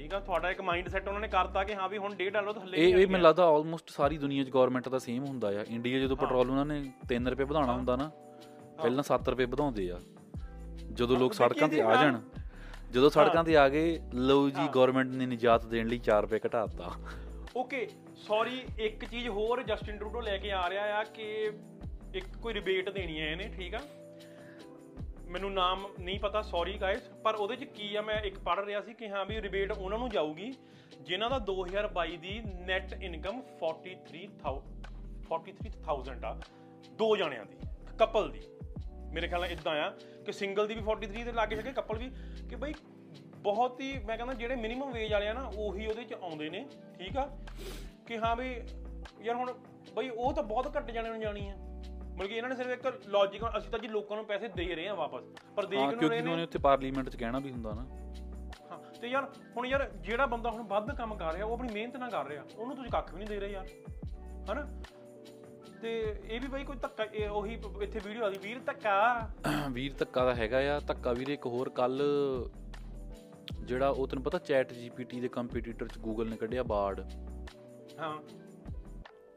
ਠੀਕ 0.01 0.13
ਆ 0.13 0.19
ਤੁਹਾਡਾ 0.19 0.49
ਇੱਕ 0.51 0.61
ਮਾਈਂਡ 0.61 0.87
ਸੈਟ 0.89 1.07
ਉਹਨਾਂ 1.07 1.19
ਨੇ 1.21 1.27
ਕਰਤਾ 1.27 1.63
ਕਿ 1.63 1.73
ਹਾਂ 1.75 1.87
ਵੀ 1.89 1.97
ਹੁਣ 1.97 2.13
1.5 2.13 2.29
ਡਾਲਰ 2.31 2.53
ਤੋਂ 2.53 2.61
ਥੱਲੇ 2.61 2.77
ਇਹ 2.77 2.95
ਇਹ 2.95 3.07
ਮੈਨੂੰ 3.07 3.21
ਲੱਗਦਾ 3.21 3.43
ਆਲਮੋਸਟ 3.47 3.89
ਸਾਰੀ 3.89 4.17
ਦੁਨੀਆ 4.17 4.43
'ਚ 4.43 4.49
ਗਵਰਨਮੈਂਟ 4.49 4.87
ਦਾ 4.89 4.99
ਸੇਮ 4.99 5.25
ਹੁੰਦਾ 5.25 5.47
ਆ। 5.49 5.63
ਇੰਡੀਆ 5.69 5.99
ਜਦੋਂ 5.99 6.15
ਪੈਟਰੋਲ 6.17 6.49
ਉਹਨਾਂ 6.49 6.65
ਨੇ 6.65 6.77
3 7.11 7.27
ਰੁਪਏ 7.29 7.43
ਵਧਾਉਣਾ 7.43 7.73
ਹੁੰਦਾ 7.73 7.95
ਨਾ 7.95 8.09
ਪਹਿਲਾਂ 8.79 9.03
7 9.03 9.29
ਰੁਪਏ 9.29 9.45
ਵਧਾਉਂਦੇ 9.45 9.89
ਆ। 9.91 9.99
ਜਦੋਂ 10.93 11.17
ਲੋਕ 11.17 11.33
ਸੜਕਾਂ 11.33 11.67
ਤੇ 11.67 11.81
ਆ। 11.81 11.93
ਜਾਣ 11.95 12.19
ਜਦੋਂ 12.91 13.09
ਸੜਕਾਂ 13.09 13.43
ਤੇ 13.43 13.57
ਆ 13.57 13.67
ਗਏ 13.69 13.99
ਲਓ 14.13 14.49
ਜੀ 14.49 14.67
ਗਵਰਨਮੈਂਟ 14.75 15.11
ਨੇ 15.11 15.25
ਨਿਜਾਤ 15.25 15.65
ਦੇਣ 15.65 15.87
ਲਈ 15.87 15.99
4 16.09 16.21
ਰੁਪਏ 16.21 16.39
ਘਟਾਤਾ। 16.47 16.91
ਓਕੇ 17.55 17.87
ਸੌਰੀ 18.27 18.61
ਇੱਕ 18.79 19.05
ਚੀਜ਼ 19.05 19.27
ਹੋਰ 19.29 19.63
ਜਸਟਿਨ 19.63 19.97
ਟਰੂਡੋ 19.97 20.21
ਲੈ 20.21 20.37
ਕੇ 20.37 20.51
ਆ 20.51 20.69
ਰਿਹਾ 20.69 20.99
ਆ 20.99 21.03
ਕਿ 21.13 21.31
ਇੱਕ 22.15 22.35
ਕੋਈ 22.41 22.53
ਰਿਬੇਟ 22.53 22.89
ਦੇਣੀ 22.89 23.19
ਹੈ 23.19 23.31
ਇਹਨੇ 23.31 23.47
ਠੀਕ 23.57 23.75
ਆ? 23.75 23.79
ਮੈਨੂੰ 25.31 25.53
ਨਾਮ 25.53 25.87
ਨਹੀਂ 25.99 26.19
ਪਤਾ 26.19 26.41
ਸੌਰੀ 26.41 26.77
ਗਾਇਸ 26.77 27.01
ਪਰ 27.23 27.35
ਉਹਦੇ 27.35 27.55
ਚ 27.55 27.63
ਕੀ 27.63 27.95
ਆ, 27.95 28.01
ਮੈਂ 28.01 28.21
ਇੱਕ 28.21 28.39
ਪੜ 28.39 28.65
ਰਿਹਾ 28.65 28.81
ਸੀ 28.81 28.93
ਕਿ 28.93 29.09
ਹਾਂ 29.09 29.25
ਵੀ 29.25 29.41
ਰਿਬੇਟ 29.41 29.71
ਉਹਨਾਂ 29.71 29.99
ਨੂੰ 29.99 30.09
ਜਾਊਗੀ, 30.09 30.53
ਜਿਨ੍ਹਾਂ 31.01 31.29
ਦਾ 31.29 31.39
2022 31.39 32.17
ਦੀ 32.17 32.41
ਨੈਟ 32.45 33.03
ਇਨਕਮ 33.03 33.41
43000 33.59 34.61
43000 35.29 36.25
ਆ, 36.25 36.39
ਦੋ 36.91 37.15
ਜਣਿਆਂ 37.15 37.45
ਦੀ 37.45 37.57
ਕਪਲ 37.99 38.29
ਦੀ। 38.31 38.41
ਮੇਰੇ 39.13 39.27
ਖਿਆਲ 39.27 39.41
ਨਾਲ 39.41 39.51
ਇਦਾਂ 39.51 39.81
ਆ 39.81 39.89
ਕਿ 40.25 40.31
ਸਿੰਗਲ 40.31 40.67
ਦੀ 40.67 40.75
ਵੀ 40.75 40.81
43 40.81 41.23
ਤੇ 41.23 41.31
ਲੱਗੇ 41.31 41.55
ਸਕੇ 41.55 41.71
ਕਪਲ 41.71 41.97
ਵੀ, 41.97 42.11
ਕਿ 42.49 42.55
ਬਈ 42.55 42.73
ਬਹੁਤ 43.37 43.81
ਹੀ, 43.81 43.99
ਮੈਂ 44.05 44.17
ਕਹਿੰਦਾ 44.17 44.33
ਜਿਹੜੇ 44.33 44.55
ਮਿਨੀਮਮ 44.55 44.91
ਵੇਜ 44.91 45.13
ਵਾਲੇ 45.13 45.27
ਆ 45.27 45.33
ਨਾ, 45.33 45.51
ਉਹੀ 45.57 45.87
ਉਹਦੇ 45.87 46.03
ਚ 46.03 46.13
ਆਉਂਦੇ 46.13 46.49
ਨੇ, 46.49 46.65
ਠੀਕ 46.99 47.17
ਆ? 47.17 47.37
ਕਿ 48.07 48.17
ਹਾਂ 48.17 48.35
ਵੀ 48.35 48.61
ਯਾਰ 49.21 49.35
ਹੁਣ 49.35 49.53
ਬਈ 49.93 50.09
ਉਹ 50.09 50.33
ਤਾਂ 50.33 50.43
ਬਹੁਤ 50.43 50.77
ਘੱਟ 50.77 50.91
ਜਾਣੇ 50.91 51.09
ਨੂੰ 51.09 51.19
ਜਾਣੀ 51.19 51.49
ਆ। 51.49 51.55
ਮਤਲਬ 52.21 52.29
ਕਿ 52.29 52.37
ਇਹਨਾਂ 52.37 52.49
ਨੇ 52.49 52.55
ਸਿਰਫ 52.55 52.71
ਇੱਕ 52.71 53.07
ਲੌਜੀਕ 53.09 53.43
ਅਸੀਂ 53.57 53.69
ਤਾਂ 53.71 53.79
ਜੀ 53.79 53.87
ਲੋਕਾਂ 53.87 54.17
ਨੂੰ 54.17 54.25
ਪੈਸੇ 54.25 54.47
ਦੇ 54.47 54.75
ਰਹੇ 54.75 54.87
ਆ 54.87 54.93
ਵਾਪਸ। 54.93 55.23
ਪਰ 55.55 55.65
ਦੇ 55.65 55.77
ਹਾਂ 55.77 55.91
ਕਿਉਂ 55.91 56.09
ਰਹੇ 56.09 56.21
ਨੇ 56.21 56.43
ਉੱਥੇ 56.43 56.59
ਪਾਰਲੀਮੈਂਟ 56.59 57.09
'ਚ 57.09 57.15
ਕਹਿਣਾ 57.15 57.39
ਵੀ 57.39 57.51
ਹੁੰਦਾ 57.51 57.73
ਨਾ। 57.73 57.85
ਹਾਂ 58.71 58.77
ਤੇ 59.01 59.07
ਯਾਰ 59.07 59.27
ਹੁਣ 59.57 59.65
ਯਾਰ 59.67 59.89
ਜਿਹੜਾ 60.01 60.25
ਬੰਦਾ 60.25 60.49
ਹੁਣ 60.51 60.63
ਵੱਧ 60.63 60.91
ਕੰਮ 60.95 61.15
ਕਰ 61.15 61.33
ਰਿਹਾ 61.33 61.45
ਉਹ 61.45 61.53
ਆਪਣੀ 61.53 61.73
ਮਿਹਨਤ 61.73 61.97
ਨਾਲ 61.97 62.09
ਕਰ 62.09 62.25
ਰਿਹਾ। 62.25 62.43
ਉਹਨੂੰ 62.57 62.75
ਤੁਸੀਂ 62.75 62.91
ਕੱਖ 62.91 63.13
ਵੀ 63.13 63.19
ਨਹੀਂ 63.19 63.27
ਦੇ 63.27 63.39
ਰਹੇ 63.39 63.51
ਯਾਰ। 63.51 63.67
ਹਨਾ? 64.51 64.67
ਤੇ 65.81 66.15
ਇਹ 66.29 66.41
ਵੀ 66.41 66.47
ਬਈ 66.47 66.63
ਕੋਈ 66.63 66.77
ਧੱਕਾ 66.77 67.29
ਉਹੀ 67.31 67.57
ਇੱਥੇ 67.81 67.99
ਵੀਡੀਓ 68.05 68.25
ਆਦੀ 68.25 68.37
ਵੀਰ 68.43 68.59
ਧੱਕਾ। 68.59 69.29
ਵੀਰ 69.71 69.93
ਧੱਕਾ 69.93 70.25
ਦਾ 70.25 70.35
ਹੈਗਾ 70.35 70.57
ਆ 70.75 70.79
ਧੱਕਾ 70.79 71.13
ਵੀਰੇ 71.13 71.33
ਇੱਕ 71.33 71.45
ਹੋਰ 71.45 71.69
ਕੱਲ 71.69 72.01
ਜਿਹੜਾ 73.63 73.89
ਉਹ 73.89 74.07
ਤੈਨੂੰ 74.07 74.23
ਪਤਾ 74.23 74.37
ਚੈਟ 74.37 74.73
ਜੀਪੀਟੀ 74.73 75.19
ਦੇ 75.19 75.27
ਕੰਪੀਟੀਟਰ 75.27 75.87
'ਚ 75.87 75.97
ਗੂਗਲ 75.97 76.29
ਨੇ 76.29 76.37
ਕੱਢਿਆ 76.37 76.63
ਬਾਰਡ 76.63 76.99
ਹਾਂ। 77.99 78.15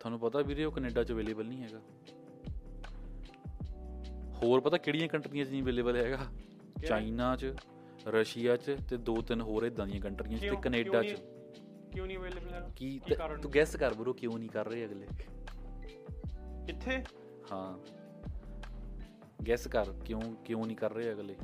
ਤੁਹਾਨੂੰ 0.01 0.21
ਪਤਾ 0.21 0.41
ਵੀਰੇ 0.43 0.65
ਉਹ 0.65 0.73
ਕੈਨੇਡਾ 0.73 1.05
'ਚ 1.05 1.13
ਅਵੇਲੇਬਲ 1.13 1.47
ਨਹੀਂ 1.47 1.63
ਹੈਗਾ। 1.63 1.81
ਹੋਰ 4.43 4.61
ਪਤਾ 4.61 4.77
ਕਿਹੜੀਆਂ 4.77 5.09
ਕੰਟਰੀਆਂ 5.09 5.45
'ਚ 5.45 5.51
ਨਹੀਂ 5.51 5.63
ਅਵੇਲੇਬਲ 5.63 5.97
ਹੈਗਾ? 5.97 6.19
ਚਾਈਨਾ 6.87 7.37
'ਚ 7.37 7.55
ਰਸ਼ੀਆ 8.09 8.57
'ਚ 8.57 8.77
ਤੇ 8.91 8.97
ਦੋ 8.97 9.15
ਤਿੰਨ 9.23 9.41
ਹੋਰ 9.41 9.63
ਇਦਾਂ 9.63 9.87
ਦੀਆਂ 9.87 10.01
ਕੰਟਰੀਆਂ 10.01 10.39
'ਚ 10.39 10.43
ਤੇ 10.43 10.57
ਕੈਨੇਡਾ 10.63 11.03
'ਚ। 11.03 11.15
ਕਿਉਂ 11.93 12.07
ਨਹੀਂ 12.07 12.19
ਅਵੇਲੇਬਲ 12.19 12.55
ਹੈ 12.55 12.73
ਕੀ 12.77 13.01
ਤੂੰ 13.43 13.53
ਗੈਸ 13.55 13.77
ਕਰ 13.77 13.95
ਬਰੋ 13.95 14.13
ਕਿਉਂ 14.13 14.39
ਨਹੀਂ 14.39 14.49
ਕਰ 14.49 14.67
ਰਹੇ 14.69 14.85
ਅਗਲੇ? 14.85 15.07
ਇੱਥੇ 16.69 17.03
ਹਾਂ। 17.53 17.79
ਗੈਸ 19.49 19.69
ਕਰ 19.69 19.93
ਕਿਉਂ 20.05 20.21
ਕਿਉਂ 20.45 20.67
ਨਹੀਂ 20.67 20.77
ਕਰ 20.77 20.93
ਰਹੇ 20.93 21.13
ਅਗਲੇ? 21.13 21.37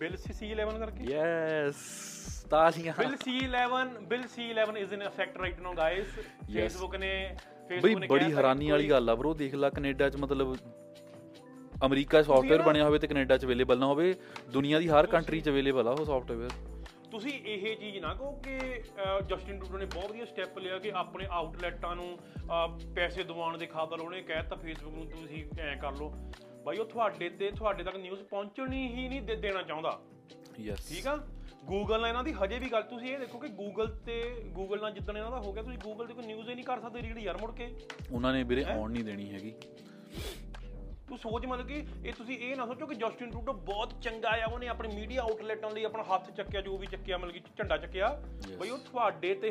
ਬਿਲ 0.00 0.14
C11 0.14 0.78
ਕਰਕੇ? 0.78 1.04
Yes 1.04 1.76
ਤਾਲੀਆਂ। 2.50 2.94
Bill 2.98 3.14
C11 3.14 4.00
bill 4.06 4.22
C11 4.22 4.76
is 4.76 4.92
in 4.92 5.02
effect 5.02 5.36
right 5.36 5.60
now 5.60 5.74
guys 5.74 6.06
Facebook 6.54 6.96
ਨੇ 6.96 7.36
Facebook 7.70 7.98
ਨੇ 7.98 8.06
ਬੜੀ 8.06 8.32
ਹੈਰਾਨੀ 8.32 8.70
ਵਾਲੀ 8.70 8.90
ਗੱਲ 8.90 9.10
ਆ 9.10 9.14
ਬ్రో 9.14 9.34
ਦੇਖ 9.34 9.54
ਲੈ 9.54 9.70
ਕੈਨੇਡਾ 9.70 10.08
'ਚ 10.10 10.16
ਮਤਲਬ 10.16 10.56
ਅਮਰੀਕਾ 11.86 12.22
ਸੌਫਟਵੇਅਰ 12.22 12.62
ਬਣਿਆ 12.62 12.84
ਹੋਵੇ 12.84 12.98
ਤੇ 12.98 13.06
ਕੈਨੇਡਾ 13.06 13.36
'ਚ 13.36 13.44
ਅਵੇਲੇਬਲ 13.44 13.78
ਨਾ 13.78 13.86
ਹੋਵੇ 13.86 14.14
ਦੁਨੀਆ 14.50 14.78
ਦੀ 14.78 14.88
ਹਰ 14.88 15.06
ਕੰਟਰੀ 15.06 15.40
'ਚ 15.40 15.48
ਅਵੇਲੇਬਲ 15.48 15.88
ਆ 15.88 15.90
ਉਹ 15.90 16.04
ਸੌਫਟਵੇਅਰ 16.04 16.50
ਤੁਸੀਂ 17.10 17.32
ਇਹ 17.46 17.76
ਚੀਜ਼ 17.76 17.98
ਨਾ 17.98 18.14
ਕਹੋ 18.14 18.30
ਕਿ 18.44 18.58
ਜਸਟਿਨ 19.28 19.58
ਟਰੂਡੋ 19.58 19.78
ਨੇ 19.78 19.84
ਬਹੁਤ 19.84 20.10
ਵਧੀਆ 20.10 20.24
ਸਟੈਪ 20.24 20.58
ਲਿਆ 20.58 20.78
ਕਿ 20.78 20.92
ਆਪਣੇ 20.94 21.26
ਆਊਟਲੈਟਾਂ 21.30 21.94
ਨੂੰ 21.96 22.18
ਪੈਸੇ 22.94 23.22
ਦਿਵਾਉਣ 23.22 23.58
ਦੇ 23.58 23.66
ਖਾਤਰ 23.66 24.00
ਉਹਨੇ 24.00 24.22
ਕਹਿਤਾ 24.22 24.56
ਫੇਸਬੁੱਕ 24.56 24.94
ਨੂੰ 24.94 25.06
ਤੁਸੀਂ 25.06 25.44
ਐਂ 25.60 25.76
ਕਰ 25.76 25.92
ਲਓ। 25.92 26.12
ਬਾਈ 26.64 26.76
ਉਹ 26.76 26.84
ਤੁਹਾਡੇ 26.84 27.28
ਤੇ 27.28 27.50
ਤੁਹਾਡੇ 27.50 27.84
ਤੱਕ 27.84 27.96
ਨਿਊਜ਼ 27.96 28.22
ਪਹੁੰਚਣੀ 28.22 28.86
ਹੀ 28.88 29.08
ਨਹੀਂ 29.08 29.22
ਦੇ- 29.22 29.36
ਦੇਣਾ 29.36 29.62
ਚਾਹੁੰਦਾ। 29.62 29.98
ਯੈਸ 30.60 30.88
ਠੀਕ 30.88 31.06
ਆ? 31.06 31.16
ਗੂਗਲ 31.64 32.00
ਨਾਲ 32.00 32.08
ਇਹਨਾਂ 32.08 32.24
ਦੀ 32.24 32.32
ਹਜੇ 32.32 32.58
ਵੀ 32.58 32.68
ਗੱਲ 32.72 32.82
ਤੁਸੀਂ 32.82 33.08
ਇਹ 33.08 33.18
ਦੇਖੋ 33.18 33.38
ਕਿ 33.38 33.48
ਗੂਗਲ 33.48 33.86
ਤੇ 34.06 34.20
ਗੂਗਲ 34.54 34.80
ਨਾਲ 34.80 34.92
ਜਿੱਦਣ 34.92 35.16
ਇਹਨਾਂ 35.16 35.30
ਦਾ 35.30 35.38
ਹੋ 35.38 35.52
ਗਿਆ 35.52 35.62
ਤੁਸੀਂ 35.62 35.78
ਗੂਗਲ 35.78 36.06
ਤੇ 36.06 36.14
ਕੋਈ 36.14 36.26
ਨਿਊਜ਼ 36.26 36.48
ਹੀ 36.48 36.54
ਨਹੀਂ 36.54 36.64
ਕਰ 36.64 36.80
ਸਕਦੇ 36.80 37.02
ਰੀਡ 37.02 37.18
ਯਾਰ 37.18 37.38
ਮੁੜ 37.40 37.50
ਕੇ। 37.54 37.68
ਉਹਨਾਂ 38.12 38.32
ਨੇ 38.32 38.42
ਵੀਰੇ 38.42 38.64
ਆਉਣ 38.64 38.92
ਨਹੀਂ 38.92 39.04
ਦੇਣੀ 39.04 39.30
ਹੈਗੀ। 39.32 39.52
ਤੂੰ 41.08 41.18
ਸੋਚ 41.18 41.46
ਮਤਲਬ 41.46 41.66
ਕਿ 41.66 41.84
ਇਹ 42.04 42.12
ਤੁਸੀਂ 42.12 42.38
ਇਹ 42.38 42.56
ਨਾ 42.56 42.66
ਸੋਚੋ 42.66 42.86
ਕਿ 42.86 42.94
ਜਸਟਿਨ 42.94 43.30
ਟਰੂਡੋ 43.30 43.52
ਬਹੁਤ 43.52 43.92
ਚੰਗਾ 44.02 44.28
ਆ 44.42 44.46
ਉਹਨੇ 44.46 44.68
ਆਪਣੇ 44.68 44.88
ਮੀਡੀਆ 44.94 45.22
ਆਊਟਲੈਟਾਂ 45.22 45.70
ਲਈ 45.70 45.84
ਆਪਣਾ 45.84 46.02
ਹੱਥ 46.02 46.30
ਚੱਕਿਆ 46.30 46.60
ਜੋ 46.60 46.76
ਵੀ 46.78 46.86
ਚੱਕਿਆ 46.86 47.18
ਮਤਲਬ 47.18 47.32
ਕਿ 47.32 47.40
ਝੰਡਾ 47.58 47.76
ਚੱਕਿਆ। 47.76 48.08
ਬਈ 48.58 48.70
ਉਹ 48.70 48.78
ਤੁਹਾਡੇ 48.78 49.34
ਤੇ 49.34 49.50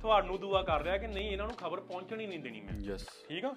ਤੁਹਾਨੂੰ 0.00 0.40
ਦੁਆ 0.40 0.62
ਕਰ 0.62 0.82
ਰਿਹਾ 0.82 0.96
ਕਿ 0.98 1.06
ਨਹੀਂ 1.06 1.30
ਇਹਨਾਂ 1.30 1.46
ਨੂੰ 1.46 1.56
ਖਬਰ 1.56 1.80
ਪਹੁੰਚਣੀ 1.80 2.26
ਨਹੀਂ 2.26 2.38
ਦੇਣੀ 2.38 2.60
ਮੈਂ। 2.60 2.78
ਯੈਸ 2.80 3.06
ਠੀਕ 3.28 3.44
ਆ? 3.44 3.54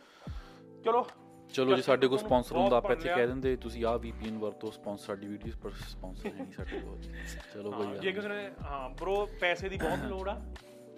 ਚਲੋ। 0.85 1.07
ਚਲੋ 1.53 1.75
ਜੇ 1.75 1.81
ਸਾਡੇ 1.81 2.07
ਕੋਲ 2.07 2.17
ਸਪਾਂਸਰ 2.17 2.55
ਹੁੰਦਾ 2.55 2.77
ਆਪਾਂ 2.77 2.91
ਇੱਥੇ 2.91 3.09
ਕਹਿ 3.09 3.27
ਦਿੰਦੇ 3.27 3.55
ਤੁਸੀਂ 3.55 3.85
ਆਹ 3.85 3.97
VPN 3.97 4.39
ਵਰਤੋ 4.39 4.71
ਸਪਾਂਸਰ 4.71 5.05
ਸਾਡੀ 5.05 5.27
ਵੀਡੀਓਜ਼ 5.27 5.57
ਪਰ 5.57 5.71
ਸਪਾਂਸਰ 5.71 6.33
ਨਹੀਂ 6.33 6.51
ਸਾਡੇ 6.51 6.79
ਕੋਲ। 6.79 7.01
ਚਲੋ 7.53 7.71
ਕੋਈ 7.71 7.85
ਗੱਲ 7.87 7.99
ਜੇ 7.99 8.11
ਕਿਸੇ 8.11 8.27
ਨੇ 8.27 8.49
ਹਾਂ 8.63 8.89
ਬ్రో 8.89 9.25
ਪੈਸੇ 9.39 9.69
ਦੀ 9.69 9.77
ਬਹੁਤ 9.77 9.99
ਲੋੜ 9.99 10.29
ਆ। 10.29 10.41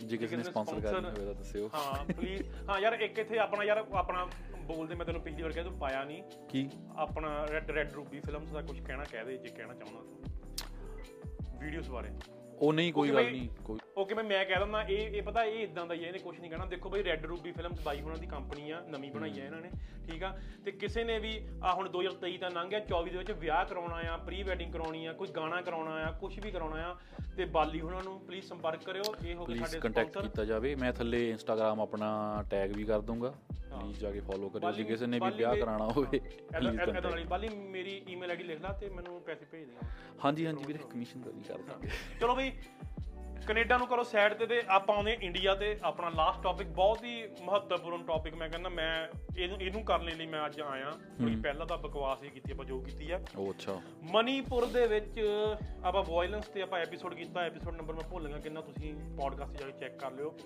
ਜੇ 0.03 0.17
ਕਿਸੇ 0.17 0.35
ਨੇ 0.35 0.43
sponsor- 0.43 0.81
ਕਰਨੀ 0.81 1.07
ਹੋਵੇ 1.07 1.25
ਤਾਂ 1.25 1.33
ਦੱਸਿਓ। 1.35 1.69
ਹਾਂ 1.73 2.05
ਪਲੀਜ਼ 2.05 2.43
ਹਾਂ 2.69 2.79
ਯਾਰ 2.79 2.93
ਇੱਕ 2.93 3.19
ਇੱਥੇ 3.19 3.39
ਆਪਣਾ 3.39 3.63
ਯਾਰ 3.63 3.77
ਆਪਣਾ 3.93 4.27
ਬੋਲਦੇ 4.75 4.95
ਮੈਂ 4.95 5.05
ਤੈਨੂੰ 5.05 5.21
ਪਿਛਲੀ 5.21 5.43
ਵਾਰ 5.43 5.51
ਕਿਹਾ 5.51 5.63
ਤੂੰ 5.63 5.77
ਪਾਇਆ 5.79 6.03
ਨਹੀਂ। 6.03 6.23
ਕੀ? 6.49 6.69
ਆਪਣਾ 6.95 7.45
ਰੈਡ 7.45 7.71
ਰੈਡ 7.71 7.91
ਰੂਬੀ 7.91 8.19
ਫਿਲਮਸ 8.19 8.51
ਦਾ 8.51 8.61
ਕੁਝ 8.61 8.79
ਕਹਿਣਾ 8.79 9.03
ਕਹਿ 9.03 9.25
ਦੇ 9.25 9.37
ਜੇ 9.37 9.47
ਕਹਿਣਾ 9.47 9.73
ਚਾਹੁੰਦਾ 9.73 10.01
ਤੂੰ। 10.01 11.59
ਵੀਡੀਓਜ਼ 11.59 11.89
ਬਾਰੇ। 11.89 12.09
ਉਹ 12.61 12.73
ਨਹੀਂ 12.73 12.91
ਕੋਈ 12.93 13.09
ਗੱਲ। 13.09 13.23
ਨਹੀਂ 13.25 13.47
ਕੋਈ 13.65 13.79
ਓਕੇ 13.97 14.15
ਮੈਂ 14.15 14.23
ਮੈਂ 14.23 14.43
ਕਹਿ 14.45 14.59
ਦਿੰਦਾ 14.59 14.81
ਇਹ 14.83 15.15
ਇਹ 15.17 15.21
ਪਤਾ 15.23 15.43
ਇਹ 15.43 15.59
ਇਦਾਂ 15.63 15.85
ਦਾ 15.85 15.93
ਹੀ 15.93 16.03
ਹੈ 16.03 16.07
ਇਹਨੇ 16.07 16.19
ਕੁਝ 16.19 16.39
ਨਹੀਂ 16.39 16.49
ਕਹਿਣਾ। 16.51 16.65
ਦੇਖੋ 16.65 16.89
ਬਈ 16.89 17.03
ਰੈੱਡ 17.03 17.25
ਰੂਬੀ 17.25 17.51
ਫਿਲਮਸ 17.51 17.81
ਬਾਈ 17.85 18.01
ਉਹਨਾਂ 18.01 18.17
ਦੀ 18.17 18.27
ਕੰਪਨੀ 18.27 18.69
ਆ 18.71 18.79
ਨਵੀਂ 18.89 19.11
ਬਣਾਈ 19.11 19.39
ਆ 19.39 19.45
ਇਹਨਾਂ 19.45 19.61
ਨੇ 19.61 19.69
ਠੀਕ 20.07 20.23
ਆ? 20.23 20.33
ਤੇ 20.65 20.71
ਕਿਸੇ 20.71 21.03
ਨੇ 21.03 21.17
ਵੀ 21.19 21.31
ਆ 21.63 21.73
ਹੁਣ 21.73 21.89
2023 21.89 22.37
ਦਾ 22.37 22.49
ਲੰਘ 22.49 22.69
ਗਿਆ 22.69 22.79
24 22.87 23.09
ਦੇ 23.11 23.17
ਵਿੱਚ 23.17 23.31
ਵਿਆਹ 23.31 23.65
ਕਰਾਉਣਾ 23.65 23.95
ਆ 24.13 24.17
ਪ੍ਰੀ 24.17 24.41
ਵੈਡਿੰਗ 24.43 24.71
ਕਰਾਉਣੀ 24.73 25.05
ਆ 25.05 25.13
ਕੋਈ 25.13 25.27
ਗਾਣਾ 25.35 25.61
ਕਰਾਉਣਾ 25.61 25.91
ਆ 26.07 26.11
ਕੁਝ 26.11 26.39
ਵੀ 26.39 26.51
ਕਰਾਉਣਾ 26.51 26.85
ਆ 26.87 26.95
ਤੇ 27.37 27.45
ਬਾਲੀ 27.45 27.81
ਉਹਨਾਂ 27.81 28.03
ਨੂੰ 28.03 28.19
ਪਲੀਜ਼ 28.19 28.45
ਸੰਪਰਕ 28.45 28.83
ਕਰਿਓ 28.83 29.03
ਇਹ 29.25 29.35
ਹੋ 29.35 29.45
ਗਏ 29.45 29.55
ਸਾਡੇ 29.55 29.79
ਕੰਟੈਕਟ 29.79 30.09
sponsor। 30.09 30.23
ਕੀਤਾ 30.23 30.45
ਜਾਵੇ। 30.45 30.73
ਮੈਂ 30.75 30.91
ਥੱਲੇ 30.93 31.29
ਇੰਸਟਾਗ੍ਰam 31.29 31.81
ਆਪਣਾ 31.81 32.09
ਟੈਗ 32.49 32.71
ਵੀ 32.75 32.83
ਕਰ 32.83 33.01
ਦੂੰਗਾ। 33.01 33.33
ਪਲੀਜ਼ 33.71 33.99
ਜਾ 33.99 34.11
ਕੇ 34.11 34.19
ਫੋਲੋ 34.19 34.49
ਕਰਿਓ। 34.49 34.71
ਜੇ 34.71 34.83
ਕਿਸੇ 34.83 35.05
ਨੇ 35.07 35.19
ਵੀ 35.19 35.29
ਵਿਆਹ 35.37 35.55
ਕਰਾਉਣਾ 35.55 35.87
ਹੋਵੇ 35.87 36.19
ਪਲੀਜ਼ 36.19 36.77
ਕੰਟੈਕਟ 36.79 37.27
ਬਾਲੀ 37.29 37.49
ਮੇਰੀ 37.49 38.01
ਈਮੇਲ 38.09 38.29
ਆਈਡੀ 38.29 38.43
ਲਿਖ 38.43 38.61
ਲਾ 38.61 38.71
ਤੇ 38.73 38.89
ਮੈਨੂੰ 38.89 39.21
ਪੈਸੇ 39.21 39.45
ਭੇਜ 39.51 39.65
ਦੇਣਾ। 39.65 39.89
ਹਾਂਜੀ 40.25 40.45
ਹਾਂਜੀ 40.45 40.63
ਵੀਰੇ 40.67 40.79
ਕਮਿਸ਼ਨ 40.91 41.21
ਦਾ 41.21 41.31
ਵੀ 41.31 41.43
ਕਰ 41.47 41.57
ਦਾਂਗੇ। 41.57 41.89
ਚਲੋ 42.21 42.35
ਬਈ 42.35 42.48
ਕੈਨੇਡਾ 43.47 43.77
ਨੂੰ 43.77 43.87
ਕਰੋ 43.87 44.03
ਸਾਈਡ 44.03 44.33
ਤੇ 44.33 44.45
ਤੇ 44.45 44.61
ਆਪਾਂ 44.67 44.95
ਆਉਂਦੇ 44.95 45.17
ਇੰਡੀਆ 45.21 45.55
ਤੇ 45.55 45.79
ਆਪਣਾ 45.83 46.09
ਲਾਸਟ 46.09 46.43
ਟੌਪਿਕ 46.43 46.67
ਬਹੁਤ 46.67 47.03
ਹੀ 47.03 47.23
ਮਹੱਤਵਪੂਰਨ 47.43 48.03
ਟੌਪਿਕ 48.03 48.35
ਮੈਂ 48.35 48.49
ਕਹਿੰਦਾ 48.49 48.69
ਮੈਂ 48.69 49.07
ਇਹਨੂੰ 49.37 49.61
ਇਹਨੂੰ 49.61 49.83
ਕਰਨ 49.83 50.05
ਲਈ 50.05 50.25
ਮੈਂ 50.25 50.45
ਅੱਜ 50.45 50.61
ਆਇਆ। 50.61 50.89
ਕਿਉਂਕਿ 50.89 51.35
ਪਹਿਲਾਂ 51.35 51.65
ਤਾਂ 51.65 51.77
ਬਕਵਾਸ 51.77 52.23
ਹੀ 52.23 52.29
ਕੀਤੀ 52.29 52.51
ਆਪਾਂ 52.51 52.65
ਜੋ 52.65 52.79
ਕੀਤੀ 52.79 53.11
ਆ। 53.11 53.19
ਉਹ 53.37 53.49
ਅੱਛਾ। 53.49 53.81
ਮਨੀਪੁਰ 54.01 54.65
ਦੇ 54.65 54.87
ਵਿੱਚ 54.87 55.21
ਆਪਾਂ 55.83 56.03
ਵਾਇਲੈਂਸ 56.03 56.45
ਤੇ 56.45 56.61
ਆਪਾਂ 56.61 56.79
ਐਪੀਸੋਡ 56.79 57.13
ਕੀਤਾ 57.13 57.41
ਐਪੀਸੋਡ 57.41 57.75
ਨੰਬਰ 57.75 57.93
ਮੈਂ 57.93 58.09
ਭੁੱਲ 58.09 58.27
ਗਿਆ 58.27 58.37
ਕਿੰਨਾ 58.37 58.61
ਤੁਸੀਂ 58.61 58.95
ਪੋਡਕਾਸਟ 59.17 59.57
ਜਾ 59.57 59.65
ਕੇ 59.65 59.79
ਚੈੱਕ 59.79 59.99
ਕਰ 59.99 60.11
ਲਿਓ। 60.11 60.37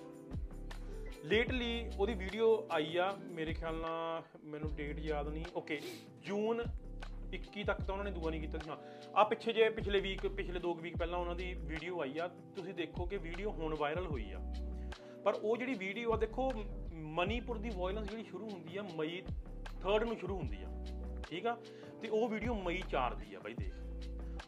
ਲੇਟਲੀ 1.24 1.90
ਉਹਦੀ 1.98 2.14
ਵੀਡੀਓ 2.14 2.68
ਆਈ 2.72 2.96
ਆ 2.96 3.16
ਮੇਰੇ 3.24 3.52
ਖਿਆਲ 3.52 3.74
ਨਾਲ 3.74 4.22
ਮੈਨੂੰ 4.44 4.74
ਡੇਟ 4.74 4.98
ਯਾਦ 4.98 5.28
ਨਹੀਂ। 5.28 5.44
ਓਕੇ 5.56 5.80
ਜੂਨ 6.22 6.64
21 7.34 7.64
ਤੱਕ 7.64 7.80
ਤਾਂ 7.82 7.92
ਉਹਨਾਂ 7.94 8.04
ਨੇ 8.04 8.10
ਦੂਆ 8.10 8.30
ਨਹੀਂ 8.30 8.40
ਕੀਤਾ 8.40 8.58
ਸੀ। 8.58 8.70
ਹਾਂ 8.70 8.76
ਆ 9.14 9.24
ਪਿੱਛੇ 9.24 9.52
ਜੇ 9.52 9.68
ਪਿਛਲੇ 9.70 10.00
ਵੀਕ 10.00 10.26
ਪਿਛਲੇ 10.26 10.60
2 10.60 10.74
ਵੀਕ 10.80 10.96
ਪਹਿਲਾਂ 10.96 11.18
ਉਹਨਾਂ 11.18 11.34
ਦੀ 11.34 11.52
ਵੀਡੀਓ 11.54 12.00
ਆਈ 12.00 12.18
ਆ 12.18 12.28
ਤੁਸੀਂ 12.56 12.74
ਦੇਖੋ 12.74 13.06
ਕਿ 13.06 13.18
ਵੀਡੀਓ 13.18 13.50
ਹੁਣ 13.50 13.74
ਵਾਇਰਲ 13.74 14.06
ਹੋਈ 14.06 14.30
ਆ। 14.32 14.40
ਪਰ 15.24 15.34
ਉਹ 15.34 15.56
ਜਿਹੜੀ 15.56 15.74
ਵੀਡੀਓ 15.74 16.12
ਆ 16.12 16.16
ਦੇਖੋ 16.16 16.50
ਮਨੀਪੁਰ 17.14 17.58
ਦੀ 17.58 17.70
ਵਾਇਲੈਂਸ 17.76 18.08
ਜਿਹੜੀ 18.10 18.24
ਸ਼ੁਰੂ 18.24 18.48
ਹੁੰਦੀ 18.50 18.76
ਆ 18.76 18.82
ਮਈ 18.96 19.22
3rd 19.82 20.04
ਨੂੰ 20.04 20.16
ਸ਼ੁਰੂ 20.16 20.36
ਹੁੰਦੀ 20.36 20.62
ਆ 20.62 20.68
ਠੀਕ 21.28 21.46
ਆ? 21.46 21.56
ਤੇ 22.02 22.08
ਉਹ 22.08 22.28
ਵੀਡੀਓ 22.28 22.54
ਮਈ 22.54 22.82
4 22.94 23.14
ਦੀ 23.14 23.34
ਆ 23.34 23.40
ਬਾਈ 23.40 23.54
ਦੇਖ। 23.54 23.72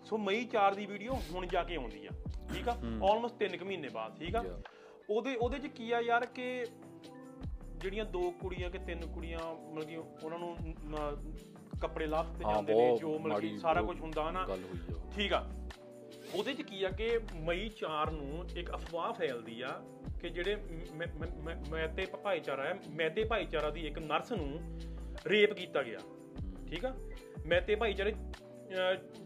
ਸੋ 0.04 0.18
ਮਈ 0.18 0.46
4 0.56 0.74
ਦੀ 0.74 0.86
ਵੀਡੀਓ 0.86 1.14
ਹੁਣ 1.32 1.46
ਜਾ 1.46 1.62
ਕੇ 1.64 1.76
ਆਉਂਦੀ 1.76 2.06
ਆ 2.06 2.10
ਠੀਕ 2.54 2.68
ਆ? 2.68 2.72
ਆਲਮੋਸਟ 3.02 3.42
3 3.44 3.56
ਕੁ 3.58 3.64
ਮਹੀਨੇ 3.64 3.88
ਬਾਅਦ 3.88 4.18
ਠੀਕ 4.18 4.36
ਆ. 4.36 4.44
ਉਹਦੇ 5.10 5.34
ਉਹਦੇ 5.36 5.58
ਚ 5.58 5.66
ਕੀ 5.66 5.90
ਆ 5.90 6.00
ਯਾਰ 6.00 6.26
ਕਿ 6.26 6.64
ਜਿਹੜੀਆਂ 7.76 8.04
ਦੋ 8.04 8.30
ਕੁੜੀਆਂ 8.30 8.70
ਕਿ 8.70 8.78
ਤਿੰਨ 8.78 9.06
ਕੁੜੀਆਂ 9.06 9.38
ਮਤਲਬ 9.72 9.88
ਕਿ 9.88 9.96
ਉਹਨਾਂ 9.96 10.38
ਨ- 10.38 11.55
ਕੱਪੜੇ 11.80 12.06
ਲਾ 12.06 12.22
ਦਿੱਤੇ 12.22 12.44
ਹਾਂ 12.44 12.54
ਜਾਂਦੇ 12.54 12.74
ਨੇ 12.74 12.96
ਜੋ 12.98 13.18
ਮਤਲਬ 13.18 13.40
ਕਿ 13.40 13.56
ਸਾਰਾ 13.58 13.82
ਕੁਝ 13.82 14.00
ਹੁੰਦਾ 14.00 14.30
ਨਾ। 14.30 14.44
ਗੱਲ 14.48 14.62
ਹੋਈ 14.64 14.94
ਆ। 14.94 14.98
ਠੀਕ 15.16 15.32
ਆ। 15.32 15.46
ਉਹਦੇ 16.34 16.52
ਚ 16.54 16.62
ਕੀ 16.62 16.82
ਆ 16.84 16.90
ਕਿ 16.90 17.08
ਮਈ 17.40 17.68
4 17.80 18.10
ਨੂੰ 18.12 18.44
ਇੱਕ 18.56 18.70
ਅਫਵਾਹ 18.74 19.12
ਫੈਲਦੀ 19.12 19.60
ਆ 19.60 19.68
ਕਿ 20.20 20.28
ਜਿਹੜੇ 20.28 20.56
ਮੈਤੇ 21.70 22.06
ਭਾਈਚਾਰਾ 22.24 22.64
ਹੈ 22.64 22.74
ਮੈਤੇ 22.96 23.24
ਭਾਈਚਾਰਾ 23.24 23.70
ਦੀ 23.70 23.86
ਇੱਕ 23.86 23.98
ਨਰਸ 23.98 24.32
ਨੂੰ 24.32 24.80
ਰੇਪ 25.26 25.52
ਕੀਤਾ 25.52 25.82
ਗਿਆ। 25.82 25.98
ਠੀਕ 26.68 26.84
ਆ? 26.84 26.94
ਮੈਤੇ 27.46 27.74
ਭਾਈਚਾਰੇ 27.74 28.12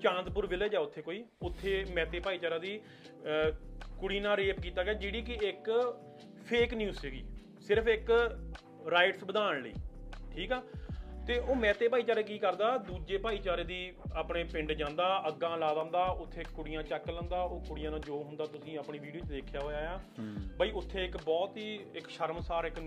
ਚਾਂਦਪੁਰ 0.02 0.46
ਵਿਲੇਜ 0.46 0.74
ਆ 0.76 0.80
ਉੱਥੇ 0.80 1.02
ਕੋਈ। 1.02 1.24
ਉੱਥੇ 1.42 1.84
ਮੈਤੇ 1.94 2.20
ਭਾਈਚਾਰਾ 2.20 2.58
ਦੀ 2.58 2.80
ਕੁੜੀ 4.00 4.20
ਨਾਲ 4.20 4.36
ਰੇਪ 4.36 4.60
ਕੀਤਾ 4.60 4.82
ਗਿਆ 4.84 4.94
ਜਿਹੜੀ 4.94 5.22
ਕਿ 5.22 5.38
ਇੱਕ 5.42 5.70
ਫੇਕ 6.46 6.74
ਨਿਊਜ਼ 6.74 6.98
ਸੀਗੀ। 6.98 7.24
ਸਿਰਫ 7.66 7.88
ਇੱਕ 7.88 8.10
ਰਾਈਟਸ 8.90 9.24
ਵਧਾਉਣ 9.24 9.62
ਲਈ। 9.62 9.72
ਠੀਕ 10.34 10.52
ਆ? 10.52 10.62
ਤੇ 11.26 11.38
ਉਹ 11.38 11.54
ਮੈਤੇ 11.54 11.88
ਭਾਈਚਾਰੇ 11.88 12.22
ਕੀ 12.22 12.38
ਕਰਦਾ? 12.38 12.76
ਦੂਜੇ 12.76 13.18
ਭਾਈਚਾਰੇ 13.18 13.64
ਦੀ 13.64 13.92
ਆਪਣੇ 14.14 14.44
ਪਿੰਡ 14.44 14.72
ਜਾਂਦਾ 14.72 15.24
ਅੱਗਾਂ 15.28 15.58
ਲਾ 15.58 15.74
ਦਿੰਦਾ 15.74 16.04
ਉੱਥੇ 16.04 16.44
ਕੁੜੀਆਂ 16.56 16.82
ਚੱਕ 16.82 17.10
ਲੈਂਦਾ 17.10 17.42
ਉਹ 17.42 17.60
ਕੁੜੀਆਂ 17.60 17.90
ਨਾਲ 17.90 18.00
ਜੋ 18.00 18.22
ਹੁੰਦਾ 18.22 18.46
ਤੁਸੀਂ 18.46 18.78
ਆਪਣੀ 18.78 18.98
ਵੀਡੀਓ 18.98 19.20
'ਚ 19.20 19.24
ਦੇਖਿਆ 19.24 19.60
ਹੋਇਆ 19.60 19.94
ਆ। 19.94 20.00
ਬਈ 20.58 20.70
ਉੱਥੇ 20.70 21.04
ਇੱਕ 21.04 21.16
ਬਹੁਤ 21.16 21.56
ਹੀ 21.56 21.80
ਇੱਕ 21.94 22.10
ਸ਼ਰਮਸਾਰ 22.10 22.64
ਇੱਕ 22.64 22.80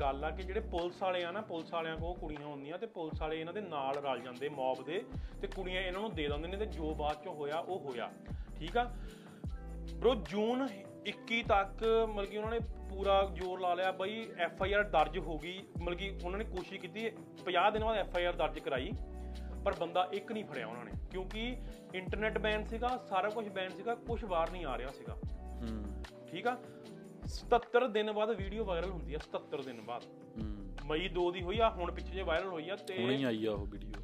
ਗੱਲ 0.00 0.24
ਆ 0.24 0.30
ਕਿ 0.30 0.42
ਜਿਹੜੇ 0.42 0.60
ਪੁਲਿਸ 0.60 1.02
ਵਾਲੇ 1.02 1.24
ਆ 1.24 1.30
ਨਾ 1.30 1.40
ਪੁਲਿਸ 1.40 1.72
ਵਾਲਿਆਂ 1.72 1.96
ਕੋਲ 1.96 2.18
ਕੁੜੀਆਂ 2.18 2.46
ਹੁੰਦੀਆਂ 2.46 2.78
ਤੇ 2.78 2.86
ਪੁਲਿਸ 2.86 3.20
ਵਾਲੇ 3.20 3.40
ਇਹਨਾਂ 3.40 3.52
ਦੇ 3.52 3.60
ਨਾਲ 3.60 3.94
ਰਲ 3.94 4.20
ਜਾਂਦੇ 4.20 4.48
ਮੌਬ 4.48 4.84
ਦੇ 4.84 5.04
ਤੇ 5.42 5.46
ਕੁੜੀਆਂ 5.46 5.82
ਇਹਨਾਂ 5.82 6.00
ਨੂੰ 6.00 6.14
ਦੇ 6.14 6.28
ਦਿੰਦੇ 6.28 6.48
ਨੇ 6.48 6.56
ਤੇ 6.56 6.66
ਜੋ 6.66 6.94
ਬਾਅਦ 6.94 7.24
ਚ 7.24 7.26
ਹੋਇਆ 7.26 7.58
ਉਹ 7.58 7.78
ਹੋਇਆ। 7.78 8.10
ਠੀਕ 8.58 8.76
ਆ? 8.76 8.92
ਬ్రో 9.94 10.14
ਜੂਨ 10.14 10.68
21 11.08 11.42
ਤੱਕ 11.48 11.84
ਮਤਲਬ 11.84 12.30
ਕਿ 12.30 12.38
ਉਹਨਾਂ 12.38 12.50
ਨੇ 12.50 12.58
ਪੂਰਾ 12.94 13.22
ਜ਼ੋਰ 13.34 13.60
ਲਾ 13.60 13.74
ਲਿਆ 13.74 13.90
ਬਈ 13.92 14.26
ਐਫ 14.38 14.62
ਆਈ 14.62 14.72
ਆਰ 14.72 14.82
ਦਰਜ 14.82 15.18
ਹੋ 15.18 15.38
ਗਈ 15.38 15.58
ਮਤਲਬ 15.80 15.98
ਕਿ 15.98 16.18
ਉਹਨਾਂ 16.24 16.38
ਨੇ 16.38 16.44
ਕੋਸ਼ਿਸ਼ 16.44 16.80
ਕੀਤੀ 16.80 17.10
50 17.46 17.70
ਦਿਨਾਂ 17.72 17.86
ਬਾਅਦ 17.86 17.98
ਐਫ 17.98 18.16
ਆਈ 18.16 18.24
ਆਰ 18.24 18.32
ਦਰਜ 18.32 18.58
ਕਰਾਈ 18.58 18.92
ਪਰ 19.64 19.74
ਬੰਦਾ 19.80 20.08
ਇੱਕ 20.12 20.32
ਨਹੀਂ 20.32 20.44
ਫੜਿਆ 20.44 20.66
ਉਹਨਾਂ 20.66 20.84
ਨੇ 20.84 20.92
ਕਿਉਂਕਿ 21.10 21.56
ਇੰਟਰਨੈਟ 21.94 22.38
ਬੈਨ 22.38 22.64
ਸੀਗਾ 22.64 22.88
ਸਾਰਾ 23.08 23.28
ਕੁਝ 23.28 23.48
ਬੈਨ 23.48 23.68
ਸੀਗਾ 23.68 23.94
ਕੁਝ 23.94 24.24
ਵਾਰ 24.24 24.50
ਨਹੀਂ 24.50 24.64
ਆ 24.64 24.78
ਰਿਹਾ 24.78 24.90
ਸੀਗਾ। 24.90 25.14
ਹੂੰ। 25.14 26.02
ਠੀਕ 26.30 26.46
ਆ? 26.46 26.56
77 27.28 27.88
ਦਿਨ 27.88 28.12
ਬਾਅਦ 28.12 28.30
ਵੀਡੀਓ 28.30 28.64
ਵਾਇਰਲ 28.64 28.90
ਹੁੰਦੀ 28.90 29.14
ਆ 29.14 29.18
77 29.18 29.62
ਦਿਨ 29.64 29.80
ਬਾਅਦ। 29.80 30.02
ਹੂੰ। 30.38 30.86
ਮਈ 30.86 31.08
2 31.08 31.30
ਦੀ 31.32 31.42
ਹੋਈ 31.42 31.58
ਆ 31.58 31.70
ਹੁਣ 31.70 31.92
ਪਿੱਛੇ 31.92 32.12
ਜੇ 32.12 32.22
ਵਾਇਰਲ 32.22 32.48
ਹੋਈ 32.48 32.68
ਆ 32.68 32.76
ਹੁਣੇ 32.90 33.16
ਹੀ 33.16 33.18
ਤੇ 33.18 33.26
ਆਈ 33.26 33.46
ਆ 33.46 33.52
ਉਹ 33.52 33.66
ਵੀਡੀਓ 33.66 34.02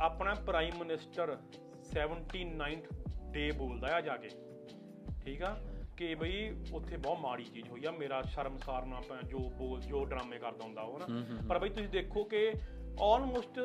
ਆਪਣਾ 0.00 0.34
ਪ੍ਰਾਈਮ 0.34 0.78
ਮਿਨਿਸਟਰ 0.78 1.36
79th 1.92 2.92
ਡੇ 3.30 3.50
ਬੋਲਦਾ 3.52 3.94
ਆ 3.96 4.00
ਜਾ 4.00 4.16
ਕੇ। 4.16 4.28
ਠੀਕ 5.24 5.42
ਆ? 5.42 5.56
ਕਿ 5.96 6.14
ਬਈ 6.14 6.56
ਉੱਥੇ 6.72 6.96
ਬਹੁਤ 6.96 7.18
ਮਾੜੀ 7.18 7.44
ਚੀਜ਼ 7.44 7.68
ਹੋਈ 7.68 7.84
ਆ 7.84 7.90
ਮੇਰਾ 7.90 8.22
ਸ਼ਰਮਸਾਰ 8.22 8.86
ਨਾ 8.86 9.00
ਜੋ 9.28 9.38
ਬੋਲ 9.38 9.80
ਜੋ 9.80 10.04
ਡਰਾਮੇ 10.04 10.38
ਕਰਦਾ 10.38 10.64
ਹੁੰਦਾ 10.64 10.82
ਉਹ 10.82 10.98
ਨਾ। 10.98 11.06
ਪਰ 11.48 11.58
ਬਈ 11.58 11.68
ਤੁਸੀਂ 11.68 11.88
ਦੇਖੋ 11.88 12.24
ਕਿ 12.24 12.52
ਆਲਮੋਸਟ 13.00 13.60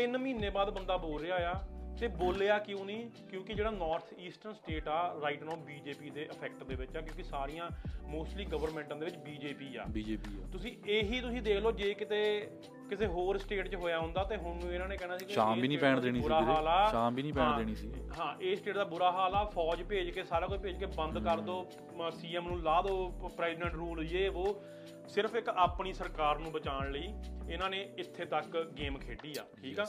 3 0.00 0.18
ਮਹੀਨੇ 0.18 0.50
ਬਾਅਦ 0.50 0.70
ਬੰਦਾ 0.70 0.96
ਬੋਲ 0.96 1.20
ਰਿਹਾ 1.20 1.36
ਆ 1.36 1.54
ਤੇ 2.00 2.08
ਬੋਲਿਆ 2.08 2.58
ਕਿਉਂ 2.58 2.84
ਨਹੀਂ? 2.84 3.08
ਕਿਉਂਕਿ 3.30 3.54
ਜਿਹੜਾ 3.54 3.70
ਨਾਰਥ 3.70 4.12
ਈਸਟਰਨ 4.18 4.52
ਸਟੇਟ 4.54 4.88
ਆ 4.88 4.98
ਰਾਈਟ 5.22 5.42
ਨਾਓ 5.42 5.56
ਬੀਜੇਪੀ 5.56 6.10
ਦੇ 6.10 6.22
ਇਫੈਕਟ 6.24 6.62
ਦੇ 6.64 6.74
ਵਿੱਚ 6.74 6.96
ਆ 6.96 7.00
ਕਿਉਂਕਿ 7.00 7.22
ਸਾਰੀਆਂ 7.22 7.68
ਮੋਸਟਲੀ 8.06 8.44
ਗਵਰਨਮੈਂਟਾਂ 8.44 8.96
ਦੇ 8.96 9.04
ਵਿੱਚ 9.04 9.16
ਬੀਜੇਪੀ 9.16 9.74
ਆ। 9.76 9.84
ਬੀਜੇਪੀ 9.88 10.36
ਆ। 10.36 10.46
ਤੁਸੀਂ 10.52 10.72
ਇਹੀ 10.88 11.20
ਤੁਸੀਂ 11.20 11.42
ਦੇਖ 11.42 11.58
ਲਓ 11.58 11.72
ਜੇ 11.72 11.92
ਕਿਤੇ 11.94 12.20
ਕਿਸੇ 12.90 13.06
ਹੋਰ 13.06 13.38
ਸਟੇਟ 13.38 13.68
'ਚ 13.68 13.74
ਹੋਇਆ 13.74 13.98
ਹੁੰਦਾ 13.98 14.24
ਤੇ 14.24 14.36
ਹੁਣ 14.36 14.56
ਨੂੰ 14.56 14.72
ਇਹਨਾਂ 14.72 14.88
ਨੇ 14.88 14.96
ਕਹਿਣਾ 14.96 15.16
ਸੀ 15.18 15.26
ਕਿ 15.26 15.32
ਸ਼ਾਮ 15.32 15.60
ਵੀ 15.60 15.68
ਨਹੀਂ 15.68 15.78
ਪੈਣ 15.78 16.00
ਦੇਣੀ 16.00 16.18
ਸੀ 16.18 16.22
ਬੁਰਾ 16.22 16.38
ਵੀਰੇ। 16.40 16.52
ਹਾਲ 16.52 16.68
ਆ। 16.68 16.86
ਸ਼ਾਮ 16.90 17.14
ਵੀ 17.14 17.22
ਨਹੀਂ 17.22 17.32
ਪੈਣ 17.32 17.56
ਦੇਣੀ 17.56 17.74
ਸੀ। 17.74 17.90
ਹਾਂ 18.18 18.34
ਇਹ 18.40 18.56
ਸਟੇਟ 18.56 18.74
ਦਾ 18.74 18.84
ਬੁਰਾ 18.84 19.10
ਹਾਲ 19.12 19.34
ਆ। 19.34 19.44
ਫੌਜ 19.44 19.82
ਭੇਜ 19.82 20.10
ਕੇ 20.10 20.24
ਸਾਰਾ 20.24 20.46
ਕੁਝ 20.46 20.60
ਭੇਜ 20.60 20.78
ਕੇ 20.78 20.86
ਬੰਦ 20.96 21.18
ਕਰ 21.24 21.40
ਦਿਓ 21.40 22.10
ਸੀਐਮ 22.10 22.48
ਨੂੰ 22.48 22.62
ਲਾ 22.62 22.80
ਦਿਓ 22.82 23.08
ਪ੍ਰੈਜ਼ੀਡੈਂਟ 23.36 23.74
ਰੂਲ 23.74 24.04
ਇਹ 24.04 24.30
ਉਹ 24.30 24.62
ਸਿਰਫ 25.08 25.34
ਇੱਕ 25.36 25.48
ਆਪਣੀ 25.48 25.92
ਸਰਕਾਰ 25.92 26.38
ਨੂੰ 26.38 26.52
ਬਚਾਉਣ 26.52 26.90
ਲਈ 26.90 27.12
ਇਹਨਾਂ 27.50 27.68
ਨੇ 27.70 27.80
ਇੱਥੇ 27.98 28.24
ਤੱਕ 28.26 28.56
ਗੇਮ 28.78 28.98
ਖੇਡੀ 28.98 29.34
ਆ 29.40 29.44
ਠੀਕ 29.62 29.80
ਆ? 29.80 29.86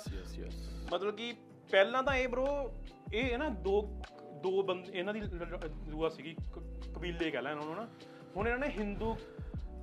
ਮਤਲਬ 0.93 1.15
ਕਿ 1.15 1.33
ਪਹਿਲਾਂ 1.71 2.03
ਤਾਂ 2.03 2.15
ਇਹ 2.15 2.27
ਬ్రో 2.27 2.45
ਇਹ 3.13 3.37
ਨਾ 3.37 3.49
ਦੋ 3.49 4.01
ਦੋ 4.43 4.63
ਬੰਦ 4.63 4.95
ਇਹਨਾਂ 4.95 5.13
ਦੀ 5.13 5.21
ਦੂਆ 5.91 6.09
ਸੀਗੀ 6.09 6.35
ਕਬੀਲੇ 6.95 7.31
ਕਹਿ 7.31 7.41
ਲੈ 7.41 7.51
ਇਹਨਾਂ 7.51 7.65
ਨੂੰ 7.65 7.75
ਨਾ। 7.75 7.87
ਹੁਣ 8.35 8.47
ਇਹਨਾਂ 8.47 8.59
ਨੇ 8.59 8.67
ਹਿੰਦੂ 8.79 9.15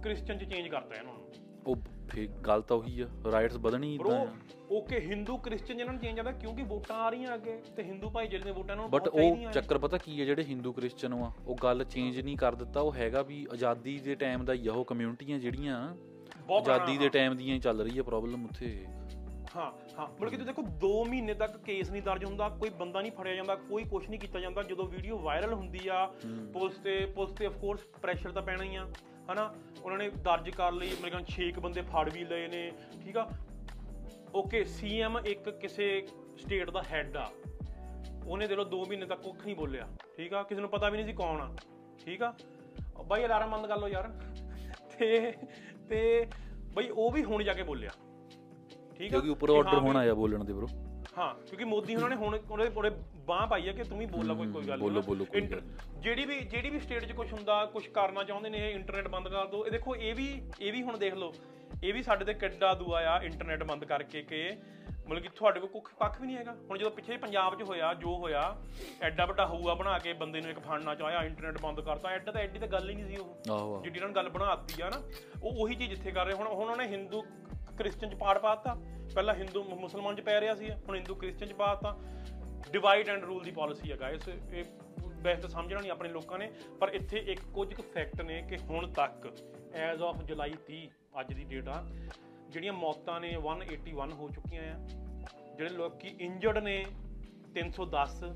ਕ੍ਰਿਸਚੀਅਨ 0.03 0.39
ਚ 0.39 0.45
ਚੇਂਜ 0.45 0.69
ਕਰਤਾ 0.69 0.95
ਇਹਨਾਂ 0.95 1.13
ਨੂੰ। 1.13 1.23
ਉਹ 1.67 1.77
ਫੇਕ 2.11 2.31
ਗੱਲ 2.31 2.63
ਤਾਂ 2.63 2.77
ਉਹੀ 2.77 3.01
ਆ 3.01 3.07
ਰਾਈਟਸ 3.33 3.57
ਵਧਣੀ 3.57 3.95
ਇਦਾਂ 3.95 4.27
ਓਕੇ 4.71 5.01
ਹਿੰਦੂ 5.01 5.37
ਕ੍ਰਿਸਚੀਅਨ 5.37 5.81
ਇਹਨਾਂ 5.81 5.93
ਨੂੰ 5.93 6.03
ਚੇਂਜ 6.03 6.21
ਆਦਾ 6.21 6.33
ਕਿਉਂਕਿ 6.33 6.63
ਵੋਟਾਂ 6.63 6.97
ਆ 6.97 7.11
ਰਹੀਆਂ 7.11 7.35
ਅੱਗੇ 7.35 7.63
ਤੇ 7.77 7.83
ਹਿੰਦੂ 7.83 8.11
ਭਾਈ 8.11 8.27
ਜਿਹੜੇ 8.27 8.51
ਵੋਟਾਂ 8.51 8.77
ਨੂੰ 8.77 8.91
ਬਟ 8.91 9.09
ਉਹ। 9.09 9.51
ਚੱਕਰ 9.53 9.79
ਪਤਾ 9.79 9.99
ਕੀ 9.99 10.21
ਹੈ 10.21 10.25
ਜਿਹੜੇ 10.25 10.45
ਹਿੰਦੂ 10.45 10.73
ਕ੍ਰਿਸਚਨ 10.73 11.13
ਆ 11.13 11.33
ਉਹ 11.47 11.57
ਗੱਲ 11.63 11.85
ਚੇਂਜ 11.85 12.21
ਨਹੀਂ 12.21 12.37
ਕਰ 12.37 12.55
ਦਿੱਤਾ 12.55 12.81
ਉਹ 12.81 12.95
ਹੈਗਾ 12.95 13.23
ਵੀ 13.23 13.47
ਆਜ਼ਾਦੀ 13.53 13.99
ਦੇ 13.99 14.15
ਟਾਈਮ 14.15 14.45
ਦਾ 14.45 14.53
ਹੀ 14.53 14.69
ਆ 14.69 14.73
ਉਹ 14.73 14.85
ਕਮਿਊਨਿਟੀਆਂ 14.85 15.39
ਜਿਹੜੀਆਂ 15.39 15.95
ਆਜ਼ਾਦੀ 16.53 16.99
ਦੇ 16.99 17.09
ਟਾਈਮ 17.09 17.37
ਦੀਆਂ 17.37 17.59
ਚੱਲ 17.59 17.81
ਰਹੀ 17.81 17.99
ਹੈ 17.99 18.03
ਪ੍ਰੋਬਲਮ 18.03 18.45
ਉੱਥੇ। 18.45 18.87
ਹਾਂ 19.57 19.71
ਹਾਂ। 19.99 20.07
ਮਤਲਬ 20.07 20.31
ਕਿ 20.31 20.37
ਤੁਸੀਂ 20.37 20.47
ਦੇਖੋ 20.47 20.63
2 20.81 20.89
ਮਹੀਨੇ 21.09 21.35
ਤੱਕ 21.35 21.57
ਕੇਸ 21.57 21.91
ਨਹੀਂ 21.91 22.03
ਦਰਜ 22.03 22.25
ਹੁੰਦਾ 22.25 22.49
ਕੋਈ 22.49 22.71
ਬੰਦਾ 22.71 23.01
ਨਹੀਂ 23.01 23.13
ਫੜਿਆ 23.13 23.35
ਜਾਂਦਾ 23.35 23.55
ਕੋਈ 23.55 23.85
ਕੁਝ 23.85 24.09
ਨਹੀਂ 24.09 24.21
ਕੀਤਾ 24.21 24.41
ਜਾਂਦਾ। 24.41 24.63
ਜਦੋਂ 24.63 24.87
ਵੀਡੀਓ 24.87 25.19
ਵਾਇਰਲ 25.19 25.53
ਹੁੰਦੀ 25.55 25.87
ਆ 25.89 26.05
ਪੁਲਿਸ 26.53 26.79
ਤੇ 26.79 26.97
ਪੁਲਿਸ 27.07 27.33
ਤੇ 27.33 27.47
ਆਫ 27.47 27.57
ਕੋਰਸ 27.61 27.85
ਪ੍ਰੈਸ਼ਰ 28.03 28.33
ਤਾਂ 28.33 28.43
ਪੈਣਾ 28.43 28.65
ਹੀ 28.65 28.77
ਆ 28.77 28.87
ਹਨਾ? 29.31 29.53
ਉਹਨਾਂ 29.83 29.99
ਨੇ 29.99 30.09
ਦਰਜ 30.11 30.51
ਕਰ 30.51 30.73
ਲਈ 30.73 30.91
ਮੇਰੇ 31.03 31.11
ਖਿਆਲ 31.11 31.25
6 31.33 31.51
ਬੰਦੇ 31.61 31.83
ਫੜ 31.83 32.09
ਵੀ 32.13 32.25
ਲਏ 32.25 32.47
ਨੇ 32.49 32.71
ਠੀਕ 33.05 33.17
ਆ? 33.17 33.29
ਓਕੇ 34.35 34.65
ਸੀਐਮ 34.65 35.19
ਇੱਕ 35.27 35.49
ਕਿਸੇ 35.51 35.89
ਸਟੇਟ 36.39 36.71
ਦਾ 36.71 36.83
ਹੈੱਡ 36.93 37.17
ਆ। 37.17 37.31
ਉਹਨੇ 38.27 38.47
ਦੇ 38.47 38.57
ਲੋ 38.57 38.65
2 38.71 38.85
ਮਹੀਨੇ 38.89 39.07
ਤੱਕ 39.07 39.23
ਕੁੱਖ 39.23 39.45
ਨਹੀਂ 39.45 39.57
ਬੋਲਿਆ 39.57 39.89
ਠੀਕ 40.17 40.33
ਆ? 40.35 40.43
ਕਿਸੇ 40.43 40.61
ਨੂੰ 40.61 40.71
ਪਤਾ 40.71 40.89
ਵੀ 40.89 40.97
ਨਹੀਂ 40.97 41.07
ਸੀ 41.07 41.13
ਕੌਣ 41.13 41.41
ਆ 41.41 41.51
ਠੀਕ 42.05 42.23
ਆ? 42.23 42.33
ਬਾਈ 43.07 43.25
ਅਲਾਰਮ 43.25 43.51
ਬੰਦ 43.51 43.67
ਕਰ 43.67 43.79
ਲਓ 43.79 43.89
ਯਾਰ। 43.89 44.09
ਤੇ 44.99 45.33
ਤੇ 45.89 46.27
ਬਈ 46.75 46.89
ਉਹ 46.89 47.11
ਵੀ 47.11 47.23
ਹੁਣ 47.25 47.43
ਜਾ 47.45 47.53
ਕੇ 47.53 47.63
ਬੋਲਿਆ। 47.63 47.91
ਠੀਕ 48.99 49.07
ਆ? 49.07 49.11
ਕਿਉਂਕਿ 49.11 49.29
ਉੱਪਰ 49.29 49.51
ਆਰਡਰ 49.51 49.79
ਹੋਣਾ 49.79 50.01
ਆ 50.01 50.15
ਬੋਲਣ 50.15 50.45
ਦੇ 50.45 50.53
ਬ్రో 50.53 50.69
ਹਾਂ 51.19 51.35
ਕਿਉਂਕਿ 51.35 51.65
ਮੋਦੀ 51.65 51.95
ਉਹਨਾਂ 51.95 52.09
ਨੇ 52.11 52.17
ਹੁਣ 52.17 52.39
ਉਹਦੇ 52.51 52.69
ਉਹਦੇ 52.77 52.91
ਬਾਹ 53.27 53.47
ਪਾਈ 53.47 53.69
ਆ 53.69 53.73
ਕਿ 53.73 53.83
ਤੂੰ 53.85 53.99
ਵੀ 53.99 54.07
ਬੋਲ 54.07 54.27
ਲਾ 54.27 54.35
ਕੋਈ 54.35 54.47
ਕੋਈ 54.47 54.67
ਗੱਲ 54.67 54.77
ਨੀ 54.77 54.83
ਬੋਲੋ, 54.83 54.95
ਨਾ। 54.95 55.01
ਬੋਲੋ, 55.01 55.25
ਕੋਈ 55.25 55.41
ਇੰਟਰ- 55.41 55.63
ਜਿਹੜੀ 56.01 56.25
ਵੀ 56.25 56.41
ਜਿਹੜੀ 56.41 56.71
ਵੀ 56.71 56.81
ਸਟੇਟ 56.81 57.05
'ਚ 57.05 57.13
ਕੁਝ 57.13 57.33
ਹੁੰਦਾ 57.33 57.65
ਕੁਝ 57.65 57.87
ਕਰਨਾ 57.87 58.25
ਚਾਹੁੰਦੇ 58.25 58.51
ਨੇ 58.51 58.59
ਇਹ 58.59 58.75
ਇੰਟਰਨੈਟ 58.75 59.09
ਬੰਦ 59.09 59.29
ਕਰ 59.29 59.47
ਦਿਓ 59.47 59.67
ਇਹ 59.67 59.71
ਦੇਖੋ 59.71 59.97
ਇਹ 59.97 60.15
ਵੀ 60.15 60.43
ਇਹ 60.61 60.73
ਵੀ 60.73 60.83
ਹੁਣ 60.83 60.99
ਦੇਖ 60.99 61.15
ਲਓ 61.15 61.33
ਇਹ 61.85 61.95
ਵੀ 61.95 62.03
ਸਾਡੇ 62.03 62.25
ਤੇ 62.25 62.35
ਕਿੱਡਾ 62.35 62.75
ਦੂਆ 62.75 63.01
ਆ 63.01 63.21
ਇੰਟਰਨੈਟ 63.23 63.63
ਬੰਦ 63.63 63.85
ਕਰਕੇ 63.85 64.23
ਕਿ 64.23 64.51
ਮਤਲਬ 65.09 65.23
ਕਿ 65.23 65.29
ਤੁਹਾਡੇ 65.29 65.61
ਕੋਲ 65.61 65.69
ਕੁੱਖ 65.69 65.91
ਪੱਖ 65.99 66.21
ਵੀ 66.21 66.27
ਨਹੀਂ 66.27 66.37
ਹੈਗਾ। 66.37 66.53
ਹੁਣ 66.71 66.79
ਜਦੋਂ 66.79 66.91
ਪਿੱਛੇ 66.91 67.17
ਪੰਜਾਬ 67.17 67.55
'ਚ 67.55 67.63
ਹੋਇਆ 67.63 67.95
ਜੋ 67.95 68.17
ਹੋਇਆ 68.17 68.57
ਐਡਾ 69.03 69.27
ਵੱਡਾ 69.27 69.47
ਹਊਆ 69.47 69.75
ਬਣਾ 69.75 69.99
ਕੇ 69.99 70.13
ਬੰਦੇ 70.13 70.41
ਨੂੰ 70.41 70.51
ਇੱਕ 70.51 70.59
ਫੜਨਾ 70.59 70.95
ਚਾਹਿਆ 70.95 71.23
ਇੰਟਰਨੈਟ 71.23 71.61
ਬੰਦ 71.63 71.81
ਕਰਤਾ 71.81 72.09
ਐਡਾ 72.09 72.33
ਤਾਂ 72.33 72.41
ਐਡੀ 72.41 72.59
ਤਾਂ 72.59 72.69
ਗੱਲ 72.69 72.91
ਹੀ 72.91 72.95
ਨਹੀਂ 72.95 73.07
ਸੀ 73.07 73.17
ਉਹ। 73.17 73.37
ਆਹੋ 73.51 73.59
ਆਹੋ। 73.59 73.83
ਜਿਹੜੀ 73.83 73.97
ਇਹਨਾਂ 73.97 74.09
ਨੇ 74.09 74.15
ਗੱਲ 74.15 74.29
ਬਣਾਤੀ 74.29 74.83
ਆ 74.83 74.91
ਨਾ 74.91 75.03
ਉਹ 75.43 75.53
ਉਹੀ 75.53 75.75
ਚੀਜ਼ 75.75 75.93
ਇੱਥੇ 75.93 76.11
ਕਰ 76.11 76.27
ਰਹੇ। 76.27 76.35
ਹੁਣ 76.35 76.47
ਹੁਣ 76.47 76.69
ਉਹਨੇ 76.71 76.87
ਹਿੰਦੂ 76.87 77.23
ਕ੍ਰਿਸਚੀਅਨ 77.77 78.11
ਚ 78.11 78.15
ਪਾੜ 78.15 78.39
ਪਾਤਾ। 78.39 78.75
ਪਹਿਲਾਂ 79.15 79.35
ਹਿੰਦੂ 79.35 79.65
ਮੁ- 79.65 79.79
ਮੁਸਲਮਾਨ 79.79 80.17
ਚ 80.17 80.21
ਪੈ 80.21 80.41
ਰਿਹਾ 80.41 80.55
ਸੀ 80.55 80.71
ਹੁਣ 80.71 80.95
ਹਿੰਦੂ 80.95 81.15
ਕ੍ਰਿਸਚੀਅਨ 81.15 81.51
ਚ 81.51 81.53
ਪਾਤਾ 81.53 81.97
ਡਿਵਾਈਡ 82.73 83.09
ਐਂਡ 83.09 83.25
ਰੂਲ 83.25 83.45
ਦੀ 83.45 83.51
ਪਾਲਿਸੀ 83.51 83.93
ਹੈ 83.93 83.97
ਗਾਇਸ 83.97 84.29
ਇਹ 84.29 84.65
ਵੈਸੇ 85.23 85.41
ਤਾਂ 85.41 85.49
ਸਮਝਣਾ 85.51 85.81
ਨਹੀਂ 85.81 85.91
ਆਪਣੇ 85.91 86.09
ਲੋਕਾਂ 86.09 86.39
ਨੇ, 86.39 86.51
ਪਰ 86.81 86.89
ਇੱਥੇ 86.89 87.19
ਇੱਕ 87.19 87.41
ਕੁਝ 87.55 87.75
ਕੁ 87.75 87.83
ਫੈਕਟ 87.83 88.21
ਨੇ 88.21 88.43
ਕਿ 88.43 88.57
ਹੁਣ 88.57 88.93
ਤੱਕ 88.93 89.33
ਐਜ਼ 89.75 90.03
ਆਫ 90.03 90.23
ਜੁਲਾਈ 90.23 90.55
30 90.67 90.89
ਅੱਜ 91.21 91.33
ਦੀ 91.33 91.45
ਡੇਟ 91.45 91.69
ਆ, 91.69 91.85
ਜਿਹੜੀਆਂ 92.49 92.73
ਮੌਤਾਂ 92.73 93.21
ਨੇ 93.21 93.37
181 93.37 94.13
ਹੋ 94.13 94.29
ਚੁੱਕੀਆਂ 94.29 94.63
ਆ, 94.63 94.79
ਜਿਹੜੇ 95.57 95.69
ਲੋਕੀ 95.69 96.17
ਇੰਜਰਡ 96.21 96.59
ਨੇ 96.59 96.87
310 97.55 98.35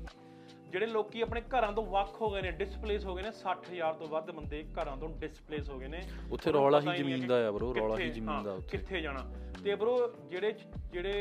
ਜਿਹੜੇ 0.71 0.85
ਲੋਕੀ 0.85 1.21
ਆਪਣੇ 1.21 1.41
ਘਰਾਂ 1.41 1.73
ਤੋਂ 1.73 1.85
ਵੱਖ 1.85 2.21
ਹੋ 2.21 2.29
ਗਏ 2.29 2.41
ਨੇ 2.41 2.51
ਡਿਸਪਲੇਸ 2.51 3.05
ਹੋ 3.05 3.15
ਗਏ 3.15 3.23
ਨੇ 3.23 3.31
60000 3.31 3.93
ਤੋਂ 3.93 4.07
ਵੱਧ 4.07 4.31
ਬੰਦੇ 4.31 4.63
ਘਰਾਂ 4.63 4.97
ਤੋਂ 4.97 5.09
ਡਿਸਪਲੇਸ 5.09 5.69
ਹੋ 5.69 5.79
ਗਏ 5.79 5.87
ਨੇ। 5.87 6.03
ਉੱਥੇ 6.31 6.51
ਰੌਲਾ 6.51 6.81
ਹੀ 6.81 6.97
ਜ਼ਮੀਨ 6.97 7.27
ਦਾ 7.27 7.47
ਆ 7.47 7.49
bro, 7.49 7.75
ਰੌਲਾ 7.75 7.97
ਹੀ 7.97 8.09
ਜ਼ਮੀਨ 8.09 8.43
ਦਾ 8.43 8.53
ਉੱਥੇ। 8.53 8.77
ਕਿੱਥੇ 8.77 9.01
ਜਾਣਾ। 9.01 9.33
ਤੇ 9.63 9.75
ਬ్రో 9.75 10.17
ਜਿਹੜੇ 10.29 10.55
ਜਿਹੜੇ 10.93 11.13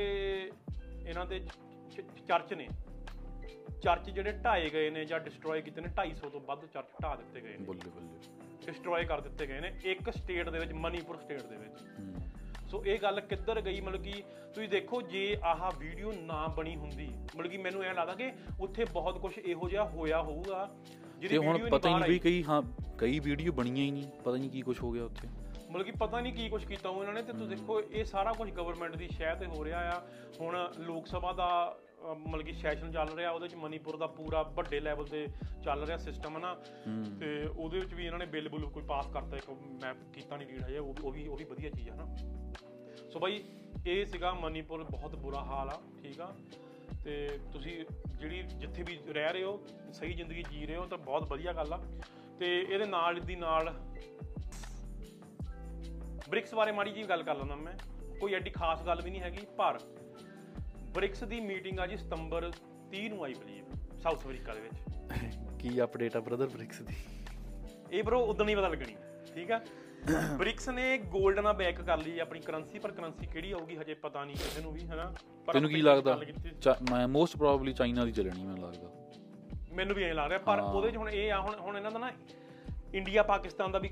ਇਹਨਾਂ 1.07 1.27
ਦੇ 1.27 1.47
ਚਰਚ 2.29 2.55
ਨੇ 2.55 2.69
ਚਰਚ 3.83 4.11
ਜਿਹੜੇ 4.11 4.33
ਢਾਏ 4.33 4.71
ਗਏ 4.71 4.91
ਨੇ 4.91 5.05
ਜਾਂ 5.05 5.21
ਡਿਸਟਰੋਏ 5.21 5.63
ਕੀਤੇ 5.63 5.81
ਨੇ 5.81 5.89
250 5.89 6.31
ਤੋਂ 6.31 6.41
ਵੱਧ 6.41 6.67
ਚਰਚ 6.67 6.87
ਢਾ 7.03 7.17
ਦਿੱਤੇ 7.17 7.41
ਗਏ 7.41 7.57
ਨੇ। 7.57 7.65
ਬੱਲੇ 7.65 7.91
ਬੱਲੇ। 7.91 8.19
ਡਿਸਟਰੋਏ 8.67 9.05
ਕਰ 9.05 9.21
ਦਿੱਤੇ 9.21 9.47
ਗਏ 9.47 9.61
ਨੇ 9.61 9.81
ਇੱਕ 9.85 10.11
ਸਟੇਟ 10.11 10.49
ਦੇ 10.49 10.59
ਵਿੱਚ 10.59 10.73
ਮਨੀਪੁਰ 10.73 11.17
ਸਟੇਟ 11.17 11.43
ਦੇ 11.43 11.57
ਵਿੱਚ। 11.57 11.79
ਸੋ 12.71 12.83
ਇਹ 12.87 12.99
ਗੱਲ 13.03 13.21
ਕਿੱਧਰ 13.21 13.61
ਗਈ? 13.61 13.81
ਮਤਲਬ 13.81 14.03
ਕਿ 14.03 14.23
ਤੁਸੀਂ 14.55 14.69
ਦੇਖੋ 14.69 15.01
ਜੇ 15.03 15.37
ਆਹ 15.45 15.71
ਵੀਡੀਓ 15.79 16.13
ਨਾ 16.23 16.47
ਬਣੀ 16.47 16.77
ਹੁੰਦੀ 16.77 17.09
ਮਤਲਬ 17.37 17.51
ਕਿ 17.51 17.59
ਮੈਨੂੰ 17.59 17.83
ਐਂ 17.83 17.95
ਲੱਗਦਾ 17.95 18.15
ਕਿ 18.15 18.31
ਉੱਥੇ 18.61 18.85
ਬਹੁਤ 18.93 19.19
ਕੁਝ 19.19 19.33
ਇਹੋ 19.39 19.69
ਜਿਹਾ 19.69 19.85
ਹੋਇਆ 19.85 20.23
ਹੋਊਗਾ 20.23 20.69
ਜਿਹਦੀ 21.19 21.29
ਤੇ 21.29 21.39
ਹੁਣ 21.39 21.69
ਪਤਾ 21.71 21.99
ਨਹੀਂ 21.99 22.11
ਵੀ। 22.11 22.19
ਕਈ 22.19 22.43
ਹਾਂ 22.43 22.63
ਕਈ 22.99 23.19
ਵੀਡੀਓ 23.19 23.53
ਬਣੀਆਂ 23.53 23.85
ਹੀ 23.85 23.91
ਨਹੀਂ 23.91 24.07
ਪਤਾ 24.25 24.37
ਨਹੀਂ 24.37 24.51
ਕੀ 24.51 24.63
ਕੁਝ 24.63 24.79
ਹੋ 24.81 24.91
ਗਿਆ 24.93 25.05
ਉੱਥੇ। 25.05 25.29
ਮਤਲਬ 25.71 25.85
ਕਿ 25.85 25.93
ਪਤਾ 26.01 26.21
ਨਹੀਂ 26.21 26.33
ਕੀ 26.33 26.49
ਕੁਝ 26.49 26.65
ਕੀਤਾ 26.65 26.89
ਉਹ 26.89 27.01
ਇਹਨਾਂ 27.01 27.15
ਨੇ 27.15 27.23
ਤੇ 27.23 27.33
ਤੁਸੀਂ 27.33 27.57
ਦੇਖੋ 27.57 27.81
ਇਹ 27.83 28.05
ਸਾਰਾ 28.05 28.33
ਕੁਝ 28.33 28.51
ਗਵਰਨਮੈਂਟ 28.51 28.97
ਦੀ 28.97 29.09
ਸ਼ਹਿ 29.09 29.35
ਤੇ 29.37 29.47
ਹੋ 29.47 29.65
ਰਿਹਾ 29.65 29.81
ਆ। 29.91 30.01
ਹੁਣ 30.41 30.57
ਲੋਕ 30.79 31.07
ਸਭਾ 31.07 31.33
ਦਾ 31.33 31.49
ਮਤਲਬ 32.19 32.43
ਕਿ 32.43 32.53
ਸੈਸ਼ਨ 32.53 32.93
ਚੱਲ 32.93 33.09
ਰਿਹਾ 33.17 33.31
ਉਹਦੇ 33.31 33.49
ਚ 33.49 33.55
ਮਨੀਪੁਰ 33.55 33.97
ਦਾ 33.97 34.07
ਪੂਰਾ 34.07 34.43
ਵੱਡੇ 34.55 34.81
ਲੈਵਲ 34.81 35.05
ਤੇ 35.05 35.27
ਚੱਲ 35.65 35.85
ਰਿਹਾ 35.85 35.97
ਸਿਸਟਮ 35.97 36.35
ਹੈ 36.35 36.41
ਨਾ 36.41 36.55
ਤੇ 37.21 37.45
ਉਹਦੇ 37.47 37.79
ਵਿੱਚ 37.79 37.95
ਵੀ 37.95 38.07
ਇਹਨਾਂ 38.07 38.19
ਨੇ 38.19 38.27
ਬਿੱਲ 38.27 38.49
ਬੁੱਲ 38.49 38.67
ਕੋਈ 38.67 38.83
ਪਾਸ 38.83 39.07
ਕਰਤਾ 39.07 39.37
ਇੱਕ 39.37 39.51
ਮੈਂ 39.85 39.95
ਕੀਤਾ 40.15 40.37
ਨਹੀਂ 40.37 40.49
ਰੀਡ 40.49 40.63
ਹਜੇ 40.63 40.79
ਉਹ 40.79 41.11
ਵੀ 41.13 41.27
ਉਹ 41.29 41.37
ਵੀ 41.37 41.45
ਵਧੀਆ 41.45 41.71
ਚੀਜ਼ 41.71 41.89
ਹੈ 41.91 41.95
ਨਾ 41.95 42.07
ਸੋ 43.13 43.19
ਬਾਈ 43.19 43.43
ਇਹ 43.87 44.05
ਸੀਗਾ 44.07 44.33
ਮਨੀਪੁਰ 44.35 44.83
ਬਹੁਤ 44.85 45.17
ਬੁਰਾ 45.17 45.41
ਹਾਲ 45.41 45.69
ਆ 45.69 45.81
ਠੀਕ 46.03 46.21
ਆ? 46.21 46.33
ਤੇ 47.05 47.39
ਤੁਸੀਂ 47.53 47.85
ਜਿਹੜੀ 48.21 48.43
ਜਿੱਥੇ 48.43 48.83
ਵੀ 48.83 48.99
ਰਹਿ 49.13 49.33
ਰਹੇ 49.33 49.43
ਹੋ 49.45 49.63
ਸਹੀ 49.93 50.13
ਜ਼ਿੰਦਗੀ 50.13 50.43
ਜੀ 50.51 50.67
ਰਹੇ 50.67 50.77
ਹੋ 50.77 50.85
ਤਾਂ 50.87 50.99
ਬਹੁਤ 50.99 51.29
ਵਧੀਆ 51.29 51.53
ਗੱਲ 51.53 51.73
ਆ। 51.73 51.81
ਤੇ 52.39 52.61
ਇਹਦੇ 52.61 52.87
ਨਾਲ 52.87 53.21
ਦੀ 53.21 53.37
ਨਾਲ 53.37 53.75
ਬ੍ਰਿਕਸ 56.29 56.55
ਬਾਰੇ 56.55 56.73
ਮਾੜੀ 56.73 56.93
ਜੀ 56.93 57.03
ਗੱਲ 57.03 57.23
ਕਰ 57.23 57.37
ਲੈਂਦਾ 57.37 57.57
ਮੈਂ। 57.57 57.73
ਕੋਈ 58.21 58.35
ਐਡੀ 58.35 58.51
ਖਾਸ 58.51 58.83
ਗੱਲ 58.83 59.03
ਵੀ 59.03 59.11
ਨਹੀਂ 59.11 59.21
ਹੈਗੀ 59.21 59.47
ਪਰ 59.59 59.79
ਬ੍ਰਿਕਸ 60.95 61.25
ਦੀ 61.25 61.41
ਮੀਟਿੰਗ 61.41 61.79
ਆ 61.81 61.87
ਜੀ 61.87 61.97
ਸਤੰਬਰ 61.97 62.51
30 62.93 63.09
ਨੂੰ 63.09 63.25
ਆਈ 63.25 63.35
ਬਲੀਵ 63.35 63.99
ਸਾਊਥ 64.03 64.19
ਅਫਰੀਕਾ 64.19 64.55
ਦੇ 64.55 64.61
ਵਿੱਚ। 64.61 65.39
ਕੀ 65.59 65.83
ਅਪਡੇਟ 65.83 66.17
ਆ 66.17 66.21
ਬ੍ਰਦਰ 66.21 66.47
ਬ੍ਰਿਕਸ 66.47 66.81
ਦੀ? 66.83 66.95
ਇਹ 67.93 68.03
ਬਰੋ 68.05 68.21
ਉਦੋਂ 68.25 68.47
ਨਹੀਂ 68.47 68.57
ਪਤਾ 68.57 68.69
ਲੱਗਣੀ 68.69 68.97
ਠੀਕ 69.35 69.51
ਆ? 69.53 69.61
ਬ੍ਰਿਕਸ 70.39 70.69
ਨੇ 70.69 70.99
골ਡ 70.99 71.39
ਨਾਲ 71.39 71.53
ਬੈਕ 71.53 71.81
ਕਰ 71.81 71.99
ਲਈ 71.99 72.19
ਆਪਣੀ 72.19 72.41
ਕਰੰਸੀ 72.41 72.79
ਪਰ 72.79 72.91
ਕਰੰਸੀ 72.91 73.27
ਕਿਹੜੀ 73.27 73.53
ਆਊਗੀ 73.53 73.77
ਹਜੇ 73.77 73.95
ਪਤਾ 73.95 74.25
ਨਹੀਂ 74.25 74.37
ਕਿਸੇ 74.37 74.63
ਨੂੰ 74.63 74.73
ਵੀ 74.73 74.81
ਹਨਾ? 74.87 75.15
ਪਰ 75.47 75.53
ਤੈਨੂੰ 75.53 75.71
ਕੀ 75.71 75.83
ਲੱਗਦਾ? 75.83 76.21
ਮੈਂ 76.91 77.09
ਮੋਸਟ 77.09 77.37
ਪ੍ਰੋਬਬਲੀ 77.37 77.73
ਚਾਈਨਾ 77.73 78.05
ਦੀ 78.05 78.13
ਚੱਲਣੀ 78.13 78.43
ਮੈਨੂੰ 78.47 78.71
ਲੱਗਦਾ। 78.71 78.91
ਮੈਨੂੰ 79.73 79.97
ਵੀ 79.97 80.05
ਐਂ 80.05 80.15
ਲੱਗ 80.15 80.29
ਰਿਹਾ 80.29 80.39
ਪਰ 80.39 80.61
ਉਹਦੇ 80.61 80.91
'ਚ 80.91 80.97
ਹੁਣ 80.97 81.09
ਇਹ 81.11 81.33
ਆ 81.33 81.41
ਹੁਣ 81.41 81.55
ਹੁਣ 81.55 81.77
ਇਹਨਾਂ 81.77 81.91
ਦਾ 81.91 81.99
ਨਾ 81.99 82.11
ਇੰਡੀਆ 82.95 83.23
ਪਾਕਿਸਤਾਨ 83.23 83.73
ਦਾ 83.73 83.79
ਵੀ 83.79 83.91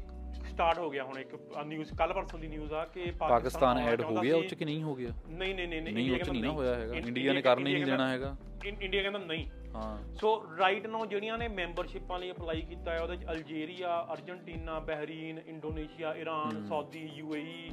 ਸਟਾਰਟ 0.51 0.79
ਹੋ 0.79 0.91
ਗਿਆ 0.91 1.05
ਹੁਣ 1.05 1.19
ਇੱਕ 1.19 1.35
ਨਿਊਜ਼ 1.67 1.95
ਕੱਲ 1.95 2.13
ਪਰਸੋਂ 2.13 2.39
ਦੀ 2.39 2.49
ਨਿਊਜ਼ 2.49 2.73
ਆ 2.73 2.85
ਕਿ 2.85 3.11
ਪਾਕਿਸਤਾਨ 3.11 3.79
ਐਡ 3.79 4.01
ਹੋ 4.01 4.17
ਗਿਆ 4.17 4.37
ਉਹ 4.37 4.43
ਸੀ। 4.43 4.49
ਚ 4.49 4.55
ਕਿ 4.55 4.65
ਨਹੀਂ 4.65 4.83
ਹੋ 4.83 4.95
ਗਿਆ? 4.95 5.11
ਨਹੀਂ 5.29 5.55
ਨਹੀਂ 5.55 5.69
ਨਹੀਂ 5.69 5.83
ਨਹੀਂ 5.83 6.13
ਉਹ 6.13 6.19
ਚ 6.19 6.31
ਨਹੀਂ 6.31 6.47
ਹੋਇਆ 6.47 6.75
ਹੈਗਾ। 6.75 6.95
ਇੰਡੀਆ 6.95 7.33
ਨੇ 7.33 7.43
ਕਰਨ 7.43 7.67
ਹੀ 7.67 7.73
ਨਹੀਂ 7.75 7.85
ਦੇਣਾ 7.85 8.09
ਹੈਗਾ। 8.09 8.37
ਇੰਡੀਆ 8.65 9.03
ਕਹਿੰਦਾ 9.03 9.19
ਨਹੀਂ। 9.19 9.47
ਹਾਂ। 9.75 10.15
ਸੋ 10.15 10.57
ਰਾਈਟ 10.59 10.87
ਨਾਓ 10.87 11.07
ਜਿਹੜੀਆਂ 11.07 11.39
ਨੇ 11.39 11.49
ਮੈਂਬਰਸ਼ਿਪਾਂ 11.49 12.19
ਲਈ 12.19 12.31
ਅਪਲਾਈ 12.31 12.61
ਕੀਤਾ 12.61 12.93
ਹੈ 12.93 13.01
ਉਹਦੇ 13.01 13.17
ਚ 13.17 13.25
Algeria 13.31 14.07
Argentina 14.13 14.79
Bahrain 14.81 15.39
Indonesia 15.47 16.15
Iran 16.15 16.67
Saudi 16.67 17.11
UAE 17.15 17.71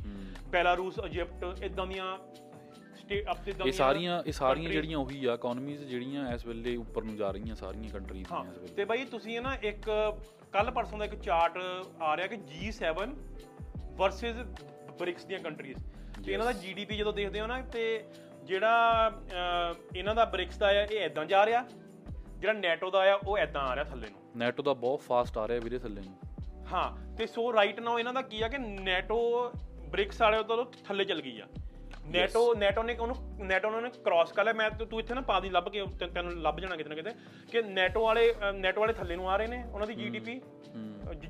Belarus 0.50 1.00
Egypt 1.06 1.64
ਇਦਾਂ 1.64 1.88
ਦੀਆਂ 1.88 2.18
ਸਟੇਟ 2.96 3.32
ਅਪ 3.32 3.38
ਤੇ 3.46 3.54
ਇਹ 3.66 3.72
ਸਾਰੀਆਂ 3.72 4.24
ਇਹ 4.28 4.32
ਸਾਰੀਆਂ 4.32 4.70
ਜਿਹੜੀਆਂ 4.72 4.98
ਉਹੀ 4.98 5.26
ਆ 5.26 5.34
ਇਕਨੋਮੀਜ਼ 5.34 5.84
ਜਿਹੜੀਆਂ 5.84 6.34
ਇਸ 6.34 6.46
ਵੇਲੇ 6.46 6.76
ਉੱਪਰ 6.76 7.04
ਨੂੰ 7.04 7.16
ਜਾ 7.16 7.32
ਰਹੀਆਂ 7.32 7.56
ਸਾਰੀਆਂ 7.56 7.89
ਕੰਟਰੀਜ਼ 7.89 8.28
ਦੀਆਂ 8.30 8.52
ਇਸ 8.52 8.58
ਵੇਲੇ। 8.58 8.74
ਤੇ 8.74 8.86
ਬਾਈ 8.86 9.06
ਤੁਸੀਂ 9.06 9.41
ਨਾ 9.41 9.56
ਇੱਕ 9.56 9.89
ਕੱਲ 10.52 10.72
ਪਰਸੋਂ 10.72 10.98
ਦਾ 11.00 11.06
ਇੱਕ 11.06 11.16
ਚਾਰਟ 11.16 11.58
ਆ 12.02 12.18
ਰਿਹਾ 12.18 12.28
ਕਿ 12.28 12.36
G7 12.36 13.10
ਵਰਸਸ 13.98 14.36
ਬ੍ਰਿਕਸ 15.00 15.26
ਦੀਆਂ 15.26 15.39
ਕੰਟਰੀਜ਼ 15.39 15.78
ਤੇ 16.26 16.34
ਇਹਨਾਂ 16.34 16.46
ਦਾ 16.46 16.60
GDP 16.60 16.96
ਜਦੋਂ 16.96 17.14
ਦੇਖਦੇ 17.14 17.41
ਹੋ 17.41 17.48
ਨਾ 17.48 17.62
ਤੇ 17.62 18.06
ਜਿਹੜਾ 18.43 19.12
ਇਹਨਾਂ 19.96 20.16
ਦਾ 20.16 20.26
ਬ੍ਰਿਕਸ 20.26 20.58
ਦਾ 20.58 20.68
ਆ 20.68 20.72
ਇਹ 20.72 21.00
ਐਦਾਂ 21.00 21.26
ਜਾ 21.26 21.46
ਰਿਹਾ। 21.46 21.66
ਜਿਹੜਾ 22.46 22.60
ਨੈਟੋ 22.60 22.89
ਦਾ 22.91 23.00
ਆ 23.12 23.20
ਉਹ 23.28 23.38
ਐਦਾਂ 23.38 23.62
ਆ 23.62 23.76
ਰਿਹਾ 23.76 23.84
ਥੱਲੇ 23.84 24.10
ਨੂੰ। 24.10 24.20
ਨੈਟੋ 24.38 24.64
ਦਾ 24.64 24.74
ਬਹੁਤ 24.86 25.02
ਫਾਸਟ 25.02 25.38
ਆ 25.38 25.48
ਰਿਹਾ 25.48 25.60
ਵੀਰੇ 25.64 25.78
ਥੱਲੇ 25.80 26.02
ਨੂੰ। 26.02 26.16
ਹਾਂ 26.74 26.89
ਤੇ 27.18 27.26
ਸੋ 27.28 27.52
ਰਾਈਟ 27.54 27.80
ਨਾਓ 27.80 28.00
ਇਹਨਾਂ 28.00 28.14
ਦਾ 28.14 28.22
ਕੀ 28.22 28.41
ਆ 28.41 28.48
ਕਿ 28.48 28.58
ਨੈਟੋ 28.58 29.18
ਬ੍ਰਿਕਸ 29.91 30.22
ਵਾਲੇ 30.22 30.43
ਤੋਂ 30.43 30.66
ਥੱਲੇ 30.86 31.06
ਚਲ 31.06 31.22
ਗਈ 31.22 31.39
ਆ। 31.39 31.48
ਨੈਟੋ 32.14 32.41
ਨੈਟੋ 32.56 32.84
ਨੇ 32.84 32.96
ਉਹਨੂੰ 32.96 33.16
ਨੈਟੋ 33.48 33.70
ਨੇ 33.82 33.89
ਕ੍ਰਾਸ 34.06 34.32
ਕਰ 34.32 34.43
ਲਿਆ। 34.43 34.54
ਮੈਂ 34.54 34.70
ਤੇ 34.72 34.86
ਇੱਥੇ 35.00 35.14
ਨਾ 35.14 35.22
ਪਾ 35.30 35.39
ਦੀ 35.39 35.50
ਲੱਭ 35.50 35.70
ਕੇ 35.70 35.86
ਤੈਨੂੰ 36.14 36.32
ਲੱਭ 36.41 36.60
ਜਾਣਾ 36.60 36.76
ਕਿਤੇ 36.76 36.89
ਨਾ 36.89 36.96
ਕਿਤੇ 36.96 37.12
ਕਿ 37.52 37.62
ਨੈਟੋ 37.70 38.04
ਵਾਲੇ 38.04 38.34
ਨੈਟੋ 38.56 38.82
ਵਾਲੇ 38.82 38.93
ਥੱਲੇ 38.93 39.16
ਨੂੰ 39.16 39.30
ਆ 39.32 39.38
ਰਹੇ 39.38 39.48
ਨੇ 39.48 39.64
ਉਹਨਾਂ 39.72 39.88
ਦੀ 39.88 39.93
ਜੀਡੀਪੀ 39.93 40.39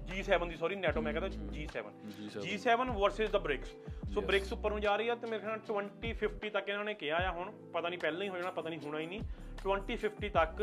G7 0.09 0.47
ਦੀ 0.49 0.55
ਸੌਰੀ 0.55 0.75
ਨੈਟੋ 0.75 1.01
ਮੈਂ 1.01 1.13
ਕਹਿੰਦਾ 1.13 1.27
G7 1.27 1.89
G7 2.27 2.45
G7 2.45 2.91
ਵਰਸਸ 2.99 3.29
ਦਾ 3.29 3.39
ਬ੍ਰਿਕਸ 3.39 3.75
ਸੋ 4.13 4.21
ਬ੍ਰਿਕਸ 4.21 4.53
ਉੱਪਰ 4.53 4.71
ਨੂੰ 4.71 4.81
ਜਾ 4.81 4.95
ਰਹੀ 4.95 5.07
ਆ 5.09 5.15
ਤੇ 5.15 5.27
ਮੇਰੇ 5.27 5.39
ਖਿਆਲ 5.39 5.51
ਨਾਲ 5.51 5.65
2050 5.69 6.49
ਤੱਕ 6.49 6.69
ਇਹਨਾਂ 6.69 6.85
ਨੇ 6.85 6.93
ਕਿਹਾ 6.93 7.17
ਆ 7.27 7.31
ਹੁਣ। 7.31 7.51
ਪਤਾ 7.73 7.89
ਨਹੀਂ 7.89 7.99
ਪਹਿਲਾਂ 7.99 8.21
ਹੀ 8.21 8.29
ਹੋ 8.29 8.37
ਜਾਣਾ 8.37 8.51
ਪਤਾ 8.51 8.69
ਨਹੀਂ 8.69 8.79
ਹੋਣਾ 8.85 8.99
ਹੀ 8.99 9.05
ਨਹੀਂ। 9.05 9.19
2050 9.63 10.29
ਤੱਕ 10.29 10.61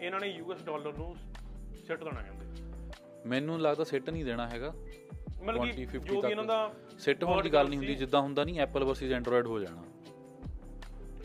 ਇਹਨਾਂ 0.00 0.20
ਨੇ 0.20 0.26
ਯੂਐਸ 0.26 0.62
ਡਾਲਰ 0.62 0.98
ਨੂੰ 0.98 1.16
ਸਿੱਟ 1.86 2.04
ਦੇਣਾ 2.04 2.22
ਕਹਿੰਦੇ 2.22 2.46
ਮੈਨੂੰ 3.26 3.60
ਲੱਗਦਾ 3.60 3.84
ਸੈੱਟ 3.84 4.10
ਨਹੀਂ 4.10 4.24
ਦੇਣਾ 4.24 4.48
ਹੈਗਾ। 4.48 4.74
ਮਤਲਬ 5.42 5.62
ਕਿ 5.62 5.86
2050 5.86 5.98
ਜੋ 5.98 6.20
ਵੀ 6.20 6.30
ਇਹਨਾਂ 6.30 6.44
ਦਾ 6.44 6.74
ਸੈੱਟ 6.98 7.24
ਹੋਣ 7.24 7.42
ਦੀ 7.42 7.52
ਗੱਲ 7.52 7.68
ਨਹੀਂ 7.68 7.78
ਹੁੰਦੀ 7.78 7.94
ਜਿੱਦਾਂ 7.94 8.20
ਹੁੰਦਾ 8.20 8.44
ਨਹੀਂ 8.44 8.60
ਐਪਲ 8.60 8.84
ਵਰਸਸ 8.84 9.02
ਐਂਡਰੋਇਡ 9.02 9.46
ਹੋ 9.46 9.58
ਜਾਣਾ। 9.60 9.84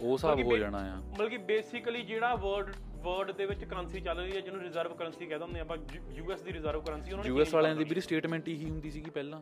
ਉਹ 0.02 0.14
ਹਿਸਾਬ 0.14 0.40
ਹੋ 0.40 0.58
ਜਾਣਾ 0.58 0.78
ਆ। 0.78 0.96
ਮਤਲਬ 0.96 1.30
ਕਿ 1.30 1.38
ਬੇਸਿਕਲੀ 1.38 2.02
ਜਿਹੜਾ 2.02 2.36
ਵਰਡ 2.36 2.76
ਵਰਡ 3.02 3.32
ਦੇ 3.32 3.46
ਵਿੱਚ 3.46 3.64
ਕਰੰਸੀ 3.64 4.02
ਚੱਲ 4.02 4.18
ਰਹੀ 4.18 4.36
ਹੈ 4.36 4.42
ਜਿਹਨੂੰ 4.42 4.62
ਰਿਜ਼ਰਵ 4.62 4.94
ਕਰੰਸੀ 4.94 5.26
ਕਹਿੰਦੇ 5.26 5.46
ਹੁੰਦੇ 5.46 5.60
ਆਪਾਂ 5.60 5.78
ਯੂਐਸ 6.12 6.42
ਦੀ 6.42 6.54
ਰਿਜ਼ਰਵ 6.54 6.82
ਕਰੰਸੀ 6.82 7.12
ਉਹਨਾਂ 7.12 7.24
ਨੇ 7.24 7.30
ਯੂਐਸ 7.30 7.54
ਵਾਲਿਆਂ 7.54 7.76
ਦੀ 7.76 7.84
ਵੀ 7.84 8.02
ਸਟੇਟਮੈਂਟ 8.02 8.50
ਇਹੀ 8.50 8.70
ਹੁੰਦੀ 8.70 8.92
ਸੀਗੀ 8.92 9.10
ਪਹਿਲਾਂ 9.10 9.42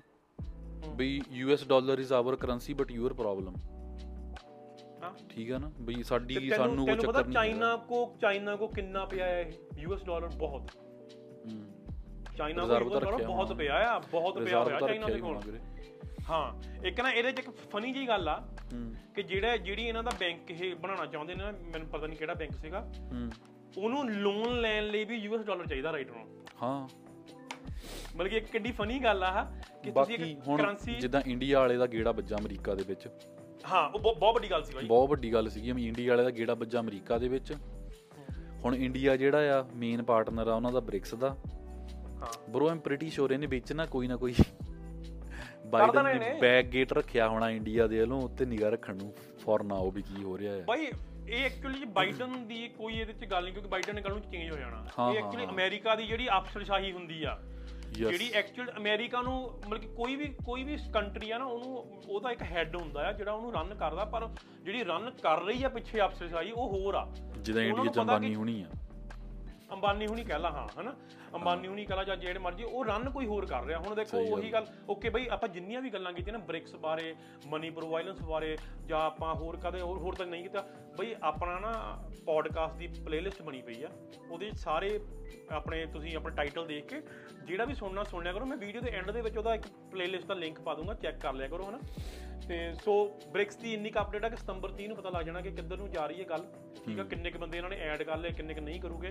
ਬਈ 0.95 1.21
US 1.31 1.67
dollar 1.67 1.99
is 1.99 2.13
our 2.13 2.35
currency 2.35 2.73
but 2.73 2.91
your 2.91 3.13
problem 3.13 3.53
ਠੀਕ 5.29 5.51
ਆ 5.51 5.57
ਨਾ? 5.57 5.71
ਬਈ 5.81 6.03
ਸਾਡੀ 6.03 6.35
ਤੈਨੂੰ 6.35 6.55
ਸਾਨੂੰ 6.57 6.85
ਪਤਾ 6.85 6.95
ਚੱਕਰ 7.11 7.23
ਨਹੀਂ 7.23 7.33
ਚਾਈਨਾ 7.33 7.75
ਕੋ 7.75 8.15
ਚਾਈਨਾ 8.21 8.55
ਕੋ 8.55 8.67
ਕਿੰਨਾ 8.67 9.05
ਪਿਆ 9.05 9.25
ਹੈ? 9.25 9.51
ਯੂਐਸ 9.77 10.03
ਡਾਲਰ 10.03 10.27
ਬਹੁਤ। 10.27 10.71
ਚਾਈਨਾ 12.37 12.65
ਕੋ 12.65 12.73
US 12.73 12.99
ਡਾਲਰ 12.99 13.23
ਬਹੁਤ। 13.23 13.53
ਪਿਆ 13.53 13.75
ਆ 13.89 13.99
ਬਹੁਤ 14.11 14.37
ਪਿਆ 14.43 14.63
ਹੋਇਆ 14.63 14.79
ਚਾਈਨਾ 14.79 15.07
ਦੇ 15.07 15.19
ਕੋਲ। 15.19 15.59
ਹਾਂ 16.29 16.53
ਇੱਕ 16.85 17.01
ਨਾ 17.01 17.11
ਇਹਦੇ 17.11 17.31
ਚ 17.31 17.39
ਇੱਕ 17.39 17.49
ਫਨੀ 17.49 17.91
ਜੀ 17.93 18.07
ਗੱਲ 18.07 18.29
ਆ 18.29 18.43
ਕਿ 19.15 19.23
ਜਿਹੜਾ 19.23 19.57
ਜਿਹੜੀ 19.57 19.87
ਇਹਨਾਂ 19.87 20.03
ਦਾ 20.03 20.11
ਬੈਂਕ 20.19 20.51
ਇਹ 20.51 20.75
ਬਣਾਉਣਾ 20.75 21.05
ਚਾਹੁੰਦੇ 21.05 21.35
ਨੇ 21.35 21.43
ਨਾ, 21.43 21.51
ਮੈਨੂੰ 21.51 21.87
ਪਤਾ 21.87 22.07
ਨਹੀਂ 22.07 22.17
ਕਿਹੜਾ 22.17 22.33
ਬੈਂਕ 22.33 22.51
ਸੀਗਾ। 22.51 22.79
ਹੂੰ। 23.13 23.29
ਉਹਨੂੰ 23.77 24.09
ਲੋਨ 24.11 24.59
ਲੈਣ 24.61 24.83
ਲਈ 24.87 25.05
ਵੀ 25.05 25.15
ਯੂਐਸ 25.15 25.41
ਡਾਲਰ 25.45 25.67
ਚਾਹੀਦਾ 25.67 25.91
ਰਾਈਟ 25.91 26.11
ਨੂੰ 26.11 26.43
ਹਾਂ। 26.63 26.87
ਮਤਲਬ 28.15 28.27
ਕਿ 28.27 28.37
ਇੱਕ 28.37 28.45
ਕਿੱਡੀ 28.45 28.71
ਫਨੀ 28.71 28.99
ਗੱਲ 28.99 29.23
ਆ 29.23 29.43
ਕਿ 29.83 29.91
ਤੁਸੀਂ 29.91 30.15
ਇੱਕ 30.15 30.39
ਕਰੰਸੀ 30.57 30.95
ਜਿੱਦਾਂ 30.95 31.21
ਇੰਡੀਆ 31.25 31.59
ਵਾਲੇ 31.59 31.77
ਦਾ 31.77 31.87
ਗੇੜਾ 31.87 32.11
ਵੱਜਾ 32.11 32.35
ਅਮਰੀਕਾ 32.35 32.75
ਦੇ 32.75 32.83
ਵਿੱਚ। 32.87 33.07
ਹਾਂ 33.71 33.89
ਉਹ 33.89 33.99
ਬਹੁਤ 33.99 34.35
ਵੱਡੀ 34.35 34.51
ਗੱਲ 34.51 34.63
ਸੀ 34.63 34.73
ਬਾਈ। 34.73 34.85
ਬਹੁਤ 34.85 35.09
ਵੱਡੀ 35.09 35.33
ਗੱਲ 35.33 35.49
ਸੀਗੀ। 35.49 35.87
ਇੰਡੀਆ 35.87 36.11
ਵਾਲੇ 36.11 36.23
ਦਾ 36.23 36.29
ਗੇੜਾ 36.29 36.53
ਵੱਜਾ 36.53 36.79
ਅਮਰੀਕਾ 36.79 37.17
ਦੇ 37.17 37.27
ਵਿੱਚ। 37.27 37.53
ਹੁਣ 38.65 38.75
ਇੰਡੀਆ 38.75 39.17
ਜਿਹੜਾ 39.17 39.59
ਆ 39.59 39.65
ਮੇਨ 39.75 40.03
ਪਾਰਟਨਰ 40.03 40.47
ਆ 40.47 40.53
ਉਹਨਾਂ 40.55 40.71
ਦਾ 40.71 40.79
ਬ੍ਰਿਕਸ 40.79 41.13
ਦਾ। 41.15 41.29
ਹਾਂ। 42.21 42.51
ਬਰੋ 42.51 42.69
ਆਮ 42.69 42.79
ਪ੍ਰੀਟੀ 42.79 43.09
ਸ਼ੋਰ 43.09 43.31
ਇਹਨੇ 43.31 43.47
ਵਿੱਚ 43.47 43.73
ਨਾ 43.73 43.85
ਕੋਈ 43.85 44.07
ਨਾ 44.07 44.15
ਕੋਈ 44.15 44.33
ਬਾਈਡਨ 45.65 46.19
ਨੇ। 46.19 46.37
ਬੈਕ 46.41 46.65
ਗੇਟ 46.65 46.93
ਰੱਖਿਆ 46.93 47.29
ਹੋਣਾ 47.29 47.49
ਇੰਡੀਆ 47.49 47.87
ਦੇ 47.87 47.99
ਵੱਲੋਂ 47.99 48.21
ਉੱਤੇ 48.21 48.45
ਨਿਗਾਹ 48.45 48.69
ਰੱਖਣ 48.69 48.95
ਨੂੰ 48.95 49.13
ਫੋਰ 49.39 49.63
ਨਾਓ 49.63 49.91
ਵੀ 49.91 50.01
ਕੀ 50.01 50.23
ਹੋ 50.23 50.37
ਰਿਹਾ 50.37 50.53
ਹੈ 50.53 50.63
ਬਾਈ 50.67 50.87
ਇਹ 51.29 51.45
ਐਕਚੁਅਲੀ 51.45 51.85
ਬਾਈਡਨ 51.85 52.47
ਦੀ 52.47 52.67
ਕੋਈ 52.67 52.93
ਇਹਦੇ 52.93 53.13
ਚ 53.13 53.25
ਗੱਲ 53.25 53.43
ਨਹੀਂ 53.43 53.53
ਕਿਉਂਕਿ 53.53 53.69
ਬਾਈਡਨ 53.69 53.95
ਨੇ 53.95 54.01
ਕੱਲ 54.01 54.11
ਨੂੰ 54.11 54.21
ਚੇਂਜ 54.21 54.51
ਹੋ 54.51 54.57
ਜਾਣਾ। 54.57 55.11
ਇਹ 55.11 55.17
ਐਕਚੁਅਲੀ। 55.17 55.45
ਅਮਰੀਕਾ 55.45 55.95
ਦੀ 55.95 56.07
ਜਿਹੜੀ 56.07 56.27
ਅਫਸਰਸ਼ਾਹੀ 56.27 56.91
ਹੁੰਦੀ 56.91 57.23
ਆ. 57.23 57.39
ਜਿਹੜੀ 57.93 58.31
ਐਕਚੁਅਲ 58.33 58.71
ਅਮਰੀਕਾ 58.77 59.21
ਨੂੰ 59.21 59.59
ਮਤਲਬ 59.67 59.81
ਕਿ 59.81 59.87
ਕੋਈ 59.87 60.15
ਵੀ 60.15 60.25
ਕੋਈ 60.45 60.63
ਵੀ 60.63 60.77
ਕੰਟਰੀ 60.93 61.31
ਆ 61.31 61.37
ਨਾ 61.37 61.45
ਉਹਨੂੰ 61.45 61.77
ਉਹਦਾ 62.09 62.31
ਇੱਕ 62.31 62.41
ਹੈੱਡ 62.41 62.75
ਹੁੰਦਾ 62.75 63.07
ਆ 63.07 63.11
ਜਿਹੜਾ 63.11 63.31
ਉਹਨੂੰ 63.31 63.53
ਰਨ 63.53 63.75
ਕਰਦਾ 63.75 64.05
ਪਰ 64.05 64.29
ਜਿਹੜੀ 64.63 64.83
ਰਨ 64.83 65.09
ਕਰ 65.23 65.41
ਰਹੀ 65.41 65.63
ਆ 65.63 65.69
ਪਿੱਛੇ 65.69 66.01
ਅਫਸਰਸ਼ਾਹੀ 66.01 66.51
ਉਹ 66.51 66.69
ਹੋਰ 66.69 66.95
ਆ। 66.95 67.07
ਜਿੱਦਾਂ 67.41 67.63
ਇੰਡੀਆ 67.63 67.91
ਚ 67.91 67.99
ਅੰਬਾਨੀ 67.99 68.35
ਹੋਣੀ 68.35 68.61
ਆ। 68.61 68.67
ਅੰਬਾਨੀ 69.71 70.07
ਹੁਣੀ 70.07 70.23
ਕਹਿ 70.23 70.39
ਲਾ 70.39 70.49
ਹਾਂ 70.51 70.67
ਹਨਾ? 70.81 70.95
ਅੰਬਾਨੀ 71.35 71.67
ਹੁਣੀ 71.67 71.85
ਕਹਿ 71.85 71.97
ਲਾ 71.97 72.03
ਜਾਂ 72.03 72.15
ਜਿਹੜੇ 72.17 72.39
ਮਰਜ਼ੀ 72.39 72.63
ਉਹ 72.63 72.85
ਰਨ 72.85 73.09
ਕੋਈ 73.09 73.25
ਹੋਰ 73.25 73.45
ਕਰ 73.45 73.63
ਰਿਹਾ। 73.63 73.79
ਹੁਣ 73.79 73.95
ਦੇਖੋ। 73.95 74.17
ਉਹੀ 74.19 74.51
ਗੱਲ 74.53 74.65
ਓਕੇ 74.89 75.09
ਬਈ 75.09 75.27
ਆਪਾਂ 75.27 75.49
ਜਿੰਨੀਆਂ 75.49 75.81
ਵੀ 75.81 75.89
ਗੱਲਾਂ 75.89 76.13
ਕੀਤੀਆਂ 76.13 76.37
ਨਾ 76.37 76.45
ਬ੍ਰਿਕਸ 76.45 76.75
ਬਾਰੇ 76.75 77.13
ਮਨੀ 77.47 77.69
ਪ੍ਰੋਵਾਈਲੈਂਸ 77.69 78.21
ਬਾਰੇ 78.21 78.57
ਜਾਂ 78.87 78.99
ਆਪਾਂ 78.99 79.33
ਹੋਰ 79.35 79.57
ਕਦੇ 79.57 79.81
ਹੋਰ 79.81 79.97
ਹੋਰ 79.97 80.15
ਤਾਂ 80.15 80.25
ਨਹੀਂ 80.25 80.43
ਕੀਤਾ 80.43 80.67
ਬਈ 80.99 81.15
ਆਪਣਾ 81.23 81.59
ਨਾ 81.59 81.71
ਪੋਡਕਾਸਟ 82.25 82.75
ਦੀ 82.75 82.87
ਪਲੇਲਿਸਟ 83.05 83.41
ਬਣੀ 83.41 83.61
ਪਈ 83.61 83.83
ਆ। 83.83 83.89
ਉਹਦੇ 84.31 84.51
ਸਾਰੇ 84.55 84.99
ਆਪਣੇ 85.51 85.85
ਤੁਸੀਂ 85.85 86.15
ਆਪਣਾ 86.17 86.35
ਟਾਈਟਲ 86.35 86.65
ਦੇਖ 86.65 86.85
ਕੇ 86.85 87.01
ਜਿਹੜਾ 87.45 87.65
ਵੀ 87.65 87.73
ਸੁਣਨਾ 87.75 88.03
ਸੁਣ 88.03 88.23
ਲਿਆ 88.23 88.33
ਕਰੋ। 88.33 88.45
ਮੈਂ 88.45 88.57
ਵੀਡੀਓ 88.57 88.81
ਦੇ 88.81 88.91
ਐਂਡ 88.91 89.11
ਦੇ 89.11 89.21
ਵਿੱਚ 89.21 89.37
ਉਹਦਾ 89.37 89.55
ਇੱਕ 89.55 89.67
ਪਲੇਲਿਸਟ 89.91 90.25
ਦਾ 90.25 90.33
ਲਿੰਕ 90.33 90.61
ਪਾ 90.61 90.73
ਦੂੰਗਾ 90.73 90.93
ਚੈੱਕ 90.93 91.19
ਕਰ 91.19 91.33
ਲਿਆ 91.33 91.47
ਕਰੋ 91.47 91.69
ਹਨਾ। 91.69 91.79
ਤੇ 92.47 92.73
ਸੋ 92.73 92.93
ਬ੍ਰਿਕਸ 93.31 93.55
ਦੀ 93.55 93.73
ਇੰਨੀ 93.73 93.89
ਕੁ 93.89 93.99
ਅਪਡੇਟ 93.99 94.25
ਆ 94.25 94.29
ਕਿ 94.29 94.35
ਸਤੰਬਰ 94.35 94.71
30 94.71 94.87
ਨੂੰ 94.87 94.97
ਪਤਾ 94.97 95.09
ਲੱਗ 95.09 95.25
ਜਾਣਾ 95.25 95.41
ਕਿ 95.41 95.51
ਕਿੱਧਰ 95.51 95.77
ਨੂੰ 95.77 95.89
ਜਾ 95.91 96.05
ਰਹੀ 96.05 96.19
ਹੈ 96.19 96.25
ਗੱਲ। 96.29 96.45
ਠੀਕ 96.85 96.99
ਆ 96.99 97.03
ਕਿੰਨੇ 97.03 97.31
ਕੁ 97.31 97.39
ਬੰਦੇ 97.39 97.57
ਇਹਨਾਂ 97.57 97.69
ਨੇ 97.69 97.79
ਐਡ 97.79 98.03
ਕਰ 98.03 98.17
ਲਏ 98.17 98.31
ਕਿੰਨੇ 98.31 98.53
ਕੁ 98.53 98.61
ਨਹੀਂ 98.61 98.81
ਕਰੂਗੇ। 98.81 99.09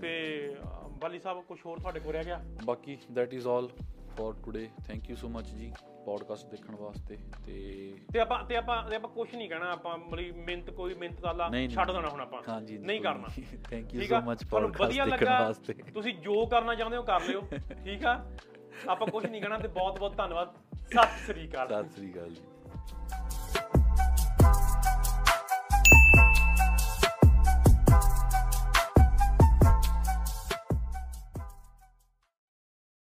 ਤੇ 0.00 0.54
ਬਾਲੀ 1.00 1.18
ਸਾਹਿਬ 1.18 1.38
ਕੁਝ 1.52 1.60
ਹੋਰ 1.66 1.78
ਤੁਹਾਡੇ 1.78 2.00
ਕੋਲ 2.00 2.12
ਰਹਿ 2.12 2.24
ਗਿਆ? 2.24 2.40
ਬਾਕੀ 2.64 2.98
that 3.18 3.30
is 3.34 3.42
all 3.42 3.68
for 4.16 4.32
today. 4.32 4.84
Thank 4.86 5.10
you 5.10 5.16
so 5.16 5.28
much 5.28 5.46
ji 5.46 5.72
podcast 6.04 6.46
ਦੇਖਣ 6.46 6.76
ਵਾਸਤੇ 6.76 7.18
ਤੇ 7.46 7.94
ਤੇ 8.12 8.20
ਆਪਾਂ 8.20 8.44
ਤੇ 8.44 8.56
ਆਪਾਂ 8.56 8.90
ਤੇ 8.90 8.96
ਆਪਾਂ 8.96 9.10
ਕੁਝ 9.10 9.34
ਨਹੀਂ 9.34 9.48
ਕਹਿਣਾ 9.48 9.72
ਆਪਾਂ 9.72 9.98
ਮਤਲਬ 9.98 10.36
ਮਿੰਤ 10.36 10.70
ਕੋਈ 10.70 10.94
ਨਹੀਂ, 11.48 11.68
ਨਹੀਂ, 11.68 11.76
ਛੱਡ 11.76 11.90
ਦੇਣਾ 11.90 12.08
ਹੁਣ 12.08 12.20
ਆਪਾਂ। 12.20 12.42
ਹਾਂਜੀ, 12.48 12.78
ਨਹੀਂ 12.78 13.00
ਕਰਨਾ। 13.00 13.28
ਆ? 14.12 14.18
much 14.18 14.48
ਤੁਹਾਨੂੰ 14.50 14.70
podcast 14.70 14.86
ਵਧੀਆ 14.86 15.04
ਦੇਖਣ 15.04 15.26
ਵਾਸਤੇ। 15.26 15.72
ਤੁਸੀਂ 15.72 16.14
ਜੋ 16.14 16.46
ਕਰਨਾ 16.46 16.74
ਚਾਹੁੰਦੇ 16.74 16.96
ਹੋ 16.96 17.02
ਕਰ 17.02 17.20
ਲਿਓ। 17.20 17.40
ਠੀਕ 17.84 18.04
ਆ? 18.04 18.30
ਆਪਾਂ 18.88 19.06
ਕੁਝ 19.06 19.26
ਨਹੀਂ 19.26 19.40
ਕਹਿਣਾ 19.40 19.58
ਤੇ 19.58 19.68
ਬਹੁਤ 19.68 19.98
ਬਹੁਤ 19.98 20.16
ਧੰਨਵਾਦ। 20.16 20.54
ਸਤਿ 20.74 21.26
ਸ੍ਰੀ 21.26 21.48
ਅਕਾਲ। 21.48 21.68
ਸਤਿ 21.68 21.90
ਸ੍ਰੀ 21.90 22.12
ਅਕਾਲ 22.12 22.30
ਜੀ। 22.30 22.42